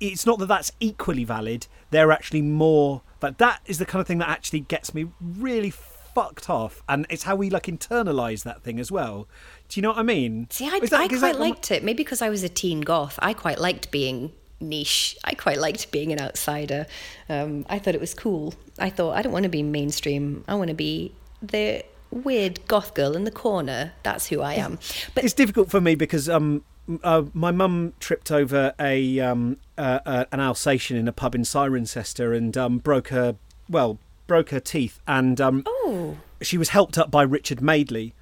it's 0.00 0.26
not 0.26 0.38
that 0.38 0.46
that's 0.46 0.72
equally 0.80 1.24
valid. 1.24 1.66
They're 1.90 2.12
actually 2.12 2.42
more, 2.42 3.02
but 3.20 3.38
that 3.38 3.60
is 3.66 3.78
the 3.78 3.86
kind 3.86 4.00
of 4.00 4.06
thing 4.06 4.18
that 4.18 4.28
actually 4.28 4.60
gets 4.60 4.94
me 4.94 5.08
really 5.20 5.70
fucked 5.70 6.50
off, 6.50 6.82
and 6.88 7.06
it's 7.08 7.22
how 7.22 7.36
we 7.36 7.50
like 7.50 7.64
internalize 7.64 8.42
that 8.44 8.62
thing 8.62 8.80
as 8.80 8.90
well. 8.90 9.28
Do 9.68 9.78
you 9.78 9.82
know 9.82 9.90
what 9.90 9.98
I 9.98 10.02
mean? 10.02 10.48
See, 10.50 10.66
I, 10.66 10.80
that, 10.80 10.92
I 10.92 11.08
quite 11.08 11.36
liked 11.36 11.70
it. 11.70 11.84
Maybe 11.84 12.02
because 12.02 12.22
I 12.22 12.28
was 12.28 12.42
a 12.42 12.48
teen 12.48 12.80
goth, 12.80 13.18
I 13.22 13.34
quite 13.34 13.58
liked 13.58 13.90
being 13.90 14.32
niche. 14.60 15.16
I 15.24 15.34
quite 15.34 15.58
liked 15.58 15.90
being 15.90 16.12
an 16.12 16.20
outsider. 16.20 16.86
Um, 17.28 17.64
I 17.68 17.78
thought 17.78 17.94
it 17.94 18.00
was 18.00 18.14
cool. 18.14 18.54
I 18.78 18.90
thought 18.90 19.16
I 19.16 19.22
don't 19.22 19.32
want 19.32 19.44
to 19.44 19.48
be 19.48 19.62
mainstream. 19.62 20.44
I 20.48 20.54
want 20.54 20.68
to 20.68 20.74
be 20.74 21.12
the 21.40 21.84
weird 22.10 22.66
goth 22.66 22.94
girl 22.94 23.14
in 23.14 23.24
the 23.24 23.30
corner. 23.30 23.92
That's 24.02 24.26
who 24.26 24.40
I 24.40 24.54
am. 24.54 24.78
But 25.14 25.24
it's 25.24 25.34
difficult 25.34 25.70
for 25.70 25.80
me 25.80 25.94
because 25.94 26.28
um, 26.28 26.64
uh, 27.04 27.24
my 27.32 27.50
mum 27.50 27.94
tripped 28.00 28.30
over 28.30 28.74
a 28.80 29.20
um, 29.20 29.58
uh, 29.78 30.00
uh, 30.04 30.24
an 30.32 30.40
Alsatian 30.40 30.96
in 30.96 31.08
a 31.08 31.12
pub 31.12 31.34
in 31.34 31.42
Cirencester 31.42 32.36
and 32.36 32.56
um, 32.56 32.78
broke 32.78 33.08
her 33.08 33.36
well 33.68 33.98
broke 34.26 34.50
her 34.50 34.60
teeth 34.60 35.00
and 35.06 35.40
um, 35.40 35.62
oh. 35.66 36.18
she 36.42 36.58
was 36.58 36.70
helped 36.70 36.98
up 36.98 37.10
by 37.10 37.22
Richard 37.22 37.62
Madeley, 37.62 38.14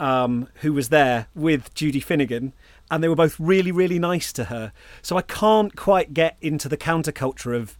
um, 0.00 0.48
who 0.62 0.72
was 0.72 0.88
there 0.88 1.28
with 1.34 1.72
Judy 1.74 2.00
Finnegan, 2.00 2.52
and 2.90 3.04
they 3.04 3.08
were 3.08 3.14
both 3.14 3.38
really 3.38 3.70
really 3.70 3.98
nice 3.98 4.32
to 4.32 4.44
her. 4.44 4.72
So 5.02 5.16
I 5.16 5.22
can't 5.22 5.76
quite 5.76 6.14
get 6.14 6.36
into 6.40 6.68
the 6.68 6.76
counterculture 6.76 7.54
of 7.54 7.76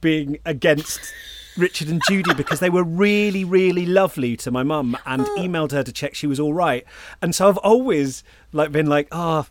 being 0.00 0.38
against 0.44 1.12
Richard 1.56 1.88
and 1.88 2.00
Judy 2.08 2.34
because 2.34 2.60
they 2.60 2.70
were 2.70 2.84
really, 2.84 3.44
really 3.44 3.86
lovely 3.86 4.36
to 4.38 4.50
my 4.50 4.62
mum 4.62 4.96
and 5.06 5.22
oh. 5.22 5.36
emailed 5.38 5.72
her 5.72 5.82
to 5.82 5.92
check 5.92 6.14
she 6.14 6.26
was 6.26 6.40
all 6.40 6.54
right. 6.54 6.84
And 7.20 7.34
so 7.34 7.48
I've 7.48 7.58
always 7.58 8.24
like 8.52 8.72
been 8.72 8.86
like, 8.86 9.08
oh, 9.12 9.46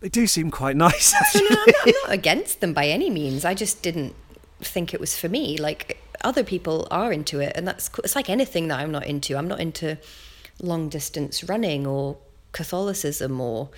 they 0.00 0.08
do 0.08 0.26
seem 0.26 0.50
quite 0.50 0.76
nice. 0.76 1.14
no, 1.34 1.40
I'm, 1.40 1.48
not, 1.50 1.68
I'm 1.86 1.94
not 2.04 2.12
against 2.12 2.60
them 2.60 2.72
by 2.72 2.88
any 2.88 3.10
means. 3.10 3.44
I 3.44 3.54
just 3.54 3.82
didn't 3.82 4.14
think 4.60 4.92
it 4.92 5.00
was 5.00 5.16
for 5.16 5.28
me. 5.28 5.58
Like 5.58 6.02
other 6.22 6.44
people 6.44 6.88
are 6.90 7.12
into 7.12 7.40
it, 7.40 7.52
and 7.54 7.66
that's 7.66 7.90
it's 8.02 8.16
like 8.16 8.28
anything 8.28 8.68
that 8.68 8.80
I'm 8.80 8.90
not 8.90 9.06
into. 9.06 9.36
I'm 9.36 9.48
not 9.48 9.60
into 9.60 9.98
long 10.62 10.88
distance 10.88 11.44
running 11.44 11.86
or 11.86 12.16
Catholicism 12.52 13.40
or 13.40 13.70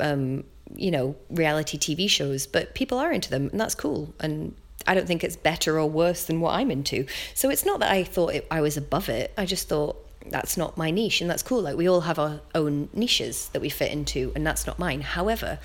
um, 0.00 0.44
you 0.74 0.90
know 0.90 1.16
reality 1.30 1.78
TV 1.78 2.08
shows, 2.08 2.46
but 2.46 2.74
people 2.74 2.98
are 2.98 3.12
into 3.12 3.30
them, 3.30 3.48
and 3.50 3.60
that's 3.60 3.74
cool. 3.74 4.14
And 4.20 4.54
I 4.86 4.94
don't 4.94 5.06
think 5.06 5.24
it's 5.24 5.36
better 5.36 5.78
or 5.78 5.88
worse 5.88 6.24
than 6.24 6.40
what 6.40 6.54
I'm 6.54 6.70
into. 6.70 7.06
So 7.34 7.50
it's 7.50 7.64
not 7.64 7.80
that 7.80 7.90
I 7.90 8.04
thought 8.04 8.34
it, 8.34 8.46
I 8.50 8.60
was 8.60 8.76
above 8.76 9.08
it. 9.08 9.32
I 9.38 9.46
just 9.46 9.68
thought 9.68 10.03
that's 10.26 10.56
not 10.56 10.76
my 10.76 10.90
niche, 10.90 11.20
and 11.20 11.30
that's 11.30 11.42
cool. 11.42 11.62
Like 11.62 11.76
we 11.76 11.88
all 11.88 12.02
have 12.02 12.18
our 12.18 12.40
own 12.54 12.88
niches 12.92 13.48
that 13.52 13.60
we 13.60 13.68
fit 13.68 13.92
into, 13.92 14.32
and 14.34 14.46
that's 14.46 14.66
not 14.66 14.78
mine. 14.78 15.02
However, 15.02 15.58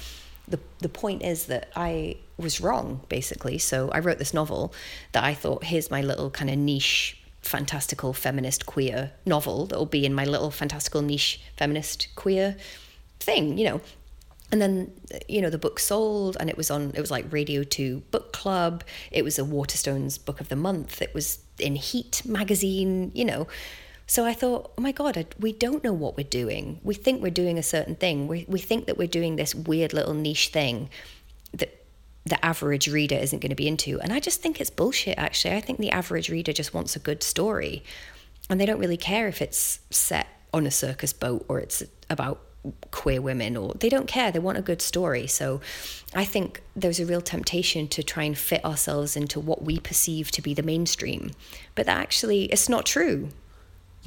the 0.47 0.59
the 0.79 0.89
point 0.89 1.23
is 1.23 1.45
that 1.45 1.69
I 1.75 2.17
was 2.37 2.61
wrong 2.61 3.01
basically. 3.09 3.57
So 3.57 3.89
I 3.91 3.99
wrote 3.99 4.17
this 4.17 4.33
novel 4.33 4.73
that 5.11 5.23
I 5.23 5.33
thought 5.33 5.65
here's 5.65 5.91
my 5.91 6.01
little 6.01 6.29
kind 6.29 6.49
of 6.49 6.57
niche 6.57 7.17
fantastical 7.41 8.13
feminist 8.13 8.65
queer 8.65 9.11
novel 9.25 9.65
that 9.67 9.77
will 9.77 9.85
be 9.85 10.05
in 10.05 10.13
my 10.13 10.25
little 10.25 10.51
fantastical 10.51 11.01
niche 11.01 11.41
feminist 11.55 12.07
queer 12.15 12.57
thing, 13.19 13.57
you 13.57 13.65
know 13.65 13.81
and 14.51 14.61
then 14.61 14.91
you 15.27 15.41
know 15.41 15.49
the 15.49 15.57
book 15.57 15.79
sold 15.79 16.35
and 16.39 16.49
it 16.49 16.57
was 16.57 16.71
on 16.71 16.91
it 16.95 17.01
was 17.01 17.11
like 17.11 17.31
radio 17.31 17.63
2 17.63 18.01
book 18.11 18.33
club 18.33 18.83
it 19.11 19.23
was 19.23 19.37
a 19.37 19.43
waterstones 19.43 20.23
book 20.23 20.41
of 20.41 20.49
the 20.49 20.55
month 20.55 21.01
it 21.01 21.13
was 21.13 21.39
in 21.59 21.75
heat 21.75 22.21
magazine 22.25 23.11
you 23.13 23.25
know 23.25 23.47
so 24.09 24.25
i 24.25 24.33
thought 24.33 24.71
oh 24.77 24.81
my 24.81 24.91
god 24.91 25.15
we 25.39 25.53
don't 25.53 25.83
know 25.83 25.93
what 25.93 26.17
we're 26.17 26.23
doing. 26.23 26.79
We 26.83 26.95
think 26.95 27.21
we're 27.21 27.29
doing 27.31 27.57
a 27.57 27.63
certain 27.63 27.95
thing. 27.95 28.27
We, 28.27 28.45
we 28.47 28.59
think 28.59 28.85
that 28.85 28.97
we're 28.97 29.07
doing 29.07 29.35
this 29.35 29.53
weird 29.53 29.93
little 29.93 30.13
niche 30.13 30.49
thing 30.49 30.89
that 31.53 31.85
the 32.25 32.43
average 32.43 32.87
reader 32.87 33.15
isn't 33.15 33.39
going 33.39 33.49
to 33.49 33.55
be 33.55 33.67
into. 33.67 33.99
And 33.99 34.11
i 34.13 34.19
just 34.19 34.41
think 34.41 34.59
it's 34.59 34.69
bullshit 34.69 35.17
actually. 35.17 35.55
I 35.55 35.61
think 35.61 35.79
the 35.79 35.91
average 35.91 36.29
reader 36.29 36.53
just 36.53 36.73
wants 36.73 36.95
a 36.95 36.99
good 36.99 37.23
story. 37.23 37.83
And 38.49 38.59
they 38.59 38.65
don't 38.65 38.79
really 38.79 38.97
care 38.97 39.27
if 39.27 39.41
it's 39.41 39.79
set 39.89 40.27
on 40.53 40.65
a 40.65 40.71
circus 40.71 41.13
boat 41.13 41.45
or 41.47 41.59
it's 41.59 41.83
about 42.09 42.41
queer 42.91 43.21
women 43.21 43.55
or 43.55 43.73
they 43.75 43.89
don't 43.89 44.07
care. 44.07 44.31
They 44.31 44.39
want 44.39 44.57
a 44.57 44.61
good 44.61 44.81
story. 44.81 45.27
So 45.27 45.61
i 46.13 46.25
think 46.25 46.61
there's 46.75 46.99
a 46.99 47.05
real 47.05 47.21
temptation 47.21 47.87
to 47.89 48.03
try 48.03 48.23
and 48.23 48.37
fit 48.37 48.65
ourselves 48.65 49.15
into 49.15 49.39
what 49.39 49.63
we 49.63 49.79
perceive 49.79 50.31
to 50.31 50.41
be 50.41 50.53
the 50.53 50.63
mainstream. 50.63 51.31
But 51.75 51.85
that 51.85 51.97
actually 51.97 52.45
it's 52.45 52.67
not 52.67 52.85
true 52.85 53.29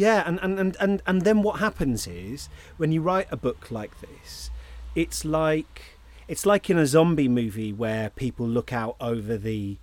yeah 0.03 0.22
and 0.26 0.38
and 0.42 0.59
and 0.59 0.76
and, 0.80 1.03
and 1.07 1.22
then 1.22 1.42
what 1.42 1.61
happens 1.61 2.07
is 2.07 2.48
when 2.76 2.92
you 2.92 3.00
write 3.00 3.28
a 3.30 3.36
book 3.36 3.70
like 3.70 4.00
this 4.00 4.50
it's 4.94 5.24
like 5.24 5.96
it's 6.28 6.44
like 6.44 6.68
in 6.68 6.78
a 6.78 6.86
zombie 6.86 7.28
movie 7.28 7.72
where 7.72 8.11
people 8.11 8.46
look 8.46 8.72
out 8.72 8.96
over 9.00 9.36
the 9.36 9.78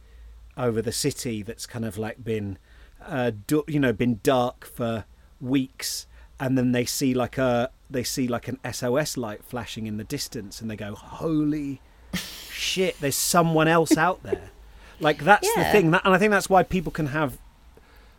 over 0.57 0.82
the 0.82 0.91
city 0.91 1.41
that's 1.41 1.65
kind 1.65 1.86
of 1.86 1.97
like 1.97 2.24
been 2.24 2.57
uh, 3.05 3.32
you 3.67 3.80
know 3.80 3.93
been 3.93 4.20
dark 4.24 4.65
for 4.65 5.05
weeks 5.39 6.05
and 6.39 6.57
then 6.57 6.72
they 6.72 6.86
see 6.86 7.13
like 7.13 7.38
a 7.38 7.70
they 7.89 8.03
see 8.03 8.28
like 8.28 8.47
an 8.47 8.59
SOS 8.72 9.17
light 9.17 9.43
flashing 9.43 9.88
in 9.88 9.97
the 9.97 10.03
distance 10.03 10.61
and 10.61 10.70
they 10.70 10.76
go, 10.76 10.95
"Holy 10.95 11.82
shit, 12.13 12.99
there's 12.99 13.15
someone 13.15 13.67
else 13.67 13.97
out 13.97 14.24
there." 14.24 14.51
Like 14.99 15.24
that's 15.24 15.49
yeah. 15.55 15.63
the 15.63 15.72
thing, 15.72 15.91
that, 15.91 16.01
and 16.05 16.13
I 16.13 16.17
think 16.17 16.32
that's 16.32 16.49
why 16.49 16.63
people 16.63 16.91
can 16.91 17.07
have 17.07 17.38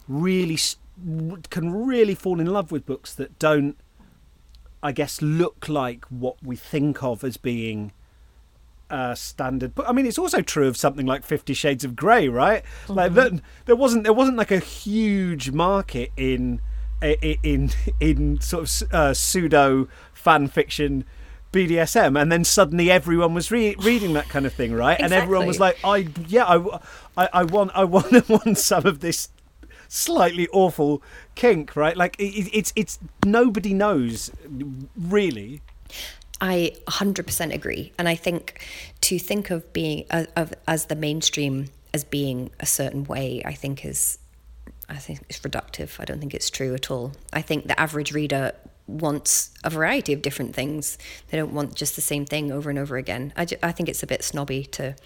really 0.09 0.57
can 1.51 1.73
really 1.87 2.15
fall 2.15 2.41
in 2.41 2.47
love 2.47 2.71
with 2.73 2.87
books 2.87 3.15
that 3.15 3.39
don't, 3.39 3.77
I 4.83 4.93
guess, 4.93 5.23
look 5.23 5.69
like 5.69 6.05
what 6.07 6.37
we 6.43 6.57
think 6.57 7.03
of 7.03 7.25
as 7.25 7.37
being 7.37 7.93
uh, 8.91 9.15
standard. 9.15 9.75
But 9.75 9.89
I 9.89 9.93
mean, 9.93 10.07
it's 10.07 10.19
also 10.19 10.43
true 10.43 10.69
of 10.69 10.77
something 10.77 11.07
like 11.07 11.25
Fifty 11.25 11.55
Shades 11.55 11.85
of 11.85 11.97
Grey, 11.97 12.29
right? 12.29 12.63
Mm-hmm. 12.85 12.93
Like 12.95 13.15
that, 13.15 13.33
there 13.67 13.77
wasn't 13.77 14.05
there 14.05 14.13
wasn't 14.13 14.37
like 14.37 14.51
a 14.51 14.59
huge 14.59 15.51
market 15.51 16.11
in 16.17 16.61
in 17.03 17.71
in 18.01 18.41
sort 18.41 18.65
of 18.65 18.93
uh, 18.93 19.15
pseudo 19.15 19.89
fan 20.13 20.49
fiction 20.49 21.05
BDSM, 21.53 22.21
and 22.21 22.31
then 22.31 22.45
suddenly 22.45 22.91
everyone 22.91 23.35
was 23.35 23.51
re- 23.51 23.75
reading 23.81 24.13
that 24.15 24.29
kind 24.29 24.47
of 24.47 24.53
thing, 24.53 24.73
right? 24.73 24.93
Exactly. 24.95 25.17
And 25.17 25.23
everyone 25.23 25.47
was 25.47 25.59
like, 25.59 25.79
"I 25.85 26.09
yeah, 26.29 26.45
I, 26.45 26.81
I, 27.17 27.29
I 27.33 27.45
want, 27.45 27.73
I 27.75 27.85
want, 27.85 28.13
I 28.13 28.23
want 28.29 28.59
some 28.59 28.87
of 28.87 29.01
this 29.01 29.29
slightly 29.91 30.49
awful 30.53 31.03
kink, 31.35 31.77
right? 31.77 31.97
Like 31.97 32.17
it, 32.19 32.49
it's 32.53 32.73
it's 32.77 32.99
nobody 33.25 33.75
knows 33.75 34.31
really." 34.97 35.63
I 36.43 36.73
100% 36.89 37.53
agree, 37.53 37.93
and 37.99 38.09
I 38.09 38.15
think 38.15 38.67
to 39.03 39.19
think 39.19 39.51
of 39.51 39.71
being 39.75 40.07
uh, 40.11 40.25
of 40.37 40.55
as 40.67 40.87
the 40.87 40.97
mainstream 40.97 41.67
as 41.93 42.03
being 42.03 42.51
a 42.59 42.65
certain 42.67 43.05
way, 43.05 43.43
I 43.45 43.53
think 43.53 43.85
is 43.85 44.19
I 44.89 44.97
think 44.97 45.21
it's 45.29 45.41
reductive. 45.41 46.01
I 46.01 46.05
don't 46.05 46.19
think 46.19 46.35
it's 46.35 46.51
true 46.51 46.75
at 46.75 46.91
all. 46.91 47.13
I 47.33 47.43
think 47.43 47.69
the 47.69 47.79
average 47.79 48.13
reader 48.13 48.53
wants 48.87 49.51
a 49.63 49.71
variety 49.71 50.13
of 50.13 50.21
different 50.21 50.55
things. 50.55 50.99
They 51.29 51.39
don't 51.39 51.53
want 51.53 51.75
just 51.75 51.95
the 51.95 52.03
same 52.03 52.27
thing 52.27 52.51
over 52.51 52.71
and 52.71 52.79
over 52.79 52.97
again. 52.97 53.33
I, 53.37 53.47
I 53.63 53.73
think 53.73 53.89
it's 53.89 54.03
a 54.03 54.07
bit 54.07 54.25
snobby 54.25 54.65
to, 54.65 54.97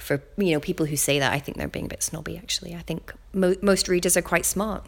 for 0.00 0.22
you 0.36 0.52
know, 0.52 0.60
people 0.60 0.86
who 0.86 0.96
say 0.96 1.18
that. 1.18 1.32
I 1.32 1.38
think 1.38 1.56
they're 1.56 1.68
being 1.68 1.86
a 1.86 1.88
bit 1.88 2.02
snobby. 2.02 2.36
Actually, 2.36 2.74
I 2.74 2.80
think 2.80 3.12
mo- 3.32 3.56
most 3.62 3.88
readers 3.88 4.16
are 4.16 4.22
quite 4.22 4.46
smart. 4.46 4.84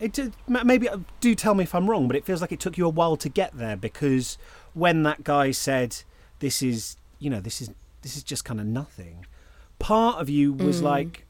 It 0.00 0.12
did, 0.12 0.32
maybe 0.46 0.88
uh, 0.88 0.98
do 1.20 1.34
tell 1.34 1.54
me 1.54 1.64
if 1.64 1.74
I'm 1.74 1.90
wrong, 1.90 2.06
but 2.06 2.16
it 2.16 2.24
feels 2.24 2.40
like 2.40 2.52
it 2.52 2.60
took 2.60 2.78
you 2.78 2.86
a 2.86 2.90
while 2.90 3.16
to 3.16 3.28
get 3.28 3.56
there 3.56 3.76
because 3.76 4.38
when 4.74 5.02
that 5.02 5.24
guy 5.24 5.50
said, 5.50 5.96
"This 6.38 6.62
is, 6.62 6.96
you 7.18 7.30
know, 7.30 7.40
this 7.40 7.60
is 7.60 7.70
this 8.02 8.16
is 8.16 8.22
just 8.22 8.44
kind 8.44 8.60
of 8.60 8.66
nothing," 8.66 9.26
part 9.78 10.20
of 10.20 10.28
you 10.28 10.52
was 10.52 10.80
mm. 10.80 10.84
like, 10.84 11.26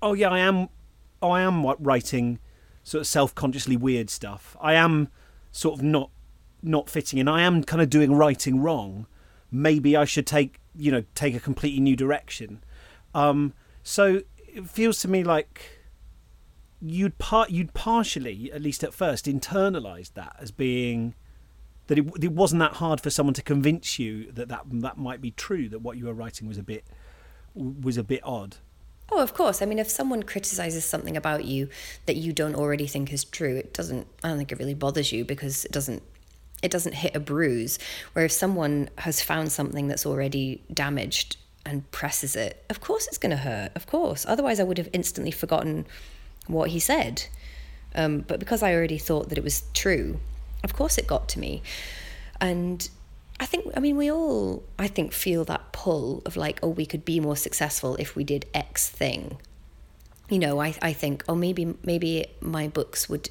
"Oh 0.00 0.14
yeah, 0.14 0.30
I 0.30 0.38
am 0.38 0.68
oh, 1.22 1.30
I 1.30 1.42
am 1.42 1.66
writing 1.78 2.38
sort 2.84 3.00
of 3.02 3.06
self-consciously 3.06 3.76
weird 3.76 4.08
stuff. 4.08 4.56
I 4.60 4.74
am 4.74 5.08
sort 5.52 5.78
of 5.78 5.84
not 5.84 6.10
not 6.62 6.90
fitting 6.90 7.18
in. 7.18 7.28
I 7.28 7.42
am 7.42 7.62
kind 7.62 7.80
of 7.80 7.90
doing 7.90 8.14
writing 8.14 8.60
wrong. 8.60 9.06
Maybe 9.50 9.96
I 9.96 10.04
should 10.04 10.26
take 10.26 10.60
you 10.78 10.90
know 10.92 11.04
take 11.14 11.34
a 11.34 11.40
completely 11.40 11.80
new 11.80 11.96
direction. 11.96 12.62
Um, 13.14 13.52
so 13.82 14.22
it 14.38 14.68
feels 14.68 15.00
to 15.00 15.08
me 15.08 15.24
like 15.24 15.78
you'd 16.80 17.18
part 17.18 17.50
you'd 17.50 17.74
partially, 17.74 18.50
at 18.52 18.62
least 18.62 18.84
at 18.84 18.94
first, 18.94 19.26
internalized 19.26 20.14
that 20.14 20.36
as 20.38 20.50
being 20.50 21.14
that 21.88 21.98
it, 21.98 22.06
it 22.22 22.32
wasn't 22.32 22.60
that 22.60 22.74
hard 22.74 23.00
for 23.00 23.10
someone 23.10 23.34
to 23.34 23.42
convince 23.42 23.98
you 23.98 24.30
that, 24.32 24.48
that 24.48 24.62
that 24.66 24.96
might 24.96 25.20
be 25.20 25.32
true. 25.32 25.68
That 25.68 25.80
what 25.80 25.96
you 25.96 26.06
were 26.06 26.14
writing 26.14 26.46
was 26.46 26.58
a 26.58 26.62
bit 26.62 26.84
was 27.54 27.96
a 27.96 28.04
bit 28.04 28.20
odd. 28.24 28.56
Oh, 29.10 29.22
of 29.22 29.32
course. 29.32 29.62
I 29.62 29.66
mean, 29.66 29.78
if 29.78 29.88
someone 29.88 30.22
criticizes 30.22 30.84
something 30.84 31.16
about 31.16 31.46
you 31.46 31.70
that 32.04 32.16
you 32.16 32.32
don't 32.32 32.54
already 32.54 32.86
think 32.86 33.12
is 33.12 33.24
true, 33.24 33.56
it 33.56 33.72
doesn't. 33.72 34.06
I 34.22 34.28
don't 34.28 34.38
think 34.38 34.52
it 34.52 34.58
really 34.58 34.74
bothers 34.74 35.12
you 35.12 35.24
because 35.24 35.64
it 35.64 35.72
doesn't. 35.72 36.02
It 36.62 36.70
doesn't 36.70 36.94
hit 36.94 37.14
a 37.14 37.20
bruise. 37.20 37.78
Where 38.12 38.24
if 38.24 38.32
someone 38.32 38.90
has 38.98 39.22
found 39.22 39.52
something 39.52 39.88
that's 39.88 40.06
already 40.06 40.62
damaged 40.72 41.36
and 41.64 41.88
presses 41.90 42.34
it, 42.34 42.64
of 42.70 42.80
course 42.80 43.06
it's 43.06 43.18
going 43.18 43.30
to 43.30 43.36
hurt. 43.36 43.72
Of 43.74 43.86
course. 43.86 44.24
Otherwise, 44.26 44.60
I 44.60 44.64
would 44.64 44.78
have 44.78 44.88
instantly 44.92 45.30
forgotten 45.30 45.86
what 46.46 46.70
he 46.70 46.80
said. 46.80 47.24
Um, 47.94 48.20
but 48.20 48.38
because 48.38 48.62
I 48.62 48.74
already 48.74 48.98
thought 48.98 49.28
that 49.28 49.38
it 49.38 49.44
was 49.44 49.62
true, 49.74 50.20
of 50.64 50.74
course 50.74 50.98
it 50.98 51.06
got 51.06 51.28
to 51.30 51.38
me. 51.38 51.62
And 52.40 52.88
I 53.40 53.46
think, 53.46 53.66
I 53.76 53.80
mean, 53.80 53.96
we 53.96 54.10
all, 54.10 54.64
I 54.78 54.88
think, 54.88 55.12
feel 55.12 55.44
that 55.44 55.72
pull 55.72 56.22
of 56.26 56.36
like, 56.36 56.58
oh, 56.62 56.68
we 56.68 56.86
could 56.86 57.04
be 57.04 57.20
more 57.20 57.36
successful 57.36 57.94
if 57.96 58.16
we 58.16 58.24
did 58.24 58.46
X 58.52 58.88
thing. 58.88 59.38
You 60.28 60.38
know, 60.38 60.60
I, 60.60 60.74
I 60.82 60.92
think, 60.92 61.24
oh, 61.28 61.34
maybe, 61.34 61.74
maybe 61.82 62.26
my 62.40 62.68
books 62.68 63.08
would 63.08 63.30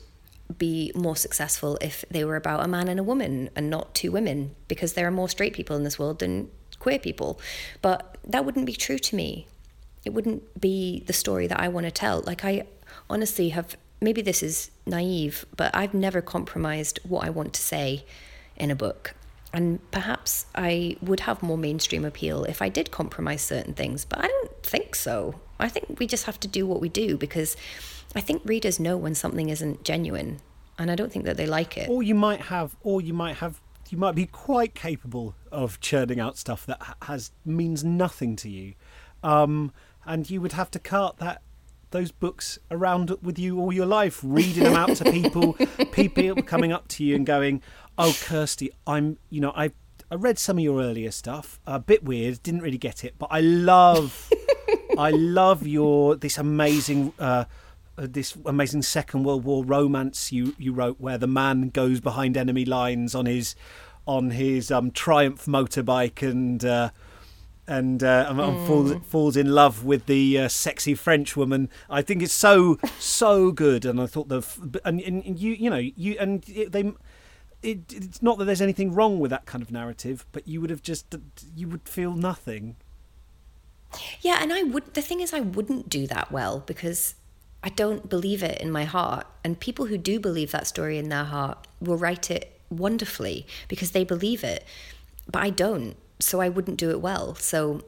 be 0.56 0.92
more 0.96 1.16
successful 1.16 1.78
if 1.82 2.06
they 2.10 2.24
were 2.24 2.36
about 2.36 2.64
a 2.64 2.68
man 2.68 2.88
and 2.88 3.00
a 3.00 3.04
woman 3.04 3.50
and 3.56 3.70
not 3.70 3.94
two 3.94 4.12
women 4.12 4.56
because 4.68 4.94
there 4.94 5.08
are 5.08 5.12
more 5.12 5.30
straight 5.30 5.54
people 5.54 5.76
in 5.76 5.84
this 5.84 6.00
world 6.00 6.20
than 6.20 6.50
queer 6.80 7.00
people. 7.00 7.40
But 7.82 8.18
that 8.26 8.46
wouldn't 8.46 8.66
be 8.66 8.74
true 8.74 9.00
to 9.00 9.16
me. 9.16 9.48
It 10.06 10.14
wouldn't 10.14 10.60
be 10.60 11.04
the 11.06 11.14
story 11.14 11.48
that 11.48 11.60
I 11.60 11.68
want 11.68 11.86
to 11.86 11.92
tell. 11.92 12.22
Like, 12.26 12.46
I 12.46 12.64
honestly 13.10 13.50
have, 13.50 13.76
maybe 14.00 14.22
this 14.22 14.42
is 14.42 14.72
naive, 14.86 15.46
but 15.56 15.76
I've 15.76 15.94
never 15.94 16.22
compromised 16.22 17.00
what 17.04 17.26
I 17.26 17.30
want 17.30 17.54
to 17.54 17.62
say 17.62 18.06
in 18.56 18.72
a 18.72 18.76
book. 18.76 19.16
And 19.54 19.80
perhaps 19.92 20.46
I 20.56 20.98
would 21.02 21.22
have 21.22 21.42
more 21.42 21.58
mainstream 21.58 22.06
appeal 22.06 22.44
if 22.44 22.62
I 22.62 22.70
did 22.70 22.92
compromise 22.92 23.42
certain 23.42 23.74
things, 23.74 24.06
but 24.06 24.20
I 24.20 24.28
don't 24.28 24.64
think 24.64 24.96
so. 24.96 25.36
I 25.60 25.70
think 25.70 26.00
we 26.00 26.08
just 26.08 26.26
have 26.26 26.40
to 26.42 26.48
do 26.48 26.68
what 26.68 26.80
we 26.80 26.90
do 26.90 27.18
because 27.18 27.58
I 28.18 28.20
think 28.20 28.42
readers 28.46 28.80
know 28.80 28.98
when 28.98 29.14
something 29.14 29.50
isn't 29.50 29.84
genuine, 29.84 30.40
and 30.80 30.90
I 30.90 30.96
don't 30.96 31.12
think 31.12 31.26
that 31.26 31.38
they 31.38 31.46
like 31.46 31.78
it. 31.78 31.88
Or 31.88 32.02
you 32.02 32.16
might 32.16 32.42
have, 32.42 32.76
or 32.82 33.00
you 33.00 33.14
might 33.14 33.36
have, 33.36 33.62
you 33.92 33.98
might 34.00 34.16
be 34.16 34.26
quite 34.26 34.74
capable 34.74 35.36
of 35.52 35.80
churning 35.82 36.20
out 36.20 36.36
stuff 36.36 36.66
that 36.66 36.82
has 37.04 37.32
means 37.46 37.84
nothing 37.84 38.36
to 38.38 38.50
you, 38.50 38.74
um, 39.22 39.72
and 40.04 40.28
you 40.32 40.42
would 40.42 40.54
have 40.54 40.72
to 40.72 40.80
cart 40.80 41.18
that 41.18 41.44
those 41.92 42.12
books 42.12 42.58
around 42.72 43.16
with 43.22 43.38
you 43.38 43.60
all 43.60 43.72
your 43.72 43.86
life, 43.86 44.20
reading 44.24 44.64
them 44.64 44.76
out 44.76 44.96
to 44.96 45.12
people, 45.12 45.54
people 45.92 46.42
coming 46.42 46.72
up 46.72 46.88
to 46.88 47.04
you 47.04 47.16
and 47.16 47.24
going, 47.24 47.62
"Oh, 48.00 48.18
Kirsty, 48.24 48.72
I'm, 48.88 49.20
you 49.30 49.42
know, 49.42 49.54
I 49.56 49.74
I 50.10 50.16
read 50.16 50.40
some 50.40 50.58
of 50.58 50.64
your 50.64 50.82
earlier 50.82 51.12
stuff, 51.12 51.60
a 51.68 51.78
bit 51.78 52.04
weird, 52.04 52.42
didn't 52.42 52.62
really 52.62 52.80
get 52.80 53.04
it, 53.04 53.14
but 53.20 53.28
I 53.30 53.42
love, 53.42 54.32
I 54.98 55.12
love 55.12 55.68
your 55.68 56.16
this 56.16 56.40
amazing." 56.40 57.14
Uh, 57.20 57.24
uh, 57.24 57.46
this 57.98 58.38
amazing 58.46 58.84
Second 58.84 59.24
World 59.24 59.44
War 59.44 59.64
romance 59.64 60.32
you 60.32 60.56
you 60.58 60.72
wrote, 60.74 61.00
where 61.00 61.18
the 61.18 61.28
man 61.28 61.70
goes 61.70 62.00
behind 62.00 62.38
enemy 62.38 62.66
lines 62.66 63.16
on 63.16 63.26
his 63.26 63.56
on 64.06 64.32
his 64.32 64.72
um, 64.72 64.92
Triumph 64.92 65.46
motorbike 65.46 66.22
and 66.28 66.64
uh, 66.64 66.92
and, 67.68 68.02
uh, 68.02 68.32
mm. 68.32 68.68
falls 68.68 68.94
falls 69.06 69.36
in 69.36 69.54
love 69.54 69.84
with 69.84 70.06
the 70.06 70.40
uh, 70.40 70.48
sexy 70.48 70.96
French 70.96 71.36
woman. 71.36 71.70
I 71.90 72.02
think 72.02 72.24
it's 72.24 72.34
so 72.34 72.78
so 73.00 73.52
good, 73.52 73.86
and 73.86 74.00
I 74.00 74.06
thought 74.06 74.30
the 74.30 74.42
and, 74.86 75.02
and 75.02 75.38
you 75.40 75.54
you 75.54 75.70
know 75.70 75.78
you 75.78 76.16
and 76.20 76.48
it, 76.48 76.72
they. 76.72 76.92
It, 77.64 77.92
it's 77.92 78.22
not 78.22 78.38
that 78.38 78.46
there's 78.46 78.62
anything 78.62 78.94
wrong 78.94 79.20
with 79.20 79.32
that 79.32 79.48
kind 79.48 79.64
of 79.64 79.72
narrative, 79.72 80.28
but 80.32 80.48
you 80.48 80.62
would 80.62 80.70
have 80.70 80.84
just 80.84 81.16
you 81.56 81.68
would 81.68 81.90
feel 81.90 82.14
nothing. 82.14 82.76
Yeah, 84.22 84.38
and 84.42 84.54
I 84.54 84.62
would. 84.62 84.94
The 84.94 85.02
thing 85.02 85.22
is, 85.22 85.34
I 85.34 85.40
wouldn't 85.40 85.90
do 85.90 86.06
that 86.06 86.32
well 86.32 86.60
because 86.68 87.16
I 87.64 87.70
don't 87.70 88.10
believe 88.10 88.44
it 88.44 88.62
in 88.62 88.72
my 88.72 88.86
heart. 88.86 89.28
And 89.44 89.60
people 89.60 89.88
who 89.88 89.98
do 89.98 90.20
believe 90.20 90.52
that 90.52 90.68
story 90.68 90.98
in 90.98 91.10
their 91.10 91.26
heart 91.26 91.68
will 91.80 91.98
write 91.98 92.30
it 92.30 92.60
wonderfully 92.70 93.46
because 93.68 93.92
they 93.92 94.04
believe 94.04 94.44
it. 94.44 94.66
But 95.30 95.42
I 95.42 95.50
don't. 95.50 95.96
So 96.20 96.40
I 96.40 96.50
wouldn't 96.50 96.78
do 96.78 96.90
it 96.92 97.02
well. 97.02 97.36
So 97.36 97.82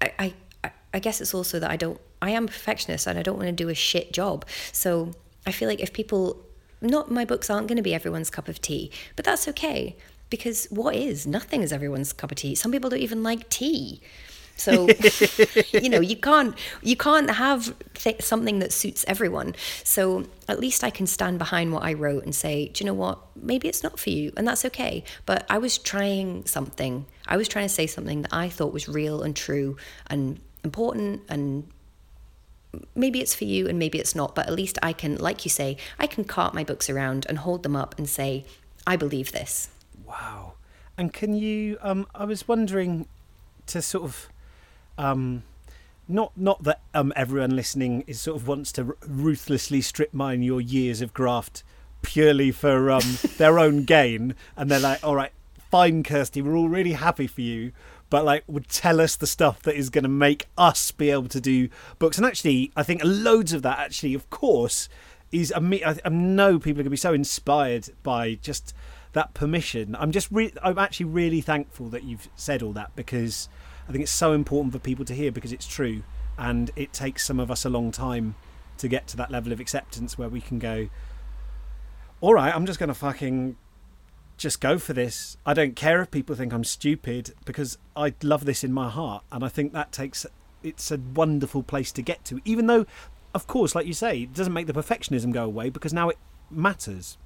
I, 0.00 0.34
I, 0.64 0.70
I 0.94 0.98
guess 0.98 1.20
it's 1.20 1.34
also 1.34 1.58
that 1.58 1.70
I 1.70 1.76
don't, 1.76 2.00
I 2.20 2.30
am 2.30 2.46
perfectionist 2.46 3.06
and 3.06 3.18
I 3.18 3.22
don't 3.22 3.36
want 3.36 3.48
to 3.48 3.52
do 3.52 3.68
a 3.68 3.74
shit 3.74 4.12
job. 4.12 4.44
So 4.72 5.12
I 5.46 5.52
feel 5.52 5.68
like 5.68 5.80
if 5.80 5.92
people, 5.92 6.44
not 6.80 7.10
my 7.10 7.24
books 7.24 7.50
aren't 7.50 7.68
going 7.68 7.76
to 7.76 7.82
be 7.82 7.94
everyone's 7.94 8.30
cup 8.30 8.48
of 8.48 8.60
tea, 8.60 8.90
but 9.16 9.24
that's 9.24 9.48
okay 9.48 9.96
because 10.30 10.66
what 10.70 10.94
is? 10.94 11.26
Nothing 11.26 11.62
is 11.62 11.72
everyone's 11.72 12.12
cup 12.12 12.32
of 12.32 12.38
tea. 12.38 12.54
Some 12.54 12.72
people 12.72 12.90
don't 12.90 13.00
even 13.00 13.22
like 13.22 13.48
tea. 13.48 14.00
So, 14.62 14.88
you 15.72 15.88
know, 15.88 16.00
you 16.00 16.16
can't 16.16 16.56
you 16.82 16.96
can't 16.96 17.30
have 17.30 17.74
th- 17.94 18.22
something 18.22 18.60
that 18.60 18.72
suits 18.72 19.04
everyone. 19.08 19.54
So 19.82 20.26
at 20.48 20.60
least 20.60 20.84
I 20.84 20.90
can 20.90 21.06
stand 21.06 21.38
behind 21.38 21.72
what 21.72 21.82
I 21.82 21.94
wrote 21.94 22.24
and 22.24 22.34
say, 22.34 22.68
do 22.68 22.84
you 22.84 22.86
know 22.86 22.94
what? 22.94 23.18
Maybe 23.34 23.68
it's 23.68 23.82
not 23.82 23.98
for 23.98 24.10
you, 24.10 24.32
and 24.36 24.46
that's 24.46 24.64
okay. 24.66 25.04
But 25.26 25.44
I 25.50 25.58
was 25.58 25.78
trying 25.78 26.46
something. 26.46 27.06
I 27.26 27.36
was 27.36 27.48
trying 27.48 27.66
to 27.66 27.74
say 27.74 27.86
something 27.86 28.22
that 28.22 28.32
I 28.32 28.48
thought 28.48 28.72
was 28.72 28.88
real 28.88 29.22
and 29.22 29.34
true 29.34 29.76
and 30.06 30.40
important 30.64 31.22
and 31.28 31.66
maybe 32.94 33.20
it's 33.20 33.34
for 33.34 33.44
you 33.44 33.68
and 33.68 33.78
maybe 33.78 33.98
it's 33.98 34.14
not 34.14 34.34
but 34.34 34.46
at 34.46 34.52
least 34.52 34.78
i 34.82 34.92
can 34.92 35.16
like 35.16 35.44
you 35.44 35.50
say 35.50 35.76
i 35.98 36.06
can 36.06 36.24
cart 36.24 36.54
my 36.54 36.64
books 36.64 36.88
around 36.88 37.26
and 37.28 37.38
hold 37.38 37.62
them 37.62 37.76
up 37.76 37.94
and 37.98 38.08
say 38.08 38.44
i 38.86 38.96
believe 38.96 39.32
this 39.32 39.68
wow 40.06 40.54
and 40.96 41.12
can 41.12 41.34
you 41.34 41.76
um 41.82 42.06
i 42.14 42.24
was 42.24 42.48
wondering 42.48 43.06
to 43.66 43.82
sort 43.82 44.04
of 44.04 44.28
um, 44.98 45.42
not 46.08 46.32
not 46.36 46.62
that 46.64 46.80
um, 46.94 47.12
everyone 47.16 47.56
listening 47.56 48.04
is 48.06 48.20
sort 48.20 48.36
of 48.36 48.48
wants 48.48 48.72
to 48.72 48.96
ruthlessly 49.06 49.80
strip 49.80 50.12
mine 50.12 50.42
your 50.42 50.60
years 50.60 51.00
of 51.00 51.14
graft 51.14 51.62
purely 52.02 52.50
for 52.50 52.90
um, 52.90 53.18
their 53.38 53.58
own 53.58 53.84
gain, 53.84 54.34
and 54.56 54.70
they're 54.70 54.80
like, 54.80 55.02
"All 55.02 55.16
right, 55.16 55.32
fine, 55.70 56.02
Kirsty, 56.02 56.42
we're 56.42 56.56
all 56.56 56.68
really 56.68 56.92
happy 56.92 57.26
for 57.26 57.40
you." 57.40 57.72
But 58.10 58.26
like, 58.26 58.44
would 58.46 58.68
tell 58.68 59.00
us 59.00 59.16
the 59.16 59.26
stuff 59.26 59.62
that 59.62 59.74
is 59.74 59.88
going 59.88 60.02
to 60.02 60.08
make 60.10 60.46
us 60.58 60.90
be 60.90 61.10
able 61.10 61.28
to 61.28 61.40
do 61.40 61.70
books. 61.98 62.18
And 62.18 62.26
actually, 62.26 62.70
I 62.76 62.82
think 62.82 63.00
loads 63.02 63.54
of 63.54 63.62
that, 63.62 63.78
actually, 63.78 64.12
of 64.12 64.28
course, 64.28 64.90
is 65.30 65.50
I, 65.50 65.96
I 66.04 66.08
know 66.10 66.58
people 66.58 66.72
are 66.80 66.82
going 66.82 66.84
to 66.84 66.90
be 66.90 66.96
so 66.98 67.14
inspired 67.14 67.88
by 68.02 68.34
just 68.34 68.74
that 69.14 69.32
permission. 69.32 69.96
I'm 69.98 70.12
just, 70.12 70.30
re- 70.30 70.52
I'm 70.62 70.78
actually 70.78 71.06
really 71.06 71.40
thankful 71.40 71.88
that 71.88 72.04
you've 72.04 72.28
said 72.36 72.62
all 72.62 72.74
that 72.74 72.94
because 72.94 73.48
I 73.92 73.94
think 73.94 74.04
it's 74.04 74.12
so 74.12 74.32
important 74.32 74.72
for 74.72 74.78
people 74.78 75.04
to 75.04 75.12
hear 75.12 75.30
because 75.30 75.52
it's 75.52 75.66
true, 75.66 76.02
and 76.38 76.70
it 76.76 76.94
takes 76.94 77.26
some 77.26 77.38
of 77.38 77.50
us 77.50 77.66
a 77.66 77.68
long 77.68 77.90
time 77.90 78.36
to 78.78 78.88
get 78.88 79.06
to 79.08 79.18
that 79.18 79.30
level 79.30 79.52
of 79.52 79.60
acceptance 79.60 80.16
where 80.16 80.30
we 80.30 80.40
can 80.40 80.58
go, 80.58 80.88
all 82.22 82.32
right, 82.32 82.56
I'm 82.56 82.64
just 82.64 82.78
going 82.78 82.88
to 82.88 82.94
fucking 82.94 83.54
just 84.38 84.62
go 84.62 84.78
for 84.78 84.94
this. 84.94 85.36
I 85.44 85.52
don't 85.52 85.76
care 85.76 86.00
if 86.00 86.10
people 86.10 86.34
think 86.34 86.54
I'm 86.54 86.64
stupid 86.64 87.34
because 87.44 87.76
I 87.94 88.14
love 88.22 88.46
this 88.46 88.64
in 88.64 88.72
my 88.72 88.88
heart, 88.88 89.24
and 89.30 89.44
I 89.44 89.50
think 89.50 89.74
that 89.74 89.92
takes 89.92 90.24
it's 90.62 90.90
a 90.90 90.96
wonderful 90.96 91.62
place 91.62 91.92
to 91.92 92.00
get 92.00 92.24
to. 92.24 92.40
Even 92.46 92.68
though, 92.68 92.86
of 93.34 93.46
course, 93.46 93.74
like 93.74 93.84
you 93.84 93.92
say, 93.92 94.22
it 94.22 94.32
doesn't 94.32 94.54
make 94.54 94.68
the 94.68 94.72
perfectionism 94.72 95.34
go 95.34 95.44
away 95.44 95.68
because 95.68 95.92
now 95.92 96.08
it 96.08 96.16
matters. 96.50 97.18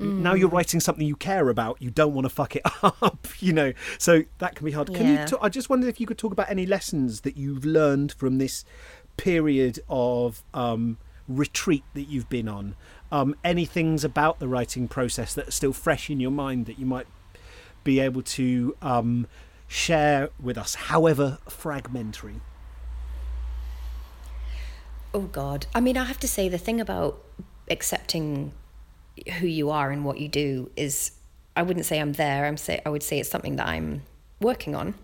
Mm. 0.00 0.18
Now 0.18 0.34
you're 0.34 0.48
writing 0.48 0.80
something 0.80 1.06
you 1.06 1.16
care 1.16 1.48
about. 1.48 1.80
You 1.80 1.90
don't 1.90 2.14
want 2.14 2.26
to 2.26 2.28
fuck 2.28 2.54
it 2.56 2.62
up, 2.82 3.26
you 3.40 3.52
know. 3.52 3.72
So 3.98 4.24
that 4.38 4.54
can 4.54 4.64
be 4.64 4.72
hard. 4.72 4.92
Can 4.92 5.06
yeah. 5.06 5.22
you? 5.22 5.28
T- 5.28 5.36
I 5.40 5.48
just 5.48 5.70
wondered 5.70 5.88
if 5.88 6.00
you 6.00 6.06
could 6.06 6.18
talk 6.18 6.32
about 6.32 6.50
any 6.50 6.66
lessons 6.66 7.22
that 7.22 7.36
you've 7.36 7.64
learned 7.64 8.12
from 8.12 8.38
this 8.38 8.64
period 9.16 9.80
of 9.88 10.44
um, 10.52 10.98
retreat 11.28 11.84
that 11.94 12.04
you've 12.04 12.28
been 12.28 12.48
on. 12.48 12.76
Um, 13.10 13.34
any 13.44 13.64
things 13.64 14.04
about 14.04 14.38
the 14.38 14.48
writing 14.48 14.88
process 14.88 15.32
that 15.34 15.48
are 15.48 15.52
still 15.52 15.72
fresh 15.72 16.10
in 16.10 16.20
your 16.20 16.30
mind 16.30 16.66
that 16.66 16.78
you 16.78 16.86
might 16.86 17.06
be 17.84 18.00
able 18.00 18.22
to 18.22 18.76
um, 18.82 19.26
share 19.68 20.28
with 20.40 20.58
us, 20.58 20.74
however 20.74 21.38
fragmentary. 21.48 22.40
Oh 25.14 25.22
God! 25.22 25.66
I 25.74 25.80
mean, 25.80 25.96
I 25.96 26.04
have 26.04 26.18
to 26.20 26.28
say 26.28 26.48
the 26.48 26.58
thing 26.58 26.80
about 26.80 27.22
accepting 27.70 28.52
who 29.38 29.46
you 29.46 29.70
are 29.70 29.90
and 29.90 30.04
what 30.04 30.18
you 30.18 30.28
do 30.28 30.70
is 30.76 31.12
I 31.56 31.62
wouldn't 31.62 31.86
say 31.86 32.00
I'm 32.00 32.12
there. 32.12 32.46
I'm 32.46 32.56
say 32.56 32.80
I 32.84 32.90
would 32.90 33.02
say 33.02 33.18
it's 33.18 33.30
something 33.30 33.56
that 33.56 33.66
I'm 33.66 34.02
working 34.40 34.74
on. 34.74 34.94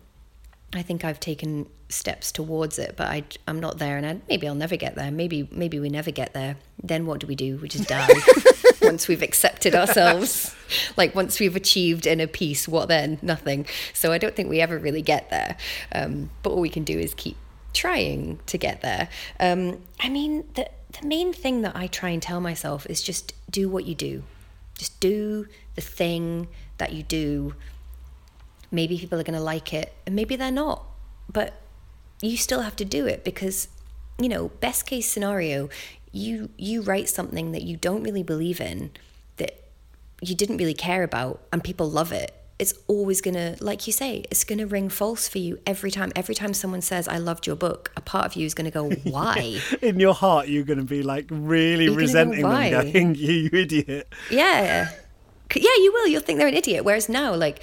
I 0.75 0.83
think 0.83 1.05
I've 1.05 1.21
taken 1.21 1.69
steps 1.89 2.33
towards 2.33 2.79
it, 2.79 2.95
but 2.97 3.07
I, 3.07 3.25
I'm 3.47 3.61
not 3.61 3.79
there, 3.79 3.99
and 3.99 4.07
I, 4.07 4.21
maybe 4.29 4.49
I'll 4.49 4.55
never 4.55 4.77
get 4.77 4.95
there. 4.95 5.11
Maybe 5.11 5.49
maybe 5.51 5.79
we 5.79 5.89
never 5.89 6.11
get 6.11 6.33
there. 6.33 6.57
Then 6.83 7.07
what 7.07 7.21
do 7.21 7.27
we 7.27 7.35
do? 7.35 7.57
We 7.59 7.69
just 7.69 7.89
die 7.89 8.09
once 8.83 9.09
we've 9.09 9.23
accepted 9.23 9.75
ourselves. 9.75 10.55
like 10.97 11.15
once 11.15 11.41
we've 11.41 11.57
achieved 11.57 12.07
inner 12.07 12.27
peace, 12.27 12.67
what 12.67 12.89
then? 12.89 13.19
Nothing. 13.23 13.67
So 13.93 14.13
I 14.13 14.19
don't 14.19 14.35
think 14.35 14.49
we 14.49 14.61
ever 14.61 14.79
really 14.79 15.03
get 15.03 15.31
there. 15.31 15.57
Um, 15.93 16.31
but 16.43 16.51
all 16.51 16.61
we 16.61 16.71
can 16.71 16.85
do 16.85 16.99
is 16.99 17.15
keep 17.15 17.37
trying 17.73 18.39
to 18.47 18.59
get 18.59 18.83
there. 18.83 19.09
Um, 19.41 19.83
I 20.01 20.09
mean, 20.09 20.45
the 20.55 20.69
the 20.93 21.07
main 21.07 21.33
thing 21.33 21.63
that 21.63 21.77
I 21.77 21.87
try 21.87 22.11
and 22.11 22.23
tell 22.23 22.41
myself 22.41 22.87
is 22.87 23.03
just 23.03 23.35
do 23.51 23.69
what 23.69 23.87
you 23.87 23.95
do. 23.95 24.25
Just 24.79 25.01
do 25.01 25.47
the 25.75 25.81
thing 25.81 26.49
that 26.79 26.93
you 26.93 27.03
do. 27.03 27.55
Maybe 28.71 28.99
people 28.99 29.21
are 29.21 29.25
going 29.25 29.39
to 29.39 29.45
like 29.45 29.73
it, 29.73 29.93
and 30.07 30.17
maybe 30.17 30.37
they're 30.37 30.51
not. 30.51 30.85
But 31.31 31.61
you 32.21 32.37
still 32.37 32.63
have 32.63 32.77
to 32.77 32.85
do 32.85 33.07
it 33.07 33.25
because, 33.25 33.69
you 34.19 34.29
know, 34.29 34.49
best 34.61 34.87
case 34.87 35.09
scenario, 35.09 35.69
you 36.11 36.51
you 36.57 36.83
write 36.83 37.09
something 37.09 37.53
that 37.53 37.63
you 37.63 37.77
don't 37.77 38.03
really 38.03 38.23
believe 38.23 38.61
in, 38.61 38.91
that 39.37 39.63
you 40.21 40.35
didn't 40.35 40.57
really 40.57 40.75
care 40.75 41.03
about, 41.03 41.43
and 41.53 41.63
people 41.63 41.89
love 41.91 42.13
it 42.13 42.42
it's 42.59 42.75
always 42.87 43.21
going 43.21 43.35
to, 43.35 43.57
like 43.61 43.87
you 43.87 43.93
say, 43.93 44.25
it's 44.31 44.45
going 44.45 44.59
to 44.59 44.67
ring 44.67 44.89
false 44.89 45.29
for 45.29 45.39
you 45.39 45.59
every 45.67 45.91
time. 45.91 46.13
Every 46.15 46.35
time 46.35 46.55
someone 46.55 46.81
says, 46.81 47.09
I 47.09 47.19
loved 47.19 47.47
your 47.47 47.57
book, 47.57 47.91
a 47.97 48.01
part 48.01 48.27
of 48.27 48.35
you 48.35 48.47
is 48.47 48.55
going 48.55 48.67
to 48.67 48.71
go, 48.71 48.91
why? 49.11 49.61
In 49.83 49.99
your 49.99 50.15
heart, 50.15 50.49
you're 50.49 50.65
going 50.65 50.79
to 50.79 50.85
be 50.85 51.03
like 51.03 51.27
really 51.31 51.87
you're 51.87 51.97
resenting 51.97 52.43
go, 52.43 52.51
them, 52.51 52.93
going, 52.93 53.15
you 53.17 53.51
idiot. 53.53 54.13
Yeah. 54.31 54.91
Yeah, 55.55 55.63
you 55.63 55.93
will. 55.93 56.07
You'll 56.07 56.23
think 56.23 56.39
they're 56.39 56.49
an 56.49 56.55
idiot. 56.55 56.85
Whereas 56.85 57.09
now, 57.09 57.35
like, 57.35 57.63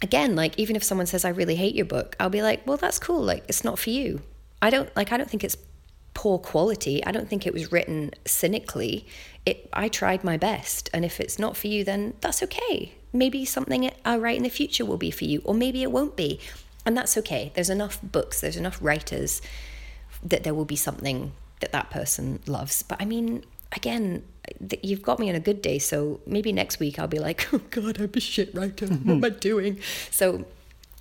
again, 0.00 0.34
like, 0.36 0.58
even 0.58 0.74
if 0.74 0.82
someone 0.82 1.06
says, 1.06 1.24
I 1.24 1.28
really 1.28 1.56
hate 1.56 1.74
your 1.74 1.86
book, 1.86 2.16
I'll 2.18 2.30
be 2.30 2.42
like, 2.42 2.66
well, 2.66 2.76
that's 2.76 2.98
cool. 2.98 3.22
Like, 3.22 3.44
it's 3.48 3.62
not 3.62 3.78
for 3.78 3.90
you. 3.90 4.22
I 4.60 4.70
don't, 4.70 4.94
like, 4.96 5.12
I 5.12 5.16
don't 5.16 5.28
think 5.30 5.44
it's 5.44 5.56
poor 6.14 6.38
quality. 6.38 7.04
I 7.04 7.12
don't 7.12 7.28
think 7.28 7.46
it 7.46 7.52
was 7.52 7.70
written 7.70 8.12
cynically. 8.24 9.06
It, 9.44 9.68
I 9.72 9.88
tried 9.88 10.24
my 10.24 10.36
best. 10.36 10.88
And 10.94 11.04
if 11.04 11.20
it's 11.20 11.38
not 11.38 11.56
for 11.56 11.66
you, 11.68 11.84
then 11.84 12.14
that's 12.20 12.42
okay 12.42 12.92
maybe 13.12 13.44
something 13.44 13.90
I 14.04 14.16
write 14.16 14.36
in 14.36 14.42
the 14.42 14.50
future 14.50 14.84
will 14.84 14.98
be 14.98 15.10
for 15.10 15.24
you, 15.24 15.42
or 15.44 15.54
maybe 15.54 15.82
it 15.82 15.92
won't 15.92 16.16
be. 16.16 16.40
And 16.84 16.96
that's 16.96 17.16
okay. 17.18 17.52
There's 17.54 17.70
enough 17.70 18.00
books, 18.02 18.40
there's 18.40 18.56
enough 18.56 18.78
writers 18.80 19.40
that 20.22 20.44
there 20.44 20.54
will 20.54 20.64
be 20.64 20.76
something 20.76 21.32
that 21.60 21.72
that 21.72 21.90
person 21.90 22.40
loves. 22.46 22.82
But 22.82 23.00
I 23.00 23.04
mean, 23.04 23.44
again, 23.72 24.24
you've 24.82 25.02
got 25.02 25.18
me 25.18 25.28
on 25.28 25.34
a 25.34 25.40
good 25.40 25.62
day. 25.62 25.78
So 25.78 26.20
maybe 26.26 26.52
next 26.52 26.80
week 26.80 26.98
I'll 26.98 27.08
be 27.08 27.18
like, 27.18 27.48
oh 27.52 27.60
God, 27.70 28.00
I'm 28.00 28.10
a 28.14 28.20
shit 28.20 28.54
writer. 28.54 28.86
What 28.86 29.14
am 29.14 29.24
I 29.24 29.30
doing? 29.30 29.80
So 30.10 30.44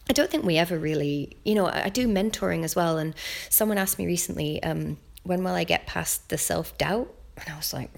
I 0.09 0.13
don't 0.13 0.29
think 0.29 0.43
we 0.43 0.57
ever 0.57 0.77
really, 0.77 1.37
you 1.43 1.55
know, 1.55 1.67
I 1.67 1.89
do 1.89 2.07
mentoring 2.07 2.63
as 2.63 2.75
well. 2.75 2.97
And 2.97 3.13
someone 3.49 3.77
asked 3.77 3.97
me 3.97 4.05
recently, 4.05 4.61
um, 4.63 4.97
when 5.23 5.43
will 5.43 5.53
I 5.53 5.63
get 5.63 5.85
past 5.85 6.29
the 6.29 6.37
self 6.37 6.77
doubt? 6.77 7.13
And 7.37 7.53
I 7.53 7.57
was 7.57 7.73
like, 7.73 7.89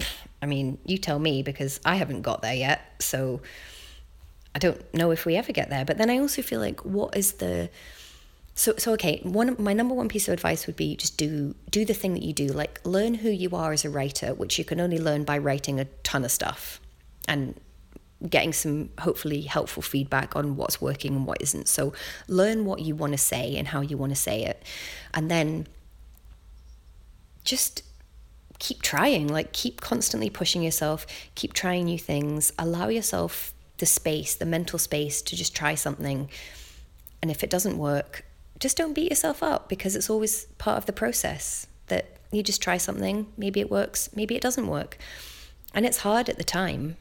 I 0.42 0.46
mean, 0.46 0.78
you 0.86 0.98
tell 0.98 1.20
me 1.20 1.44
because 1.44 1.80
I 1.86 1.96
haven't 1.96 2.22
got 2.22 2.42
there 2.42 2.54
yet. 2.54 2.82
So 3.00 3.42
I 4.56 4.60
don't 4.60 4.94
know 4.94 5.12
if 5.12 5.26
we 5.26 5.36
ever 5.36 5.52
get 5.52 5.70
there. 5.70 5.86
But 5.86 5.98
then 5.98 6.10
I 6.10 6.20
also 6.20 6.42
feel 6.42 6.60
like, 6.60 6.86
what 6.86 7.18
is 7.18 7.34
the 7.34 7.70
so 8.56 8.74
so 8.78 8.94
okay 8.94 9.20
one 9.24 9.56
my 9.58 9.74
number 9.74 9.94
one 9.94 10.08
piece 10.08 10.28
of 10.28 10.34
advice 10.34 10.68
would 10.68 10.76
be 10.76 10.96
just 10.96 11.18
do 11.18 11.56
do 11.72 11.84
the 11.84 11.94
thing 11.94 12.14
that 12.14 12.24
you 12.24 12.34
do 12.34 12.48
like 12.48 12.80
learn 12.84 13.16
who 13.16 13.30
you 13.30 13.50
are 13.52 13.72
as 13.74 13.84
a 13.84 13.90
writer 13.90 14.34
which 14.34 14.60
you 14.60 14.66
can 14.66 14.80
only 14.80 15.00
learn 15.00 15.24
by 15.24 15.38
writing 15.38 15.80
a 15.80 15.86
ton 16.04 16.24
of 16.24 16.32
stuff 16.32 16.80
and 17.28 17.60
getting 18.30 18.54
some 18.54 18.90
hopefully 19.00 19.42
helpful 19.42 19.82
feedback 19.82 20.36
on 20.36 20.56
what's 20.56 20.80
working 20.80 21.16
and 21.16 21.26
what 21.26 21.42
isn't 21.42 21.68
so 21.68 21.94
learn 22.28 22.64
what 22.64 22.80
you 22.80 22.96
want 22.96 23.12
to 23.12 23.18
say 23.18 23.56
and 23.58 23.70
how 23.70 23.82
you 23.82 23.98
want 23.98 24.12
to 24.12 24.16
say 24.16 24.44
it 24.44 24.64
and 25.14 25.30
then 25.30 25.68
just 27.44 27.84
keep 28.60 28.82
trying 28.82 29.28
like 29.28 29.52
keep 29.52 29.82
constantly 29.82 30.30
pushing 30.30 30.64
yourself 30.64 31.06
keep 31.36 31.54
trying 31.54 31.86
new 31.86 32.00
things 32.00 32.54
allow 32.58 32.88
yourself 32.88 33.53
the 33.78 33.86
space 33.86 34.36
the 34.36 34.46
mental 34.46 34.80
space 34.80 35.22
to 35.22 35.36
just 35.36 35.56
try 35.56 35.76
something 35.76 36.30
and 37.22 37.32
if 37.32 37.44
it 37.44 37.50
doesn't 37.50 37.78
work 37.78 38.26
just 38.60 38.78
don't 38.78 38.94
beat 38.94 39.10
yourself 39.10 39.44
up 39.44 39.68
because 39.68 39.96
it's 39.96 40.10
always 40.10 40.46
part 40.58 40.78
of 40.78 40.86
the 40.86 40.94
process 40.94 41.68
that 41.88 42.18
you 42.32 42.44
just 42.44 42.62
try 42.62 42.78
something, 42.78 43.28
maybe 43.38 43.60
it 43.60 43.70
works, 43.70 44.10
maybe 44.16 44.36
it 44.36 44.42
doesn't 44.42 44.68
work. 44.68 44.98
And 45.74 45.86
it's 45.86 46.00
hard 46.00 46.30
at 46.30 46.38
the 46.38 46.44
time 46.44 46.98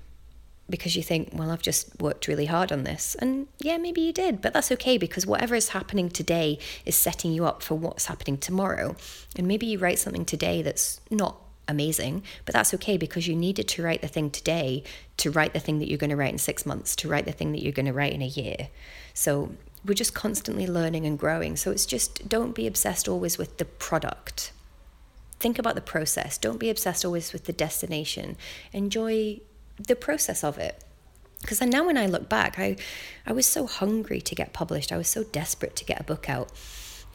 because 0.68 0.96
you 0.96 1.02
think, 1.02 1.30
well, 1.32 1.50
I've 1.50 1.62
just 1.62 2.00
worked 2.00 2.28
really 2.28 2.46
hard 2.46 2.72
on 2.72 2.84
this. 2.84 3.14
And 3.18 3.46
yeah, 3.58 3.76
maybe 3.76 4.00
you 4.00 4.12
did, 4.12 4.40
but 4.40 4.52
that's 4.52 4.72
okay 4.72 4.96
because 4.96 5.26
whatever 5.26 5.54
is 5.54 5.70
happening 5.70 6.08
today 6.08 6.58
is 6.86 6.96
setting 6.96 7.32
you 7.32 7.44
up 7.44 7.62
for 7.62 7.74
what's 7.74 8.06
happening 8.06 8.38
tomorrow. 8.38 8.96
And 9.36 9.46
maybe 9.46 9.66
you 9.66 9.78
write 9.78 9.98
something 9.98 10.24
today 10.24 10.62
that's 10.62 11.00
not 11.10 11.36
amazing, 11.68 12.22
but 12.44 12.54
that's 12.54 12.74
okay 12.74 12.96
because 12.96 13.26
you 13.26 13.36
needed 13.36 13.68
to 13.68 13.82
write 13.82 14.02
the 14.02 14.08
thing 14.08 14.30
today 14.30 14.82
to 15.18 15.30
write 15.30 15.52
the 15.52 15.60
thing 15.60 15.78
that 15.78 15.88
you're 15.88 15.98
going 15.98 16.10
to 16.10 16.16
write 16.16 16.32
in 16.32 16.38
six 16.38 16.66
months, 16.66 16.96
to 16.96 17.08
write 17.08 17.24
the 17.24 17.32
thing 17.32 17.52
that 17.52 17.62
you're 17.62 17.72
going 17.72 17.86
to 17.86 17.92
write 17.92 18.12
in 18.12 18.22
a 18.22 18.26
year. 18.26 18.68
So 19.14 19.52
we're 19.84 19.94
just 19.94 20.14
constantly 20.14 20.66
learning 20.66 21.06
and 21.06 21.18
growing. 21.18 21.56
So 21.56 21.70
it's 21.70 21.86
just 21.86 22.28
don't 22.28 22.54
be 22.54 22.66
obsessed 22.66 23.08
always 23.08 23.38
with 23.38 23.58
the 23.58 23.64
product. 23.64 24.52
Think 25.38 25.58
about 25.58 25.74
the 25.74 25.80
process. 25.80 26.38
Don't 26.38 26.58
be 26.58 26.70
obsessed 26.70 27.04
always 27.04 27.32
with 27.32 27.44
the 27.44 27.52
destination. 27.52 28.36
Enjoy 28.72 29.40
the 29.76 29.96
process 29.96 30.44
of 30.44 30.58
it. 30.58 30.84
Because 31.40 31.60
now 31.60 31.84
when 31.84 31.98
I 31.98 32.06
look 32.06 32.28
back, 32.28 32.58
I, 32.58 32.76
I 33.26 33.32
was 33.32 33.46
so 33.46 33.66
hungry 33.66 34.20
to 34.20 34.34
get 34.36 34.52
published. 34.52 34.92
I 34.92 34.96
was 34.96 35.08
so 35.08 35.24
desperate 35.24 35.74
to 35.76 35.84
get 35.84 36.00
a 36.00 36.04
book 36.04 36.30
out. 36.30 36.52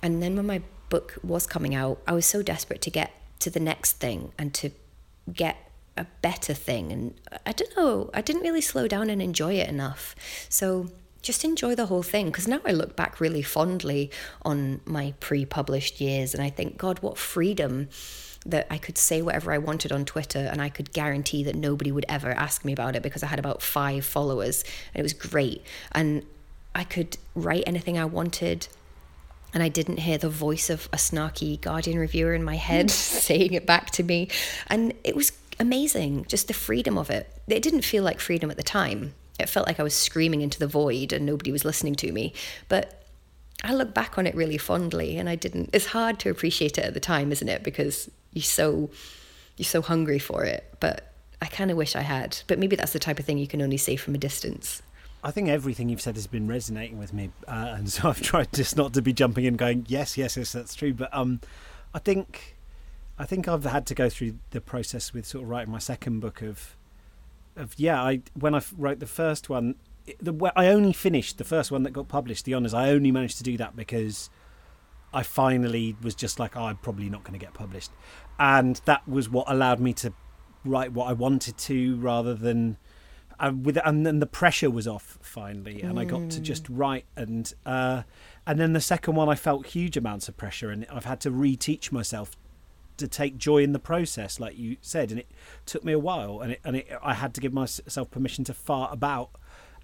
And 0.04 0.22
then 0.22 0.36
when 0.36 0.46
my 0.46 0.62
book 0.90 1.18
was 1.24 1.48
coming 1.48 1.74
out, 1.74 2.02
I 2.06 2.14
was 2.14 2.26
so 2.26 2.42
desperate 2.42 2.82
to 2.82 2.90
get 2.90 3.12
to 3.40 3.50
the 3.50 3.60
next 3.60 3.94
thing 3.94 4.32
and 4.38 4.54
to 4.56 4.72
get 5.32 5.58
a 5.96 6.06
better 6.22 6.54
thing. 6.54 6.92
And 6.92 7.14
I 7.46 7.52
don't 7.52 7.76
know, 7.76 8.10
I 8.14 8.22
didn't 8.22 8.44
really 8.44 8.62
slow 8.62 8.88
down 8.88 9.10
and 9.10 9.22
enjoy 9.22 9.54
it 9.54 9.70
enough. 9.70 10.16
So 10.50 10.90
just 11.22 11.44
enjoy 11.44 11.76
the 11.76 11.88
whole 11.88 12.04
thing 12.04 12.28
because 12.28 12.48
now 12.48 12.62
I 12.66 12.72
look 12.72 12.96
back 12.96 13.20
really 13.20 13.42
fondly 13.42 14.12
on 14.44 14.82
my 14.86 15.14
pre 15.20 15.46
published 15.46 16.00
years 16.00 16.34
and 16.34 16.42
I 16.44 16.50
think, 16.50 16.78
God, 16.78 17.00
what 17.00 17.18
freedom 17.18 17.90
that 18.46 18.66
I 18.70 18.78
could 18.78 18.98
say 18.98 19.22
whatever 19.22 19.52
I 19.52 19.58
wanted 19.58 19.92
on 19.92 20.06
Twitter 20.06 20.40
and 20.40 20.62
I 20.62 20.70
could 20.70 20.94
guarantee 20.94 21.44
that 21.44 21.56
nobody 21.56 21.92
would 21.92 22.06
ever 22.08 22.32
ask 22.32 22.64
me 22.64 22.72
about 22.72 22.96
it 22.96 23.04
because 23.04 23.24
I 23.24 23.28
had 23.28 23.40
about 23.40 23.62
five 23.62 24.06
followers 24.06 24.64
and 24.94 25.00
it 25.00 25.04
was 25.04 25.14
great. 25.14 25.64
And 25.92 26.26
I 26.74 26.84
could 26.84 27.18
write 27.36 27.64
anything 27.68 27.98
I 27.98 28.06
wanted 28.06 28.68
and 29.54 29.64
I 29.64 29.70
didn't 29.70 29.98
hear 29.98 30.18
the 30.18 30.30
voice 30.30 30.70
of 30.70 30.88
a 30.94 30.98
snarky 30.98 31.60
Guardian 31.60 31.98
reviewer 31.98 32.34
in 32.34 32.44
my 32.44 32.56
head 32.56 32.92
saying 33.26 33.54
it 33.54 33.66
back 33.66 33.92
to 33.92 34.04
me. 34.04 34.30
And 34.68 34.94
it 35.04 35.16
was 35.16 35.32
amazing, 35.60 36.26
just 36.26 36.48
the 36.48 36.54
freedom 36.54 36.98
of 36.98 37.10
it. 37.10 37.32
It 37.48 37.64
didn't 37.64 37.82
feel 37.84 38.04
like 38.04 38.20
freedom 38.20 38.52
at 38.52 38.58
the 38.58 38.64
time 38.64 39.14
it 39.40 39.50
felt 39.50 39.68
like 39.68 39.80
I 39.80 39.84
was 39.84 39.94
screaming 39.94 40.42
into 40.42 40.60
the 40.60 40.68
void 40.68 41.14
and 41.14 41.26
nobody 41.26 41.52
was 41.52 41.66
listening 41.66 41.96
to 41.96 42.12
me. 42.12 42.34
But 42.70 43.04
I 43.64 43.74
look 43.74 43.94
back 43.94 44.18
on 44.18 44.28
it 44.28 44.36
really 44.36 44.58
fondly 44.58 45.18
and 45.18 45.28
I 45.28 45.36
didn't 45.36 45.70
it's 45.74 45.88
hard 45.88 46.20
to 46.20 46.30
appreciate 46.30 46.78
it 46.78 46.86
at 46.86 46.94
the 46.94 47.00
time, 47.00 47.32
isn't 47.32 47.48
it? 47.48 47.64
Because 47.64 48.10
you're 48.34 48.44
so 48.44 48.90
you're 49.58 49.66
so 49.66 49.82
hungry 49.82 50.20
for 50.20 50.44
it. 50.44 50.76
But 50.80 51.14
I 51.42 51.46
kind 51.46 51.70
of 51.70 51.78
wish 51.78 51.96
I 51.96 52.02
had. 52.02 52.38
But 52.48 52.60
maybe 52.60 52.76
that's 52.76 52.94
the 52.94 53.00
type 53.00 53.20
of 53.20 53.26
thing 53.26 53.38
you 53.38 53.48
can 53.48 53.62
only 53.62 53.78
say 53.78 53.96
from 53.96 54.16
a 54.16 54.20
distance. 54.20 54.82
I 55.24 55.32
think 55.32 55.50
everything 55.50 55.90
you've 55.90 56.02
said 56.02 56.16
has 56.16 56.28
been 56.28 56.48
resonating 56.48 56.98
with 56.98 57.14
me, 57.14 57.32
uh, 57.48 57.74
and 57.78 57.90
so 57.92 58.10
I've 58.10 58.22
tried 58.22 58.54
just 58.54 58.78
not 58.78 58.94
to 58.94 59.02
be 59.02 59.14
jumping 59.14 59.46
in, 59.46 59.56
going 59.56 59.86
yes, 59.88 60.18
yes, 60.18 60.38
yes, 60.38 60.52
that's 60.52 60.76
true. 60.76 60.94
But 60.94 61.14
um, 61.14 61.42
I 61.94 62.00
think, 62.00 62.58
I 63.18 63.26
think 63.26 63.48
I've 63.48 63.66
had 63.66 63.86
to 63.88 63.96
go 63.96 64.10
through 64.10 64.36
the 64.52 64.62
process 64.62 65.14
with 65.14 65.26
sort 65.26 65.44
of 65.44 65.50
writing 65.50 65.72
my 65.72 65.80
second 65.80 66.20
book 66.20 66.42
of 66.42 66.76
of 67.56 67.74
yeah, 67.78 68.02
I 68.02 68.22
when 68.36 68.54
I 68.56 68.62
wrote 68.78 69.00
the 69.00 69.08
first 69.08 69.50
one, 69.50 69.76
the 70.22 70.52
I 70.56 70.68
only 70.68 70.94
finished 70.94 71.38
the 71.38 71.44
first 71.44 71.72
one 71.72 71.84
that 71.84 71.92
got 71.92 72.08
published. 72.08 72.46
The 72.46 72.54
Honours, 72.54 72.74
I 72.74 72.92
only 72.92 73.12
managed 73.12 73.38
to 73.38 73.44
do 73.44 73.58
that 73.58 73.76
because 73.76 74.30
I 75.14 75.24
finally 75.24 75.96
was 76.02 76.16
just 76.16 76.40
like, 76.40 76.56
oh, 76.56 76.66
I'm 76.66 76.78
probably 76.78 77.10
not 77.10 77.24
going 77.24 77.38
to 77.38 77.44
get 77.44 77.54
published, 77.54 77.92
and 78.40 78.80
that 78.86 79.08
was 79.08 79.30
what 79.30 79.50
allowed 79.50 79.80
me 79.80 79.94
to 79.94 80.14
write 80.64 80.94
what 80.94 81.10
I 81.10 81.14
wanted 81.14 81.58
to 81.58 81.98
rather 81.98 82.34
than. 82.34 82.78
Uh, 83.40 83.52
with 83.62 83.78
and 83.86 84.04
then 84.06 84.20
the 84.20 84.26
pressure 84.26 84.70
was 84.70 84.88
off 84.88 85.20
finally, 85.22 85.82
and 85.84 85.96
mm. 85.96 86.02
I 86.02 86.06
got 86.06 86.32
to 86.32 86.40
just 86.40 86.64
mm. 86.64 86.78
write 86.78 87.06
and 87.16 87.54
uh, 87.66 88.02
and 88.48 88.60
then 88.60 88.74
the 88.74 88.82
second 88.82 89.16
one 89.16 89.30
I 89.30 89.36
felt 89.36 89.68
huge 89.68 89.96
amounts 89.96 90.28
of 90.28 90.38
pressure, 90.38 90.72
and 90.72 90.88
I've 90.92 91.06
had 91.06 91.20
to 91.22 91.32
reteach 91.32 91.92
myself 91.92 92.36
to 92.98 93.08
take 93.08 93.38
joy 93.38 93.60
in 93.60 93.74
the 93.74 93.80
process, 93.80 94.40
like 94.40 94.58
you 94.58 94.78
said, 94.82 95.12
and 95.12 95.20
it 95.20 95.28
took 95.66 95.84
me 95.84 95.94
a 95.94 96.00
while, 96.00 96.40
and 96.42 96.54
it, 96.54 96.62
and 96.64 96.78
it, 96.78 96.88
I 97.04 97.14
had 97.14 97.34
to 97.36 97.42
give 97.42 97.54
myself 97.54 98.10
permission 98.10 98.44
to 98.46 98.54
fart 98.54 98.92
about 98.92 99.30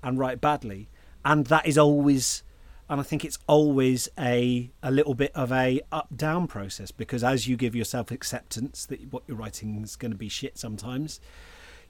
and 0.02 0.18
write 0.18 0.42
badly, 0.42 0.90
and 1.24 1.46
that 1.48 1.68
is 1.68 1.78
always, 1.78 2.42
and 2.90 3.00
I 3.00 3.04
think 3.04 3.24
it's 3.24 3.38
always 3.46 4.10
a 4.18 4.72
a 4.82 4.90
little 4.90 5.14
bit 5.14 5.32
of 5.36 5.52
a 5.52 5.82
up 5.92 6.08
down 6.16 6.48
process 6.48 6.90
because 6.90 7.24
as 7.24 7.48
you 7.48 7.56
give 7.56 7.76
yourself 7.76 8.10
acceptance 8.10 8.86
that 8.88 9.12
what 9.14 9.24
you're 9.28 9.38
writing 9.38 9.84
is 9.84 9.96
going 9.96 10.12
to 10.12 10.18
be 10.18 10.30
shit 10.30 10.58
sometimes. 10.58 11.20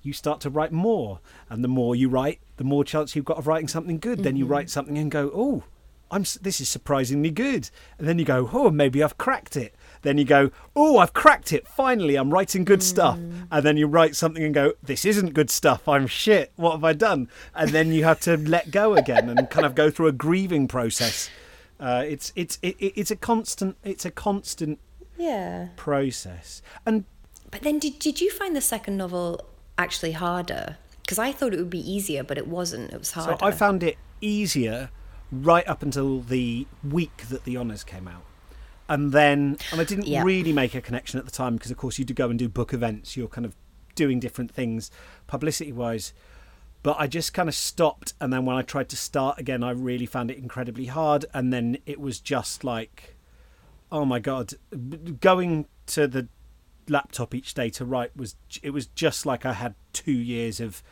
You 0.03 0.13
start 0.13 0.39
to 0.41 0.49
write 0.49 0.71
more, 0.71 1.19
and 1.49 1.63
the 1.63 1.67
more 1.67 1.95
you 1.95 2.09
write, 2.09 2.39
the 2.57 2.63
more 2.63 2.83
chance 2.83 3.15
you've 3.15 3.25
got 3.25 3.37
of 3.37 3.47
writing 3.47 3.67
something 3.67 3.97
good. 3.99 4.19
Mm-hmm. 4.19 4.23
Then 4.23 4.35
you 4.35 4.45
mm-hmm. 4.45 4.53
write 4.53 4.69
something 4.69 4.97
and 4.97 5.09
go, 5.09 5.31
"Oh, 5.33 5.63
I'm 6.11 6.23
this 6.41 6.61
is 6.61 6.69
surprisingly 6.69 7.31
good," 7.31 7.69
and 7.97 8.07
then 8.07 8.19
you 8.19 8.25
go, 8.25 8.49
"Oh, 8.53 8.69
maybe 8.69 9.01
I've 9.01 9.17
cracked 9.17 9.57
it." 9.57 9.73
Then 10.03 10.17
you 10.17 10.25
go, 10.25 10.51
oh, 10.75 10.97
I've 10.97 11.13
cracked 11.13 11.51
it. 11.51 11.67
Finally, 11.67 12.15
I'm 12.15 12.29
writing 12.29 12.63
good 12.65 12.83
stuff. 12.83 13.17
Mm. 13.17 13.47
And 13.49 13.65
then 13.65 13.77
you 13.77 13.87
write 13.87 14.15
something 14.15 14.43
and 14.43 14.53
go, 14.53 14.73
this 14.83 15.05
isn't 15.05 15.33
good 15.33 15.49
stuff. 15.49 15.87
I'm 15.87 16.07
shit. 16.07 16.51
What 16.55 16.73
have 16.73 16.83
I 16.83 16.93
done? 16.93 17.29
And 17.55 17.71
then 17.71 17.91
you 17.91 18.03
have 18.03 18.19
to 18.21 18.37
let 18.37 18.69
go 18.69 18.95
again 18.95 19.29
and 19.29 19.49
kind 19.49 19.65
of 19.65 19.75
go 19.75 19.89
through 19.89 20.07
a 20.07 20.11
grieving 20.11 20.67
process. 20.67 21.29
Uh, 21.79 22.03
it's 22.05 22.31
it's 22.35 22.59
it, 22.61 22.75
it's 22.79 23.11
a 23.11 23.15
constant 23.15 23.75
it's 23.83 24.05
a 24.05 24.11
constant 24.11 24.79
yeah 25.17 25.69
process. 25.75 26.61
And 26.85 27.03
but 27.49 27.61
then 27.61 27.79
did 27.79 27.99
did 27.99 28.21
you 28.21 28.29
find 28.29 28.55
the 28.55 28.61
second 28.61 28.95
novel 28.95 29.49
actually 29.77 30.13
harder? 30.13 30.77
Because 31.01 31.19
I 31.19 31.31
thought 31.31 31.53
it 31.53 31.57
would 31.57 31.69
be 31.69 31.91
easier, 31.91 32.23
but 32.23 32.37
it 32.37 32.47
wasn't. 32.47 32.91
It 32.93 32.99
was 32.99 33.11
harder. 33.11 33.37
So 33.39 33.45
I 33.45 33.51
found 33.51 33.83
it 33.83 33.97
easier 34.21 34.89
right 35.31 35.67
up 35.67 35.81
until 35.81 36.21
the 36.21 36.67
week 36.83 37.23
that 37.29 37.43
the 37.43 37.57
honours 37.57 37.83
came 37.83 38.07
out 38.07 38.23
and 38.89 39.11
then 39.11 39.57
and 39.71 39.81
I 39.81 39.83
didn't 39.83 40.07
yeah. 40.07 40.23
really 40.23 40.53
make 40.53 40.75
a 40.75 40.81
connection 40.81 41.19
at 41.19 41.25
the 41.25 41.31
time 41.31 41.55
because 41.55 41.71
of 41.71 41.77
course 41.77 41.97
you 41.97 42.05
do 42.05 42.13
go 42.13 42.29
and 42.29 42.37
do 42.37 42.49
book 42.49 42.73
events 42.73 43.15
you're 43.15 43.27
kind 43.27 43.45
of 43.45 43.55
doing 43.95 44.19
different 44.19 44.51
things 44.51 44.91
publicity 45.27 45.71
wise 45.71 46.13
but 46.81 46.97
I 46.99 47.07
just 47.07 47.33
kind 47.33 47.47
of 47.47 47.55
stopped 47.55 48.13
and 48.19 48.33
then 48.33 48.45
when 48.45 48.55
I 48.55 48.61
tried 48.61 48.89
to 48.89 48.97
start 48.97 49.39
again 49.39 49.63
I 49.63 49.71
really 49.71 50.05
found 50.05 50.29
it 50.29 50.37
incredibly 50.37 50.85
hard 50.85 51.25
and 51.33 51.53
then 51.53 51.77
it 51.85 51.99
was 51.99 52.19
just 52.19 52.63
like 52.63 53.15
oh 53.91 54.05
my 54.05 54.19
god 54.19 54.53
going 55.19 55.67
to 55.87 56.07
the 56.07 56.27
laptop 56.89 57.33
each 57.33 57.53
day 57.53 57.69
to 57.71 57.85
write 57.85 58.15
was 58.15 58.35
it 58.61 58.71
was 58.71 58.87
just 58.87 59.25
like 59.25 59.45
I 59.45 59.53
had 59.53 59.75
2 59.93 60.11
years 60.11 60.59
of 60.59 60.83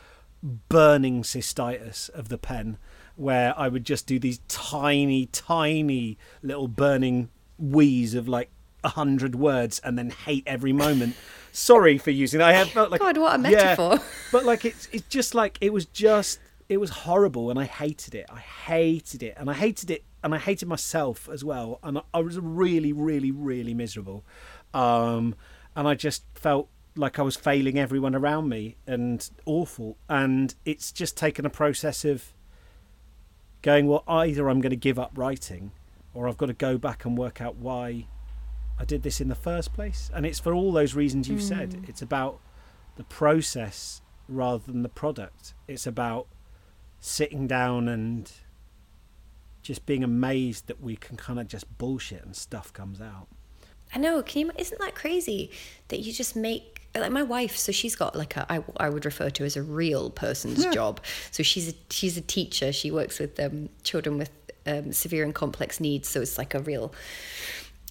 burning 0.42 1.22
cystitis 1.22 2.10
of 2.10 2.28
the 2.28 2.38
pen 2.38 2.78
where 3.16 3.54
I 3.58 3.68
would 3.68 3.84
just 3.84 4.06
do 4.06 4.18
these 4.18 4.40
tiny 4.48 5.26
tiny 5.26 6.18
little 6.42 6.68
burning 6.68 7.30
wees 7.58 8.14
of 8.14 8.26
like 8.28 8.50
a 8.84 8.88
hundred 8.88 9.36
words 9.36 9.80
and 9.84 9.96
then 9.96 10.10
hate 10.10 10.42
every 10.46 10.72
moment. 10.72 11.14
Sorry 11.52 11.98
for 11.98 12.10
using. 12.10 12.38
that. 12.38 12.48
I 12.48 12.52
have 12.54 12.70
felt 12.70 12.90
like 12.90 13.00
God, 13.00 13.18
what 13.18 13.34
a 13.34 13.38
metaphor. 13.38 13.96
Yeah, 13.96 14.02
but 14.32 14.44
like 14.44 14.64
it's 14.64 14.88
it's 14.90 15.06
just 15.08 15.34
like 15.34 15.58
it 15.60 15.72
was 15.72 15.86
just 15.86 16.40
it 16.68 16.78
was 16.78 16.90
horrible 16.90 17.50
and 17.50 17.58
I 17.58 17.64
hated 17.64 18.14
it. 18.14 18.26
I 18.30 18.38
hated 18.38 19.22
it 19.22 19.34
and 19.36 19.50
I 19.50 19.52
hated 19.52 19.90
it 19.90 20.04
and 20.24 20.34
I 20.34 20.38
hated 20.38 20.66
myself 20.66 21.28
as 21.30 21.44
well. 21.44 21.78
And 21.82 21.98
I, 21.98 22.02
I 22.14 22.20
was 22.20 22.38
really, 22.38 22.92
really, 22.92 23.30
really 23.30 23.74
miserable. 23.74 24.24
Um, 24.72 25.34
and 25.74 25.88
I 25.88 25.94
just 25.94 26.24
felt 26.34 26.68
like 26.96 27.18
I 27.18 27.22
was 27.22 27.36
failing 27.36 27.78
everyone 27.78 28.14
around 28.14 28.48
me 28.48 28.76
and 28.86 29.28
awful. 29.46 29.96
And 30.08 30.54
it's 30.64 30.92
just 30.92 31.16
taken 31.16 31.46
a 31.46 31.50
process 31.50 32.04
of 32.04 32.32
going, 33.62 33.86
well, 33.86 34.04
either 34.06 34.48
I'm 34.48 34.60
going 34.60 34.70
to 34.70 34.76
give 34.76 34.98
up 34.98 35.12
writing 35.14 35.72
or 36.14 36.28
I've 36.28 36.36
got 36.36 36.46
to 36.46 36.52
go 36.52 36.76
back 36.76 37.04
and 37.04 37.16
work 37.16 37.40
out 37.40 37.56
why 37.56 38.06
I 38.78 38.84
did 38.84 39.02
this 39.02 39.20
in 39.20 39.28
the 39.28 39.34
first 39.34 39.72
place. 39.72 40.10
And 40.12 40.26
it's 40.26 40.38
for 40.38 40.52
all 40.52 40.72
those 40.72 40.94
reasons 40.94 41.28
you've 41.28 41.40
mm. 41.40 41.48
said. 41.48 41.84
It's 41.88 42.02
about 42.02 42.40
the 42.96 43.04
process 43.04 44.02
rather 44.28 44.62
than 44.64 44.82
the 44.82 44.88
product. 44.88 45.54
It's 45.66 45.86
about 45.86 46.26
sitting 47.00 47.46
down 47.46 47.88
and 47.88 48.30
just 49.62 49.86
being 49.86 50.04
amazed 50.04 50.66
that 50.66 50.82
we 50.82 50.96
can 50.96 51.16
kind 51.16 51.38
of 51.40 51.48
just 51.48 51.78
bullshit 51.78 52.24
and 52.24 52.36
stuff 52.36 52.72
comes 52.72 53.00
out. 53.00 53.28
I 53.94 53.98
know. 53.98 54.22
Can 54.22 54.42
you? 54.42 54.52
Isn't 54.56 54.80
that 54.80 54.94
crazy 54.94 55.50
that 55.88 56.00
you 56.00 56.12
just 56.12 56.34
make 56.36 56.86
like 56.94 57.12
my 57.12 57.22
wife? 57.22 57.56
So 57.56 57.72
she's 57.72 57.96
got 57.96 58.16
like 58.16 58.36
a 58.36 58.50
I, 58.50 58.64
I 58.78 58.88
would 58.88 59.04
refer 59.04 59.30
to 59.30 59.44
as 59.44 59.56
a 59.56 59.62
real 59.62 60.10
person's 60.10 60.64
yeah. 60.64 60.70
job. 60.70 61.00
So 61.30 61.42
she's 61.42 61.70
a 61.70 61.74
she's 61.90 62.16
a 62.16 62.22
teacher. 62.22 62.72
She 62.72 62.90
works 62.90 63.18
with 63.18 63.38
um, 63.38 63.68
children 63.82 64.18
with 64.18 64.30
um, 64.66 64.92
severe 64.92 65.24
and 65.24 65.34
complex 65.34 65.80
needs. 65.80 66.08
So 66.08 66.20
it's 66.20 66.38
like 66.38 66.54
a 66.54 66.60
real 66.60 66.92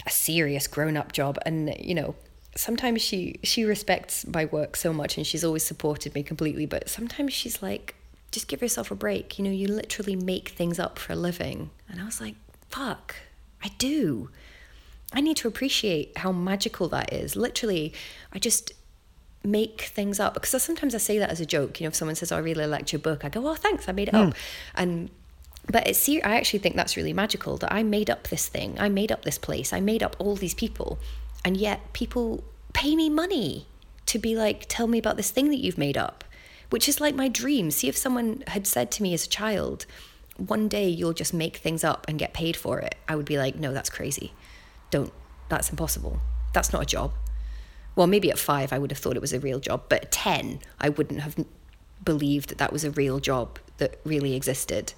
a 0.05 0.09
serious 0.09 0.67
grown 0.67 0.97
up 0.97 1.11
job. 1.11 1.37
And 1.45 1.75
you 1.79 1.95
know, 1.95 2.15
sometimes 2.55 3.01
she 3.01 3.39
she 3.43 3.63
respects 3.63 4.25
my 4.25 4.45
work 4.45 4.75
so 4.75 4.93
much, 4.93 5.17
and 5.17 5.25
she's 5.25 5.43
always 5.43 5.63
supported 5.63 6.15
me 6.15 6.23
completely. 6.23 6.65
But 6.65 6.89
sometimes 6.89 7.33
she's 7.33 7.61
like, 7.61 7.95
just 8.31 8.47
give 8.47 8.61
yourself 8.61 8.91
a 8.91 8.95
break. 8.95 9.37
You 9.37 9.45
know, 9.45 9.51
you 9.51 9.67
literally 9.67 10.15
make 10.15 10.49
things 10.49 10.79
up 10.79 10.97
for 10.97 11.13
a 11.13 11.15
living. 11.15 11.69
And 11.89 12.01
I 12.01 12.05
was 12.05 12.21
like, 12.21 12.35
fuck, 12.69 13.15
I 13.63 13.69
do. 13.77 14.29
I 15.13 15.21
need 15.21 15.37
to 15.37 15.47
appreciate 15.47 16.17
how 16.17 16.31
magical 16.31 16.87
that 16.89 17.11
is. 17.11 17.35
Literally, 17.35 17.93
I 18.31 18.39
just 18.39 18.73
make 19.43 19.81
things 19.81 20.19
up 20.19 20.35
because 20.35 20.61
sometimes 20.61 20.93
I 20.93 20.99
say 20.99 21.17
that 21.19 21.29
as 21.29 21.39
a 21.39 21.45
joke. 21.45 21.79
You 21.79 21.85
know, 21.85 21.89
if 21.89 21.95
someone 21.95 22.15
says, 22.15 22.31
oh, 22.31 22.37
"I 22.37 22.39
really 22.39 22.65
liked 22.65 22.93
your 22.93 22.99
book," 22.99 23.25
I 23.25 23.29
go, 23.29 23.47
"Oh, 23.47 23.55
thanks, 23.55 23.89
I 23.89 23.91
made 23.91 24.07
it 24.07 24.13
mm. 24.13 24.29
up," 24.29 24.35
and 24.75 25.09
but 25.69 25.87
it's 25.87 26.07
I 26.09 26.35
actually 26.37 26.59
think 26.59 26.75
that's 26.75 26.97
really 26.97 27.13
magical 27.13 27.57
that 27.57 27.71
I 27.71 27.83
made 27.83 28.09
up 28.09 28.27
this 28.27 28.47
thing, 28.47 28.77
I 28.79 28.89
made 28.89 29.11
up 29.11 29.23
this 29.23 29.37
place, 29.37 29.73
I 29.73 29.79
made 29.79 30.03
up 30.03 30.15
all 30.19 30.35
these 30.35 30.53
people, 30.53 30.99
and 31.43 31.57
yet 31.57 31.93
people 31.93 32.43
pay 32.73 32.95
me 32.95 33.09
money 33.09 33.67
to 34.07 34.19
be 34.19 34.35
like, 34.35 34.65
"Tell 34.67 34.87
me 34.87 34.97
about 34.97 35.17
this 35.17 35.31
thing 35.31 35.49
that 35.49 35.59
you've 35.59 35.77
made 35.77 35.97
up," 35.97 36.23
which 36.69 36.87
is 36.87 37.01
like 37.01 37.15
my 37.15 37.27
dream. 37.27 37.71
See 37.71 37.87
if 37.87 37.97
someone 37.97 38.43
had 38.47 38.65
said 38.67 38.91
to 38.91 39.03
me 39.03 39.13
as 39.13 39.25
a 39.25 39.29
child, 39.29 39.85
"One 40.37 40.67
day 40.67 40.87
you'll 40.87 41.13
just 41.13 41.33
make 41.33 41.57
things 41.57 41.83
up 41.83 42.05
and 42.07 42.17
get 42.19 42.33
paid 42.33 42.55
for 42.55 42.79
it," 42.79 42.95
I 43.07 43.15
would 43.15 43.25
be 43.25 43.37
like, 43.37 43.55
"No, 43.55 43.73
that's 43.73 43.89
crazy." 43.89 44.33
Don't, 44.91 45.11
that's 45.49 45.69
impossible. 45.69 46.21
That's 46.53 46.71
not 46.71 46.83
a 46.83 46.85
job. 46.85 47.13
Well, 47.95 48.07
maybe 48.07 48.29
at 48.29 48.39
five, 48.39 48.71
I 48.71 48.79
would 48.79 48.91
have 48.91 48.99
thought 48.99 49.15
it 49.15 49.21
was 49.21 49.33
a 49.33 49.39
real 49.39 49.59
job, 49.59 49.83
but 49.89 50.03
at 50.03 50.11
10, 50.11 50.59
I 50.79 50.89
wouldn't 50.89 51.21
have 51.21 51.35
believed 52.03 52.49
that 52.49 52.57
that 52.57 52.71
was 52.71 52.83
a 52.83 52.91
real 52.91 53.19
job 53.19 53.59
that 53.77 53.99
really 54.05 54.35
existed. 54.35 54.93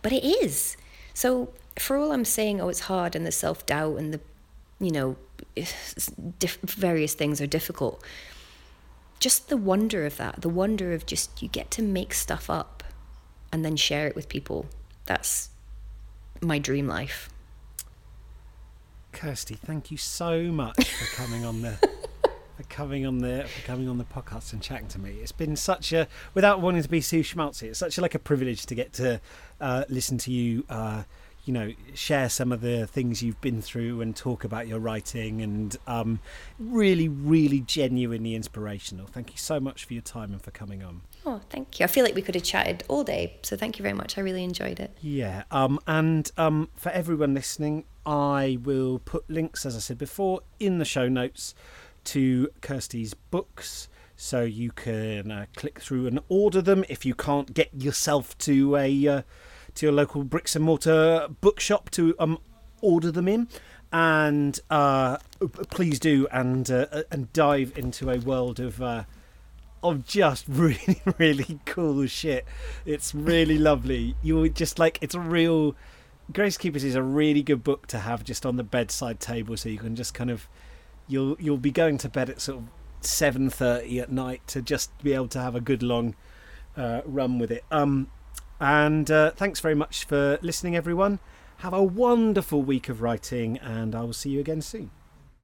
But 0.00 0.12
it 0.12 0.24
is. 0.24 0.76
So, 1.12 1.52
for 1.76 1.96
all 1.96 2.12
I'm 2.12 2.24
saying, 2.24 2.60
oh, 2.60 2.68
it's 2.68 2.80
hard 2.80 3.14
and 3.14 3.26
the 3.26 3.32
self 3.32 3.66
doubt 3.66 3.98
and 3.98 4.14
the, 4.14 4.20
you 4.80 4.90
know, 4.90 5.16
diff- 6.38 6.60
various 6.62 7.14
things 7.14 7.40
are 7.40 7.46
difficult, 7.46 8.02
just 9.20 9.48
the 9.48 9.56
wonder 9.56 10.06
of 10.06 10.16
that, 10.16 10.40
the 10.42 10.48
wonder 10.48 10.92
of 10.92 11.04
just 11.04 11.42
you 11.42 11.48
get 11.48 11.70
to 11.72 11.82
make 11.82 12.14
stuff 12.14 12.48
up 12.48 12.84
and 13.52 13.64
then 13.64 13.76
share 13.76 14.06
it 14.06 14.14
with 14.14 14.28
people. 14.28 14.66
That's 15.06 15.50
my 16.40 16.58
dream 16.58 16.86
life. 16.86 17.28
Kirsty, 19.18 19.56
thank 19.56 19.90
you 19.90 19.96
so 19.96 20.42
much 20.42 20.92
for 20.92 21.16
coming 21.16 21.44
on 21.44 21.60
the 21.60 21.72
for 22.56 22.62
coming 22.68 23.04
on 23.04 23.18
the 23.18 23.48
for 23.48 23.66
coming 23.66 23.88
on 23.88 23.98
the 23.98 24.04
podcast 24.04 24.52
and 24.52 24.62
chatting 24.62 24.86
to 24.86 25.00
me. 25.00 25.10
It's 25.20 25.32
been 25.32 25.56
such 25.56 25.92
a 25.92 26.06
without 26.34 26.60
wanting 26.60 26.84
to 26.84 26.88
be 26.88 27.02
too 27.02 27.22
schmaltzy. 27.22 27.64
It's 27.64 27.80
such 27.80 27.98
a, 27.98 28.00
like 28.00 28.14
a 28.14 28.20
privilege 28.20 28.64
to 28.66 28.76
get 28.76 28.92
to 28.92 29.20
uh, 29.60 29.86
listen 29.88 30.18
to 30.18 30.30
you. 30.30 30.64
Uh, 30.70 31.02
you 31.48 31.54
know, 31.54 31.72
share 31.94 32.28
some 32.28 32.52
of 32.52 32.60
the 32.60 32.86
things 32.86 33.22
you've 33.22 33.40
been 33.40 33.62
through 33.62 34.02
and 34.02 34.14
talk 34.14 34.44
about 34.44 34.68
your 34.68 34.78
writing 34.78 35.40
and 35.40 35.78
um, 35.86 36.20
really, 36.58 37.08
really 37.08 37.60
genuinely 37.60 38.34
inspirational. 38.34 39.06
Thank 39.06 39.30
you 39.30 39.38
so 39.38 39.58
much 39.58 39.86
for 39.86 39.94
your 39.94 40.02
time 40.02 40.32
and 40.32 40.42
for 40.42 40.50
coming 40.50 40.82
on. 40.82 41.00
Oh, 41.24 41.40
thank 41.48 41.80
you. 41.80 41.84
I 41.84 41.86
feel 41.86 42.04
like 42.04 42.14
we 42.14 42.20
could 42.20 42.34
have 42.34 42.44
chatted 42.44 42.84
all 42.88 43.02
day, 43.02 43.38
so 43.40 43.56
thank 43.56 43.78
you 43.78 43.82
very 43.82 43.94
much. 43.94 44.18
I 44.18 44.20
really 44.20 44.44
enjoyed 44.44 44.78
it. 44.78 44.94
Yeah. 45.00 45.44
Um, 45.50 45.80
and 45.86 46.30
um, 46.36 46.68
for 46.76 46.90
everyone 46.90 47.32
listening, 47.32 47.84
I 48.04 48.58
will 48.62 48.98
put 48.98 49.28
links, 49.30 49.64
as 49.64 49.74
I 49.74 49.78
said 49.78 49.96
before, 49.96 50.42
in 50.60 50.76
the 50.76 50.84
show 50.84 51.08
notes 51.08 51.54
to 52.04 52.50
Kirsty's 52.60 53.14
books. 53.14 53.88
So 54.16 54.42
you 54.42 54.70
can 54.72 55.30
uh, 55.30 55.46
click 55.56 55.80
through 55.80 56.08
and 56.08 56.20
order 56.28 56.60
them 56.60 56.84
if 56.90 57.06
you 57.06 57.14
can't 57.14 57.54
get 57.54 57.70
yourself 57.72 58.36
to 58.38 58.76
a 58.76 59.08
uh, 59.08 59.22
to 59.78 59.86
your 59.86 59.92
local 59.92 60.24
bricks 60.24 60.54
and 60.54 60.64
mortar 60.64 61.28
bookshop 61.40 61.90
to 61.90 62.14
um, 62.18 62.38
order 62.80 63.10
them 63.10 63.28
in. 63.28 63.48
And 63.90 64.58
uh, 64.68 65.16
please 65.70 65.98
do 65.98 66.26
and 66.30 66.70
uh, 66.70 67.04
and 67.10 67.32
dive 67.32 67.72
into 67.76 68.10
a 68.10 68.18
world 68.18 68.60
of 68.60 68.82
uh, 68.82 69.04
of 69.82 70.06
just 70.06 70.46
really 70.48 71.00
really 71.18 71.60
cool 71.64 72.06
shit. 72.06 72.44
It's 72.84 73.14
really 73.14 73.56
lovely. 73.56 74.14
You 74.22 74.48
just 74.50 74.78
like 74.78 74.98
it's 75.00 75.14
a 75.14 75.20
real 75.20 75.74
Gracekeepers 76.32 76.84
is 76.84 76.94
a 76.94 77.02
really 77.02 77.42
good 77.42 77.64
book 77.64 77.86
to 77.86 78.00
have 78.00 78.22
just 78.22 78.44
on 78.44 78.56
the 78.56 78.62
bedside 78.62 79.18
table, 79.18 79.56
so 79.56 79.70
you 79.70 79.78
can 79.78 79.96
just 79.96 80.12
kind 80.12 80.30
of 80.30 80.46
you'll 81.06 81.36
you'll 81.40 81.56
be 81.56 81.70
going 81.70 81.96
to 81.98 82.08
bed 82.08 82.28
at 82.28 82.40
sort 82.40 82.58
of 82.58 82.64
seven 83.00 83.48
thirty 83.48 83.98
at 83.98 84.12
night 84.12 84.46
to 84.48 84.60
just 84.60 84.96
be 85.02 85.14
able 85.14 85.28
to 85.28 85.40
have 85.40 85.54
a 85.54 85.60
good 85.60 85.82
long 85.82 86.14
uh, 86.76 87.00
run 87.06 87.38
with 87.38 87.50
it. 87.50 87.64
Um, 87.70 88.10
and 88.60 89.10
uh, 89.10 89.30
thanks 89.32 89.60
very 89.60 89.74
much 89.74 90.04
for 90.04 90.38
listening, 90.42 90.76
everyone. 90.76 91.18
Have 91.58 91.72
a 91.72 91.82
wonderful 91.82 92.62
week 92.62 92.88
of 92.88 93.02
writing, 93.02 93.58
and 93.58 93.94
I 93.94 94.02
will 94.02 94.12
see 94.12 94.30
you 94.30 94.40
again 94.40 94.62
soon. 94.62 94.90